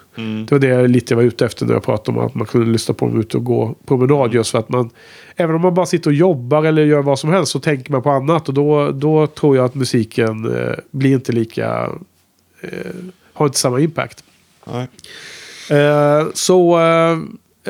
Det 0.45 0.51
var 0.51 0.59
det 0.59 0.67
jag 0.67 0.89
lite 0.89 1.15
var 1.15 1.23
ute 1.23 1.45
efter 1.45 1.65
när 1.65 1.73
jag 1.73 1.83
pratade 1.83 2.19
om 2.19 2.25
att 2.25 2.35
man 2.35 2.47
kunde 2.47 2.71
lyssna 2.71 2.93
på 2.93 3.05
dem 3.05 3.19
ute 3.19 3.37
och 3.37 3.45
gå 3.45 3.75
promenad. 3.85 4.33
Just 4.33 4.51
för 4.51 4.59
att 4.59 4.69
man, 4.69 4.89
även 5.35 5.55
om 5.55 5.61
man 5.61 5.73
bara 5.73 5.85
sitter 5.85 6.09
och 6.09 6.15
jobbar 6.15 6.63
eller 6.63 6.85
gör 6.85 7.01
vad 7.01 7.19
som 7.19 7.29
helst 7.29 7.51
så 7.51 7.59
tänker 7.59 7.91
man 7.91 8.01
på 8.01 8.09
annat. 8.09 8.47
Och 8.47 8.53
då, 8.53 8.91
då 8.91 9.27
tror 9.27 9.55
jag 9.55 9.65
att 9.65 9.75
musiken 9.75 10.57
eh, 10.57 10.73
blir 10.91 11.13
inte 11.13 11.31
lika, 11.31 11.89
har 13.33 13.45
inte 13.45 13.57
samma 13.57 13.79
impact. 13.79 14.23
Nej. 14.65 14.87
Eh, 15.79 16.27
så 16.33 16.79
eh, 16.79 17.11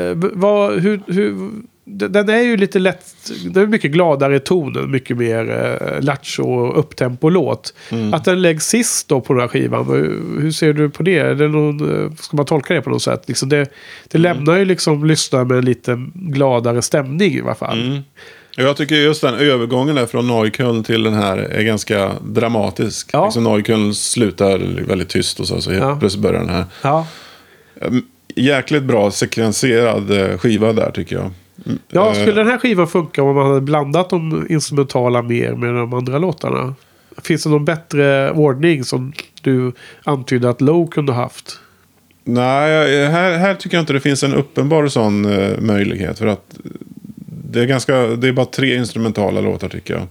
eh, 0.03 0.13
vad, 0.15 0.79
hur, 0.79 1.01
hur, 1.07 1.51
den 1.85 2.29
är 2.29 2.41
ju 2.41 2.57
lite 2.57 2.79
lätt, 2.79 3.05
den 3.45 3.63
är 3.63 3.67
mycket 3.67 3.91
gladare 3.91 4.35
i 4.35 4.39
tonen, 4.39 4.91
mycket 4.91 5.17
mer 5.17 5.49
eh, 5.49 6.01
lattjo 6.03 6.43
och 6.43 6.79
upptempo-låt. 6.79 7.73
Att 8.13 8.25
den 8.25 8.41
läggs 8.41 8.67
sist 8.67 9.07
då 9.07 9.21
på 9.21 9.33
den 9.33 9.41
här 9.41 9.47
skivan, 9.47 9.85
hur, 9.85 10.41
hur 10.41 10.51
ser 10.51 10.73
du 10.73 10.89
på 10.89 11.03
det? 11.03 11.17
Är 11.17 11.35
det 11.35 11.47
någon, 11.47 12.05
eh, 12.05 12.11
ska 12.11 12.37
man 12.37 12.45
tolka 12.45 12.73
det 12.73 12.81
på 12.81 12.89
något 12.89 13.03
sätt? 13.03 13.23
Liksom 13.27 13.49
det 13.49 13.71
det 14.07 14.17
lämnar 14.17 14.57
ju 14.57 14.65
liksom 14.65 15.05
lyssnaren 15.05 15.47
med 15.47 15.57
en 15.57 15.65
lite 15.65 16.05
gladare 16.13 16.81
stämning 16.81 17.33
i 17.33 17.41
alla 17.41 17.55
fall. 17.55 17.81
Mm. 17.81 18.01
Jag 18.55 18.77
tycker 18.77 18.95
just 18.95 19.21
den 19.21 19.33
övergången 19.35 19.95
där 19.95 20.05
från 20.05 20.27
Neukölln 20.27 20.83
till 20.83 21.03
den 21.03 21.13
här 21.13 21.37
är 21.37 21.63
ganska 21.63 22.11
dramatisk. 22.21 23.09
Ja. 23.13 23.25
Liksom 23.25 23.43
Neukölln 23.43 23.93
slutar 23.93 24.57
väldigt 24.87 25.09
tyst 25.09 25.39
och 25.39 25.47
så, 25.47 25.61
så 25.61 25.73
Ja. 25.73 25.97
plötsligt 25.99 26.23
börjar 26.23 26.39
den 26.39 26.49
här. 26.49 26.65
Ja. 26.81 27.07
Mm, 27.81 28.03
Jäkligt 28.35 28.83
bra 28.83 29.11
sekvenserad 29.11 30.11
eh, 30.11 30.37
skiva 30.37 30.73
där 30.73 30.91
tycker 30.91 31.15
jag. 31.15 31.31
Ja, 31.91 32.07
eh, 32.07 32.13
skulle 32.13 32.33
den 32.33 32.47
här 32.47 32.57
skivan 32.57 32.87
funka 32.87 33.23
om 33.23 33.35
man 33.35 33.47
hade 33.47 33.61
blandat 33.61 34.09
de 34.09 34.45
instrumentala 34.49 35.21
mer 35.21 35.53
med 35.53 35.73
de 35.73 35.93
andra 35.93 36.17
låtarna? 36.17 36.75
Finns 37.23 37.43
det 37.43 37.49
någon 37.49 37.65
bättre 37.65 38.31
ordning 38.31 38.83
som 38.83 39.13
du 39.41 39.71
antydde 40.03 40.49
att 40.49 40.61
Low 40.61 40.87
kunde 40.87 41.13
haft? 41.13 41.59
Nej, 42.23 43.05
här, 43.07 43.37
här 43.37 43.55
tycker 43.55 43.77
jag 43.77 43.81
inte 43.81 43.93
det 43.93 43.99
finns 43.99 44.23
en 44.23 44.33
uppenbar 44.33 44.87
sån 44.87 45.25
eh, 45.25 45.59
möjlighet. 45.59 46.19
För 46.19 46.27
att 46.27 46.57
det 47.51 47.61
är 47.61 47.65
ganska, 47.65 48.07
det 48.07 48.27
är 48.27 48.31
bara 48.31 48.45
tre 48.45 48.75
instrumentala 48.75 49.41
låtar 49.41 49.69
tycker 49.69 49.93
jag. 49.93 50.07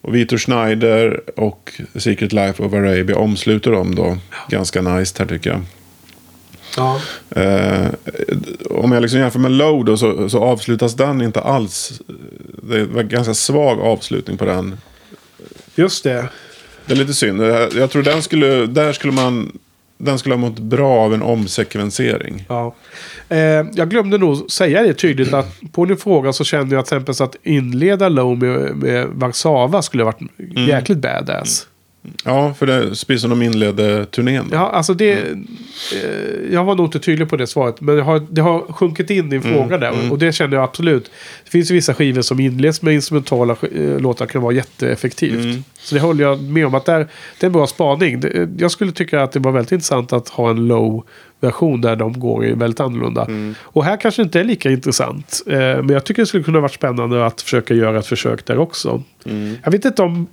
Och 0.00 0.14
Vitor 0.14 0.38
Schneider 0.38 1.20
och 1.36 1.80
Secret 1.94 2.32
Life 2.32 2.62
of 2.62 2.72
Arabia 2.72 3.16
omsluter 3.16 3.70
dem 3.70 3.94
då 3.94 4.18
ganska 4.48 4.82
nice 4.82 5.14
här 5.18 5.26
tycker 5.26 5.50
jag. 5.50 5.60
Ja. 6.76 7.00
Eh, 7.30 7.86
om 8.70 8.92
jag 8.92 9.02
liksom 9.02 9.20
jämför 9.20 9.38
med 9.38 9.50
Low 9.50 9.84
då 9.84 9.96
så, 9.96 10.28
så 10.28 10.38
avslutas 10.38 10.94
den 10.94 11.22
inte 11.22 11.40
alls. 11.40 12.00
Det 12.62 12.84
var 12.84 13.00
en 13.00 13.08
ganska 13.08 13.34
svag 13.34 13.80
avslutning 13.80 14.36
på 14.36 14.44
den. 14.44 14.78
Just 15.74 16.04
det. 16.04 16.28
Det 16.86 16.92
är 16.92 16.96
lite 16.96 17.14
synd. 17.14 17.42
Jag 17.74 17.90
tror 17.90 18.02
den 18.02 18.22
skulle, 18.22 18.66
där 18.66 18.92
skulle 18.92 19.12
man, 19.12 19.58
den 20.00 20.18
skulle 20.18 20.34
ha 20.34 20.40
mått 20.40 20.58
bra 20.58 20.90
av 20.90 21.14
en 21.14 21.22
omsekvensering. 21.22 22.44
Ja. 22.48 22.74
Eh, 23.28 23.38
jag 23.72 23.90
glömde 23.90 24.18
nog 24.18 24.50
säga 24.50 24.82
det 24.82 24.94
tydligt 24.94 25.32
att 25.32 25.60
på 25.72 25.84
din 25.84 25.96
fråga 25.96 26.32
så 26.32 26.44
kände 26.44 26.74
jag 26.74 26.86
till 26.86 26.96
exempel 26.96 27.24
att 27.24 27.36
inleda 27.42 28.08
Low 28.08 28.38
med, 28.38 28.76
med 28.76 29.06
Warszawa 29.06 29.82
skulle 29.82 30.02
ha 30.02 30.12
varit 30.12 30.30
jäkligt 30.68 30.98
badass. 30.98 31.66
Ja, 32.24 32.54
för 32.54 32.66
det 32.66 32.88
precis 32.88 33.20
som 33.20 33.30
de 33.30 33.42
inledde 33.42 34.06
turnén. 34.06 34.48
då. 34.50 34.56
Ja, 34.56 34.70
alltså 34.70 34.94
det... 34.94 35.12
Eh, 35.12 36.52
jag 36.52 36.64
var 36.64 36.74
nog 36.74 36.86
inte 36.86 36.98
tydlig 36.98 37.28
på 37.28 37.36
det 37.36 37.46
svaret. 37.46 37.80
Men 37.80 37.96
det 37.96 38.02
har, 38.02 38.26
det 38.30 38.40
har 38.40 38.60
sjunkit 38.72 39.10
in 39.10 39.32
i 39.32 39.36
en 39.36 39.42
fråga 39.42 39.78
där. 39.78 40.12
Och 40.12 40.18
det 40.18 40.32
kände 40.32 40.56
jag 40.56 40.64
absolut. 40.64 41.10
Det 41.44 41.50
finns 41.50 41.70
vissa 41.70 41.94
skivor 41.94 42.22
som 42.22 42.40
inleds 42.40 42.82
med 42.82 42.94
instrumentala 42.94 43.56
eh, 43.74 44.00
låtar 44.00 44.26
kan 44.26 44.42
vara 44.42 44.52
jätteeffektivt. 44.52 45.64
Så 45.80 45.94
det 45.94 46.00
håller 46.00 46.24
jag 46.24 46.42
med 46.42 46.66
om 46.66 46.74
att 46.74 46.84
där, 46.84 46.98
det 47.38 47.44
är 47.44 47.46
en 47.46 47.52
bra 47.52 47.66
spaning. 47.66 48.20
Det, 48.20 48.48
jag 48.58 48.70
skulle 48.70 48.92
tycka 48.92 49.22
att 49.22 49.32
det 49.32 49.38
var 49.38 49.52
väldigt 49.52 49.72
intressant 49.72 50.12
att 50.12 50.28
ha 50.28 50.50
en 50.50 50.68
low 50.68 51.06
version 51.40 51.80
där 51.80 51.96
de 51.96 52.20
går 52.20 52.46
i 52.46 52.52
väldigt 52.52 52.80
annorlunda. 52.80 53.28
Och 53.62 53.84
här 53.84 53.96
kanske 53.96 54.22
inte 54.22 54.40
är 54.40 54.44
lika 54.44 54.70
intressant. 54.70 55.42
Eh, 55.46 55.58
men 55.58 55.88
jag 55.88 56.04
tycker 56.04 56.22
det 56.22 56.26
skulle 56.26 56.44
kunna 56.44 56.60
varit 56.60 56.74
spännande 56.74 57.26
att 57.26 57.42
försöka 57.42 57.74
göra 57.74 57.98
ett 57.98 58.06
försök 58.06 58.46
där 58.46 58.58
också. 58.58 59.02
Jag 59.64 59.70
vet 59.70 59.84
inte 59.84 60.02
om... 60.02 60.26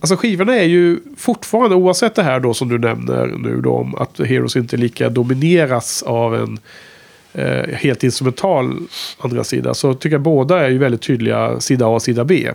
Alltså 0.00 0.16
skivorna 0.16 0.56
är 0.56 0.64
ju 0.64 1.00
fortfarande, 1.16 1.76
oavsett 1.76 2.14
det 2.14 2.22
här 2.22 2.40
då 2.40 2.54
som 2.54 2.68
du 2.68 2.78
nämner 2.78 3.26
nu 3.26 3.60
då 3.60 3.72
om 3.72 3.94
att 3.94 4.18
Heroes 4.18 4.56
inte 4.56 4.76
lika 4.76 5.08
domineras 5.08 6.02
av 6.02 6.34
en 6.34 6.58
eh, 7.32 7.74
helt 7.74 8.04
instrumental 8.04 8.76
andra 9.18 9.44
sida. 9.44 9.74
Så 9.74 9.94
tycker 9.94 10.14
jag 10.14 10.20
båda 10.20 10.64
är 10.66 10.68
ju 10.68 10.78
väldigt 10.78 11.02
tydliga 11.02 11.60
sida 11.60 11.86
A 11.86 11.88
och 11.88 12.02
sida 12.02 12.24
B. 12.24 12.50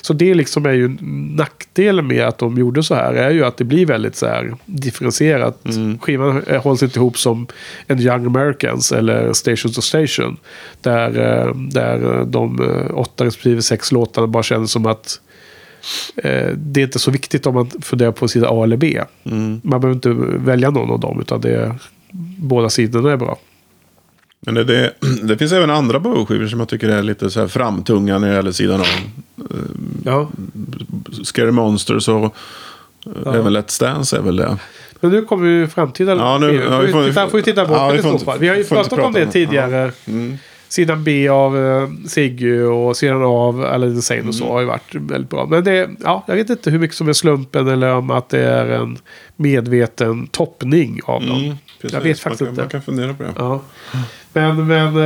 Så 0.00 0.12
det 0.12 0.34
liksom 0.34 0.66
är 0.66 0.72
ju 0.72 0.96
nackdelen 1.36 2.06
med 2.06 2.24
att 2.24 2.38
de 2.38 2.58
gjorde 2.58 2.82
så 2.82 2.94
här 2.94 3.12
är 3.12 3.30
ju 3.30 3.44
att 3.44 3.56
det 3.56 3.64
blir 3.64 3.86
väldigt 3.86 4.16
så 4.16 4.26
här 4.26 4.54
differentierat. 4.66 5.60
Skivan 6.00 6.42
eh, 6.46 6.62
hålls 6.62 6.82
inte 6.82 6.98
ihop 6.98 7.18
som 7.18 7.46
en 7.86 8.00
Young 8.00 8.26
Americans 8.26 8.92
eller 8.92 9.32
Station 9.32 9.72
to 9.72 9.80
Station. 9.80 10.36
Där, 10.80 11.08
eh, 11.08 11.54
där 11.54 12.24
de 12.24 12.62
eh, 12.62 12.98
åtta 12.98 13.24
respektive 13.24 13.62
sex 13.62 13.92
låtarna 13.92 14.26
bara 14.26 14.42
känns 14.42 14.72
som 14.72 14.86
att 14.86 15.20
det 16.56 16.80
är 16.80 16.84
inte 16.84 16.98
så 16.98 17.10
viktigt 17.10 17.46
om 17.46 17.54
man 17.54 17.70
funderar 17.82 18.12
på 18.12 18.28
sida 18.28 18.48
A 18.50 18.64
eller 18.64 18.76
B. 18.76 19.02
Man 19.62 19.80
behöver 19.80 19.92
inte 19.92 20.08
välja 20.44 20.70
någon 20.70 20.90
av 20.90 21.00
dem 21.00 21.20
utan 21.20 21.40
det 21.40 21.54
är, 21.54 21.74
båda 22.38 22.70
sidorna 22.70 23.12
är 23.12 23.16
bra. 23.16 23.38
Men 24.40 24.54
det, 24.54 24.64
det, 24.64 24.92
det 25.22 25.38
finns 25.38 25.52
även 25.52 25.70
andra 25.70 26.00
Bowie-skivor 26.00 26.46
som 26.46 26.58
jag 26.58 26.68
tycker 26.68 26.88
är 26.88 27.02
lite 27.02 27.30
så 27.30 27.40
här 27.40 27.46
framtunga 27.48 28.18
när 28.18 28.28
det 28.28 28.34
gäller 28.34 28.52
sidan 28.52 28.80
av. 28.80 28.86
Ja. 30.04 30.30
Scary 31.24 31.50
Monsters 31.50 32.08
och 32.08 32.34
ja. 33.24 33.34
även 33.34 33.56
Let's 33.56 33.80
Dance 33.80 34.16
är 34.16 34.20
väl 34.20 34.36
det. 34.36 34.56
Men 35.00 35.10
nu 35.10 35.22
kommer 35.22 35.46
ju 35.48 35.66
framtida 35.68 36.16
Ja, 36.16 36.38
nu- 36.38 36.46
ja, 36.70 36.78
vi 36.78 36.92
får, 36.92 36.92
får- 36.92 37.06
vi 37.24 37.30
får 37.30 37.36
vi 37.36 37.42
titta 37.42 37.66
bakåt 37.66 37.78
ja, 37.78 37.88
vi 37.90 37.98
i 37.98 38.02
så 38.02 38.18
fall. 38.18 38.38
Vi 38.38 38.48
har 38.48 38.56
ju 38.56 38.64
pratat 38.64 38.98
om 38.98 39.12
det 39.12 39.26
tidigare. 39.26 39.92
Sidan 40.68 41.04
B 41.04 41.28
av 41.28 41.56
uh, 41.56 41.88
Siggy 42.06 42.60
och 42.62 42.96
sidan 42.96 43.22
A 43.22 43.26
av 43.26 43.64
Aladdin 43.64 43.96
Insane 43.96 44.28
och 44.28 44.34
så 44.34 44.44
Mm. 44.44 44.52
har 44.52 44.60
ju 44.60 44.66
varit 44.66 44.94
väldigt 44.94 45.30
bra. 45.30 45.46
Men 45.46 45.64
det, 45.64 45.90
ja, 46.04 46.24
jag 46.26 46.34
vet 46.34 46.50
inte 46.50 46.70
hur 46.70 46.78
mycket 46.78 46.96
som 46.96 47.08
är 47.08 47.12
slumpen 47.12 47.68
eller 47.68 47.94
om 47.94 48.10
att 48.10 48.28
det 48.28 48.40
är 48.44 48.66
en 48.66 48.98
medveten 49.36 50.26
toppning 50.26 51.00
av 51.04 51.26
dem. 51.26 51.44
Mm. 51.44 51.56
Jag 51.80 52.00
vet 52.00 52.20
faktiskt 52.20 52.24
man 52.24 52.36
kan, 52.36 52.48
inte. 52.48 52.60
Man 52.60 52.70
kan 52.70 52.82
fundera 52.82 53.14
på 53.14 53.22
det. 53.22 53.32
Ja. 53.36 53.60
Men, 54.32 54.66
men 54.66 54.96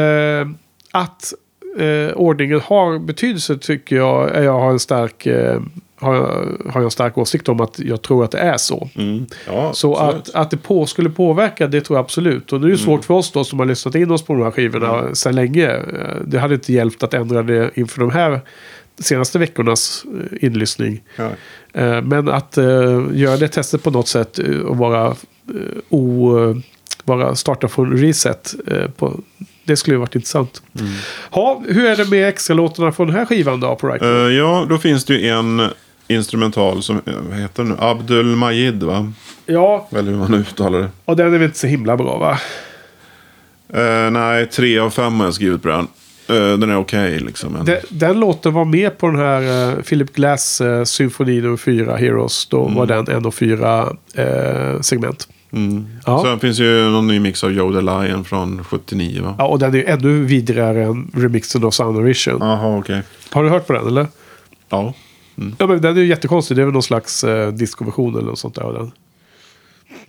eh, 0.40 0.48
att 0.90 1.34
eh, 1.78 2.12
ordningen 2.16 2.60
har 2.64 2.98
betydelse 2.98 3.58
tycker 3.58 3.96
jag, 3.96 4.30
är 4.36 4.42
jag 4.42 4.58
har 4.60 4.70
en 4.70 4.78
stark, 4.78 5.26
eh, 5.26 5.60
har, 5.96 6.14
jag, 6.14 6.46
har 6.72 6.82
jag 6.82 6.92
stark 6.92 7.18
åsikt 7.18 7.48
om 7.48 7.60
att 7.60 7.78
jag 7.78 8.02
tror 8.02 8.24
att 8.24 8.30
det 8.30 8.38
är 8.38 8.56
så. 8.56 8.88
Mm. 8.96 9.26
Ja, 9.46 9.72
Så 9.74 9.96
absolut. 9.96 10.28
att, 10.28 10.34
att 10.34 10.50
det 10.50 10.56
på, 10.56 10.86
skulle 10.86 11.10
påverka, 11.10 11.66
det 11.66 11.80
tror 11.80 11.98
jag 11.98 12.04
absolut. 12.04 12.52
Och 12.52 12.60
det 12.60 12.66
är 12.66 12.70
ju 12.70 12.78
svårt 12.78 13.04
för 13.04 13.14
oss 13.14 13.32
då 13.32 13.44
som 13.44 13.58
har 13.58 13.66
lyssnat 13.66 13.94
in 13.94 14.10
oss 14.10 14.22
på 14.22 14.32
de 14.32 14.42
här 14.42 14.50
skivorna 14.50 15.14
sedan 15.14 15.34
länge. 15.34 15.70
Eh, 15.70 15.82
Det 16.24 16.38
hade 16.38 16.54
inte 16.54 16.72
hjälpt 16.72 17.02
att 17.02 17.14
ändra 17.14 17.42
det 17.42 17.70
inför 17.74 18.00
de 18.00 18.10
här 18.10 18.40
senaste 18.98 19.38
veckornas 19.38 20.04
eh, 20.32 20.44
inlyssning. 20.46 21.02
Ja. 21.16 21.30
Eh, 21.72 22.02
Men 22.02 22.28
att 22.28 22.56
göra 23.12 23.36
det 23.36 23.48
testet 23.48 23.82
på 23.82 23.90
något 23.90 24.08
sätt 24.08 24.38
eh, 24.38 24.56
och 24.60 24.76
vara, 24.76 25.14
o, 25.88 26.38
eh, 26.38 26.56
vara 27.04 27.34
starta 27.34 27.68
från 27.68 27.96
reset. 27.96 28.54
eh, 28.66 28.90
på, 28.90 29.20
det 29.64 29.76
skulle 29.76 29.94
ju 29.94 30.00
varit 30.00 30.14
intressant. 30.14 30.62
Ha, 31.30 31.62
hur 31.68 31.84
är 31.84 31.96
det 31.96 32.10
med 32.10 32.28
extra 32.28 32.54
låtarna 32.54 32.92
från 32.92 33.06
den 33.06 33.16
här 33.16 33.26
skivan 33.26 33.60
då? 33.60 33.76
På 33.76 33.88
right? 33.88 34.02
Eh, 34.02 34.08
ja, 34.08 34.66
då 34.68 34.78
finns 34.78 35.04
det 35.04 35.14
ju 35.14 35.28
en 35.28 35.70
instrumental 36.08 36.82
som, 36.82 36.96
eh, 36.96 37.14
vad 37.30 37.38
heter 37.38 37.64
nu? 37.64 37.74
Abdul 37.78 38.26
Majid 38.26 38.82
va? 38.82 39.12
ja, 39.46 39.88
Eller 39.92 40.10
hur 40.10 40.18
man 40.18 40.34
uttalar 40.34 40.78
det. 40.78 40.88
och 41.04 41.16
den 41.16 41.26
är 41.26 41.30
väl 41.30 41.42
inte 41.42 41.58
så 41.58 41.66
himla 41.66 41.96
bra 41.96 42.18
va? 42.18 42.38
Eh, 43.74 44.10
nej, 44.10 44.46
tre 44.46 44.78
av 44.78 44.90
fem 44.90 45.20
har 45.20 45.26
jag 45.26 45.34
skrivit 45.34 45.62
på 45.62 45.68
den. 45.68 45.88
Eh, 46.28 46.58
den 46.58 46.70
är 46.70 46.76
okej 46.76 47.20
liksom. 47.20 47.52
Men... 47.52 47.64
Den, 47.64 47.78
den 47.88 48.20
låten 48.20 48.52
var 48.52 48.64
med 48.64 48.98
på 48.98 49.06
den 49.06 49.18
här 49.18 49.72
uh, 49.72 49.82
Philip 49.82 50.12
Glass 50.12 50.60
uh, 50.60 50.84
symfoni 50.84 51.40
nummer 51.40 51.56
4, 51.56 51.96
Heroes. 51.96 52.46
Då 52.46 52.68
var 52.68 52.86
den 52.86 53.08
en 53.08 53.26
och 53.26 53.34
fyra 53.34 53.96
segment. 54.80 55.28
Mm. 55.52 55.86
Ja. 56.06 56.22
Sen 56.24 56.40
finns 56.40 56.58
ju 56.58 56.90
någon 56.90 57.06
ny 57.06 57.20
mix 57.20 57.44
av 57.44 57.52
Joe 57.52 57.80
Lion 57.80 58.24
från 58.24 58.64
79 58.64 59.22
va? 59.22 59.34
Ja, 59.38 59.46
och 59.46 59.58
den 59.58 59.74
är 59.74 59.78
ju 59.78 59.84
ännu 59.84 60.24
vidrigare 60.24 60.84
än 60.84 61.10
remixen 61.14 61.64
av 61.64 61.70
Sound 61.70 61.98
of 61.98 62.04
Vision. 62.04 62.38
Jaha, 62.40 62.76
okej. 62.78 63.02
Har 63.32 63.44
du 63.44 63.50
hört 63.50 63.66
på 63.66 63.72
den 63.72 63.86
eller? 63.86 64.06
Ja. 64.68 64.94
Ja, 65.58 65.66
men 65.66 65.80
den 65.80 65.96
är 65.96 66.00
ju 66.00 66.06
jättekonstig. 66.06 66.56
Det 66.56 66.60
är 66.62 66.64
väl 66.66 66.72
någon 66.72 66.82
slags 66.82 67.24
uh, 67.24 67.48
discoversion 67.48 68.14
eller 68.16 68.26
något 68.26 68.38
sånt 68.38 68.54
där. 68.54 68.62
av 68.62 68.74
Den. 68.74 68.92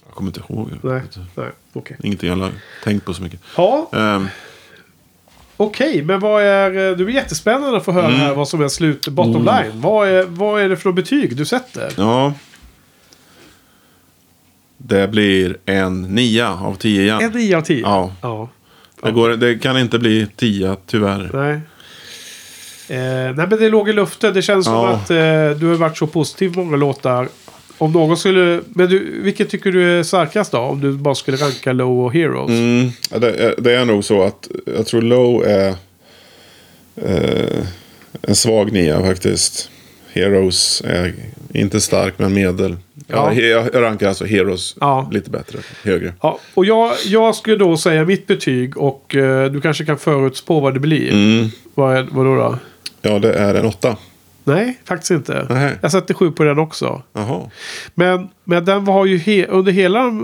Jag 0.05 0.15
kommer 0.15 0.29
inte 0.29 0.41
ihåg. 0.49 0.69
Nej, 0.81 1.01
nej, 1.35 1.49
okej. 1.73 1.97
Ingenting 2.03 2.29
jag 2.29 2.35
har 2.37 2.51
tänkt 2.83 3.05
på 3.05 3.13
så 3.13 3.21
mycket. 3.23 3.39
Ja, 3.57 3.89
Ehm, 3.93 4.27
okej. 5.57 6.03
Men 6.03 6.19
vad 6.19 6.43
är... 6.43 6.91
eh, 6.91 6.97
Det 6.97 7.05
blir 7.05 7.15
jättespännande 7.15 7.77
att 7.77 7.85
få 7.85 7.91
höra 7.91 8.07
här 8.07 8.33
vad 8.35 8.47
som 8.47 8.61
är 8.61 8.67
slut, 8.67 9.07
bottom 9.07 9.45
line. 9.45 9.71
Vad 9.81 10.07
är, 10.07 10.23
vad 10.25 10.61
är 10.61 10.69
det 10.69 10.77
för 10.77 10.91
betyg 10.91 11.35
du 11.37 11.45
sätter? 11.45 11.89
ja. 11.97 12.33
Det 14.93 15.07
blir 15.07 15.57
en 15.65 16.01
nia 16.01 16.49
av 16.53 16.75
tio 16.75 17.01
igen. 17.01 17.21
En 17.21 17.31
9 17.31 17.57
av 17.57 17.61
10? 17.61 17.81
Ja. 17.81 18.11
ja. 18.21 18.49
Det, 19.03 19.11
går, 19.11 19.29
det 19.29 19.55
kan 19.55 19.77
inte 19.77 19.99
bli 19.99 20.27
tia 20.35 20.77
tyvärr. 20.87 21.29
Nej. 21.33 21.53
Eh, 22.87 23.35
nej 23.35 23.47
men 23.47 23.49
det 23.49 23.69
låg 23.69 23.89
i 23.89 23.93
luften. 23.93 24.33
Det 24.33 24.41
känns 24.41 24.65
som 24.65 24.73
Ja. 24.73 24.89
att 24.89 25.09
eh, 25.09 25.17
du 25.59 25.67
har 25.67 25.75
varit 25.75 25.97
så 25.97 26.07
positiv 26.07 26.55
många 26.55 26.77
låtar. 26.77 27.27
Om 27.77 27.91
någon 27.91 28.17
skulle... 28.17 28.61
Men 28.67 28.89
du, 28.89 29.21
vilket 29.21 29.49
tycker 29.49 29.71
du 29.71 29.99
är 29.99 30.03
starkast 30.03 30.51
då? 30.51 30.57
Om 30.57 30.81
du 30.81 30.91
bara 30.91 31.15
skulle 31.15 31.37
ranka 31.37 31.73
Low 31.73 32.05
och 32.05 32.13
Heroes? 32.13 32.49
Mm, 32.49 32.91
det, 33.21 33.29
är, 33.43 33.55
det 33.57 33.73
är 33.73 33.85
nog 33.85 34.03
så 34.03 34.23
att 34.23 34.47
jag 34.77 34.85
tror 34.85 35.01
Low 35.01 35.45
är 35.45 35.75
eh, 36.95 37.65
en 38.21 38.35
svag 38.35 38.71
nia 38.71 39.01
faktiskt. 39.01 39.69
Heroes 40.13 40.81
är 40.85 41.13
inte 41.53 41.81
stark 41.81 42.13
men 42.17 42.33
medel. 42.33 42.77
Ja. 43.07 43.33
Ja. 43.33 43.61
Jag 43.73 43.81
rankar 43.81 44.07
alltså 44.07 44.25
Heroes 44.25 44.75
Ja. 44.79 45.09
lite 45.11 45.29
bättre, 45.29 45.59
högre. 45.83 46.13
Ja, 46.21 46.39
och 46.53 46.65
jag, 46.65 46.93
jag 47.05 47.35
skulle 47.35 47.55
då 47.55 47.77
säga 47.77 48.05
mitt 48.05 48.27
betyg 48.27 48.77
och 48.77 49.15
eh, 49.15 49.51
du 49.51 49.61
kanske 49.61 49.85
kan 49.85 49.97
förutspå 49.97 50.59
vad 50.59 50.73
det 50.73 50.79
blir. 50.79 51.11
Mm. 51.11 51.49
Vad, 51.75 51.97
är, 51.97 52.07
vad 52.11 52.25
då, 52.25 52.35
då? 52.35 52.57
Ja, 53.01 53.19
det 53.19 53.33
är 53.33 53.55
en 53.55 53.65
åtta. 53.65 53.97
Nej, 54.43 54.79
faktiskt 54.85 55.11
inte. 55.11 55.47
Nej. 55.49 55.73
Jag 55.81 55.91
sätter 55.91 56.13
sju 56.13 56.31
på 56.31 56.43
den 56.43 56.59
också. 56.59 57.01
Jaha. 57.13 57.49
Men, 57.93 58.27
men 58.43 58.65
den 58.65 58.85
var 58.85 59.05
ju 59.05 59.17
he, 59.17 59.45
under 59.45 59.71
hela, 59.71 60.21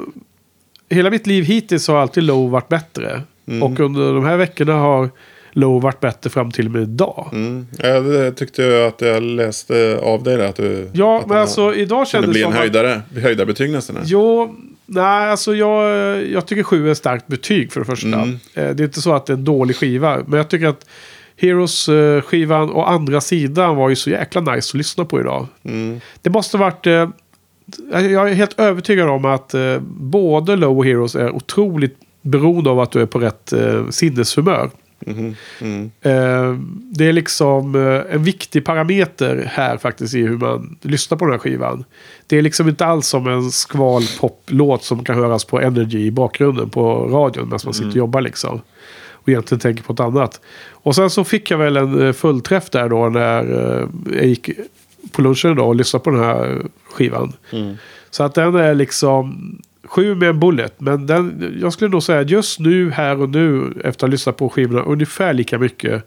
hela 0.90 1.10
mitt 1.10 1.28
liv 1.28 1.44
hittills 1.44 1.88
har 1.88 1.98
alltid 1.98 2.24
Low 2.24 2.50
varit 2.50 2.70
bättre. 2.70 3.22
Mm. 3.48 3.64
Och 3.64 3.80
under 3.80 4.14
de 4.14 4.26
här 4.26 4.38
veckorna 4.38 4.74
har 4.74 5.10
Low 5.52 5.82
varit 5.82 6.00
bättre 6.00 6.30
fram 6.30 6.52
till 6.52 6.66
och 6.66 6.72
med 6.72 6.82
idag. 6.82 7.30
Mm. 7.34 7.68
Ja, 7.78 8.00
det 8.00 8.32
tyckte 8.32 8.64
jag 8.64 8.88
att 8.88 9.02
jag 9.02 9.24
läste 9.24 10.00
av 10.04 10.24
dig 10.24 10.38
där. 10.38 10.46
Att 10.50 10.56
du, 10.56 10.90
Ja, 10.94 11.20
att 11.20 11.28
men 11.28 11.38
alltså 11.38 11.74
idag 11.76 12.08
kändes 12.08 12.28
det 12.28 12.32
bli 12.32 12.42
en 12.42 12.46
som 12.46 12.54
att... 12.54 12.60
höjdare, 12.60 13.02
höjdarbetyg 13.22 13.72
nästan. 13.72 13.96
här. 13.96 14.04
Jo, 14.08 14.56
nej, 14.86 15.30
alltså 15.30 15.56
jag, 15.56 15.84
jag 16.28 16.46
tycker 16.46 16.64
sju 16.64 16.88
är 16.88 16.92
ett 16.92 16.98
starkt 16.98 17.28
betyg 17.28 17.72
för 17.72 17.80
det 17.80 17.86
första. 17.86 18.08
Mm. 18.08 18.40
Eh, 18.54 18.70
Det 18.70 18.84
är 18.84 18.86
inte 18.86 19.02
så 19.02 19.14
att 19.14 19.26
det 19.26 19.34
är 19.34 19.38
en 19.38 19.46
dålig 19.46 19.76
skiva. 19.76 20.24
Men 20.28 20.38
jag 20.38 20.50
tycker 20.50 20.68
att 20.68 20.86
Heroes-skivan 21.38 22.70
och 22.70 22.90
andra 22.92 23.22
sidan 23.22 23.76
var 23.76 23.90
ju 23.90 23.96
så 23.96 24.10
jäkla 24.10 24.42
nice 24.42 24.70
att 24.72 24.74
lyssna 24.78 25.06
på 25.06 25.20
idag. 25.20 25.48
Mm. 25.64 26.00
Det 26.22 26.30
måste 26.30 26.58
varit... 26.58 26.88
Eh, 26.88 27.10
jag 27.92 28.30
är 28.30 28.34
helt 28.34 28.60
övertygad 28.60 29.10
om 29.10 29.26
att 29.26 29.54
eh, 29.54 29.80
både 29.90 30.56
Low 30.56 30.78
och 30.78 30.86
Heroes 30.86 31.16
är 31.16 31.32
otroligt 31.32 31.98
beroende 32.22 32.70
av 32.70 32.80
att 32.80 32.92
du 32.92 33.02
är 33.02 33.06
på 33.06 33.20
rätt 33.20 33.54
Eh, 36.02 36.54
det 36.92 37.08
är 37.08 37.14
liksom 37.14 37.76
eh, 37.76 38.16
en 38.16 38.24
viktig 38.24 38.66
parameter 38.66 39.52
här 39.52 39.78
faktiskt 39.78 40.16
i 40.16 40.22
hur 40.22 40.38
man 40.38 40.78
lyssnar 40.82 41.18
på 41.18 41.26
den 41.26 41.32
här 41.32 41.40
skivan. 41.40 41.84
Det 42.28 42.38
är 42.38 42.42
liksom 42.42 42.70
inte 42.70 42.86
alls 42.86 43.08
som 43.08 43.28
en 43.28 43.52
skval 43.52 44.04
poplåt 44.20 44.84
som 44.84 45.04
kan 45.04 45.16
höras 45.16 45.46
på 45.46 45.60
Energy 45.62 46.06
i 46.06 46.12
bakgrunden 46.12 46.70
på 46.70 47.08
radion 47.08 47.46
medan 47.46 47.60
man 47.66 47.74
sitter 47.74 47.90
och 47.90 47.96
jobbar 47.96 48.22
liksom. 48.22 48.62
Och 49.12 49.30
egentligen 49.30 49.60
tänker 49.60 49.84
på 49.84 49.94
något 49.94 50.00
annat. 50.00 50.42
Och 50.70 50.96
sen 50.96 51.10
så 51.10 51.24
fick 51.24 51.52
jag 51.52 51.58
väl 51.58 51.78
en 51.78 52.08
eh, 52.08 52.14
fullträff 52.14 52.70
där 52.70 52.90
då 52.90 53.10
när 53.10 53.42
eh, 53.42 53.88
jag 54.16 54.26
gick 54.26 54.50
på 55.12 55.22
lunchen 55.22 55.56
då 55.56 55.64
och 55.66 55.76
lyssnade 55.76 56.04
på 56.04 56.10
den 56.10 56.24
här 56.24 56.62
skivan. 56.92 57.34
Så 58.10 58.24
att 58.24 58.36
den 58.36 58.56
är 58.56 58.76
liksom 58.76 59.56
sju 59.90 60.16
med 60.16 60.30
en 60.30 60.40
bullet. 60.40 60.74
Men 60.78 61.08
den, 61.08 61.58
jag 61.62 61.74
skulle 61.74 61.92
nog 61.92 62.04
säga 62.04 62.22
just 62.22 62.60
nu, 62.60 62.92
här 62.92 63.22
och 63.22 63.30
nu, 63.30 63.74
efter 63.76 63.90
att 63.90 64.02
ha 64.02 64.08
lyssnat 64.08 64.38
på 64.38 64.50
skivorna 64.50 64.82
ungefär 64.82 65.34
lika 65.34 65.58
mycket. 65.60 66.04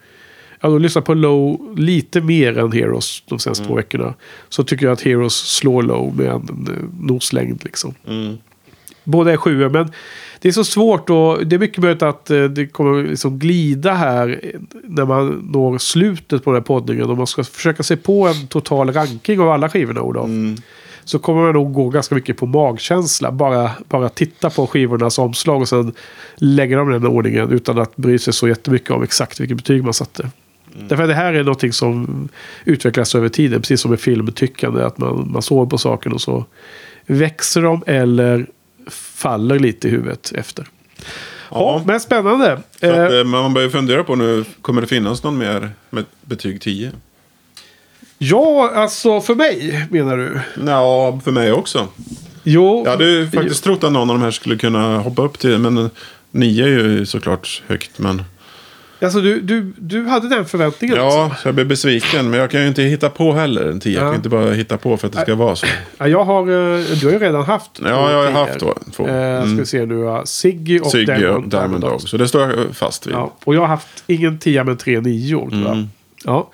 Jag 0.61 0.71
har 0.71 0.79
lyssnat 0.79 1.05
på 1.05 1.15
Low 1.15 1.75
lite 1.79 2.21
mer 2.21 2.59
än 2.59 2.73
Heroes 2.73 3.23
de 3.27 3.39
senaste 3.39 3.65
två 3.65 3.75
veckorna. 3.75 4.15
Så 4.49 4.65
tycker 4.65 4.87
jag 4.87 4.93
att 4.93 5.01
Heroes 5.01 5.35
slår 5.35 5.83
Low 5.83 6.17
med 6.17 6.27
en 6.27 6.67
eh, 6.71 7.07
noslängd 7.07 7.65
liksom. 7.65 7.95
Båda 9.05 9.33
är 9.33 9.37
sjuor, 9.37 9.69
men 9.69 9.93
det 10.41 10.49
är 10.49 10.53
så 10.53 10.65
svårt 10.65 11.11
och 11.11 11.47
det 11.47 11.57
är 11.57 11.59
mycket 11.61 11.79
möjligt 11.79 12.03
att 12.03 12.31
eh, 12.31 12.45
det 12.45 12.67
kommer 12.67 13.03
liksom 13.03 13.39
glida 13.39 13.93
här 13.95 14.41
när 14.85 15.05
man 15.05 15.29
når 15.53 15.79
slutet 15.79 16.45
på 16.45 16.51
den 16.51 16.61
här 16.61 16.67
poddningen. 16.67 17.11
Om 17.11 17.19
man 17.19 17.27
ska 17.27 17.45
försöka 17.45 17.83
se 17.83 17.97
på 17.97 18.29
en 18.29 18.47
total 18.47 18.93
ranking 18.93 19.41
av 19.41 19.51
alla 19.51 19.69
skivorna, 19.69 20.03
Olof. 20.03 20.31
Så 21.05 21.19
kommer 21.19 21.43
man 21.43 21.53
nog 21.53 21.73
gå 21.73 21.89
ganska 21.89 22.15
mycket 22.15 22.37
på 22.37 22.47
magkänsla. 22.47 23.33
Bara, 23.33 23.71
bara 23.89 24.09
titta 24.09 24.51
på 24.51 24.67
skivornas 24.67 25.19
omslag 25.19 25.61
och 25.61 25.69
sen 25.69 25.93
lägga 26.37 26.77
dem 26.77 26.91
i 26.91 26.93
den 26.93 27.07
ordningen 27.07 27.51
utan 27.51 27.79
att 27.79 27.97
bry 27.97 28.19
sig 28.19 28.33
så 28.33 28.49
jättemycket 28.49 28.91
om 28.91 29.03
exakt 29.03 29.41
vilket 29.41 29.57
betyg 29.57 29.85
man 29.85 29.95
satte. 29.95 30.31
Därför 30.89 31.03
att 31.03 31.09
det 31.09 31.15
här 31.15 31.35
är 31.35 31.45
någonting 31.45 31.73
som 31.73 32.29
utvecklas 32.65 33.15
över 33.15 33.29
tiden, 33.29 33.61
precis 33.61 33.81
som 33.81 33.91
med 33.91 34.01
filmtyckande. 34.01 34.83
Att 34.83 34.99
man, 34.99 35.31
man 35.33 35.43
sover 35.43 35.71
på 35.71 35.79
saken 35.79 36.13
och 36.13 36.21
så 36.21 36.45
växer 37.07 37.63
de 37.63 37.83
eller 37.87 38.47
faller 38.91 39.59
lite 39.59 39.89
i 39.89 39.91
huvudet 39.91 40.33
efter. 40.35 40.67
Ja, 41.51 41.83
men 41.87 42.01
spännande. 42.01 42.53
Att, 42.53 42.83
Eh, 42.83 43.05
eh, 43.05 43.25
man 43.25 43.55
börjar 43.55 43.69
fundera 43.69 44.05
på 44.05 44.17
nu, 44.17 44.45
kommer 44.63 44.81
det 44.81 44.87
finnas 44.87 45.23
någon 45.23 45.39
mer 45.39 45.71
med 45.91 46.05
betyg 46.23 46.61
10? 46.61 46.93
Ja, 48.31 48.71
alltså 48.75 49.21
för 49.21 49.35
mig 49.35 49.87
menar 49.91 50.17
du? 50.17 50.41
Ja, 50.67 51.21
för 51.25 51.31
mig 51.31 51.53
också. 51.53 51.89
Jo, 52.45 52.83
Jag 52.85 52.91
hade 52.91 53.05
ju 53.05 53.31
faktiskt 53.31 53.65
trott 53.65 53.85
att 53.85 53.93
någon 53.93 54.11
av 54.11 54.17
de 54.19 54.23
här 54.25 54.31
skulle 54.31 54.57
kunna 54.57 54.99
hoppa 54.99 55.23
upp 55.23 55.39
till, 55.39 55.59
men 55.59 55.91
9 56.31 56.65
är 56.65 56.69
ju 56.69 57.07
såklart 57.07 57.63
högt. 57.67 57.99
Men 57.99 58.23
alltså, 59.03 59.21
du, 59.21 59.41
du, 59.41 59.73
du 59.79 60.07
hade 60.07 60.29
den 60.29 60.45
förväntningen. 60.45 60.97
ja, 60.97 61.31
så 61.43 61.49
jag 61.49 61.55
blir 61.55 61.65
besviken. 61.65 62.31
Men 62.31 62.41
jag 62.41 62.51
kan 62.51 62.61
ju 62.63 62.69
inte 62.69 62.83
hitta 62.83 63.09
på 63.11 63.33
heller 63.33 63.65
en 63.71 63.81
10. 63.81 63.95
Jag 63.95 64.03
Ja. 64.05 64.09
kan 64.09 64.17
inte 64.17 64.29
bara 64.29 64.51
hitta 64.53 64.77
på 64.79 64.97
för 64.97 65.07
att 65.07 65.13
det 65.13 65.21
ska 65.21 65.35
vara 65.35 65.57
så. 65.57 65.67
Ja, 65.99 66.09
jag 66.09 66.25
har, 66.25 66.41
eh, 66.43 66.81
du 67.01 67.07
har 67.07 67.13
ju 67.13 67.19
redan 67.19 67.45
haft 67.45 67.71
Ja, 67.85 68.11
jag 68.11 68.19
har 68.19 68.27
tior. 68.27 68.39
haft 68.47 68.61
då, 68.61 68.75
två. 68.97 69.03
Eh, 69.03 69.09
ska 69.09 69.43
Mm. 69.43 69.57
vi 69.57 69.67
se 69.67 69.87
nu, 69.87 69.95
ja. 69.99 70.27
Siggy 70.27 70.79
och 70.81 70.91
Siggy 70.91 71.05
Diamond, 71.05 71.45
och 71.45 71.51
Diamond 71.61 71.81
Dog. 71.81 72.01
Så 72.01 72.17
det 72.17 72.29
står 72.29 72.41
jag 72.43 72.77
fast 72.77 73.07
vid. 73.07 73.15
Ja, 73.15 73.35
och 73.45 73.55
jag 73.55 73.61
har 73.61 73.69
haft 73.69 74.05
ingen 74.07 74.39
tia 74.39 74.65
men 74.65 74.77
tre 74.77 75.01
nior. 75.01 75.49
jag. 75.53 75.73
Mm. 75.73 75.89
Ja. 76.25 76.51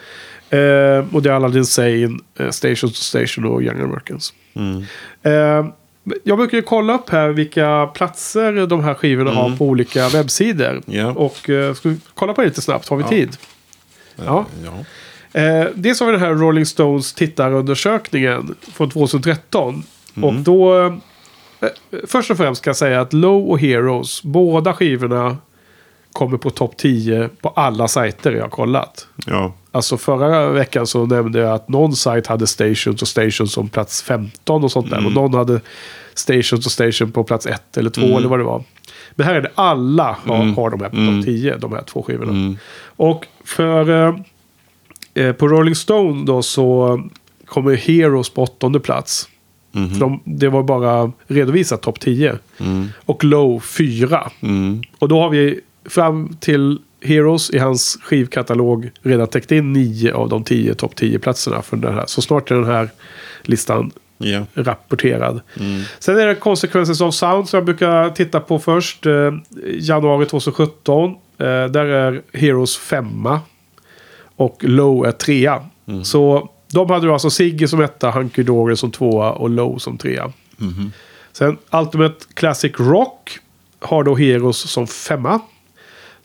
Eh, 0.50 1.14
och 1.14 1.22
det 1.22 1.30
är 1.30 1.34
Aladdin 1.34 1.66
Sane, 1.66 2.18
eh, 2.38 2.50
Station 2.50 2.90
to 2.90 2.94
Station 2.96 3.44
och 3.44 3.62
Young 3.62 3.80
Americans. 3.80 4.32
Mm. 4.54 4.84
Eh, 5.22 5.66
jag 6.24 6.38
brukar 6.38 6.56
ju 6.58 6.62
kolla 6.62 6.94
upp 6.94 7.10
här 7.10 7.28
vilka 7.28 7.86
platser 7.86 8.66
de 8.66 8.84
här 8.84 8.94
skivorna 8.94 9.30
har 9.30 9.56
på 9.56 9.64
olika 9.66 10.08
webbsidor. 10.08 10.70
Mm. 10.70 10.82
Ja. 10.86 11.06
Och 11.12 11.50
eh, 11.50 11.74
ska 11.74 11.88
vi 11.88 11.96
kolla 12.14 12.32
på 12.34 12.40
det 12.40 12.46
lite 12.48 12.62
snabbt? 12.62 12.88
Har 12.88 12.96
vi 12.96 13.02
Ja. 13.02 13.08
tid? 13.08 13.36
Ja. 14.16 14.44
Ja. 14.64 15.40
Eh, 15.40 15.66
dels 15.74 16.00
har 16.00 16.06
vi 16.06 16.12
den 16.12 16.20
här 16.20 16.34
Rolling 16.34 16.66
Stones 16.66 17.12
tittarundersökningen 17.14 18.54
från 18.72 18.90
2013. 18.90 19.82
Och 20.22 20.34
då... 20.34 20.86
Eh, 21.60 21.68
först 22.06 22.30
och 22.30 22.36
främst 22.36 22.64
kan 22.64 22.70
jag 22.70 22.76
säga 22.76 23.00
att 23.00 23.12
Low 23.12 23.48
och 23.50 23.60
Heroes, 23.60 24.22
båda 24.22 24.74
skivorna 24.74 25.36
kommer 26.12 26.38
på 26.38 26.50
topp 26.50 26.76
10 26.76 27.28
på 27.40 27.48
alla 27.48 27.88
sajter 27.88 28.32
jag 28.32 28.42
har 28.42 28.48
kollat. 28.48 29.06
ja. 29.26 29.54
Alltså 29.78 29.96
förra 29.96 30.50
veckan 30.50 30.86
så 30.86 31.06
nämnde 31.06 31.38
jag 31.38 31.54
att 31.54 31.68
någon 31.68 31.96
sajt 31.96 32.26
hade 32.26 32.46
Stations 32.46 33.02
och 33.02 33.08
Stations 33.08 33.52
som 33.52 33.68
plats 33.68 34.02
15 34.02 34.64
och 34.64 34.72
sånt 34.72 34.90
där. 34.90 35.06
Och 35.06 35.12
någon 35.12 35.34
hade 35.34 35.60
Stations 36.14 36.66
och 36.66 36.72
Station 36.72 37.12
på 37.12 37.24
plats 37.24 37.46
1 37.46 37.76
eller 37.76 37.90
2 37.90 38.00
eller 38.02 38.28
vad 38.28 38.38
det 38.38 38.44
var. 38.44 38.64
Men 39.10 39.26
här 39.26 39.34
är 39.34 39.40
det 39.40 39.50
alla 39.54 40.16
har, 40.26 40.36
har 40.36 40.70
de 40.70 40.80
här 40.80 40.88
på 40.88 40.96
topp 40.96 41.24
10, 41.24 41.56
de 41.56 41.72
här 41.72 41.82
två 41.82 42.02
skivorna. 42.02 42.56
Och 42.86 43.26
för 43.44 43.90
eh, 43.90 44.14
eh, 45.14 45.32
på 45.32 45.48
Rolling 45.48 45.74
Stone 45.74 46.24
då 46.26 46.42
så 46.42 47.00
kommer 47.44 47.74
Heroes 47.74 48.30
på 48.30 48.42
åttonde 48.42 48.80
plats. 48.80 49.28
För 49.72 50.00
de, 50.00 50.20
det 50.24 50.48
var 50.48 50.62
bara 50.62 51.12
redovisat 51.26 51.82
topp 51.82 52.00
10. 52.00 52.38
Och 52.96 53.24
Low 53.24 53.60
4. 53.60 54.30
Mm. 54.40 54.82
Och 54.98 55.08
då 55.08 55.20
har 55.20 55.30
vi 55.30 55.60
fram 55.84 56.36
till 56.40 56.78
Heroes 57.00 57.50
i 57.50 57.58
hans 57.58 57.98
skivkatalog 58.02 58.90
redan 59.02 59.26
täckt 59.28 59.52
in 59.52 59.72
nio 59.72 60.14
av 60.14 60.28
de 60.28 60.44
tio 60.44 60.74
topp 60.74 60.96
10 60.96 61.18
platserna 61.18 61.62
för 61.62 61.76
den 61.76 61.94
här. 61.94 62.04
Så 62.06 62.22
snart 62.22 62.50
är 62.50 62.54
den 62.54 62.64
här 62.64 62.88
listan 63.42 63.92
ja. 64.18 64.46
rapporterad. 64.54 65.40
Sen 65.98 66.18
är 66.18 66.26
det 66.26 66.34
Consequences 66.34 67.00
of 67.00 67.14
Sound 67.14 67.48
som 67.48 67.56
jag 67.56 67.64
brukar 67.64 68.10
titta 68.10 68.40
på 68.40 68.58
först. 68.58 69.06
Eh, 69.06 69.32
januari 69.78 70.26
2017. 70.26 71.10
Eh, 71.10 71.14
där 71.46 71.84
är 71.84 72.22
Heroes 72.32 72.76
femma. 72.76 73.40
Och 74.36 74.58
Low 74.60 75.06
är 75.06 75.12
trea. 75.12 75.66
Så 76.04 76.50
de 76.72 76.90
hade 76.90 77.06
då 77.06 77.12
alltså 77.12 77.30
Siggy 77.30 77.66
som 77.66 77.80
etta, 77.80 78.10
Hunky 78.10 78.42
Dory 78.42 78.76
som 78.76 78.90
tvåa 78.90 79.32
och 79.32 79.50
Low 79.50 79.78
som 79.78 79.98
trea. 79.98 80.32
Sen 81.32 81.58
Ultimate 81.72 82.14
Classic 82.34 82.72
Rock 82.78 83.38
har 83.80 84.04
då 84.04 84.14
Heroes 84.14 84.56
som 84.56 84.86
femma. 84.86 85.40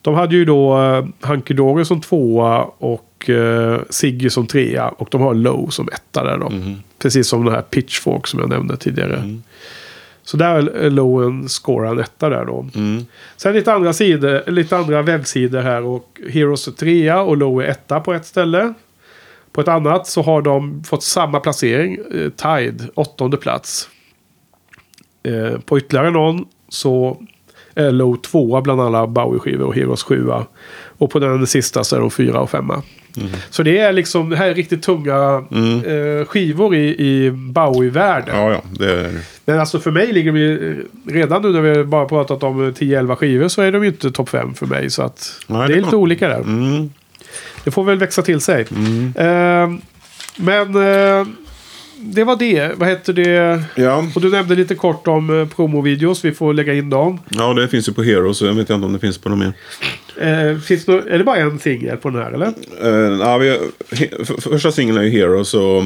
De 0.03 0.13
hade 0.13 0.35
ju 0.35 0.45
då 0.45 0.77
uh, 0.77 1.05
Hunky 1.21 1.53
Dory 1.53 1.85
som 1.85 2.01
tvåa 2.01 2.63
och 2.63 3.29
uh, 3.29 3.77
Siggy 3.89 4.29
som 4.29 4.47
trea. 4.47 4.89
Och 4.89 5.07
de 5.11 5.21
har 5.21 5.33
Low 5.33 5.69
som 5.69 5.89
etta 5.93 6.23
där 6.23 6.37
då. 6.37 6.51
Precis 6.99 7.27
som 7.27 7.45
den 7.45 7.53
här 7.53 7.61
Pitchfork 7.61 8.27
som 8.27 8.39
jag 8.39 8.49
nämnde 8.49 8.77
tidigare. 8.77 9.39
Så 10.23 10.37
där 10.37 10.69
är 10.69 10.89
Low 10.89 11.23
en 11.23 11.49
score 11.49 11.89
en 11.89 11.99
etta 11.99 12.29
där 12.29 12.45
då. 12.45 12.65
Sen 13.37 13.53
lite 13.53 13.73
andra, 13.73 13.93
sidor, 13.93 14.51
lite 14.51 14.77
andra 14.77 15.01
webbsidor 15.01 15.61
här. 15.61 15.83
Och 15.83 16.21
Heroes 16.29 16.67
är 16.67 16.71
trea 16.71 17.21
och 17.21 17.37
Low 17.37 17.61
är 17.61 17.67
etta 17.67 17.99
på 17.99 18.13
ett 18.13 18.25
ställe. 18.25 18.73
På 19.51 19.61
ett 19.61 19.67
annat 19.67 20.07
så 20.07 20.21
har 20.21 20.41
de 20.41 20.83
fått 20.83 21.03
samma 21.03 21.39
placering. 21.39 21.97
Eh, 22.13 22.29
Tide, 22.29 22.89
åttonde 22.93 23.37
plats. 23.37 23.89
Eh, 25.23 25.59
på 25.59 25.77
ytterligare 25.77 26.11
någon 26.11 26.45
så 26.69 27.23
Low 27.75 28.15
tvåa 28.15 28.61
bland 28.61 28.81
alla 28.81 29.07
Bowie-skivor 29.07 29.65
och 29.65 29.75
Heroes 29.75 30.03
sjua. 30.03 30.45
Och 30.97 31.11
på 31.11 31.19
den 31.19 31.47
sista 31.47 31.83
så 31.83 31.95
är 31.95 31.99
de 31.99 32.11
fyra 32.11 32.39
och 32.39 32.49
femma. 32.49 32.81
Så 33.49 33.63
det 33.63 33.77
är 33.77 33.93
liksom, 33.93 34.29
det 34.29 34.35
här 34.35 34.47
är 34.47 34.53
riktigt 34.53 34.83
tunga 34.83 35.45
eh, 35.85 36.25
skivor 36.25 36.75
i, 36.75 36.87
i 36.87 37.31
Bowie-världen. 37.31 38.35
ja, 38.35 38.51
ja. 38.51 38.61
Det 38.79 38.91
är... 38.91 39.19
Men 39.45 39.59
alltså 39.59 39.79
för 39.79 39.91
mig 39.91 40.13
ligger 40.13 40.31
vi 40.31 40.75
redan 41.07 41.41
nu 41.41 41.51
när 41.51 41.61
vi 41.61 41.83
bara 41.83 42.05
pratat 42.05 42.43
om 42.43 42.71
10-11 42.73 43.15
skivor 43.15 43.47
så 43.47 43.61
är 43.61 43.71
de 43.71 43.83
ju 43.83 43.89
inte 43.89 44.11
topp 44.11 44.29
5 44.29 44.53
för 44.53 44.65
mig. 44.65 44.89
Så 44.89 45.03
att 45.03 45.39
Nej, 45.47 45.67
det 45.67 45.73
det 45.73 45.79
är 45.79 45.83
lite 45.83 45.95
olika 45.95 46.27
där. 46.27 46.39
Mm. 46.39 46.89
Det 47.63 47.71
får 47.71 47.83
väl 47.83 47.97
växa 47.97 48.21
till 48.21 48.41
sig. 48.41 48.61
Eh, 49.15 49.69
men 50.35 50.75
eh, 50.75 51.27
det 52.03 52.23
var 52.23 52.35
det. 52.35 52.71
Vad 52.77 52.89
heter 52.89 53.13
det? 53.13 53.63
Ja. 53.75 54.05
Och 54.15 54.21
du 54.21 54.29
nämnde 54.29 54.55
lite 54.55 54.75
kort 54.75 55.07
om 55.07 55.39
eh, 55.41 55.47
promovideos. 55.47 56.25
Vi 56.25 56.31
får 56.31 56.53
lägga 56.53 56.73
in 56.73 56.89
dem. 56.89 57.19
ja, 57.29 57.53
det 57.53 57.67
finns 57.67 57.89
ju 57.89 57.93
på 57.93 58.03
Hero 58.03 58.33
så 58.33 58.45
jag 58.45 58.53
vet 58.53 58.69
inte 58.69 58.85
om 58.85 58.93
det 58.93 58.99
finns 58.99 59.17
på 59.17 59.29
något 59.29 59.39
mer. 59.39 59.53
Eh, 60.21 60.57
finns 60.59 60.85
det, 60.85 60.93
är 60.93 61.17
det 61.17 61.23
bara 61.23 61.37
en 61.37 61.59
singel 61.59 61.97
på 61.97 62.09
den 62.09 62.21
här 62.21 62.31
eller? 62.31 62.53
Uh, 62.83 63.19
ja, 63.19 63.37
vi, 63.37 63.59
första 64.41 64.71
singeln 64.71 64.97
är 64.97 65.03
ju 65.03 65.09
Hero 65.09 65.45
så, 65.45 65.77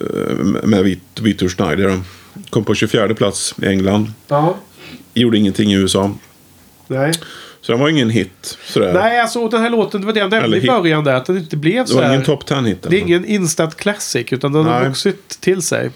eh, 0.00 0.36
med 0.64 0.84
Vit- 0.84 1.20
Vitor 1.20 1.48
Schneider. 1.48 2.00
Kom 2.50 2.64
på 2.64 2.74
24 2.74 3.14
plats 3.14 3.54
i 3.62 3.66
England. 3.66 4.12
Ja. 4.28 4.56
Gjorde 5.14 5.38
ingenting 5.38 5.72
i 5.72 5.76
USA. 5.76 6.10
Nej. 6.86 7.12
Så 7.64 7.72
den 7.72 7.80
var 7.80 7.88
ingen 7.88 8.10
hit. 8.10 8.58
Sådär. 8.64 8.92
Nej, 8.92 9.20
alltså 9.20 9.48
den 9.48 9.62
här 9.62 9.70
låten, 9.70 10.00
det 10.00 10.06
var 10.06 10.12
det 10.12 10.20
jag 10.20 10.30
nämnde 10.30 10.56
i 10.56 10.66
början 10.66 11.04
där. 11.04 11.14
Att 11.14 11.26
den 11.26 11.38
inte 11.38 11.56
blev 11.56 11.84
det 11.84 11.90
så 11.90 11.96
var 11.96 12.02
här. 12.02 12.12
ingen 12.12 12.24
top 12.24 12.46
10 12.46 12.60
hit. 12.60 12.82
Det 12.82 12.96
är 12.96 13.00
ingen 13.00 13.24
instant 13.24 13.76
classic. 13.76 14.26
Utan 14.32 14.52
den 14.52 14.64
har 14.64 14.80
Nej. 14.80 14.88
vuxit 14.88 15.40
till 15.40 15.62
sig. 15.62 15.90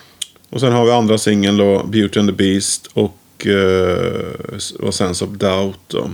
Och 0.50 0.60
sen 0.60 0.72
har 0.72 0.84
vi 0.84 0.90
andra 0.90 1.18
singeln 1.18 1.56
då, 1.56 1.84
Beauty 1.84 2.20
and 2.20 2.28
the 2.28 2.34
Beast 2.34 2.86
och, 2.92 3.46
uh, 3.46 4.78
och 4.80 4.94
Sense 4.94 5.24
of 5.24 5.30
Doubt. 5.30 5.78
Då. 5.86 6.10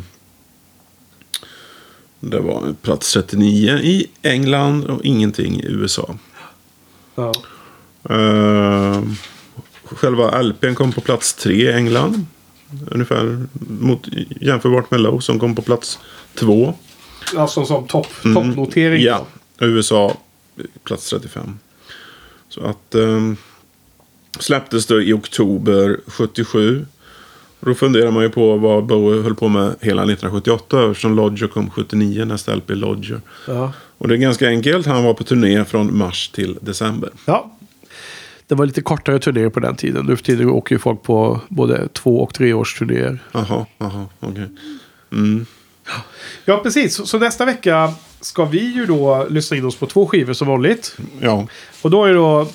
Det 2.21 2.41
var 2.41 2.75
plats 2.83 3.13
39 3.13 3.79
i 3.83 4.07
England 4.23 4.85
och 4.85 5.05
ingenting 5.05 5.61
i 5.61 5.67
USA. 5.67 6.15
Ja. 7.15 7.33
Eh, 8.11 9.03
själva 9.85 10.43
LPn 10.43 10.75
kom 10.75 10.93
på 10.93 11.01
plats 11.01 11.35
3 11.35 11.55
i 11.55 11.73
England. 11.73 12.27
Ungefär 12.91 13.47
mot, 13.81 14.09
jämförbart 14.41 14.91
med 14.91 15.01
Low 15.01 15.19
som 15.19 15.39
kom 15.39 15.55
på 15.55 15.63
plats 15.63 15.99
2. 16.35 16.75
Alltså 17.37 17.65
som 17.65 17.87
topp, 17.87 18.07
toppnotering. 18.23 19.03
Mm. 19.03 19.05
Ja, 19.05 19.27
USA 19.59 20.17
plats 20.85 21.11
35. 21.11 21.59
Så 22.49 22.65
att 22.65 22.95
um, 22.95 23.37
släpptes 24.39 24.87
det 24.87 25.03
i 25.03 25.13
oktober 25.13 26.01
77. 26.07 26.87
Och 27.61 27.67
då 27.67 27.75
funderar 27.75 28.11
man 28.11 28.23
ju 28.23 28.29
på 28.29 28.57
vad 28.57 28.85
Bowie 28.85 29.23
höll 29.23 29.35
på 29.35 29.49
med 29.49 29.75
hela 29.81 30.03
1978 30.03 30.91
eftersom 30.91 31.17
Lodger 31.17 31.47
kom 31.47 31.71
79, 31.71 32.25
nästa 32.25 32.55
LP 32.55 32.71
Lodger. 32.71 33.21
Ja. 33.47 33.73
Och 33.99 34.09
det 34.09 34.15
är 34.15 34.19
ganska 34.19 34.49
enkelt, 34.49 34.87
han 34.87 35.05
var 35.05 35.15
på 35.15 35.25
turné 35.25 35.65
från 35.65 35.99
mars 35.99 36.29
till 36.29 36.59
december. 36.61 37.11
ja. 37.27 37.51
Det 38.55 38.59
var 38.59 38.67
lite 38.67 38.83
kortare 38.83 39.19
turnéer 39.19 39.49
på 39.49 39.61
den 39.61 39.77
tiden. 39.77 40.07
Nu 40.07 40.17
för 40.17 40.25
tiden 40.25 40.51
åker 40.51 40.75
ju 40.75 40.79
folk 40.79 41.03
på 41.03 41.41
både 41.49 41.89
två 41.89 42.23
och 42.23 42.35
tre 42.35 42.53
års 42.53 42.79
turnéer. 42.79 43.19
Jaha, 43.33 43.67
jaha, 43.79 44.07
okej. 44.21 44.49
Mm. 45.13 45.47
Ja, 46.45 46.61
precis. 46.63 46.95
Så, 46.95 47.07
så 47.07 47.19
nästa 47.19 47.45
vecka 47.45 47.93
ska 48.21 48.45
vi 48.45 48.75
ju 48.75 48.87
då 48.87 49.27
lyssna 49.31 49.57
in 49.57 49.65
oss 49.65 49.77
på 49.77 49.87
två 49.87 50.07
skivor 50.07 50.33
som 50.33 50.49
vanligt. 50.49 50.97
Ja, 51.21 51.47
Och 51.83 51.91
då 51.91 52.05
är 52.05 52.09
det 52.09 52.15
då 52.15 52.49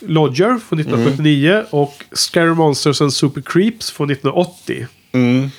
Lodger 0.00 0.58
från 0.58 0.78
1979 0.80 1.64
och 1.70 2.04
Scary 2.12 2.54
Monsters 2.54 3.00
and 3.00 3.12
Super 3.12 3.40
Creeps 3.40 3.90
från 3.90 4.10
1980. 4.10 4.86
mm. 5.12 5.50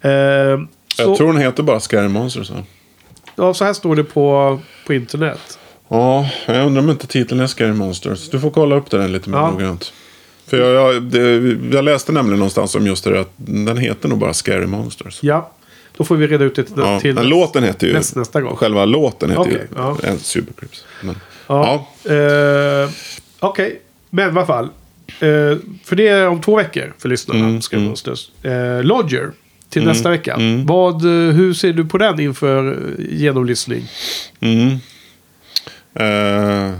Eh, 0.00 0.10
jag 0.10 0.68
så, 0.96 1.16
tror 1.16 1.32
den 1.32 1.42
heter 1.42 1.62
bara 1.62 1.80
Scary 1.80 2.08
Monsters. 2.08 2.52
ja, 3.36 3.54
så 3.54 3.64
här 3.64 3.72
står 3.72 3.96
det 3.96 4.04
på, 4.04 4.60
på 4.86 4.94
internet. 4.94 5.58
Ja, 5.92 6.28
jag 6.46 6.66
undrar 6.66 6.82
om 6.82 6.90
inte 6.90 7.06
titeln 7.06 7.40
är 7.40 7.46
Scary 7.46 7.72
Monsters. 7.72 8.30
Du 8.30 8.40
får 8.40 8.50
kolla 8.50 8.76
upp 8.76 8.90
den 8.90 9.12
lite 9.12 9.30
mer 9.30 9.38
Ja. 9.38 9.50
noggrant. 9.50 9.92
För 10.46 10.56
jag, 10.60 10.94
jag, 10.94 11.02
det, 11.02 11.56
jag 11.76 11.84
läste 11.84 12.12
nämligen 12.12 12.38
någonstans 12.38 12.74
om 12.74 12.86
just 12.86 13.04
det 13.04 13.20
att 13.20 13.32
den 13.36 13.76
heter 13.78 14.08
nog 14.08 14.18
bara 14.18 14.34
Scary 14.34 14.66
Monsters. 14.66 15.18
Ja, 15.22 15.52
då 15.96 16.04
får 16.04 16.16
vi 16.16 16.26
reda 16.26 16.44
ut 16.44 16.54
det 16.54 16.62
till, 16.64 16.74
Ja, 16.76 17.00
till 17.00 17.14
låten 17.14 17.64
heter 17.64 17.86
ju... 17.86 17.92
nästa, 17.92 18.20
nästa 18.20 18.40
gång. 18.40 18.56
Själva 18.56 18.84
låten 18.84 19.30
heter 19.30 19.42
Okej, 19.42 19.52
ju 19.70 19.76
ja. 19.76 19.96
en 20.02 20.18
Supercrypts. 20.18 20.84
Men, 21.02 21.16
Ja. 21.46 21.86
ja. 22.04 22.12
Eh, 22.12 22.90
Okej, 23.40 23.80
men 24.10 24.28
i 24.28 24.30
alla 24.38 24.46
fall. 24.46 24.64
Eh, 25.06 25.56
för 25.84 25.96
det 25.96 26.08
är 26.08 26.28
om 26.28 26.40
två 26.40 26.56
veckor 26.56 26.94
för 26.98 27.08
lyssnarna. 27.08 27.40
Mm, 27.40 27.60
Ska 27.60 27.76
mm. 27.76 27.88
monsters. 27.88 28.28
Eh, 28.42 28.82
Lodger 28.84 29.30
till 29.68 29.84
nästa 29.84 30.10
vecka. 30.10 30.38
Vad, 30.64 31.04
eh, 31.04 31.34
hur 31.34 31.54
ser 31.54 31.72
du 31.72 31.84
på 31.84 31.98
den 31.98 32.20
inför 32.20 32.78
genomlyssning? 32.98 33.88
Mm. 35.94 36.64
Eh, 36.70 36.74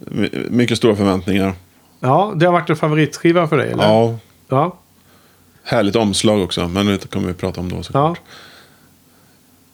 my- 0.00 0.30
mycket 0.50 0.76
stora 0.78 0.96
förväntningar. 0.96 1.52
Ja, 2.00 2.32
det 2.36 2.46
har 2.46 2.52
varit 2.52 2.70
en 2.70 2.76
favoritskiva 2.76 3.48
för 3.48 3.56
dig, 3.56 3.72
eller? 3.72 3.84
Ja. 3.84 4.18
Ja. 4.48 4.76
Härligt 5.64 5.96
omslag 5.96 6.42
också, 6.42 6.68
men 6.68 6.86
det 6.86 7.10
kommer 7.10 7.28
vi 7.28 7.34
prata 7.34 7.60
om 7.60 7.68
då 7.68 7.76
Ja. 7.76 7.82
såklart. 7.82 8.20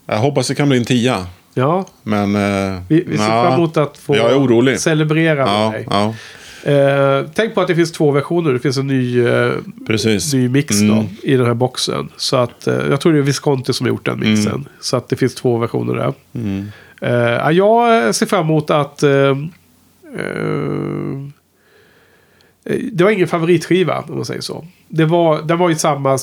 Jag 0.07 0.19
hoppas 0.19 0.49
det 0.49 0.55
kan 0.55 0.69
bli 0.69 0.79
en 0.79 0.85
tia. 0.85 1.27
ja. 1.55 1.87
Men... 2.03 2.35
Eh, 2.37 2.81
Vi, 2.89 3.05
vi 3.07 3.19
ser 3.19 3.27
fram 3.27 3.53
emot 3.55 3.77
att 3.77 3.99
få 3.99 4.17
Jag 4.17 4.31
är 4.31 4.39
orolig. 4.39 4.81
celebrera 4.81 5.45
med 5.45 5.55
Ja, 5.67 5.71
dig. 5.71 5.87
ja, 5.91 6.15
Eh, 6.73 7.27
tänk 7.35 7.55
på 7.55 7.61
att 7.61 7.69
det 7.69 7.75
finns 7.75 7.93
två 7.93 8.11
versioner. 8.11 8.53
Det 8.53 8.59
finns 8.59 8.77
en 8.77 8.87
ny, 8.87 9.27
eh, 9.27 9.53
ny 10.33 10.49
mix 10.49 10.81
Mm. 10.81 10.97
då, 10.97 11.07
i 11.23 11.37
den 11.37 11.47
här 11.47 11.55
boxen. 11.55 12.09
Så 12.17 12.37
att, 12.37 12.67
eh, 12.67 12.75
jag 12.91 13.01
tror 13.01 13.13
det 13.13 13.19
är 13.19 13.23
Visconti 13.23 13.73
som 13.73 13.87
har 13.87 13.89
gjort 13.89 14.05
den 14.05 14.21
mixen. 14.21 14.53
Mm. 14.53 14.65
Så 14.81 14.97
att 14.97 15.09
det 15.09 15.17
finns 15.17 15.35
två 15.35 15.59
versioner 15.59 15.95
där. 15.95 16.07
Eh, 16.07 16.65
ja, 17.11 17.53
jag 17.53 18.15
ser 18.15 18.27
fram 18.27 18.45
emot 18.45 18.71
att... 18.71 19.03
eh, 19.03 19.11
eh, 19.11 19.35
det 22.93 23.05
var 23.05 23.11
ingen 23.11 23.29
favoritskiva, 23.29 24.05
om 24.09 24.17
man 24.17 24.25
säger 24.25 24.41
så. 24.41 24.65
Det 24.89 25.05
var, 25.05 25.43
den 25.43 25.59
var 25.59 25.69
ju 25.69 25.75
samma, 25.75 26.19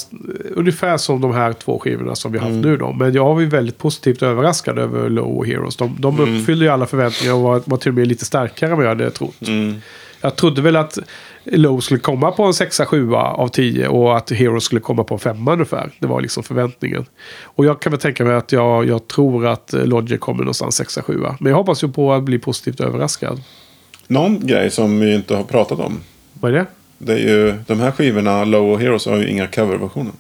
ungefär 0.52 0.98
som 0.98 1.22
de 1.22 1.34
här 1.34 1.54
två 1.54 1.80
skivorna 1.80 2.16
som 2.16 2.32
vi 2.32 2.38
har 2.38 2.46
haft 2.46 2.54
Mm. 2.58 2.72
nu 2.72 2.78
då. 2.78 2.92
Men 2.92 3.14
jag 3.14 3.34
var 3.34 3.42
ju 3.42 3.48
väldigt 3.48 3.78
positivt 3.78 4.22
överraskad 4.24 4.80
över 4.80 5.10
Low 5.10 5.38
och 5.38 5.46
Heroes. 5.48 5.76
De, 5.76 5.96
de 6.00 6.20
uppfyllde 6.20 6.66
ju 6.66 6.72
alla 6.72 6.86
förväntningar 6.86 7.34
och 7.34 7.42
var, 7.42 7.62
var 7.66 7.78
till 7.78 7.90
och 7.90 7.96
med 7.96 8.08
lite 8.08 8.26
starkare 8.26 8.72
än 8.72 8.78
vad 8.78 8.86
jag 8.86 8.90
hade 8.90 9.12
trott. 9.12 9.48
Mm. 9.48 9.76
Jag 10.22 10.36
trodde 10.36 10.62
väl 10.62 10.76
att 10.76 10.98
Low 11.44 11.80
skulle 11.80 12.00
komma 12.00 12.32
på 12.32 12.44
en 12.44 12.52
6-7 12.52 13.16
av 13.16 13.48
10 13.48 13.88
och 13.88 14.18
att 14.18 14.30
Heroes 14.32 14.64
skulle 14.64 14.82
komma 14.82 15.04
på 15.04 15.14
en 15.14 15.20
5 15.20 15.48
ungefär. 15.48 15.92
Det 16.00 16.08
var 16.08 16.22
liksom 16.22 16.44
förväntningen. 16.44 17.06
Och 17.44 17.66
jag 17.66 17.82
kan 17.82 17.92
väl 17.92 18.00
tänka 18.00 18.26
mig 18.26 18.36
att 18.36 18.52
jag, 18.52 18.86
jag 18.86 19.08
tror 19.08 19.48
att 19.48 19.74
eh, 19.74 19.86
Lodger 19.86 20.18
kommer 20.18 20.40
någonstans 20.44 20.82
6-7. 20.82 21.36
Men 21.40 21.50
jag 21.50 21.58
hoppas 21.58 21.84
ju 21.84 21.88
på 21.92 22.14
att 22.14 22.24
bli 22.24 22.40
positivt 22.40 22.80
överraskad. 22.80 23.42
Någon 24.08 24.48
grej 24.48 24.72
som 24.72 25.00
vi 25.00 25.16
inte 25.16 25.36
har 25.36 25.44
pratat 25.44 25.80
om. 25.80 26.00
Vad 26.34 26.52
är 26.52 26.56
det? 26.56 26.66
Det 26.98 27.14
är 27.14 27.18
ju, 27.18 27.54
de 27.68 27.80
här 27.80 27.92
skivorna, 27.92 28.44
Low 28.46 28.72
och 28.72 28.80
Heroes, 28.80 29.06
har 29.06 29.18
ju 29.18 29.28
inga 29.30 29.48
coverversioner. 29.48 30.12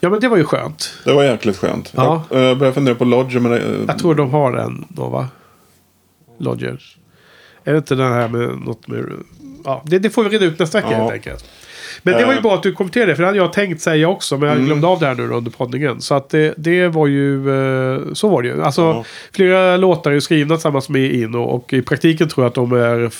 Ja 0.00 0.10
men 0.10 0.20
det 0.20 0.28
var 0.28 0.36
ju 0.36 0.44
skönt. 0.44 0.92
Det 1.04 1.12
var 1.12 1.24
jäkligt 1.24 1.56
skönt. 1.56 1.92
Ja. 1.96 2.22
Jag, 2.30 2.40
jag 2.42 2.58
började 2.58 2.74
fundera 2.74 2.94
på 2.94 3.04
Lodger, 3.04 3.40
men... 3.40 3.50
det- 3.52 3.84
Jag 3.88 3.98
tror 3.98 4.14
de 4.14 4.30
har 4.30 4.52
en 4.52 4.84
då 4.88 5.08
va? 5.08 5.28
Lodger. 6.38 6.82
Är 7.64 7.72
det 7.72 7.78
inte 7.78 7.94
den 7.94 8.12
här 8.12 8.28
med 8.28 8.48
något 8.60 8.88
med... 8.88 9.04
Ja, 9.64 9.82
det, 9.86 9.98
det 9.98 10.10
får 10.10 10.24
vi 10.24 10.30
reda 10.30 10.44
ut 10.44 10.58
nästa 10.58 10.78
vecka 10.78 10.88
Ja. 10.92 10.98
helt 10.98 11.12
enkelt. 11.12 11.44
Men 12.02 12.14
det 12.14 12.24
var 12.24 12.32
ju 12.32 12.36
Eh. 12.38 12.42
bra 12.42 12.54
att 12.54 12.62
du 12.62 12.72
kommenterade 12.72 13.12
det, 13.12 13.16
för 13.16 13.22
det 13.22 13.26
hade 13.26 13.38
jag 13.38 13.52
tänkt 13.52 13.80
säga 13.80 14.08
också, 14.08 14.38
men 14.38 14.48
jag 14.48 14.58
glömde 14.66 14.86
av 14.86 14.98
det 15.00 15.06
här 15.06 15.14
nu 15.14 15.28
under 15.28 15.50
poddningen. 15.50 16.00
Så 16.00 16.14
att 16.14 16.28
det, 16.30 16.54
det 16.56 16.88
var 16.88 17.06
ju, 17.06 17.50
eh, 17.50 18.00
så 18.12 18.28
var 18.28 18.42
det 18.42 18.48
ju. 18.48 18.62
Alltså, 18.62 18.80
Ja. 18.82 19.04
flera 19.32 19.76
låtar 19.76 20.10
är 20.10 20.14
ju 20.14 20.20
skrivna 20.20 20.54
tillsammans 20.54 20.88
med 20.88 21.14
Ino 21.14 21.38
och 21.38 21.72
i 21.72 21.82
praktiken 21.82 22.28
tror 22.28 22.44
jag 22.44 22.48
att 22.48 22.54
de 22.54 22.72
är, 22.72 23.10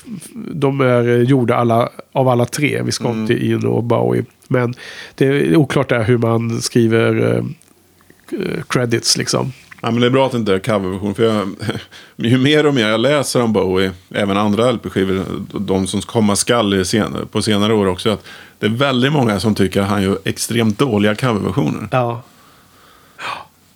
de 0.54 0.80
är 0.80 1.02
gjorda 1.22 1.54
alla, 1.54 1.88
av 2.12 2.28
alla 2.28 2.44
tre, 2.44 2.82
Visconti, 2.82 3.50
Ino 3.52 3.68
och 3.68 3.84
Bowie. 3.84 4.24
Men 4.48 4.74
det 5.14 5.26
är 5.26 5.56
oklart 5.56 5.88
där 5.88 6.02
hur 6.04 6.18
man 6.18 6.62
skriver 6.62 7.32
eh, 7.34 7.44
eh, 8.40 8.62
credits 8.68 9.16
liksom. 9.16 9.52
Ja, 9.80 9.90
men 9.90 10.00
det 10.00 10.06
är 10.06 10.10
bra 10.10 10.26
att 10.26 10.32
det 10.32 10.38
inte 10.38 10.54
är 10.54 10.58
coverversion. 10.58 11.14
För 11.14 11.22
jag, 11.22 11.48
ju 12.16 12.38
mer 12.38 12.66
och 12.66 12.74
mer 12.74 12.88
jag 12.88 13.00
läser 13.00 13.42
om 13.42 13.52
Bowie, 13.52 13.92
även 14.10 14.36
andra 14.36 14.70
LP-skivor, 14.70 15.24
de 15.58 15.86
som 15.86 16.00
komma 16.00 16.36
skall 16.36 16.74
i 16.74 16.84
sen, 16.84 17.16
på 17.30 17.42
senare 17.42 17.74
år 17.74 17.86
också, 17.86 18.10
att 18.10 18.24
det 18.58 18.66
är 18.66 18.70
väldigt 18.70 19.12
många 19.12 19.40
som 19.40 19.54
tycker 19.54 19.82
att 19.82 19.88
han 19.88 20.02
gör 20.02 20.18
extremt 20.24 20.78
dåliga 20.78 21.14
coverversioner. 21.14 21.88
Ja. 21.90 22.22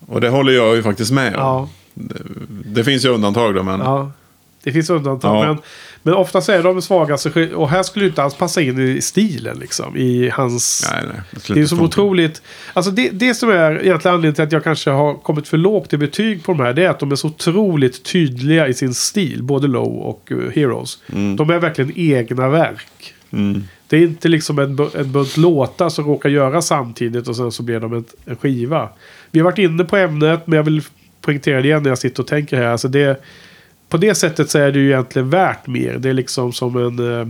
Och 0.06 0.20
det 0.20 0.28
håller 0.28 0.52
jag 0.52 0.76
ju 0.76 0.82
faktiskt 0.82 1.12
med 1.12 1.36
om. 1.36 1.40
Ja. 1.40 1.68
Det, 1.94 2.22
det 2.64 2.84
finns 2.84 3.04
ju 3.04 3.08
undantag 3.08 3.54
då, 3.54 3.62
men... 3.62 3.80
Ja, 3.80 4.12
det 4.64 4.72
finns 4.72 4.90
undantag. 4.90 5.44
Ja. 5.44 5.46
Men, 5.46 5.58
men 6.02 6.14
oftast 6.14 6.48
är 6.48 6.62
de 6.62 6.82
svagaste. 6.82 7.54
Och 7.54 7.68
här 7.68 7.82
skulle 7.82 8.04
det 8.04 8.08
inte 8.08 8.22
alls 8.22 8.34
passa 8.34 8.60
in 8.62 8.78
i 8.96 9.00
stilen 9.00 9.58
liksom. 9.58 9.96
I 9.96 10.30
hans... 10.32 10.90
Nej, 10.92 11.04
nej. 11.12 11.22
det 11.54 11.60
är 11.60 11.66
funka. 11.66 11.84
otroligt... 11.84 12.42
Alltså 12.72 12.90
det, 12.90 13.10
det 13.12 13.34
som 13.34 13.50
är 13.50 13.82
egentligen 13.82 14.14
anledningen 14.14 14.34
till 14.34 14.44
att 14.44 14.52
jag 14.52 14.64
kanske 14.64 14.90
har 14.90 15.14
kommit 15.14 15.48
för 15.48 15.56
lågt 15.56 15.92
i 15.92 15.96
betyg 15.96 16.44
på 16.44 16.52
de 16.52 16.62
här. 16.62 16.72
Det 16.72 16.84
är 16.84 16.90
att 16.90 16.98
de 16.98 17.12
är 17.12 17.16
så 17.16 17.28
otroligt 17.28 18.04
tydliga 18.04 18.68
i 18.68 18.74
sin 18.74 18.94
stil. 18.94 19.42
Både 19.42 19.66
Low 19.66 19.98
och 19.98 20.28
uh, 20.30 20.50
Heroes. 20.50 20.98
De 21.36 21.50
är 21.50 21.58
verkligen 21.58 21.92
egna 21.96 22.48
verk. 22.48 23.14
Mm. 23.30 23.64
Det 23.88 23.96
är 23.96 24.02
inte 24.02 24.28
liksom 24.28 24.58
en, 24.58 24.78
bu- 24.78 25.00
en 25.00 25.12
bunt 25.12 25.36
låtar 25.36 25.88
som 25.88 26.06
råkar 26.06 26.28
göra 26.28 26.62
samtidigt 26.62 27.28
och 27.28 27.36
sen 27.36 27.52
så 27.52 27.62
blir 27.62 27.80
de 27.80 27.92
en, 27.92 28.04
en 28.24 28.36
skiva. 28.36 28.88
Vi 29.30 29.40
har 29.40 29.44
varit 29.44 29.58
inne 29.58 29.84
på 29.84 29.96
ämnet 29.96 30.46
men 30.46 30.56
jag 30.56 30.64
vill 30.64 30.82
poängtera 31.20 31.62
det 31.62 31.68
igen 31.68 31.82
när 31.82 31.90
jag 31.90 31.98
sitter 31.98 32.22
och 32.22 32.26
tänker 32.26 32.56
här. 32.56 32.64
Alltså 32.64 32.88
det, 32.88 33.20
på 33.92 33.98
det 33.98 34.14
sättet 34.14 34.50
så 34.50 34.58
är 34.58 34.72
det 34.72 34.78
ju 34.78 34.86
egentligen 34.88 35.30
värt 35.30 35.66
mer. 35.66 35.94
Det 35.98 36.08
är 36.08 36.14
liksom 36.14 36.52
som 36.52 36.76
en... 36.76 36.98
Eh, 37.20 37.28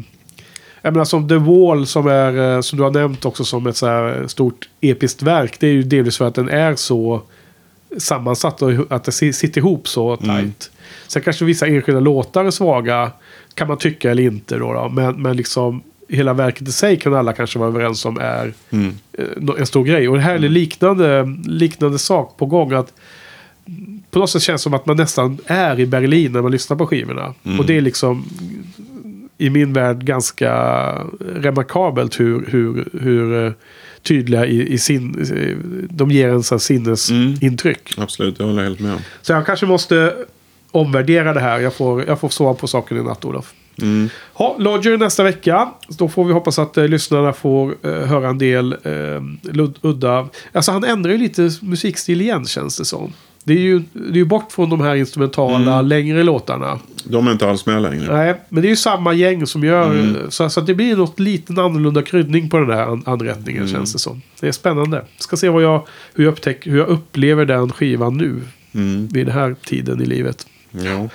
jag 0.82 0.92
menar 0.92 1.04
som 1.04 1.28
The 1.28 1.34
Wall 1.36 1.86
som 1.86 2.06
är, 2.06 2.54
eh, 2.54 2.60
som 2.60 2.78
du 2.78 2.82
har 2.84 2.90
nämnt 2.90 3.24
också 3.24 3.44
som 3.44 3.66
ett 3.66 3.76
så 3.76 3.86
här 3.86 4.26
stort 4.26 4.68
episkt 4.80 5.22
verk. 5.22 5.56
Det 5.60 5.66
är 5.66 5.72
ju 5.72 5.82
delvis 5.82 6.18
för 6.18 6.24
att 6.28 6.34
den 6.34 6.48
är 6.48 6.74
så 6.76 7.22
sammansatt 7.98 8.62
och 8.62 8.72
att 8.88 9.04
det 9.04 9.12
si- 9.12 9.32
sitter 9.32 9.58
ihop 9.60 9.88
så 9.88 10.16
tajt. 10.16 10.70
Sen 11.06 11.22
kanske 11.22 11.44
vissa 11.44 11.66
enskilda 11.66 12.00
låtar 12.00 12.44
är 12.44 12.50
svaga. 12.50 13.10
Kan 13.54 13.68
man 13.68 13.76
tycka 13.78 14.10
eller 14.10 14.22
inte 14.22 14.56
då. 14.58 14.72
då. 14.72 14.88
Men, 14.88 15.22
men 15.22 15.36
liksom 15.36 15.82
hela 16.08 16.32
verket 16.32 16.68
i 16.68 16.72
sig 16.72 16.98
kan 16.98 17.14
alla 17.14 17.32
kanske 17.32 17.58
vara 17.58 17.68
överens 17.68 18.04
om 18.04 18.18
är 18.20 18.52
Mm. 18.70 18.94
eh, 19.18 19.24
en 19.58 19.66
stor 19.66 19.84
grej. 19.84 20.08
Och 20.08 20.14
det 20.16 20.22
här 20.22 20.34
är 20.34 20.38
liknande, 20.38 21.36
liknande 21.44 21.98
sak 21.98 22.36
på 22.36 22.46
gång. 22.46 22.72
att 22.72 22.92
På 24.10 24.18
något 24.18 24.30
sätt 24.30 24.42
känns 24.42 24.60
det 24.60 24.62
som 24.62 24.74
att 24.74 24.86
man 24.86 24.96
nästan 24.96 25.38
är 25.46 25.80
i 25.80 25.86
Berlin 25.86 26.32
när 26.32 26.42
man 26.42 26.52
lyssnar 26.52 26.76
på 26.76 26.86
skivorna. 26.86 27.34
Och 27.58 27.66
det 27.66 27.76
är 27.76 27.80
liksom 27.80 28.24
i 29.38 29.50
min 29.50 29.72
värld 29.72 30.04
ganska 30.04 30.52
remarkabelt 31.34 32.20
hur, 32.20 32.46
hur, 32.48 32.88
hur 33.00 33.46
eh, 33.46 33.52
tydliga 34.02 34.46
i, 34.46 34.72
i 34.72 34.78
sin... 34.78 35.20
eh, 35.36 35.56
De 35.90 36.10
ger 36.10 36.28
en 36.28 36.42
sån 36.42 36.60
sinnesintryck. 36.60 37.94
Absolut, 37.98 38.38
det 38.38 38.44
håller 38.44 38.62
jag 38.62 38.68
helt 38.68 38.80
med. 38.80 38.98
Så 39.22 39.32
jag 39.32 39.46
kanske 39.46 39.66
måste 39.66 40.14
omvärdera 40.70 41.32
det 41.34 41.40
här. 41.40 41.58
Jag 41.60 41.74
får, 41.74 42.04
jag 42.06 42.20
får 42.20 42.28
sova 42.28 42.54
på 42.54 42.66
saken 42.66 42.96
i 42.98 43.02
natt, 43.02 43.24
Olof. 43.24 43.52
Mm. 43.82 44.08
Ha, 44.32 44.56
Lodger 44.58 44.96
nästa 44.98 45.22
vecka. 45.24 45.70
Då 45.88 46.08
får 46.08 46.24
vi 46.24 46.32
hoppas 46.32 46.58
att 46.58 46.76
eh, 46.76 46.88
lyssnarna 46.88 47.32
får 47.32 47.74
eh, 47.82 47.92
höra 47.92 48.28
en 48.28 48.38
del 48.38 48.72
eh, 48.72 49.22
lud- 49.52 49.78
udda... 49.82 50.28
Alltså 50.52 50.72
han 50.72 50.84
ändrar 50.84 51.12
ju 51.12 51.18
lite 51.18 51.50
musikstil 51.62 52.20
igen 52.20 52.44
känns 52.44 52.78
det 52.78 52.84
som. 52.84 53.12
Det 53.44 53.52
är 53.52 53.58
ju, 53.58 53.82
det 53.92 54.20
är 54.20 54.24
bort 54.24 54.52
från 54.52 54.70
de 54.70 54.80
här 54.80 54.94
instrumentala 54.94 55.72
Mm. 55.74 55.86
längre 55.86 56.22
låtarna. 56.22 56.78
De 57.04 57.26
är 57.28 57.32
inte 57.32 57.48
alls 57.50 57.66
med 57.66 57.82
längre. 57.82 58.16
Nej, 58.16 58.34
men 58.48 58.62
det 58.62 58.68
är 58.68 58.70
ju 58.70 58.76
samma 58.76 59.12
gäng 59.12 59.46
som 59.46 59.64
gör... 59.64 59.90
Mm. 59.90 60.16
Så, 60.28 60.50
så 60.50 60.60
att 60.60 60.66
det 60.66 60.74
blir 60.74 60.96
något 60.96 61.20
liten 61.20 61.58
annorlunda 61.58 62.02
kryddning 62.02 62.50
på 62.50 62.58
den 62.58 62.70
här 62.70 62.82
an, 62.86 63.02
anrättningen 63.06 63.62
Mm. 63.62 63.74
känns 63.74 63.92
det 63.92 63.98
som. 63.98 64.22
Det 64.40 64.48
är 64.48 64.52
spännande. 64.52 65.04
Ska 65.18 65.36
se 65.36 65.48
vad 65.48 65.62
jag, 65.62 65.86
hur, 66.14 66.24
jag 66.24 66.32
upptäck, 66.32 66.66
hur 66.66 66.78
jag 66.78 66.88
upplever 66.88 67.44
den 67.44 67.72
skivan 67.72 68.16
nu. 68.16 68.40
Mm. 68.74 69.08
Vid 69.08 69.26
den 69.26 69.34
här 69.34 69.56
tiden 69.66 70.02
i 70.02 70.04
livet. 70.04 70.46
Ja. 70.70 71.08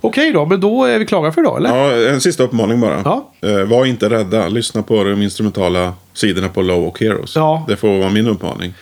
Okej 0.00 0.32
då, 0.32 0.46
men 0.46 0.60
då 0.60 0.84
är 0.84 0.98
vi 0.98 1.06
klara 1.06 1.32
för 1.32 1.40
idag, 1.40 1.56
eller? 1.58 1.76
ja, 1.76 1.92
en 2.12 2.20
sista 2.20 2.42
uppmaning 2.42 2.80
bara. 2.80 3.02
Ja. 3.04 3.32
Eh, 3.40 3.64
var 3.64 3.86
inte 3.86 4.10
rädda. 4.10 4.48
Lyssna 4.48 4.82
på 4.82 5.04
de 5.04 5.22
instrumentala 5.22 5.92
sidorna 6.12 6.48
på 6.48 6.62
Low 6.62 6.84
och 6.86 7.00
Heroes. 7.00 7.36
Ja. 7.36 7.64
Det 7.68 7.76
får 7.76 7.98
vara 7.98 8.10
min 8.10 8.26
uppmaning. 8.26 8.74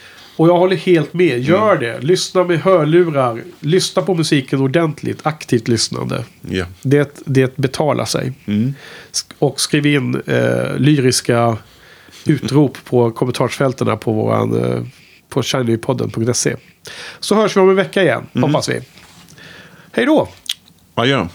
Och 0.43 0.48
jag 0.48 0.59
håller 0.59 0.77
helt 0.77 1.12
med. 1.14 1.39
Gör 1.40 1.77
Mm. 1.77 1.81
det. 1.82 2.01
Lyssna 2.06 2.44
med 2.44 2.60
hörlurar. 2.60 3.43
Lyssna 3.60 4.02
på 4.02 4.14
musiken 4.14 4.60
ordentligt. 4.60 5.20
Aktivt 5.27 5.69
lyssnande. 5.69 6.24
Ja. 6.40 6.64
Det, 6.82 7.23
det 7.27 7.56
betalar 7.56 8.05
sig. 8.05 8.32
Mm. 8.47 8.74
Och 9.39 9.60
skriv 9.60 9.86
in 9.86 10.23
eh, 10.27 10.77
lyriska 10.77 11.56
utrop 12.27 12.78
på 12.85 13.10
kommentarsfältena 13.10 13.97
på 13.97 14.12
våran 14.12 14.64
eh, 14.64 14.82
på 15.28 15.43
shinypodden.se. 15.43 16.56
Så 17.20 17.35
hörs 17.35 17.56
vi 17.56 17.60
om 17.60 17.69
en 17.70 17.77
vecka 17.77 18.02
igen, 18.02 18.27
Mm. 18.32 18.48
hoppas 18.51 18.69
vi. 18.69 18.81
Hej 19.93 20.06
då! 20.06 20.28
Adjö. 20.94 21.27